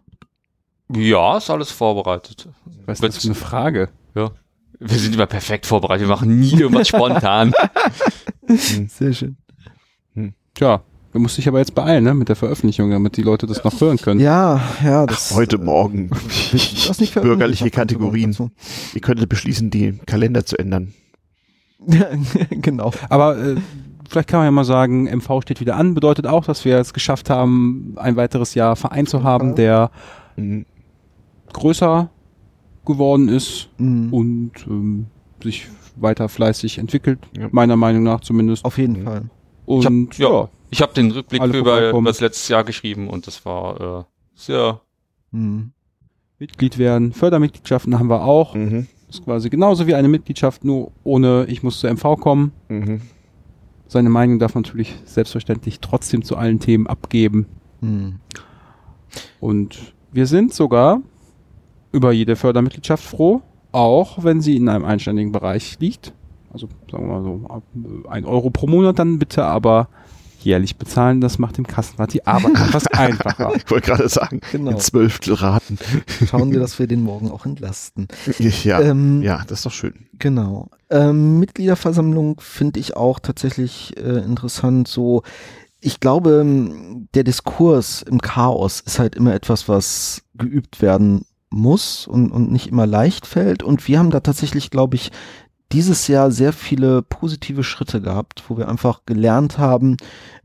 Ja, 0.95 1.37
ist 1.37 1.51
alles 1.51 1.71
vorbereitet. 1.71 2.49
Was 2.87 3.01
ist 3.01 3.17
das 3.17 3.19
für 3.19 3.29
eine 3.29 3.35
Frage? 3.35 3.91
Wir 4.15 4.99
sind 4.99 5.15
immer 5.15 5.27
perfekt 5.27 5.67
vorbereitet. 5.67 6.09
Wir 6.09 6.15
machen 6.15 6.39
nie 6.39 6.53
irgendwas 6.53 6.89
spontan. 6.89 7.53
Sehr 8.49 9.13
schön. 9.13 9.37
Tja, 10.55 10.83
du 11.17 11.23
musst 11.23 11.39
dich 11.39 11.49
aber 11.49 11.59
jetzt 11.59 11.75
beeilen, 11.75 12.05
ne, 12.05 12.15
mit 12.15 12.29
der 12.29 12.37
Veröffentlichung, 12.37 12.91
damit 12.91 13.17
die 13.17 13.23
Leute 13.23 13.47
das 13.47 13.65
noch 13.65 13.81
hören 13.81 13.97
können. 13.97 14.21
Ja, 14.21 14.61
ja, 14.85 15.07
das 15.07 15.35
Heute 15.35 15.59
Morgen. 15.59 16.11
das 16.53 17.01
nicht 17.01 17.15
Bürgerliche. 17.21 17.71
Kategorien. 17.71 18.37
Ihr 18.95 19.01
könntet 19.01 19.29
beschließen, 19.29 19.71
die 19.71 19.99
Kalender 20.07 20.45
zu 20.45 20.59
ändern. 20.59 20.93
Ja, 21.87 22.07
genau. 22.51 22.91
Aber 23.09 23.39
äh, 23.39 23.57
vielleicht 24.09 24.29
kann 24.29 24.39
man 24.41 24.47
ja 24.47 24.51
mal 24.51 24.65
sagen, 24.65 25.05
MV 25.05 25.41
steht 25.43 25.61
wieder 25.61 25.77
an, 25.77 25.95
bedeutet 25.95 26.27
auch, 26.27 26.45
dass 26.45 26.65
wir 26.65 26.79
es 26.79 26.93
geschafft 26.93 27.31
haben, 27.31 27.95
ein 27.97 28.17
weiteres 28.17 28.55
Jahr 28.55 28.77
Verein 28.77 29.07
zu 29.07 29.23
haben, 29.23 29.55
der 29.55 29.91
Mhm. 30.37 30.67
größer 31.53 32.11
geworden 32.85 33.29
ist 33.29 33.69
Mhm. 33.79 34.13
und 34.13 34.51
ähm, 34.69 35.07
sich 35.43 35.67
weiter 35.97 36.29
fleißig 36.29 36.77
entwickelt, 36.79 37.21
Ja. 37.39 37.49
meiner 37.53 37.77
Meinung 37.77 38.03
nach 38.03 38.21
zumindest. 38.21 38.65
Auf 38.67 38.77
jeden 38.79 39.01
Mhm. 39.01 39.05
Fall. 39.05 39.23
Und 39.65 39.85
hab- 39.87 40.19
ja. 40.19 40.49
Ich 40.71 40.83
habe 40.83 40.95
den 40.95 41.11
Rückblick 41.11 41.41
Alle 41.41 41.59
über, 41.59 41.91
über 41.91 42.03
das 42.03 42.21
letzte 42.21 42.53
Jahr 42.53 42.65
geschrieben 42.65 43.09
und 43.09 43.27
das 43.27 43.45
war 43.45 44.01
äh, 44.01 44.05
sehr. 44.35 44.81
Mhm. 45.31 45.73
Mitglied 46.39 46.77
werden, 46.77 47.13
Fördermitgliedschaften 47.13 47.99
haben 47.99 48.11
wir 48.11 48.23
auch. 48.23 48.55
Mhm. 48.55 48.89
Das 49.07 49.17
ist 49.17 49.25
quasi 49.25 49.49
genauso 49.49 49.87
wie 49.87 49.95
eine 49.95 50.09
Mitgliedschaft, 50.09 50.65
nur 50.65 50.93
ohne 51.03 51.47
ich 51.49 51.63
muss 51.63 51.81
zur 51.81 51.91
MV 51.91 52.21
kommen. 52.21 52.53
Mhm. 52.69 53.01
Seine 53.89 54.11
Meinung 54.11 54.39
darf 54.39 54.55
man 54.55 54.63
natürlich 54.63 54.97
selbstverständlich 55.05 55.81
trotzdem 55.81 56.25
zu 56.25 56.37
allen 56.37 56.59
Themen 56.59 56.87
abgeben. 56.87 57.47
Mhm. 57.81 58.21
Und 59.41 59.95
wir 60.13 60.27
sind 60.27 60.53
sogar 60.53 61.01
über 61.93 62.13
jede 62.13 62.37
Fördermitgliedschaft 62.37 63.05
froh, 63.05 63.43
auch 63.73 64.25
wenn 64.25 64.41
sie 64.41 64.57
in 64.57 64.69
einem 64.69 64.85
einständigen 64.85 65.33
Bereich 65.33 65.79
liegt. 65.79 66.13
Also 66.53 66.69
sagen 66.91 67.09
wir 67.09 67.21
mal 67.21 67.23
so, 67.23 68.09
ein 68.09 68.25
Euro 68.25 68.51
pro 68.51 68.67
Monat 68.67 68.99
dann 68.99 69.19
bitte, 69.19 69.45
aber 69.45 69.89
jährlich 70.47 70.77
bezahlen, 70.77 71.21
das 71.21 71.39
macht 71.39 71.59
dem 71.59 71.67
Kassenwart 71.67 72.15
die 72.15 72.27
Arbeit 72.27 72.55
etwas 72.55 72.87
einfacher. 72.93 73.53
Ich 73.55 73.71
wollte 73.71 73.89
gerade 73.91 74.09
sagen, 74.09 74.41
Genau. 74.53 74.71
in 74.71 74.79
Zwölftel 74.81 75.35
raten. 75.35 75.77
Schauen 76.27 76.51
wir, 76.53 76.61
dass 76.61 76.79
wir 76.79 76.87
den 76.87 77.03
morgen 77.03 77.31
auch 77.31 77.45
entlasten. 77.45 78.09
Ja, 78.39 78.81
Ähm, 78.81 79.21
ja, 79.23 79.43
das 79.47 79.59
ist 79.59 79.67
doch 79.67 79.73
schön. 79.73 79.93
Genau. 80.19 80.71
Ähm, 80.89 81.39
Mitgliederversammlung 81.41 82.41
finde 82.41 82.81
ich 82.81 82.97
auch 82.97 83.19
tatsächlich 83.19 83.93
äh, 83.99 84.25
interessant. 84.25 84.89
So, 84.89 85.23
ich 85.81 86.01
glaube, 86.01 86.41
m, 86.41 87.09
der 87.15 87.25
Diskurs 87.25 88.03
im 88.03 88.21
Chaos 88.23 88.81
ist 88.81 88.99
halt 88.99 89.15
immer 89.17 89.35
etwas, 89.35 89.69
was 89.69 90.23
geübt 90.35 90.81
werden 90.81 91.27
muss 91.51 92.07
und, 92.07 92.31
und 92.31 92.51
nicht 92.51 92.69
immer 92.69 92.87
leicht 92.87 93.27
fällt. 93.27 93.63
Und 93.63 93.87
wir 93.89 93.99
haben 93.99 94.11
da 94.11 94.21
tatsächlich, 94.21 94.71
glaube 94.71 94.97
ich, 94.97 95.11
dieses 95.73 96.09
Jahr 96.09 96.31
sehr 96.31 96.53
viele 96.53 97.03
positive 97.03 97.65
Schritte 97.65 98.01
gehabt, 98.01 98.45
wo 98.49 98.57
wir 98.57 98.69
einfach 98.69 99.01
gelernt 99.07 99.59
haben, 99.59 99.97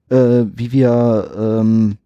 äh, 0.09 0.45
wie 0.53 0.71
wir 0.71 1.31
ähm, 1.37 1.97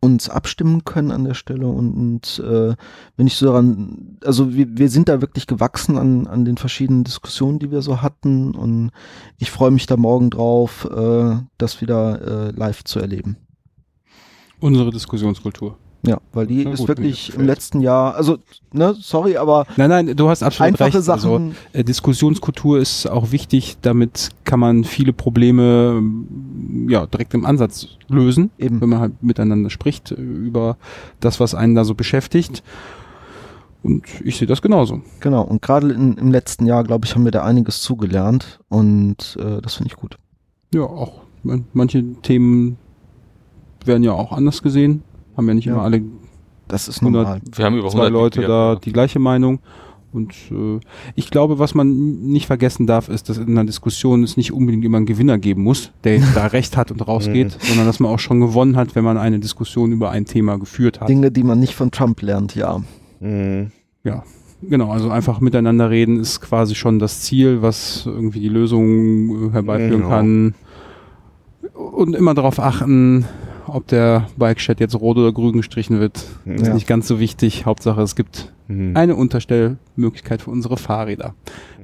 uns 0.00 0.28
abstimmen 0.28 0.84
können 0.84 1.10
an 1.10 1.24
der 1.24 1.34
Stelle 1.34 1.66
und, 1.66 1.92
und 1.94 2.38
äh, 2.44 2.74
wenn 3.16 3.26
ich 3.26 3.36
so 3.36 3.46
daran, 3.46 4.18
also 4.24 4.54
wir, 4.54 4.78
wir 4.78 4.88
sind 4.88 5.08
da 5.08 5.20
wirklich 5.20 5.46
gewachsen 5.46 5.98
an, 5.98 6.26
an 6.26 6.44
den 6.44 6.56
verschiedenen 6.56 7.04
Diskussionen, 7.04 7.58
die 7.58 7.70
wir 7.70 7.82
so 7.82 8.02
hatten 8.02 8.54
und 8.54 8.90
ich 9.38 9.50
freue 9.50 9.70
mich 9.70 9.86
da 9.86 9.96
morgen 9.96 10.30
drauf, 10.30 10.88
äh, 10.90 11.36
das 11.58 11.80
wieder 11.80 12.48
äh, 12.48 12.50
live 12.52 12.84
zu 12.84 13.00
erleben. 13.00 13.36
Unsere 14.60 14.90
Diskussionskultur. 14.90 15.76
Ja, 16.06 16.18
weil 16.32 16.46
die 16.46 16.64
Na 16.64 16.70
ist 16.70 16.78
gut, 16.80 16.88
wirklich 16.88 17.34
im 17.34 17.44
letzten 17.44 17.80
Jahr, 17.80 18.14
also, 18.14 18.38
ne, 18.72 18.94
sorry, 18.98 19.36
aber 19.36 19.66
Nein, 19.76 19.90
nein, 19.90 20.16
du 20.16 20.28
hast 20.28 20.42
absolut 20.42 20.68
einfache 20.68 20.86
recht. 20.98 21.08
Also, 21.08 21.30
Sachen, 21.32 21.56
äh, 21.72 21.82
Diskussionskultur 21.82 22.78
ist 22.78 23.06
auch 23.06 23.32
wichtig, 23.32 23.76
damit 23.82 24.30
kann 24.44 24.60
man 24.60 24.84
viele 24.84 25.12
Probleme 25.12 26.00
ja, 26.88 27.06
direkt 27.06 27.34
im 27.34 27.44
Ansatz 27.44 27.88
lösen, 28.08 28.50
eben. 28.56 28.80
wenn 28.80 28.88
man 28.88 29.00
halt 29.00 29.22
miteinander 29.22 29.68
spricht 29.68 30.12
äh, 30.12 30.14
über 30.14 30.76
das, 31.20 31.40
was 31.40 31.54
einen 31.54 31.74
da 31.74 31.84
so 31.84 31.94
beschäftigt. 31.94 32.62
Und 33.82 34.04
ich 34.24 34.36
sehe 34.36 34.48
das 34.48 34.62
genauso. 34.62 35.02
Genau, 35.20 35.42
und 35.42 35.62
gerade 35.62 35.92
in- 35.92 36.14
im 36.18 36.30
letzten 36.32 36.66
Jahr, 36.66 36.82
glaube 36.84 37.06
ich, 37.06 37.14
haben 37.14 37.24
wir 37.24 37.30
da 37.32 37.44
einiges 37.44 37.82
zugelernt 37.82 38.58
und 38.68 39.36
äh, 39.40 39.60
das 39.60 39.74
finde 39.74 39.90
ich 39.92 39.96
gut. 39.96 40.16
Ja, 40.74 40.82
auch 40.82 41.22
man- 41.42 41.66
manche 41.72 42.04
Themen 42.22 42.78
werden 43.84 44.02
ja 44.02 44.12
auch 44.12 44.32
anders 44.32 44.62
gesehen. 44.62 45.02
Haben 45.36 45.48
ja 45.48 45.54
nicht 45.54 45.66
Ja. 45.66 45.74
immer 45.74 45.82
alle 45.82 46.02
Das 46.68 46.88
ist 46.88 47.00
100 47.00 47.22
normal. 47.22 47.40
Wir 47.54 47.64
haben 47.64 47.76
über 47.78 47.88
zwei 47.88 48.06
100 48.06 48.12
Leute 48.12 48.40
da 48.42 48.72
ja. 48.74 48.78
die 48.78 48.92
gleiche 48.92 49.18
Meinung. 49.18 49.60
Und 50.12 50.32
äh, 50.50 50.80
ich 51.14 51.30
glaube, 51.30 51.58
was 51.58 51.74
man 51.74 52.22
nicht 52.22 52.46
vergessen 52.46 52.86
darf, 52.86 53.08
ist, 53.10 53.28
dass 53.28 53.36
in 53.36 53.50
einer 53.50 53.64
Diskussion 53.66 54.22
es 54.22 54.36
nicht 54.38 54.50
unbedingt 54.52 54.82
immer 54.84 54.96
einen 54.96 55.04
Gewinner 55.06 55.36
geben 55.36 55.62
muss, 55.62 55.92
der 56.04 56.20
da 56.34 56.46
recht 56.46 56.76
hat 56.76 56.90
und 56.90 57.06
rausgeht, 57.06 57.56
sondern 57.60 57.84
dass 57.86 58.00
man 58.00 58.10
auch 58.10 58.18
schon 58.18 58.40
gewonnen 58.40 58.76
hat, 58.76 58.94
wenn 58.94 59.04
man 59.04 59.18
eine 59.18 59.40
Diskussion 59.40 59.92
über 59.92 60.10
ein 60.10 60.24
Thema 60.24 60.58
geführt 60.58 61.00
hat. 61.00 61.08
Dinge, 61.08 61.30
die 61.30 61.42
man 61.42 61.60
nicht 61.60 61.74
von 61.74 61.90
Trump 61.90 62.22
lernt, 62.22 62.54
ja. 62.54 62.80
Mhm. 63.20 63.72
Genau, 64.62 64.90
also 64.90 65.10
einfach 65.10 65.40
miteinander 65.40 65.90
reden 65.90 66.18
ist 66.18 66.40
quasi 66.40 66.74
schon 66.74 66.98
das 66.98 67.20
Ziel, 67.20 67.60
was 67.60 68.04
irgendwie 68.06 68.40
die 68.40 68.48
Lösung 68.48 69.50
äh, 69.50 69.52
herbeiführen 69.52 70.00
Genau. 70.02 70.08
kann. 70.08 70.54
Und 71.74 72.16
immer 72.16 72.32
darauf 72.32 72.58
achten, 72.58 73.26
ob 73.68 73.86
der 73.88 74.28
Bike-Chat 74.36 74.80
jetzt 74.80 74.94
rot 74.94 75.16
oder 75.18 75.32
grün 75.32 75.52
gestrichen 75.54 76.00
wird, 76.00 76.24
ist 76.44 76.66
Ja. 76.66 76.74
nicht 76.74 76.86
ganz 76.86 77.06
so 77.08 77.18
wichtig. 77.20 77.66
Hauptsache, 77.66 78.00
es 78.02 78.16
gibt 78.16 78.52
Mhm. 78.68 78.96
eine 78.96 79.14
Unterstellmöglichkeit 79.16 80.42
für 80.42 80.50
unsere 80.50 80.76
Fahrräder. 80.76 81.34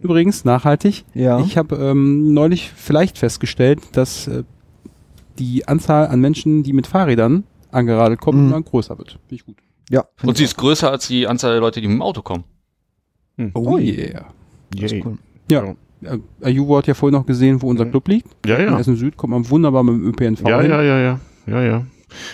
Übrigens, 0.03 0.45
nachhaltig. 0.45 1.05
Ja. 1.15 1.39
Ich 1.41 1.57
habe 1.57 1.77
ähm, 1.77 2.33
neulich 2.35 2.71
vielleicht 2.75 3.19
festgestellt, 3.19 3.81
dass 3.93 4.27
äh, 4.29 4.43
die 5.39 5.67
Anzahl 5.69 6.09
an 6.09 6.21
Menschen, 6.21 6.63
die 6.63 6.73
mit 6.73 6.87
Fahrrädern 6.87 7.45
angeradelt 7.71 8.21
kommen, 8.21 8.47
Mhm. 8.47 8.53
immer 8.53 8.63
größer 8.63 8.99
wird. 8.99 9.13
Finde 9.29 9.35
ich 9.35 9.47
gut. 9.47 9.57
ja 9.91 10.05
find 10.17 10.29
Und 10.31 10.37
sie 10.37 10.45
ist 10.45 10.57
größer 10.57 10.91
als 10.91 11.07
die 11.09 11.27
Anzahl 11.27 11.53
der 11.53 11.61
Leute, 11.61 11.81
die 11.81 11.87
mit 11.89 11.97
dem 11.99 12.03
Auto 12.03 12.23
kommen. 12.23 12.45
Oh 13.55 13.79
yeah. 13.79 14.27
Das 14.71 14.93
ist 14.93 15.05
cool. 15.05 15.19
Ja. 15.51 15.75
Äh, 16.03 16.19
Ayuvo 16.43 16.77
hat 16.79 16.87
ja 16.87 16.95
vorhin 16.95 17.19
noch 17.19 17.27
gesehen, 17.27 17.63
wo 17.63 17.69
unser 17.71 17.87
Club 17.87 18.09
liegt. 18.09 18.29
Ja, 18.47 18.57
In 18.57 18.73
ja. 18.73 18.79
Essen 18.79 18.97
Süd 18.97 19.17
kommt 19.17 19.33
man 19.33 19.49
wunderbar 19.49 19.83
mit 19.85 19.95
dem 19.95 20.07
ÖPNV 20.07 20.49
Ja, 20.49 20.61
hin. 20.61 20.71
ja, 20.71 20.83
ja, 20.83 20.99
ja. 21.01 21.21
Ja, 21.47 21.63
ja. 21.63 21.87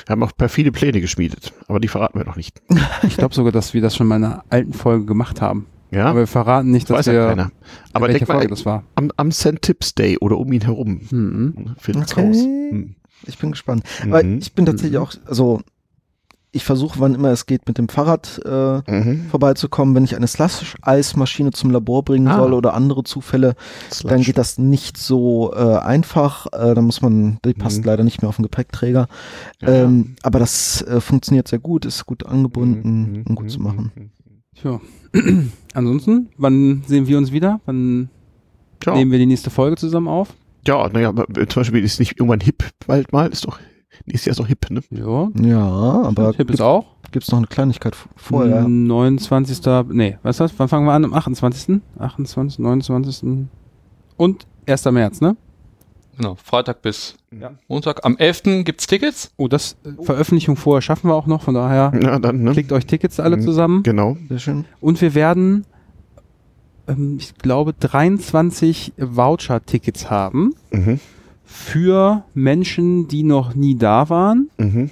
Wir 0.07 0.13
haben 0.13 0.23
auch 0.25 0.33
perfide 0.37 0.73
Pläne 0.73 1.01
geschmiedet, 1.01 1.53
aber 1.69 1.79
die 1.81 1.89
verraten 1.89 2.19
wir 2.19 2.25
noch 2.27 2.37
nicht. 2.37 2.61
Ich 3.05 3.17
glaube 3.17 3.35
sogar, 3.35 3.53
dass 3.53 3.75
wir 3.75 3.81
das 3.81 3.95
schon 3.97 4.07
mal 4.09 4.17
in 4.17 4.25
einer 4.25 4.45
alten 4.51 4.73
Folge 4.73 5.05
gemacht 5.07 5.41
haben. 5.41 5.67
Ja, 5.91 6.07
Aber 6.07 6.19
wir 6.21 6.27
verraten 6.27 6.71
nicht, 6.71 6.91
dass 6.91 6.99
weiß 6.99 7.07
wir, 7.07 7.13
ja 7.15 7.29
keiner. 7.29 7.51
Aber 7.95 8.09
welche 8.09 8.19
denk 8.19 8.29
mal, 8.29 8.35
Folge 8.35 8.49
das 8.51 8.67
war. 8.67 8.83
am, 8.97 9.11
am 9.17 9.33
St. 9.33 9.63
Tips 9.63 9.95
Day 9.95 10.19
oder 10.19 10.37
um 10.37 10.53
ihn 10.53 10.61
herum 10.61 11.01
Mhm. 11.11 11.75
findet's 11.79 12.13
Okay. 12.13 12.27
raus. 12.27 12.37
Hm. 12.43 12.95
Ich 13.27 13.39
bin 13.39 13.51
gespannt. 13.53 13.85
Mhm. 14.05 14.39
ich 14.41 14.53
bin 14.53 14.67
tatsächlich 14.67 14.99
auch, 14.99 15.13
also 15.27 15.61
ich 16.59 16.65
versuche, 16.65 17.01
wann 17.01 17.15
immer 17.15 17.31
es 17.31 17.47
geht, 17.47 17.67
mit 17.67 17.79
dem 17.79 17.89
Fahrrad 17.89 18.41
äh, 18.45 18.83
Mhm. 18.91 19.27
vorbeizukommen. 19.31 19.95
Wenn 19.95 20.05
ich 20.05 20.15
eine 20.17 20.27
Slush-Eismaschine 20.27 21.53
zum 21.53 21.71
Labor 21.71 22.05
bringen 22.05 22.29
Ah. 22.29 22.37
soll 22.37 22.53
oder 22.53 22.75
andere 22.75 23.05
Zufälle, 23.05 23.55
dann 24.05 24.21
geht 24.23 24.37
das 24.39 24.59
nicht 24.59 24.97
so 24.99 25.53
äh, 25.55 25.77
einfach. 25.79 26.47
Äh, 26.53 26.75
da 26.75 26.83
muss 26.83 27.01
man, 27.01 27.39
die 27.45 27.55
passt 27.55 27.79
Mhm. 27.79 27.85
leider 27.85 28.05
nicht 28.05 28.21
mehr 28.23 28.29
auf 28.29 28.37
den 28.37 28.43
Gepäckträger. 28.43 29.07
Ja. 29.63 29.69
Ähm, 29.69 30.17
aber 30.23 30.39
das 30.39 30.83
äh, 30.83 31.01
funktioniert 31.01 31.49
sehr 31.49 31.59
gut, 31.61 31.85
ist 31.87 32.05
gut 32.07 32.27
angebunden 32.27 33.13
Mhm. 33.13 33.23
und 33.29 33.35
gut 33.37 33.51
zu 33.51 33.61
machen. 33.61 33.93
Tja. 34.61 34.81
Ansonsten, 35.75 36.29
wann 36.37 36.83
sehen 36.87 37.07
wir 37.07 37.19
uns 37.19 37.33
wieder? 37.33 37.61
Wann 37.67 38.11
Tja, 38.81 38.95
nehmen 38.95 39.11
wir 39.11 39.19
die 39.19 39.27
nächste 39.27 39.51
Folge 39.51 39.77
zusammen 39.77 40.09
auf? 40.09 40.35
ja 40.67 40.89
naja, 40.89 41.09
aber 41.09 41.25
zum 41.49 41.61
Beispiel 41.61 41.83
ist 41.83 41.99
nicht 41.99 42.19
irgendwann 42.19 42.41
hip 42.41 42.63
bald 42.87 43.13
mal, 43.13 43.29
ist 43.31 43.47
doch, 43.47 43.59
nächstes 44.07 44.25
Jahr 44.27 44.33
ist 44.33 44.41
doch 44.41 44.47
hip, 44.47 44.71
ne? 44.71 44.81
Ja. 44.91 45.29
Ja, 45.43 46.03
aber 46.03 46.33
Tipp 46.33 46.51
ist 46.51 46.57
gibt, 46.57 46.61
auch. 46.63 46.87
gibt's 47.13 47.31
noch 47.31 47.39
eine 47.39 47.47
Kleinigkeit 47.47 47.97
vorher? 48.17 48.65
Hm, 48.65 48.87
29. 48.87 49.61
Nee, 49.91 50.19
was 50.23 50.37
ist 50.37 50.41
das? 50.41 50.53
Wann 50.59 50.69
fangen 50.69 50.87
wir 50.87 50.93
an? 50.93 51.05
Am 51.05 51.15
28. 51.15 51.81
28, 51.99 52.59
29. 52.59 53.47
und 54.17 54.47
1. 54.67 54.85
März, 54.87 55.21
ne? 55.21 55.37
Genau, 56.17 56.35
Freitag 56.43 56.83
bis 56.83 57.15
Ja. 57.31 57.53
Montag. 57.69 58.05
Am 58.05 58.17
11. 58.17 58.65
gibt's 58.65 58.87
Tickets. 58.89 59.31
Oh, 59.37 59.47
das 59.47 59.77
äh, 59.85 60.03
Veröffentlichung 60.03 60.57
vorher 60.57 60.83
schaffen 60.83 61.09
wir 61.09 61.15
auch 61.15 61.27
noch, 61.27 61.43
von 61.43 61.55
daher 61.55 61.93
Ja, 62.03 62.19
dann, 62.19 62.43
ne? 62.43 62.51
klickt 62.53 62.73
euch 62.73 62.87
Tickets 62.87 63.21
alle 63.21 63.37
Mhm. 63.37 63.43
zusammen. 63.43 63.83
Genau. 63.85 64.17
Sehr 64.29 64.39
schön. 64.41 64.65
Und 64.81 65.01
wir 65.01 65.15
werden, 65.15 65.65
ähm, 66.89 67.19
ich 67.21 67.37
glaube, 67.37 67.73
23 67.73 68.95
Voucher-Tickets 68.99 70.11
haben 70.11 70.55
Mhm. 70.73 70.99
Für 71.51 72.25
Menschen, 72.35 73.09
die 73.09 73.23
noch 73.23 73.55
nie 73.55 73.75
da 73.75 74.11
waren 74.11 74.51
Mhm. 74.59 74.91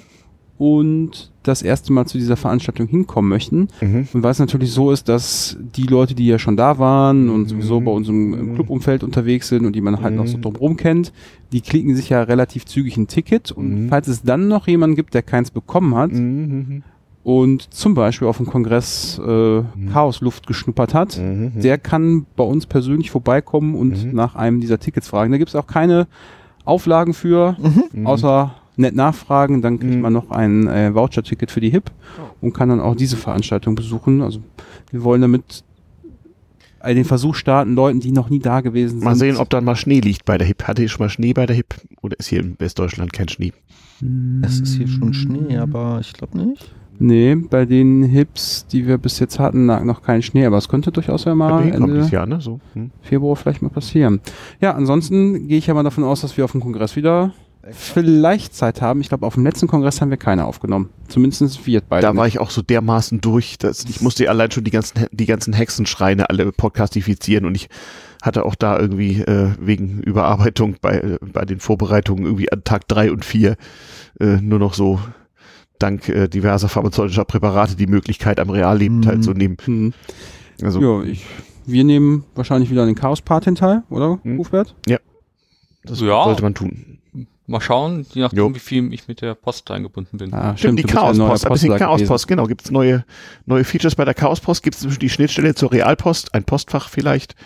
und 0.56 1.30
das 1.42 1.60
erste 1.60 1.92
Mal 1.92 2.06
zu 2.06 2.16
dieser 2.16 2.36
Veranstaltung 2.36 2.86
hinkommen 2.88 3.28
möchten. 3.28 3.68
Mhm. 3.82 4.08
Und 4.14 4.22
weil 4.22 4.30
es 4.32 4.38
natürlich 4.38 4.72
so 4.72 4.90
ist, 4.90 5.06
dass 5.08 5.56
die 5.76 5.82
Leute, 5.84 6.14
die 6.14 6.26
ja 6.26 6.38
schon 6.38 6.56
da 6.56 6.78
waren 6.78 7.28
und 7.28 7.48
sowieso 7.50 7.80
bei 7.82 7.90
uns 7.92 8.08
im, 8.08 8.32
im 8.32 8.46
Mhm. 8.50 8.54
Clubumfeld 8.54 9.04
unterwegs 9.04 9.48
sind 9.48 9.66
und 9.66 9.76
die 9.76 9.82
man 9.82 10.00
halt 10.00 10.16
noch 10.16 10.26
so 10.26 10.38
Mhm. 10.38 10.42
drumherum 10.42 10.76
kennt, 10.78 11.12
die 11.52 11.60
klicken 11.60 11.94
sich 11.94 12.08
ja 12.08 12.22
relativ 12.22 12.64
zügig 12.64 12.96
ein 12.96 13.06
Ticket. 13.06 13.52
Und 13.52 13.84
Mhm. 13.84 13.88
falls 13.90 14.08
es 14.08 14.22
dann 14.22 14.48
noch 14.48 14.66
jemanden 14.66 14.96
gibt, 14.96 15.12
der 15.12 15.22
keins 15.22 15.50
bekommen 15.50 15.94
hat 15.94 16.10
Mhm. 16.12 16.82
und 17.22 17.72
zum 17.74 17.94
Beispiel 17.94 18.26
auf 18.26 18.38
dem 18.38 18.46
Kongress 18.46 19.20
äh, 19.24 19.62
Chaosluft 19.92 20.46
geschnuppert 20.46 20.94
hat, 20.94 21.18
Mhm. 21.18 21.52
der 21.60 21.76
kann 21.76 22.24
bei 22.34 22.44
uns 22.44 22.64
persönlich 22.66 23.10
vorbeikommen 23.10 23.74
und 23.74 24.06
Mhm. 24.06 24.14
nach 24.14 24.34
einem 24.36 24.60
dieser 24.60 24.80
Tickets 24.80 25.06
fragen. 25.08 25.30
Da 25.32 25.38
gibt 25.38 25.50
es 25.50 25.54
auch 25.54 25.66
keine 25.66 26.06
Auflagen 26.66 27.14
für, 27.14 27.56
Mhm. 27.93 28.06
außer 28.06 28.55
nett 28.76 28.94
nachfragen. 28.94 29.62
Dann 29.62 29.78
kriegt 29.78 29.94
Mhm. 29.94 30.01
man 30.02 30.12
noch 30.12 30.30
ein 30.30 30.66
äh, 30.68 30.94
Voucher-Ticket 30.94 31.51
für 31.51 31.60
die 31.60 31.70
HIP 31.70 31.90
und 32.43 32.52
kann 32.52 32.68
dann 32.68 32.80
auch 32.80 32.94
diese 32.94 33.16
Veranstaltung 33.16 33.74
besuchen. 33.74 34.20
Also 34.20 34.40
wir 34.90 35.02
wollen 35.02 35.22
damit 35.22 35.64
den 36.84 37.05
Versuch 37.05 37.34
starten, 37.34 37.74
Leuten, 37.74 37.98
die 37.98 38.12
noch 38.12 38.30
nie 38.30 38.38
da 38.38 38.60
gewesen 38.60 39.01
sind. 39.01 39.05
Mal 39.05 39.16
sehen, 39.16 39.38
ob 39.38 39.51
dann 39.51 39.64
mal 39.64 39.74
Schnee 39.74 39.98
liegt 40.01 40.24
bei 40.24 40.38
der 40.38 40.47
HIP. 40.47 40.64
Hatte 40.64 40.84
ich 40.84 40.93
schon 40.93 41.05
mal 41.05 41.10
Schnee 41.10 41.32
bei 41.32 41.44
der 41.47 41.56
HIP? 41.56 41.74
Oder 42.02 42.16
ist 42.20 42.28
hier 42.28 42.38
in 42.40 42.55
Westdeutschland 42.60 43.12
kein 43.12 43.28
Schnee? 43.28 43.52
Es 44.43 44.60
ist 44.60 44.74
hier 44.76 44.86
schon 44.86 45.12
Schnee, 45.12 45.56
aber 45.56 45.98
ich 46.01 46.12
glaube 46.12 46.36
nicht. 46.38 46.70
Nee, 46.98 47.35
bei 47.35 47.64
den 47.64 48.02
Hips, 48.02 48.66
die 48.66 48.86
wir 48.86 48.98
bis 48.98 49.18
jetzt 49.18 49.39
hatten, 49.39 49.66
lag 49.66 49.85
noch 49.85 50.02
kein 50.02 50.23
Schnee, 50.23 50.47
aber 50.47 50.56
es 50.56 50.68
könnte 50.68 50.93
durchaus 50.93 51.24
ja 51.24 51.35
mal 51.35 51.68
Ende 51.68 52.06
Jahr, 52.06 52.27
ne? 52.27 52.40
So. 52.40 52.60
Hm. 52.74 52.90
Februar 53.02 53.36
vielleicht 53.36 53.62
mal 53.62 53.68
passieren. 53.68 54.20
Ja, 54.60 54.73
ansonsten 54.73 55.48
gehe 55.48 55.59
ich 55.59 55.66
ja 55.66 55.74
mal 55.74 55.82
davon 55.82 56.05
aus, 56.05 56.20
dass 56.20 56.36
wir 56.36 56.44
auf 56.44 56.52
dem 56.52 56.60
Kongress 56.60 56.97
wieder 56.97 57.32
vielleicht 57.70 58.55
Zeit 58.55 58.81
haben. 58.81 59.01
Ich 59.01 59.09
glaube, 59.09 59.27
auf 59.27 59.35
dem 59.35 59.44
letzten 59.44 59.66
Kongress 59.66 60.01
haben 60.01 60.10
wir 60.10 60.16
keine 60.16 60.44
aufgenommen. 60.44 60.90
Zumindest 61.09 61.66
wir 61.66 61.81
beide. 61.81 62.02
Da 62.02 62.16
war 62.16 62.24
nicht. 62.24 62.35
ich 62.35 62.40
auch 62.40 62.51
so 62.51 62.62
dermaßen 62.62 63.20
durch, 63.20 63.59
dass 63.59 63.85
ich 63.85 64.01
musste 64.01 64.28
allein 64.31 64.51
schon 64.51 64.64
die 64.64 64.70
ganzen, 64.70 65.06
die 65.10 65.27
ganzen 65.27 65.52
Hexenschreine 65.52 66.31
alle 66.31 66.52
podcastifizieren 66.52 67.44
und 67.44 67.55
ich 67.55 67.68
hatte 68.23 68.44
auch 68.44 68.55
da 68.55 68.78
irgendwie 68.78 69.20
äh, 69.20 69.51
wegen 69.60 70.01
Überarbeitung 70.01 70.77
bei, 70.81 70.98
äh, 70.98 71.18
bei 71.20 71.44
den 71.44 71.60
Vorbereitungen 71.60 72.24
irgendwie 72.24 72.51
an 72.51 72.64
Tag 72.64 72.89
drei 72.89 73.10
und 73.10 73.24
vier 73.24 73.56
äh, 74.20 74.36
nur 74.36 74.59
noch 74.59 74.74
so 74.74 75.01
dank 75.78 76.08
äh, 76.08 76.28
diverser 76.28 76.68
pharmazeutischer 76.68 77.24
Präparate 77.24 77.76
die 77.76 77.86
Möglichkeit 77.86 78.40
am 78.40 78.50
Realleben 78.50 78.98
Mhm. 78.98 79.02
teilzunehmen. 79.02 79.56
Hm. 79.64 79.92
Also 80.62 80.80
ja, 80.80 81.02
ich, 81.04 81.24
wir 81.66 81.84
nehmen 81.84 82.24
wahrscheinlich 82.34 82.70
wieder 82.70 82.82
an 82.82 82.88
den 82.88 82.94
Chaos-Part 82.96 83.44
hinteil, 83.44 83.82
oder, 83.90 84.18
Hm. 84.22 84.38
Hufbert? 84.38 84.74
das 85.84 86.00
Ja. 86.00 86.24
sollte 86.24 86.42
man 86.42 86.54
tun. 86.54 86.98
Mal 87.48 87.60
schauen, 87.60 88.04
je 88.12 88.22
nachdem, 88.22 88.38
Jo. 88.38 88.54
wie 88.54 88.58
viel 88.58 88.92
ich 88.92 89.06
mit 89.06 89.20
der 89.20 89.34
Post 89.36 89.70
eingebunden 89.70 90.18
bin. 90.18 90.34
Ah, 90.34 90.56
Stimmt, 90.56 90.80
die 90.80 90.92
ja 90.92 91.02
ein 91.10 91.16
neuer 91.16 91.28
Chaospost, 91.28 91.46
ein 91.46 91.52
bisschen. 91.52 91.76
Chaospost, 91.78 92.26
genau. 92.26 92.46
Gibt 92.46 92.64
es 92.64 92.70
neue, 92.72 93.04
neue 93.44 93.62
Features 93.62 93.94
bei 93.94 94.04
der 94.04 94.14
Chaospost? 94.14 94.64
Gibt 94.64 94.74
es 94.76 94.98
die 94.98 95.08
Schnittstelle 95.08 95.54
zur 95.54 95.70
Realpost, 95.70 96.34
ein 96.34 96.42
Postfach 96.42 96.88
vielleicht? 96.88 97.36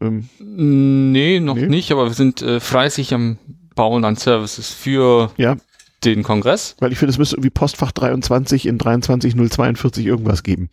Ähm, 0.00 0.30
Nee, 0.40 1.40
noch 1.40 1.56
Nee? 1.56 1.66
nicht, 1.66 1.92
aber 1.92 2.06
wir 2.06 2.14
sind 2.14 2.40
äh, 2.40 2.58
fleißig 2.58 3.12
am 3.12 3.36
Bauen 3.74 4.06
an 4.06 4.16
Services 4.16 4.70
für 4.72 5.30
ja, 5.36 5.56
den 6.04 6.22
Kongress. 6.22 6.76
weil 6.80 6.92
ich 6.92 6.98
finde, 6.98 7.10
es 7.10 7.18
müsste 7.18 7.36
irgendwie 7.36 7.50
Postfach 7.50 7.92
23 7.92 8.66
in 8.66 8.78
23042 8.78 10.06
irgendwas 10.06 10.42
geben. 10.42 10.68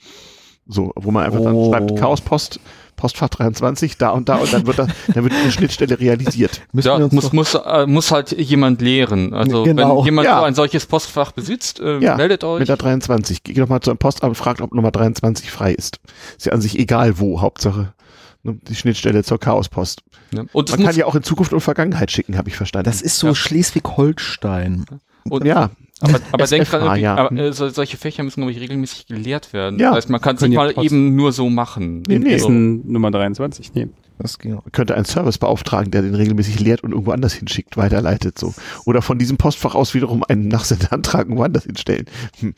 So, 0.68 0.92
wo 0.96 1.12
man 1.12 1.24
einfach 1.26 1.40
Oh. 1.42 1.72
dann 1.72 1.88
schreibt 1.88 2.00
Chaospost, 2.00 2.60
Postfach 2.96 3.30
23, 3.30 3.98
da 3.98 4.10
und 4.10 4.30
da 4.30 4.38
und 4.38 4.52
dann 4.52 4.66
wird 4.66 4.80
da, 4.80 4.88
dann 5.14 5.24
wird 5.24 5.34
eine 5.34 5.52
Schnittstelle 5.52 6.00
realisiert. 6.00 6.62
Müssen 6.72 6.88
Ja, 6.88 6.98
wir 6.98 7.04
uns 7.06 7.14
muss, 7.14 7.34
muss, 7.34 7.54
äh, 7.54 7.86
muss 7.86 8.12
halt 8.12 8.32
jemand 8.32 8.82
lehren. 8.82 9.34
Also 9.36 9.64
Genau. 9.64 9.98
wenn 10.00 10.06
jemand 10.06 10.26
Ja. 10.28 10.40
so 10.40 10.46
ein 10.46 10.56
solches 10.56 10.88
Postfach 10.88 11.34
besitzt, 11.34 11.80
äh, 11.82 12.00
Ja, 12.00 12.16
meldet 12.16 12.44
euch. 12.44 12.60
Mit 12.60 12.70
der 12.70 12.78
23. 12.78 13.44
Geht 13.44 13.60
doch 13.60 13.68
mal 13.70 13.82
zu 13.82 13.92
einem 13.92 14.00
Postamt 14.00 14.30
und 14.30 14.36
fragt, 14.36 14.62
ob 14.62 14.74
Nummer 14.74 14.90
23 14.92 15.52
frei 15.52 15.72
ist. 15.74 16.00
Ist 16.38 16.48
ja 16.48 16.54
an 16.54 16.62
sich 16.62 16.80
egal 16.80 17.20
wo, 17.20 17.42
Hauptsache 17.42 17.94
ne, 18.42 18.58
die 18.68 18.76
Schnittstelle 18.76 19.24
zur 19.24 19.40
Chaospost. 19.40 20.02
Ne? 20.32 20.48
Und 20.52 20.72
Man 20.72 20.84
kann 20.84 20.96
ja 20.96 21.06
auch 21.06 21.14
in 21.16 21.22
Zukunft 21.22 21.54
und 21.54 21.60
Vergangenheit 21.62 22.10
schicken, 22.12 22.38
habe 22.40 22.50
ich 22.50 22.56
verstanden. 22.56 22.86
Das 22.86 23.04
ist 23.04 23.20
so 23.20 23.28
Ja. 23.28 23.36
Schleswig-Holstein. 23.36 24.86
Und, 25.30 25.46
ja, 25.46 25.72
aber, 26.02 26.20
aber 26.32 26.46
denk 26.46 26.66
dran, 26.70 27.00
ja. 27.00 27.16
aber, 27.16 27.36
äh, 27.38 27.54
so, 27.54 27.70
solche 27.70 27.98
Fächer 27.98 28.24
müssen, 28.24 28.42
glaube 28.42 28.52
ich, 28.52 28.60
regelmäßig 28.60 29.08
gelehrt 29.08 29.54
werden. 29.54 29.80
Ja. 29.80 29.90
Das 29.90 29.98
heißt, 29.98 30.10
man 30.10 30.22
kann 30.22 30.36
es 30.36 30.42
nicht 30.42 30.56
mal 30.56 30.74
eben 30.82 31.16
nur 31.16 31.32
so 31.32 31.50
machen. 31.50 32.04
Nee, 32.08 32.20
nee. 32.20 32.34
Also, 32.34 32.46
Essen 32.48 32.92
Nummer 32.92 33.12
23 33.12 33.74
nehmen. 33.74 33.94
Das 34.18 34.40
ging 34.40 34.56
auch. 34.56 34.64
könnte 34.72 34.96
einen 34.96 35.06
Service 35.06 35.38
beauftragen, 35.38 35.92
der 35.92 36.02
den 36.02 36.16
regelmäßig 36.16 36.60
lehrt 36.60 36.84
und 36.84 36.92
irgendwo 36.92 37.12
anders 37.12 37.34
hinschickt, 37.34 37.76
weiterleitet 37.76 38.40
so. 38.40 38.54
Oder 38.86 39.02
von 39.02 39.18
diesem 39.20 39.38
Postfach 39.38 39.76
aus 39.76 39.94
wiederum 39.94 40.24
einen 40.24 40.48
Nachsendeantrag 40.48 41.28
woanders 41.30 41.64
hinstellen. 41.64 42.06
Hm. 42.40 42.54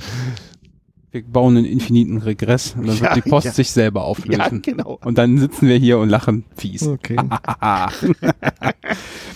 Wir 1.26 1.32
bauen 1.32 1.58
einen 1.58 1.66
infiniten 1.66 2.18
Regress 2.20 2.76
und 2.78 2.88
dann 2.88 2.96
Ja, 2.98 3.02
wird 3.16 3.26
die 3.26 3.30
Post 3.30 3.46
ja. 3.46 3.52
sich 3.54 3.72
selber 3.72 4.04
auflösen. 4.06 4.40
Ja, 4.40 4.50
genau. 4.50 5.00
Und 5.04 5.18
dann 5.18 5.38
sitzen 5.38 5.68
wir 5.68 5.78
hier 5.78 5.98
und 6.00 6.10
lachen 6.10 6.46
fies. 6.56 6.84
Okay. 6.88 7.18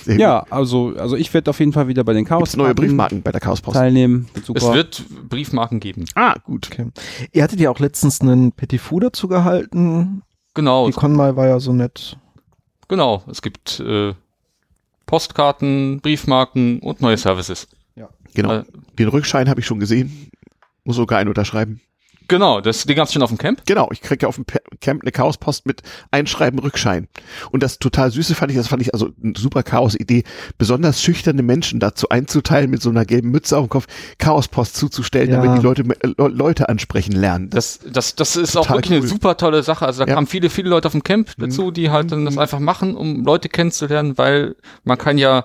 Ja, 0.07 0.45
also, 0.49 0.93
also 0.97 1.15
ich 1.15 1.31
werde 1.33 1.49
auf 1.51 1.59
jeden 1.59 1.73
Fall 1.73 1.87
wieder 1.87 2.03
bei 2.03 2.13
den. 2.13 2.25
Chaos 2.25 2.55
neue 2.57 2.73
Briefmarken 2.73 3.21
bei 3.21 3.31
der 3.31 3.39
Chaospost? 3.41 3.75
teilnehmen. 3.77 4.27
Super. 4.43 4.59
es 4.59 4.73
wird 4.73 5.03
Briefmarken 5.29 5.79
geben. 5.79 6.05
Ah, 6.15 6.33
gut. 6.43 6.69
okay. 6.71 6.87
Ihr 7.31 7.43
hattet 7.43 7.59
ja 7.59 7.69
auch 7.69 7.79
letztens 7.79 8.19
einen 8.21 8.51
Petit 8.51 8.81
Fou 8.81 8.99
dazu 8.99 9.27
gehalten. 9.27 10.23
Genau, 10.53 10.87
Die 10.87 10.93
Konmai 10.93 11.35
war 11.35 11.47
ja 11.47 11.59
so 11.59 11.71
nett. 11.73 12.17
genau. 12.87 13.23
Es 13.29 13.41
gibt 13.41 13.79
äh, 13.79 14.13
Postkarten, 15.05 15.99
Briefmarken 16.01 16.79
und 16.79 17.01
neue 17.01 17.17
Services. 17.17 17.67
Genau. 18.33 18.53
Äh, 18.59 18.63
Den 18.97 19.09
Rückschein 19.09 19.49
habe 19.49 19.59
ich 19.59 19.65
schon 19.65 19.79
gesehen. 19.81 20.29
Muss 20.83 20.95
sogar 20.95 21.19
einen 21.19 21.29
unterschreiben. 21.29 21.81
Genau, 22.27 22.61
das, 22.61 22.85
die 22.85 22.95
gab's 22.95 23.11
schon 23.11 23.21
auf 23.23 23.29
dem 23.29 23.37
Camp. 23.37 23.61
Genau, 23.65 23.89
ich 23.91 23.99
kriege 23.99 24.21
ja 24.23 24.29
auf 24.29 24.35
dem 24.35 24.45
Pe- 24.45 24.61
Camp 24.79 25.01
eine 25.01 25.11
Chaospost 25.11 25.65
mit 25.65 25.81
Einschreiben 26.11 26.59
Rückschein. 26.59 27.09
Und 27.51 27.61
das 27.61 27.77
total 27.77 28.09
Süße 28.09 28.35
fand 28.35 28.51
ich, 28.51 28.57
das 28.57 28.69
fand 28.69 28.81
ich 28.81 28.93
also 28.93 29.09
eine 29.21 29.33
super 29.35 29.63
Chaos-Idee, 29.63 30.23
besonders 30.57 31.01
schüchterne 31.01 31.43
Menschen 31.43 31.81
dazu 31.81 32.07
einzuteilen, 32.07 32.69
mit 32.71 32.81
so 32.81 32.89
einer 32.89 33.03
gelben 33.03 33.31
Mütze 33.31 33.57
auf 33.57 33.65
dem 33.65 33.69
Kopf 33.69 33.87
Chaospost 34.17 34.77
zuzustellen, 34.77 35.29
Ja. 35.29 35.41
damit 35.41 35.59
die 35.59 35.63
Leute 35.63 35.81
äh, 35.81 36.07
Le- 36.07 36.29
Leute 36.29 36.69
ansprechen 36.69 37.11
lernen. 37.13 37.49
Das, 37.49 37.79
das, 37.91 38.15
das 38.15 38.37
ist 38.37 38.55
auch 38.55 38.69
wirklich 38.69 38.93
eine 38.93 39.01
cool. 39.01 39.07
super 39.09 39.35
tolle 39.35 39.61
Sache. 39.61 39.85
Also 39.85 40.05
da 40.05 40.07
Ja. 40.09 40.15
kamen 40.15 40.27
viele, 40.27 40.49
viele 40.49 40.69
Leute 40.69 40.87
auf 40.87 40.93
dem 40.93 41.03
Camp 41.03 41.31
dazu, 41.37 41.69
die 41.71 41.89
halt 41.89 42.13
dann 42.13 42.23
das 42.23 42.37
einfach 42.37 42.59
machen, 42.59 42.95
um 42.95 43.25
Leute 43.25 43.49
kennenzulernen, 43.49 44.17
weil 44.17 44.55
man 44.85 44.97
kann 44.97 45.17
ja 45.17 45.43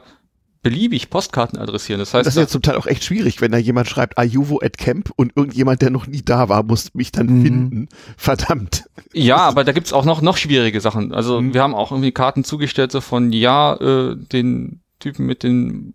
beliebig 0.71 1.11
Postkarten 1.11 1.59
adressieren. 1.59 1.99
Das 2.01 2.15
heißt, 2.15 2.27
Das 2.27 2.35
ist 2.37 2.41
ja 2.41 2.47
zum 2.49 2.63
Teil 2.63 2.77
auch 2.77 2.87
echt 2.87 3.05
schwierig, 3.05 3.41
wenn 3.41 3.53
da 3.53 3.59
jemand 3.59 3.89
schreibt 3.89 4.19
Ayuvo 4.19 4.61
at 4.63 4.79
Camp 4.79 5.11
und 5.17 5.33
irgendjemand, 5.37 5.83
der 5.83 5.91
noch 5.91 6.07
nie 6.07 6.23
da 6.23 6.49
war, 6.49 6.63
muss 6.63 6.95
mich 6.95 7.13
dann 7.13 7.27
Mhm. 7.27 7.43
finden. 7.43 7.89
Verdammt. 8.17 8.85
Ja, 9.13 9.37
aber 9.39 9.65
da 9.65 9.73
gibt's 9.73 9.93
auch 9.93 10.05
noch, 10.05 10.23
noch 10.23 10.37
schwierige 10.37 10.81
Sachen. 10.81 11.13
Also 11.13 11.41
Mhm. 11.41 11.55
wir 11.55 11.63
haben 11.63 11.75
auch 11.75 11.91
irgendwie 11.93 12.13
Karten 12.13 12.45
zugestellt, 12.45 12.93
so 12.93 13.01
von, 13.01 13.33
ja, 13.33 13.75
äh, 13.77 14.17
den 14.17 14.81
Typen 14.99 15.27
mit 15.27 15.43
den 15.43 15.95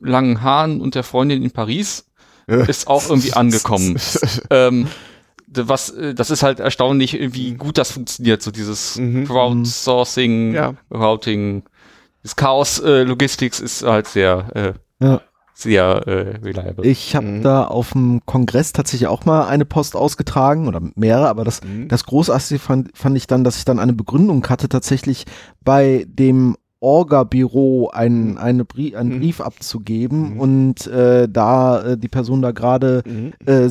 langen 0.00 0.42
Haaren 0.42 0.80
und 0.80 0.94
der 0.94 1.02
Freundin 1.02 1.42
in 1.42 1.50
Paris 1.50 2.06
ist 2.46 2.88
auch 2.88 3.08
irgendwie 3.08 3.32
angekommen. 3.32 3.96
ähm, 4.50 4.86
was, 5.56 5.90
äh, 5.90 6.14
das 6.14 6.30
ist 6.30 6.42
halt 6.42 6.60
erstaunlich, 6.60 7.16
wie 7.32 7.52
gut 7.54 7.78
das 7.78 7.92
funktioniert, 7.92 8.42
so 8.42 8.50
dieses 8.50 8.96
Mhm. 8.98 9.24
Crowdsourcing, 9.26 10.52
Ja. 10.54 10.74
Routing. 10.90 11.62
Das 12.24 12.34
Chaos 12.36 12.80
äh, 12.80 13.02
Logistics 13.04 13.60
ist 13.60 13.84
halt 13.84 14.08
sehr, 14.08 14.46
äh, 15.00 15.04
Ja. 15.04 15.20
sehr 15.52 15.84
äh, 16.08 16.36
reliable. 16.42 16.84
Ich 16.86 17.14
habe 17.14 17.26
Mhm. 17.26 17.42
da 17.42 17.64
auf 17.66 17.92
dem 17.92 18.22
Kongress 18.26 18.72
tatsächlich 18.72 19.06
auch 19.08 19.24
mal 19.26 19.46
eine 19.46 19.64
Post 19.66 19.94
ausgetragen 19.94 20.66
oder 20.66 20.80
mehrere, 20.96 21.28
aber 21.28 21.44
das, 21.44 21.60
Mhm. 21.62 21.86
das 21.88 22.04
Großartigste 22.06 22.58
fand, 22.58 22.96
fand 22.96 23.16
ich 23.16 23.26
dann, 23.28 23.44
dass 23.44 23.58
ich 23.58 23.64
dann 23.64 23.78
eine 23.78 23.92
Begründung 23.92 24.44
hatte, 24.48 24.68
tatsächlich 24.68 25.26
bei 25.62 26.06
dem 26.08 26.56
Orga-Büro 26.80 27.88
einen, 27.88 28.36
eine 28.38 28.64
Brie 28.64 28.96
einen 28.96 29.16
Mhm. 29.16 29.20
Brief 29.20 29.40
abzugeben 29.40 30.34
Mhm. 30.34 30.40
und 30.40 30.86
äh, 30.86 31.28
da 31.30 31.82
äh, 31.82 31.98
die 31.98 32.08
Person 32.08 32.40
da 32.42 32.50
gerade 32.52 33.02
Mhm. 33.06 33.32
äh, 33.46 33.68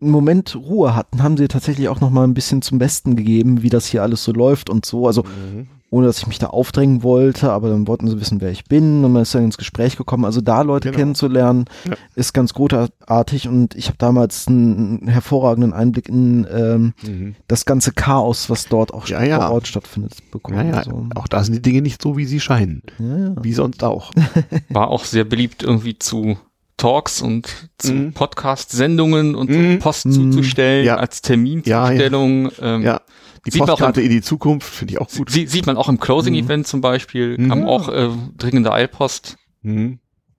einen 0.00 0.10
Moment 0.12 0.54
Ruhe 0.56 0.94
hatten, 0.94 1.22
haben 1.22 1.36
sie 1.36 1.48
tatsächlich 1.48 1.88
auch 1.88 2.00
noch 2.00 2.10
mal 2.10 2.24
ein 2.24 2.34
bisschen 2.34 2.62
zum 2.62 2.78
Besten 2.78 3.16
gegeben, 3.16 3.62
wie 3.62 3.70
das 3.70 3.86
hier 3.86 4.02
alles 4.02 4.22
so 4.24 4.32
läuft 4.32 4.68
und 4.70 4.84
so. 4.86 5.06
Also 5.06 5.22
Mhm. 5.24 5.68
Ohne 5.90 6.06
dass 6.08 6.18
ich 6.18 6.26
mich 6.26 6.38
da 6.38 6.48
aufdrängen 6.48 7.02
wollte, 7.02 7.52
aber 7.52 7.68
dann 7.68 7.86
wollten 7.86 8.08
sie 8.08 8.20
wissen, 8.20 8.40
wer 8.40 8.50
ich 8.50 8.64
bin 8.64 9.04
und 9.04 9.12
man 9.12 9.22
ist 9.22 9.34
dann 9.34 9.44
ins 9.44 9.56
Gespräch 9.56 9.96
gekommen. 9.96 10.24
Also 10.24 10.40
da 10.40 10.62
Leute 10.62 10.88
Genau. 10.90 10.98
kennenzulernen, 10.98 11.64
Ja. 11.88 11.94
ist 12.16 12.32
ganz 12.34 12.54
großartig 12.54 13.48
und 13.48 13.74
ich 13.76 13.86
habe 13.86 13.96
damals 13.98 14.48
einen 14.48 15.06
hervorragenden 15.06 15.72
Einblick 15.72 16.08
in 16.08 16.46
ähm, 16.52 16.92
Mhm. 17.06 17.34
das 17.48 17.64
ganze 17.66 17.92
Chaos, 17.92 18.50
was 18.50 18.66
dort 18.66 18.92
auch 18.92 19.06
Ja, 19.06 19.22
ja. 19.22 19.40
vor 19.40 19.52
Ort 19.52 19.68
stattfindet, 19.68 20.14
bekommen. 20.32 20.58
Ja, 20.58 20.64
ja, 20.64 20.72
Also, 20.78 21.06
auch 21.14 21.28
da 21.28 21.44
sind 21.44 21.54
die 21.54 21.62
Dinge 21.62 21.82
nicht 21.82 22.02
so, 22.02 22.16
wie 22.16 22.24
sie 22.24 22.40
scheinen. 22.40 22.82
ja, 22.98 23.16
ja. 23.18 23.34
Wie 23.40 23.52
sonst 23.52 23.84
auch. 23.84 24.10
War 24.70 24.88
auch 24.88 25.04
sehr 25.04 25.24
beliebt 25.24 25.62
irgendwie 25.62 25.98
zu 25.98 26.36
Talks 26.78 27.22
und 27.22 27.48
zu 27.78 27.92
Mhm. 27.94 28.12
Podcast-Sendungen 28.12 29.34
und 29.34 29.48
Mhm. 29.50 29.78
Post 29.78 30.06
Mhm. 30.06 30.12
zuzustellen 30.32 30.84
Ja. 30.84 30.96
als 30.96 31.22
Terminzustellung. 31.22 32.50
Ähm, 32.60 32.82
Ja. 32.82 33.00
Die 33.46 33.50
Sieht 33.52 33.64
Postkarte 33.64 34.00
in 34.02 34.10
die 34.10 34.20
Zukunft 34.22 34.68
finde 34.68 34.94
ich 34.94 35.00
auch 35.00 35.08
gut. 35.08 35.30
Sie, 35.30 35.46
sieht 35.46 35.66
man 35.66 35.76
auch 35.76 35.88
im 35.88 35.98
Closing-Event 36.00 36.66
zum 36.66 36.80
Beispiel, 36.80 37.38
Mhm. 37.38 37.48
kam 37.48 37.66
auch 37.66 37.88
äh, 37.88 38.08
dringende 38.36 38.72
Eilpost. 38.72 39.36
Mhm. 39.62 39.98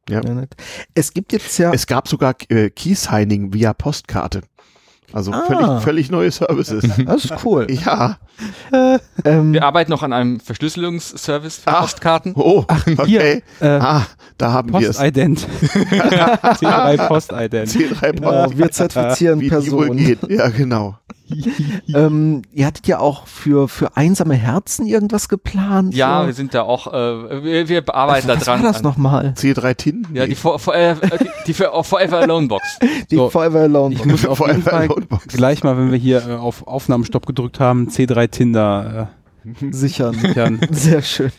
Ja. 0.09 0.21
Es 0.93 1.13
gibt 1.13 1.33
jetzt 1.33 1.57
ja, 1.57 1.73
Es 1.73 1.85
gab 1.87 2.07
sogar 2.07 2.35
äh, 2.49 2.69
Key-Signing 2.69 3.53
via 3.53 3.73
Postkarte. 3.73 4.41
Also 5.13 5.31
Ah. 5.31 5.43
völlig, 5.47 5.83
völlig 5.83 6.11
neue 6.11 6.31
Services. 6.31 6.83
das 7.05 7.25
ist 7.25 7.33
cool. 7.45 7.67
ja. 7.69 8.17
ähm, 9.23 9.53
Wir 9.53 9.63
arbeiten 9.63 9.89
noch 9.91 10.03
an 10.03 10.11
einem 10.13 10.39
Verschlüsselungsservice 10.41 11.57
für 11.57 11.67
Ach. 11.69 11.81
Postkarten. 11.81 12.33
Oh, 12.35 12.65
hier, 13.05 13.19
okay. 13.21 13.43
äh, 13.61 13.67
ah, 13.67 14.05
da 14.37 14.51
haben 14.51 14.71
wir 14.73 14.89
es. 14.89 14.97
Postident. 14.97 15.47
C3 15.63 17.07
Postident. 17.07 17.69
C3 17.69 18.11
genau, 18.13 18.43
Post. 18.45 18.57
wir 18.57 18.71
zertifizieren 18.71 19.39
Wie 19.39 19.49
die 19.49 19.71
wohl 19.71 19.87
Personen. 19.95 20.17
Ja, 20.29 20.49
genau. 20.49 20.97
Ähm, 21.93 22.41
ihr 22.53 22.65
hattet 22.65 22.85
ja 22.87 22.99
auch 22.99 23.27
für, 23.27 23.67
für 23.69 23.95
einsame 23.95 24.35
Herzen 24.35 24.85
irgendwas 24.85 25.29
geplant. 25.29 25.93
Ja, 25.93 26.21
so. 26.21 26.27
wir 26.27 26.33
sind 26.33 26.53
da 26.53 26.63
auch, 26.63 26.87
äh, 26.93 27.43
wir, 27.43 27.69
wir 27.69 27.81
bearbeiten 27.81 28.27
da 28.27 28.35
was 28.35 28.43
dran. 28.43 28.61
war 28.63 28.71
das 28.73 28.83
nochmal? 28.83 29.33
C3 29.37 29.73
Tin? 29.75 30.07
Ja, 30.13 30.25
die, 30.27 30.35
for, 30.35 30.59
for, 30.59 30.75
äh, 30.75 30.95
die, 31.47 31.53
die 31.53 31.63
oh, 31.65 31.83
Forever 31.83 32.19
Alone 32.19 32.47
Box. 32.47 32.77
Die 33.11 33.15
So, 33.15 33.29
Forever 33.29 33.61
Alone. 33.61 33.95
Ich 33.95 34.05
muss 34.05 34.25
auf 34.25 34.45
jeden 34.45 34.61
Fall 34.63 34.87
Box. 34.87 35.27
gleich 35.27 35.63
mal, 35.63 35.77
wenn 35.77 35.91
wir 35.91 35.97
hier 35.97 36.27
äh, 36.27 36.33
auf 36.35 36.67
Aufnahmestopp 36.67 37.25
gedrückt 37.25 37.59
haben, 37.59 37.87
C3 37.89 38.27
Tinder 38.29 39.09
sichern. 39.71 40.15
äh, 40.15 40.19
sichern. 40.19 40.59
Sehr 40.71 41.01
schön. 41.01 41.31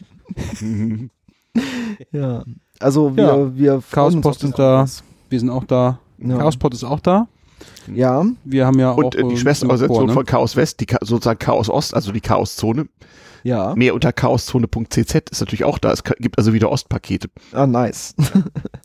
Ja. 2.12 2.44
Also 2.81 3.16
wir, 3.16 3.24
Ja. 3.24 3.55
wir 3.56 3.82
den 3.82 4.23
ist 4.23 4.59
da. 4.59 4.86
Wir 5.28 5.40
sind 5.40 5.51
auch 5.51 5.65
da. 5.65 5.98
Ja. 6.19 6.39
Chaospot 6.39 6.74
ist 6.74 6.85
auch 6.85 7.01
da. 7.01 7.28
Ja, 7.94 8.24
Wir 8.44 8.66
haben 8.66 8.78
ja 8.78 8.90
Und 8.93 9.05
auch 9.05 9.14
äh, 9.14 9.24
die 9.28 9.35
äh, 9.35 9.36
Schwesterorganisation 9.36 10.06
ne? 10.06 10.12
von 10.12 10.26
Chaos 10.26 10.56
West, 10.56 10.80
die 10.80 10.86
sozusagen 11.02 11.39
Chaos 11.39 11.68
Ost, 11.70 11.94
also 11.94 12.12
die 12.12 12.20
Chaoszone. 12.20 12.86
ja. 13.44 13.74
Mehr 13.76 13.94
unter 13.94 14.12
chaoszone.cz 14.12 15.14
ist 15.30 15.40
natürlich 15.40 15.64
auch 15.64 15.78
da. 15.78 15.93
Es 15.93 16.02
gibt 16.05 16.36
also 16.39 16.52
wieder 16.52 16.70
Ostpakete. 16.70 17.28
Ah, 17.52 17.66
nice. 17.66 18.14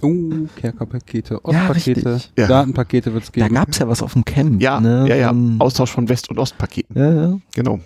Uh, 0.02 0.48
Kerkerpakete, 0.58 1.46
Ostpakete. 1.46 2.20
Ja. 2.38 2.48
Datenpakete 2.48 3.14
wird 3.14 3.24
es 3.24 3.32
Da 3.32 3.44
geben. 3.44 3.56
gab's 3.56 3.80
ja 3.80 3.88
was 3.88 4.02
auf 4.04 4.12
dem 4.14 4.26
Camp. 4.26 4.62
Ja, 4.62 4.82
ne? 4.82 5.06
ja, 5.08 5.16
ja. 5.16 5.28
Von- 5.30 5.56
Austausch 5.60 5.92
von 5.92 6.10
West- 6.10 6.30
und 6.30 6.40
Ostpaketen. 6.40 6.98
ja, 6.98 7.14
ja. 7.14 7.40
Genau. 7.56 7.80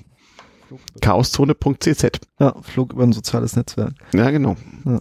Chaoszone.cz. 1.02 2.08
Ja, 2.40 2.56
flog 2.62 2.94
über 2.94 3.04
ein 3.04 3.14
soziales 3.14 3.56
Netzwerk. 3.56 3.94
Ja, 4.14 4.30
genau. 4.32 4.56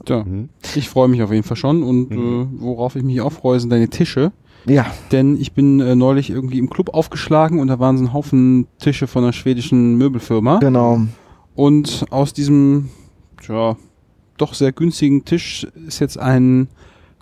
ja, 0.09 0.23
Mhm. 0.25 0.49
ich 0.75 0.89
freue 0.89 1.09
mich 1.09 1.23
auf 1.23 1.33
jeden 1.33 1.43
Fall 1.43 1.57
schon 1.57 1.83
und 1.83 2.11
Mhm. 2.11 2.43
äh, 2.59 2.61
worauf 2.61 2.97
ich 2.97 3.03
mich 3.03 3.21
auch 3.21 3.33
freue, 3.33 3.59
sind 3.61 3.71
deine 3.71 3.89
Tische. 3.89 4.33
Ja, 4.67 4.87
Denn 5.13 5.41
ich 5.41 5.53
bin 5.53 5.81
äh, 5.81 5.95
neulich 5.95 6.31
irgendwie 6.31 6.59
im 6.59 6.69
Club 6.71 6.93
aufgeschlagen 6.93 7.61
und 7.61 7.69
da 7.69 7.79
waren 7.79 7.99
so 7.99 8.05
ein 8.05 8.13
Haufen 8.13 8.67
Tische 8.79 9.07
von 9.07 9.23
einer 9.23 9.33
schwedischen 9.33 9.97
Möbelfirma. 9.97 10.59
genau. 10.59 11.03
Und 11.55 12.05
aus 12.11 12.33
diesem, 12.35 12.91
ja, 13.49 13.77
doch 14.37 14.53
sehr 14.53 14.73
günstigen 14.73 15.25
Tisch 15.25 15.67
ist 15.87 16.01
jetzt 16.01 16.19
ein 16.19 16.69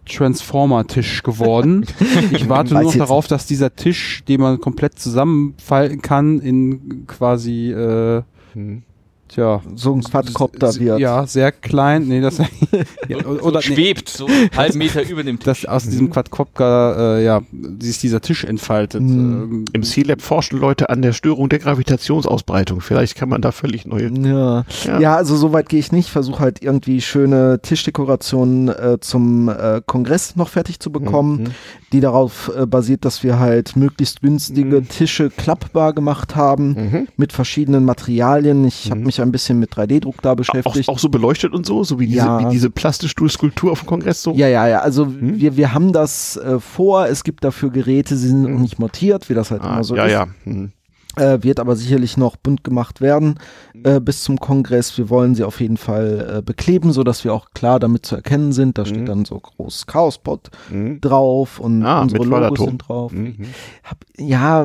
Transformer-Tisch 0.07 1.23
geworden. 1.23 1.87
Ich 2.33 2.49
warte 2.49 2.75
nur 2.75 2.83
noch 2.83 2.97
darauf, 2.97 3.27
dass 3.29 3.47
dieser 3.47 3.75
Tisch, 3.77 4.25
den 4.27 4.41
man 4.41 4.61
komplett 4.61 4.99
zusammenfalten 4.99 6.03
kann, 6.03 6.41
in 6.41 7.07
quasi, 7.07 7.71
äh, 7.71 8.23
Mhm. 8.55 8.83
Tja, 9.29 9.61
So 9.75 9.93
ein 9.95 10.03
Quadcopter 10.03 10.75
wird. 10.77 10.99
Ja, 11.01 11.27
sehr 11.27 11.51
klein. 11.53 12.07
Nee, 12.09 12.21
das 12.21 12.39
ja, 13.09 13.23
So 13.23 13.29
oder 13.41 13.59
nee, 13.61 13.63
schwebt 13.75 14.09
so 14.09 14.27
einen 14.27 14.51
halben 14.57 14.79
Meter 14.79 15.03
über 15.09 15.23
dem 15.23 15.39
Tisch. 15.39 15.45
dass 15.63 15.65
aus 15.67 15.85
diesem 15.85 16.11
Quadcopter, 16.11 17.19
äh, 17.19 17.25
ja, 17.25 17.43
sich 17.81 17.99
dieser 17.99 18.21
Tisch 18.21 18.45
entfaltet. 18.45 19.03
Mhm. 19.03 19.43
Ähm, 19.43 19.65
Im 19.73 19.83
C-Lab 19.83 20.23
forschen 20.23 20.59
Leute 20.59 20.89
an 20.91 21.03
der 21.03 21.13
Störung 21.13 21.49
der 21.49 21.59
Gravitationsausbreitung. 21.59 22.81
Vielleicht 22.81 23.15
kann 23.17 23.29
man 23.29 23.43
da 23.43 23.53
völlig 23.53 23.87
neue. 23.87 24.11
Ja. 24.11 24.65
Ja. 24.85 25.01
ja, 25.01 25.17
also 25.17 25.37
so 25.37 25.53
weit 25.53 25.69
gehe 25.69 25.81
ich 25.81 25.93
nicht. 25.93 26.11
Versuche 26.11 26.41
halt 26.41 26.63
irgendwie 26.63 27.01
schöne 27.01 27.61
Tischdekorationen 27.63 28.69
äh, 28.69 28.99
zum 29.01 29.49
äh, 29.49 29.81
Kongress 29.87 30.37
noch 30.37 30.49
fertig 30.49 30.81
zu 30.81 30.91
bekommen, 30.91 31.15
Mhm. 31.35 31.45
die 31.93 32.01
darauf 32.01 32.51
äh, 32.57 32.67
basiert, 32.67 33.05
dass 33.05 33.23
wir 33.23 33.39
halt 33.39 33.77
möglichst 33.77 34.21
günstige 34.21 34.81
Mhm. 34.81 34.89
Tische 34.89 35.31
klappbar 35.31 35.93
gemacht 35.93 36.37
haben 36.37 36.69
Mhm. 36.75 37.09
mit 37.17 37.33
verschiedenen 37.33 37.85
Materialien. 37.85 38.65
Ich 38.65 38.91
habe 38.91 39.01
Mhm. 39.01 39.07
Mich 39.19 39.23
ein 39.27 39.33
bisschen 39.33 39.59
mit 39.59 39.73
3D-Druck 39.75 40.21
da 40.23 40.33
Auch, 40.33 40.37
beschäftigt. 40.37 40.89
auch 40.89 40.99
so 40.99 41.09
beleuchtet 41.09 41.53
und 41.53 41.67
so, 41.67 41.85
so 41.85 41.99
wie 42.01 42.07
diese, 42.07 42.19
Ja. 42.19 42.41
wie 42.41 42.53
diese 42.53 42.71
Plastischstuhlskulptur 42.71 43.73
auf 43.73 43.81
dem 43.81 43.87
Kongress 43.87 44.23
so. 44.23 44.33
Ja, 44.35 44.49
ja, 44.49 44.67
ja. 44.69 44.79
Also 44.81 45.07
Hm? 45.07 45.41
wir, 45.41 45.57
wir 45.57 45.73
haben 45.75 45.93
das 45.93 46.37
äh, 46.37 46.59
vor. 46.61 47.07
Es 47.07 47.25
gibt 47.25 47.45
dafür 47.45 47.71
Geräte, 47.71 48.17
sie 48.17 48.29
sind 48.29 48.43
noch 48.43 48.49
Hm. 48.51 48.63
nicht 48.63 48.79
montiert, 48.79 49.29
wie 49.29 49.35
das 49.35 49.51
halt 49.51 49.63
Ah, 49.63 49.75
immer 49.75 49.85
so 49.85 49.97
ja, 49.97 50.05
ist. 50.07 50.13
ja. 50.13 50.27
Mhm. 50.45 50.73
Äh, 51.17 51.43
wird 51.43 51.61
aber 51.61 51.77
sicherlich 51.77 52.17
noch 52.17 52.37
bunt 52.37 52.65
gemacht 52.65 53.01
werden 53.01 53.39
Mhm. 53.75 53.83
äh, 53.85 54.01
bis 54.01 54.23
zum 54.23 54.39
Kongress. 54.41 54.97
Wir 54.99 55.11
wollen 55.11 55.35
sie 55.35 55.45
auf 55.45 55.61
jeden 55.61 55.77
Fall 55.77 56.37
äh, 56.39 56.43
bekleben, 56.43 56.93
so 56.93 57.03
dass 57.05 57.25
wir 57.25 57.33
auch 57.35 57.51
klar 57.55 57.79
damit 57.81 58.07
zu 58.07 58.17
erkennen 58.17 58.53
sind. 58.53 58.79
Da 58.79 58.83
Mhm. 58.83 58.87
steht 58.87 59.09
dann 59.09 59.25
so 59.25 59.39
groß 59.41 59.87
Chaospot 59.87 60.51
Mhm. 60.71 61.01
drauf 61.01 61.61
und 61.61 61.83
Ah, 61.85 62.03
unsere 62.03 62.25
Logos 62.25 62.61
sind 62.61 62.79
drauf. 62.79 63.13
Mhm. 63.13 63.37
Hab, 63.85 63.99
ja, 64.17 64.65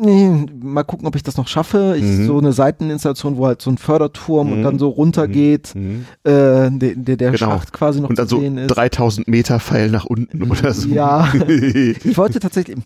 nee, 0.00 0.46
mal 0.62 0.82
gucken, 0.84 1.06
ob 1.06 1.16
ich 1.16 1.22
das 1.22 1.36
noch 1.36 1.48
schaffe. 1.48 1.94
Ich, 1.96 2.02
Mhm. 2.04 2.26
So 2.26 2.38
eine 2.38 2.52
Seiteninstallation, 2.52 3.36
wo 3.36 3.46
halt 3.46 3.62
so 3.62 3.70
ein 3.70 3.78
Förderturm 3.78 4.52
und 4.52 4.58
Mhm. 4.60 4.62
dann 4.64 4.78
so 4.78 4.88
runtergeht, 4.88 5.74
Mhm. 5.74 6.04
äh, 6.24 6.30
der, 6.30 6.70
der, 6.96 7.16
der 7.16 7.30
Genau. 7.32 7.36
Schacht 7.36 7.72
quasi 7.72 8.00
noch 8.00 8.10
Und 8.10 8.18
dann 8.18 8.28
zu 8.28 8.36
so 8.36 8.40
sehen 8.42 8.58
ist. 8.58 8.68
3000 8.68 9.28
Meter 9.28 9.60
Pfeil 9.60 9.90
nach 9.90 10.04
unten 10.04 10.42
oder 10.50 10.72
so. 10.74 10.88
Ja. 10.88 11.28
Ich 12.04 12.16
wollte 12.16 12.38
tatsächlich, 12.40 12.76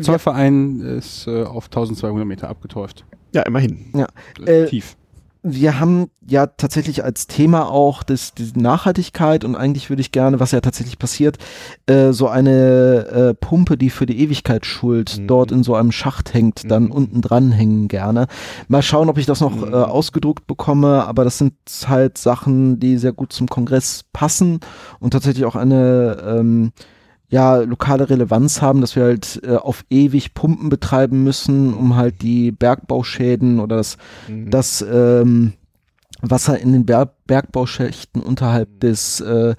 Zollverein 0.00 0.80
ist 0.80 1.26
äh, 1.26 1.44
auf 1.44 1.66
1200 1.66 2.26
Meter 2.26 2.48
abgetäuft. 2.48 3.04
ja, 3.34 3.42
immerhin. 3.42 3.86
Äh, 4.46 4.62
Äh, 4.64 4.66
tief. 4.68 4.96
wir 5.42 5.78
haben 5.80 6.10
ja 6.26 6.46
tatsächlich 6.46 7.04
als 7.04 7.26
Thema 7.26 7.70
auch 7.70 8.02
das, 8.02 8.34
die 8.34 8.50
Nachhaltigkeit 8.58 9.44
und 9.44 9.54
eigentlich 9.56 9.88
würde 9.88 10.00
ich 10.00 10.12
gerne, 10.12 10.40
was 10.40 10.50
ja 10.52 10.60
tatsächlich 10.60 10.98
passiert, 10.98 11.38
äh, 11.86 12.12
so 12.12 12.28
eine 12.28 13.06
äh, 13.06 13.34
Pumpe, 13.34 13.76
die 13.76 13.88
für 13.90 14.04
die 14.06 14.18
Ewigkeit 14.20 14.66
schuld 14.66 15.18
Mhm. 15.18 15.26
dort 15.26 15.52
in 15.52 15.62
so 15.62 15.74
einem 15.74 15.92
Schacht 15.92 16.34
hängt, 16.34 16.70
dann 16.70 16.84
Mhm. 16.84 16.90
unten 16.92 17.20
dran 17.22 17.50
hängen 17.52 17.88
gerne. 17.88 18.26
Mal 18.68 18.82
schauen, 18.82 19.08
ob 19.08 19.16
ich 19.18 19.26
das 19.26 19.40
noch 19.40 19.54
Mhm. 19.56 19.72
äh, 19.72 19.76
ausgedruckt 19.76 20.46
bekomme, 20.46 21.06
aber 21.06 21.24
das 21.24 21.38
sind 21.38 21.54
halt 21.86 22.18
Sachen, 22.18 22.78
die 22.80 22.96
sehr 22.98 23.12
gut 23.12 23.32
zum 23.32 23.46
Kongress 23.48 24.04
passen 24.12 24.60
und 25.00 25.10
tatsächlich 25.12 25.44
auch 25.44 25.56
eine 25.56 26.16
ähm, 26.26 26.72
ja, 27.30 27.56
lokale 27.56 28.08
Relevanz 28.08 28.62
haben, 28.62 28.80
dass 28.80 28.96
wir 28.96 29.04
halt 29.04 29.40
äh, 29.44 29.56
auf 29.56 29.84
ewig 29.90 30.34
Pumpen 30.34 30.70
betreiben 30.70 31.24
müssen, 31.24 31.74
um 31.74 31.96
halt 31.96 32.22
die 32.22 32.52
Bergbauschäden 32.52 33.60
oder 33.60 33.76
das 33.76 33.98
Mhm. 34.28 34.50
dass 34.50 34.82
ähm, 34.82 35.52
Wasser 36.20 36.58
in 36.58 36.72
den 36.72 36.86
Ber 36.86 37.12
Bergbauschächten 37.26 38.22
unterhalb 38.22 38.80
des, 38.80 39.20
äh, 39.20 39.54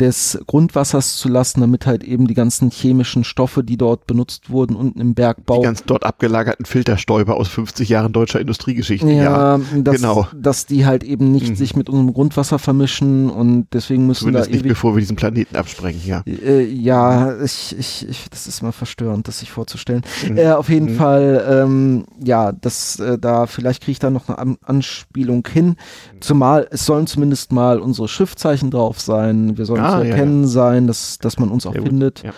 des 0.00 0.40
Grundwassers 0.48 1.16
zu 1.16 1.28
lassen, 1.28 1.60
damit 1.60 1.86
halt 1.86 2.02
eben 2.02 2.26
die 2.26 2.34
ganzen 2.34 2.70
chemischen 2.70 3.22
Stoffe, 3.22 3.62
die 3.62 3.76
dort 3.76 4.08
benutzt 4.08 4.50
wurden, 4.50 4.74
unten 4.74 5.00
im 5.00 5.14
Bergbau. 5.14 5.58
Die 5.58 5.62
ganz 5.66 5.84
dort 5.84 6.04
abgelagerten 6.04 6.66
Filterstäube 6.66 7.34
aus 7.34 7.46
50 7.48 7.88
Jahren 7.88 8.12
deutscher 8.12 8.40
Industriegeschichte. 8.40 9.08
ja, 9.08 9.60
dass, 9.76 9.96
genau. 9.96 10.26
dass 10.34 10.66
die 10.66 10.84
halt 10.84 11.04
eben 11.04 11.30
nicht 11.30 11.50
Mhm. 11.50 11.54
sich 11.56 11.76
mit 11.76 11.88
unserem 11.88 12.12
Grundwasser 12.12 12.58
vermischen 12.58 13.30
und 13.30 13.68
deswegen 13.72 14.06
müssen 14.08 14.20
Zumindest 14.20 14.48
da 14.48 14.52
nicht, 14.52 14.66
bevor 14.66 14.96
wir 14.96 15.00
diesen 15.00 15.14
Planeten 15.14 15.54
absprengen, 15.54 16.00
ja. 16.04 16.22
Äh, 16.26 16.64
ja, 16.64 17.40
ich, 17.42 17.76
ich, 17.78 18.08
ich, 18.08 18.28
das 18.30 18.48
ist 18.48 18.62
mal 18.62 18.72
verstörend, 18.72 19.28
das 19.28 19.38
sich 19.38 19.52
vorzustellen. 19.52 20.02
Mhm. 20.28 20.38
Äh, 20.38 20.52
auf 20.52 20.68
jeden 20.70 20.92
Mhm. 20.94 20.96
Fall, 20.96 21.46
ähm, 21.48 22.04
ja, 22.22 22.50
das, 22.50 22.98
äh, 22.98 23.16
da 23.16 23.46
vielleicht 23.46 23.82
kriege 23.82 23.92
ich 23.92 23.98
da 24.00 24.10
noch 24.10 24.28
eine 24.28 24.38
An 24.38 24.56
Anspielung 24.64 25.46
hin. 25.52 25.76
Zumal 26.20 26.66
es 26.70 26.84
sollen 26.84 27.06
zumindest 27.06 27.52
mal 27.52 27.78
unsere 27.78 28.08
Schriftzeichen 28.08 28.70
drauf 28.72 29.00
sein. 29.00 29.56
Wir 29.56 29.66
sollen 29.66 29.83
Ah, 29.84 29.98
zu 30.00 30.04
ja, 30.04 30.10
erkennen 30.10 30.46
sein, 30.46 30.86
dass, 30.86 31.18
dass 31.18 31.38
man 31.38 31.50
uns 31.50 31.66
auch 31.66 31.72
Sehr 31.72 31.82
findet. 31.82 32.22
ja. 32.22 32.32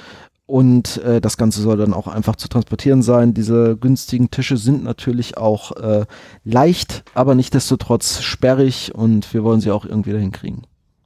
Und 0.48 0.98
äh, 0.98 1.20
das 1.20 1.36
Ganze 1.38 1.60
soll 1.60 1.76
dann 1.76 1.92
auch 1.92 2.06
einfach 2.06 2.36
zu 2.36 2.46
transportieren 2.48 3.02
sein. 3.02 3.34
Diese 3.34 3.76
günstigen 3.76 4.30
Tische 4.30 4.56
sind 4.56 4.84
natürlich 4.84 5.36
auch 5.36 5.72
äh, 5.72 6.06
leicht, 6.44 7.02
aber 7.14 7.34
nichtdestotrotz 7.34 8.20
sperrig 8.22 8.92
und 8.94 9.34
wir 9.34 9.42
wollen 9.42 9.60
sie 9.60 9.72
auch 9.72 9.84
irgendwie 9.84 10.12
dahin 10.12 10.30
kriegen. 10.30 10.62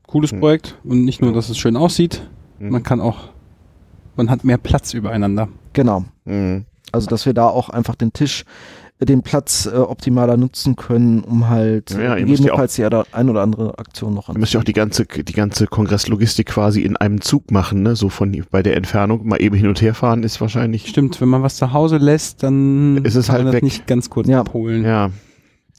Cooles 0.06 0.32
Hm. 0.32 0.40
Projekt 0.40 0.76
und 0.84 1.06
nicht 1.06 1.22
nur, 1.22 1.32
dass 1.32 1.48
es 1.48 1.56
schön 1.56 1.76
aussieht, 1.76 2.28
Mhm. 2.58 2.68
man 2.72 2.82
kann 2.82 3.00
auch, 3.00 3.30
man 4.16 4.28
hat 4.28 4.44
mehr 4.44 4.58
Platz 4.58 4.92
übereinander. 4.92 5.48
Genau. 5.72 6.04
Mhm. 6.26 6.66
Also, 6.92 7.06
dass 7.06 7.24
wir 7.24 7.32
da 7.32 7.46
auch 7.48 7.70
einfach 7.70 7.94
den 7.94 8.12
Tisch, 8.12 8.42
äh, 8.42 8.44
den 9.00 9.22
Platz 9.22 9.66
äh, 9.66 9.76
optimaler 9.76 10.36
nutzen 10.36 10.76
können, 10.76 11.20
um 11.22 11.48
halt 11.48 11.90
Ja, 11.90 11.96
müsst 11.96 12.04
ja 12.10 12.14
gegebenenfalls 12.16 12.74
die 12.74 12.84
eine- 12.84 13.04
ein 13.12 13.28
oder 13.30 13.42
andere 13.42 13.78
Aktion 13.78 14.14
noch 14.14 14.26
Da 14.32 14.38
müsst 14.38 14.54
ihr 14.54 14.60
auch 14.60 14.64
die 14.64 14.72
ganze, 14.74 15.04
die 15.06 15.32
ganze 15.32 15.66
Kongresslogistik 15.66 16.46
quasi 16.48 16.82
in 16.82 16.96
einem 16.96 17.20
Zug 17.20 17.50
machen, 17.50 17.82
ne? 17.82 17.96
So 17.96 18.08
von 18.10 18.44
bei 18.50 18.62
der 18.62 18.76
Entfernung 18.76 19.26
mal 19.26 19.40
eben 19.40 19.56
hin 19.56 19.68
und 19.68 19.80
her 19.80 19.94
fahren 19.94 20.22
ist 20.22 20.40
wahrscheinlich. 20.40 20.86
Stimmt, 20.86 21.20
wenn 21.20 21.28
man 21.28 21.42
was 21.42 21.56
zu 21.56 21.72
Hause 21.72 21.96
lässt, 21.96 22.42
dann 22.42 22.98
Ist 23.04 23.14
es 23.14 23.26
kann 23.26 23.34
halt 23.36 23.44
man 23.44 23.52
das 23.52 23.56
weg. 23.56 23.62
nicht 23.64 23.86
ganz 23.86 24.10
kurz 24.10 24.28
Ja. 24.28 24.40
abholen. 24.40 24.84
Ja. 24.84 25.10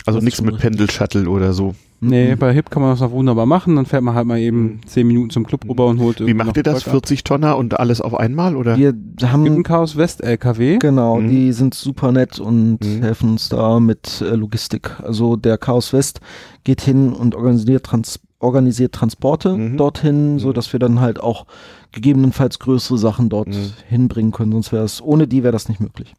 Also 0.06 0.20
nichts 0.20 0.42
mit 0.42 0.56
richtig. 0.56 0.72
Pendel-Shuttle 0.72 1.30
oder 1.30 1.54
so. 1.54 1.76
Nee, 2.04 2.34
Mhm. 2.34 2.40
bei 2.40 2.52
HIP 2.52 2.72
kann 2.72 2.82
man 2.82 2.92
das 2.92 3.00
noch 3.00 3.12
wunderbar 3.12 3.46
machen, 3.46 3.76
dann 3.76 3.86
fährt 3.86 4.02
man 4.02 4.16
halt 4.16 4.26
mal 4.26 4.40
eben 4.40 4.64
Mhm. 4.64 4.80
zehn 4.88 5.06
Minuten 5.06 5.30
zum 5.30 5.46
Club 5.46 5.70
rüber 5.70 5.86
und 5.86 6.00
holt 6.00 6.20
Wie 6.26 6.34
macht 6.34 6.58
ihr 6.58 6.64
das? 6.64 6.80
Zeug 6.80 6.88
ab. 6.88 6.92
40 6.94 7.24
Tonner 7.24 7.58
und 7.58 7.80
alles 7.80 8.02
auf 8.02 8.16
einmal 8.16 8.56
oder? 8.56 8.76
Wir 8.76 8.92
Gibt 8.94 9.24
einen 9.24 9.32
haben, 9.58 9.64
Chaos 9.64 9.96
West 9.98 10.24
LKW. 10.24 10.80
genau, 10.80 11.18
Mhm. 11.18 11.30
die 11.30 11.52
sind 11.52 11.76
super 11.76 12.12
nett 12.12 12.40
und 12.40 12.80
Mhm. 12.84 13.04
helfen 13.04 13.30
uns 13.30 13.50
da 13.50 13.80
mit 13.80 14.20
äh, 14.22 14.34
Logistik. 14.36 15.00
Also 15.04 15.36
der 15.36 15.60
Chaos 15.60 15.94
West 15.94 16.22
geht 16.64 16.82
hin 16.82 17.14
und 17.14 17.36
organisiert, 17.36 17.84
Trans 17.86 18.20
organisiert 18.40 18.94
Transporte 18.94 19.56
Mhm. 19.56 19.78
dorthin, 19.78 20.40
so 20.40 20.48
Mhm. 20.50 20.54
dass 20.54 20.74
wir 20.74 20.80
dann 20.80 21.02
halt 21.02 21.20
auch 21.22 21.46
gegebenenfalls 21.92 22.58
größere 22.58 22.98
Sachen 22.98 23.30
dort 23.30 23.50
Mhm. 23.50 23.74
hinbringen 23.88 24.32
können. 24.32 24.54
Sonst 24.54 24.72
wäre 24.72 24.84
es, 24.86 25.04
ohne 25.04 25.28
die 25.28 25.44
wäre 25.44 25.52
das 25.52 25.70
nicht 25.70 25.80
möglich. 25.80 26.16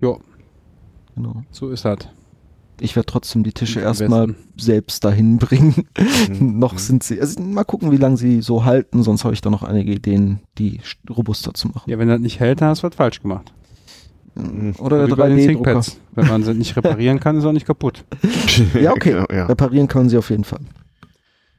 Ja. 0.00 0.14
Genau. 1.16 1.42
So 1.50 1.70
ist 1.70 1.84
das. 1.84 1.98
Ich 2.82 2.96
werde 2.96 3.06
trotzdem 3.06 3.44
die 3.44 3.52
Tische 3.52 3.80
erstmal 3.80 4.34
selbst 4.56 5.04
dahin 5.04 5.36
bringen. 5.38 5.86
Mhm. 6.28 6.58
noch 6.58 6.78
sind 6.78 7.02
sie, 7.02 7.20
also 7.20 7.40
mal 7.40 7.64
gucken, 7.64 7.92
wie 7.92 7.96
lange 7.96 8.16
sie 8.16 8.42
so 8.42 8.64
halten, 8.64 9.02
sonst 9.02 9.24
habe 9.24 9.34
ich 9.34 9.40
da 9.40 9.50
noch 9.50 9.62
einige 9.62 9.92
Ideen, 9.92 10.40
die 10.58 10.80
st- 10.80 11.10
robuster 11.14 11.54
zu 11.54 11.68
machen. 11.68 11.88
Ja, 11.90 11.98
wenn 11.98 12.08
das 12.08 12.20
nicht 12.20 12.40
hält, 12.40 12.60
dann 12.60 12.68
hast 12.70 12.82
du 12.82 12.88
was 12.88 12.96
falsch 12.96 13.20
gemacht. 13.22 13.52
Mhm. 14.34 14.74
Oder 14.78 15.04
Wie 15.04 15.08
der 15.08 15.16
bei 15.16 15.28
den 15.28 15.38
3D-Drucker. 15.38 15.46
ThinkPads. 15.72 16.00
Wenn 16.14 16.26
man 16.28 16.42
sie 16.42 16.54
nicht 16.54 16.76
reparieren 16.76 17.20
kann, 17.20 17.36
ist 17.36 17.44
auch 17.44 17.52
nicht 17.52 17.66
kaputt. 17.66 18.04
Ja, 18.80 18.92
okay. 18.92 19.10
Genau, 19.12 19.26
ja. 19.32 19.46
Reparieren 19.46 19.88
können 19.88 20.08
sie 20.08 20.16
auf 20.18 20.30
jeden 20.30 20.44
Fall. 20.44 20.60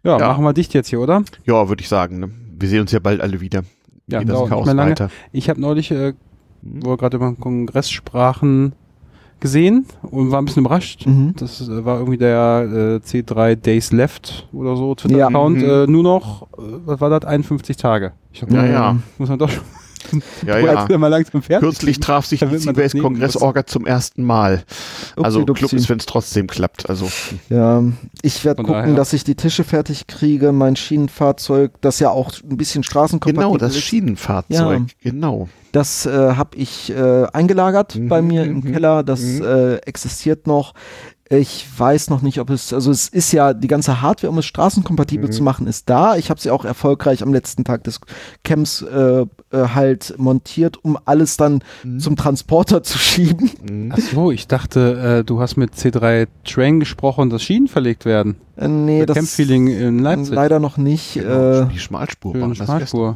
Ja, 0.04 0.18
Ja. 0.20 0.28
machen 0.28 0.44
wir 0.44 0.54
dicht 0.54 0.74
jetzt 0.74 0.90
hier, 0.90 1.00
oder? 1.00 1.24
ja 1.46 1.70
würde 1.70 1.82
ich 1.82 1.88
sagen. 1.88 2.20
Ne? 2.20 2.32
Wir 2.60 2.68
sehen 2.68 2.82
uns 2.82 2.92
ja 2.92 3.00
bald 3.00 3.22
alle 3.22 3.40
wieder. 3.42 3.64
Ja, 4.08 4.20
Geht 4.20 4.30
das 4.30 4.50
Chaos 4.50 4.66
mehr 4.66 4.74
lange. 4.76 4.92
weiter. 4.92 5.10
Ich 5.32 5.50
habe 5.50 5.62
neulich, 5.62 5.90
äh, 5.92 6.14
Mhm. 6.62 6.86
wo 6.86 6.90
wir 6.92 6.98
gerade 6.98 7.18
über 7.18 7.28
den 7.28 7.40
Kongress 7.40 7.90
sprachen, 7.92 8.74
gesehen 9.44 9.86
und 10.02 10.32
war 10.32 10.42
ein 10.42 10.46
bisschen 10.46 10.66
überrascht. 10.66 11.06
Mhm. 11.06 11.34
Das 11.38 11.62
äh, 11.62 11.86
war 11.86 11.98
irgendwie 12.00 12.18
der 12.18 13.02
äh, 13.04 13.08
C3 13.08 13.56
Days 13.56 13.92
Left 13.92 14.48
oder 14.54 14.78
so, 14.78 14.96
Twitter-Account. 14.96 15.62
Ja. 15.62 15.84
Äh, 15.84 15.88
nur 15.88 16.02
noch, 16.02 16.44
äh, 16.58 16.62
was 16.86 17.02
war 17.02 17.10
das, 17.10 17.26
51 17.26 17.76
Tage. 17.76 18.14
Ich 18.32 18.42
hab, 18.42 18.52
Ja, 18.52 18.66
ja. 18.66 18.98
Muss 19.18 19.28
man 19.30 19.38
doch 19.38 19.50
schon 19.50 19.64
Ja, 20.46 20.58
ja. 20.60 20.98
mal 20.98 21.08
langsam 21.08 21.42
fertig. 21.42 21.68
Kürzlich 21.70 22.00
traf 22.00 22.26
sich 22.26 22.40
die 22.40 22.58
CBS 22.58 22.94
nehmen 22.94 23.04
Kongressorga 23.04 23.66
zum 23.66 23.86
ersten 23.86 24.24
Mal. 24.24 24.64
Also 25.16 25.40
Upsi-dupsi. 25.40 25.54
Club 25.60 25.74
ist, 25.74 25.90
wenn 25.90 26.00
es 26.00 26.06
trotzdem 26.06 26.48
klappt. 26.48 26.90
Also 26.90 27.10
Ja, 27.50 27.84
ich 28.22 28.44
werde 28.46 28.64
gucken, 28.64 28.82
daher- 28.82 28.96
dass 28.96 29.14
ich 29.14 29.24
die 29.24 29.36
Tische 29.36 29.64
fertig 29.64 30.08
kriege. 30.08 30.52
Mein 30.52 30.76
Schienenfahrzeug, 30.76 31.72
das 31.82 32.00
ja 32.00 32.10
auch 32.10 32.32
ein 32.50 32.58
bisschen 32.58 32.84
straßenkompatibel 32.84 33.44
genau, 33.46 33.58
das 33.58 33.76
ist, 33.76 33.84
Schienenfahrzeug. 33.84 34.84
Genau. 35.02 35.48
das 35.72 36.06
äh, 36.06 36.12
habe 36.12 36.56
ich 36.58 36.92
äh, 36.92 37.26
eingelagert 37.34 37.96
Mhm, 37.96 38.08
bei 38.10 38.22
mir 38.22 38.44
im 38.44 38.58
mhm, 38.58 38.72
Keller. 38.74 39.04
Das 39.04 39.22
mhm. 39.22 39.44
äh, 39.44 39.76
existiert 39.78 40.48
noch. 40.48 40.74
Ich 41.40 41.66
weiß 41.78 42.10
noch 42.10 42.22
nicht, 42.22 42.40
ob 42.40 42.50
es, 42.50 42.74
also 42.74 42.92
es 42.92 43.08
ist 43.08 43.32
ja 43.32 43.54
die 43.54 43.68
ganze 43.68 44.02
Hardware, 44.02 44.30
um 44.32 44.38
es 44.38 44.46
straßenkompatibel 44.46 45.28
Mhm. 45.28 45.32
zu 45.32 45.42
machen, 45.44 45.68
ist 45.68 45.90
da. 45.90 46.16
Ich 46.16 46.30
habe 46.30 46.40
sie 46.40 46.52
auch 46.52 46.66
erfolgreich 46.66 47.24
am 47.24 47.34
letzten 47.34 47.64
Tag 47.64 47.84
des 47.86 48.00
Camps 48.44 48.82
äh, 48.82 49.22
äh, 49.22 49.26
halt 49.52 50.14
montiert, 50.18 50.84
um 50.84 50.98
alles 51.06 51.38
dann 51.38 51.64
Mhm. 51.84 52.00
zum 52.00 52.16
Transporter 52.18 52.84
zu 52.84 52.98
schieben. 52.98 53.50
Mhm. 53.70 53.92
Ach 53.96 54.00
so, 54.00 54.32
ich 54.32 54.48
dachte, 54.48 55.20
äh, 55.20 55.24
du 55.24 55.40
hast 55.40 55.56
mit 55.58 55.74
C3 55.76 56.28
Train 56.44 56.80
gesprochen, 56.80 57.30
dass 57.30 57.42
Schienen 57.42 57.68
verlegt 57.68 58.06
werden. 58.06 58.36
Äh, 58.56 58.68
nee, 58.68 59.00
Für 59.02 59.06
das 59.08 59.16
Campfeeling 59.18 59.68
in 59.68 60.00
Leipzig. 60.00 60.34
leider 60.36 60.60
noch 60.60 60.78
nicht. 60.78 61.16
Genau, 61.16 61.62
Äh, 61.62 61.68
die 61.74 61.80
Schmalspur 61.80 62.34
schöne 62.34 62.48
machen, 62.48 62.58
das 62.60 62.68
Schmalspur. 62.68 63.16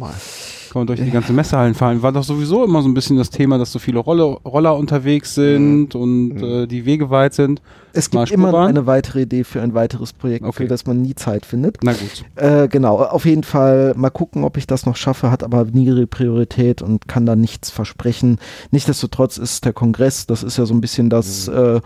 Kann 0.77 0.85
man 0.85 0.87
durch 0.95 1.01
die 1.03 1.11
ganze 1.11 1.33
Messehallen 1.33 1.73
fahren. 1.73 2.03
War 2.03 2.11
doch 2.11 2.23
sowieso 2.23 2.63
immer 2.63 2.83
so 2.83 2.87
ein 2.87 2.93
bisschen 2.93 3.17
das 3.17 3.31
Thema, 3.31 3.57
dass 3.57 3.71
so 3.71 3.79
viele 3.79 3.97
Roller, 3.97 4.37
Roller 4.45 4.75
unterwegs 4.77 5.33
sind 5.33 5.95
und 5.95 6.35
Mhm. 6.35 6.43
äh, 6.43 6.67
die 6.67 6.85
Wege 6.85 7.09
weit 7.09 7.33
sind. 7.33 7.61
es 7.93 8.11
gibt 8.11 8.29
immer 8.29 8.53
eine 8.67 8.85
weitere 8.85 9.21
Idee 9.23 9.43
für 9.43 9.59
ein 9.63 9.73
weiteres 9.73 10.13
Projekt, 10.13 10.45
Okay. 10.45 10.63
für 10.63 10.67
das 10.67 10.85
man 10.85 11.01
nie 11.01 11.15
Zeit 11.15 11.47
findet. 11.47 11.77
Na 11.81 11.93
gut. 11.93 12.25
Äh, 12.35 12.67
genau, 12.67 12.97
auf 12.97 13.25
jeden 13.25 13.41
Fall 13.43 13.93
mal 13.97 14.11
gucken, 14.11 14.43
ob 14.43 14.55
ich 14.57 14.67
das 14.67 14.85
noch 14.85 14.95
schaffe, 14.95 15.31
hat 15.31 15.43
aber 15.43 15.65
niedrige 15.65 16.05
Priorität 16.05 16.83
und 16.83 17.07
kann 17.07 17.25
da 17.25 17.35
nichts 17.35 17.71
versprechen. 17.71 18.37
Nichtsdestotrotz 18.69 19.37
ist 19.39 19.65
der 19.65 19.73
Kongress, 19.73 20.27
das 20.27 20.43
ist 20.43 20.57
ja 20.57 20.67
so 20.67 20.75
ein 20.75 20.81
bisschen 20.81 21.09
das 21.09 21.47
äh, 21.47 21.79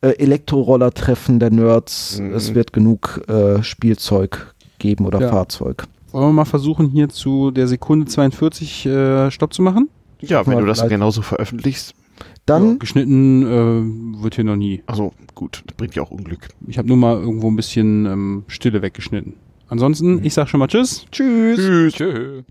äh, 0.00 0.10
Elektroroller-Treffen 0.10 1.40
der 1.40 1.50
Nerds. 1.50 2.20
Mhm. 2.20 2.34
Es 2.34 2.54
wird 2.54 2.72
genug 2.72 3.22
äh, 3.28 3.62
Spielzeug 3.64 4.54
geben 4.78 5.06
oder 5.06 5.20
Ja. 5.20 5.28
Fahrzeug. 5.28 5.84
Wollen 6.12 6.28
wir 6.28 6.32
mal 6.32 6.44
versuchen, 6.44 6.88
hier 6.88 7.08
zu 7.08 7.50
der 7.50 7.68
Sekunde 7.68 8.06
42 8.06 8.86
äh, 8.86 9.30
Stopp 9.30 9.52
zu 9.52 9.62
machen? 9.62 9.88
Ja, 10.20 10.46
wenn 10.46 10.58
du 10.58 10.66
das 10.66 10.78
vielleicht- 10.78 10.90
genauso 10.90 11.22
veröffentlichst. 11.22 11.94
Ja, 12.18 12.24
Dann, 12.46 12.78
geschnitten 12.78 13.42
äh, 13.42 14.22
wird 14.22 14.34
hier 14.36 14.44
noch 14.44 14.56
nie. 14.56 14.82
Also 14.86 15.12
gut, 15.34 15.62
das 15.66 15.76
bringt 15.76 15.94
ja 15.94 16.02
auch 16.02 16.10
Unglück. 16.10 16.48
Ich 16.66 16.78
habe 16.78 16.88
nur 16.88 16.96
mal 16.96 17.16
irgendwo 17.16 17.48
ein 17.50 17.56
bisschen 17.56 18.06
ähm, 18.06 18.44
Stille 18.48 18.80
weggeschnitten. 18.82 19.34
Ansonsten, 19.68 20.24
ich 20.24 20.32
sag 20.34 20.48
schon 20.48 20.58
mal 20.60 20.66
Tschüss. 20.66 21.04
tschüss. 21.12 21.58
Tschüss. 21.58 21.92
Tschö. 21.94 22.42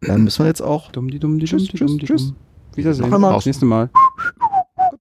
Dann 0.00 0.22
müssen 0.24 0.44
wir 0.44 0.46
jetzt 0.46 0.62
auch. 0.62 0.92
Dumm, 0.92 1.10
die 1.10 1.18
dumm, 1.18 1.40
die 1.40 1.46
Tschüss, 1.46 1.64
dumm, 1.66 1.72
die 1.72 1.78
dumm, 1.78 1.88
tschüss, 1.88 1.98
die 1.98 2.06
tschüss. 2.06 2.26
dumm. 2.28 2.36
Wiedersehen. 2.76 3.10
Das 3.10 3.46
nächste 3.46 3.66
Mal. 3.66 3.90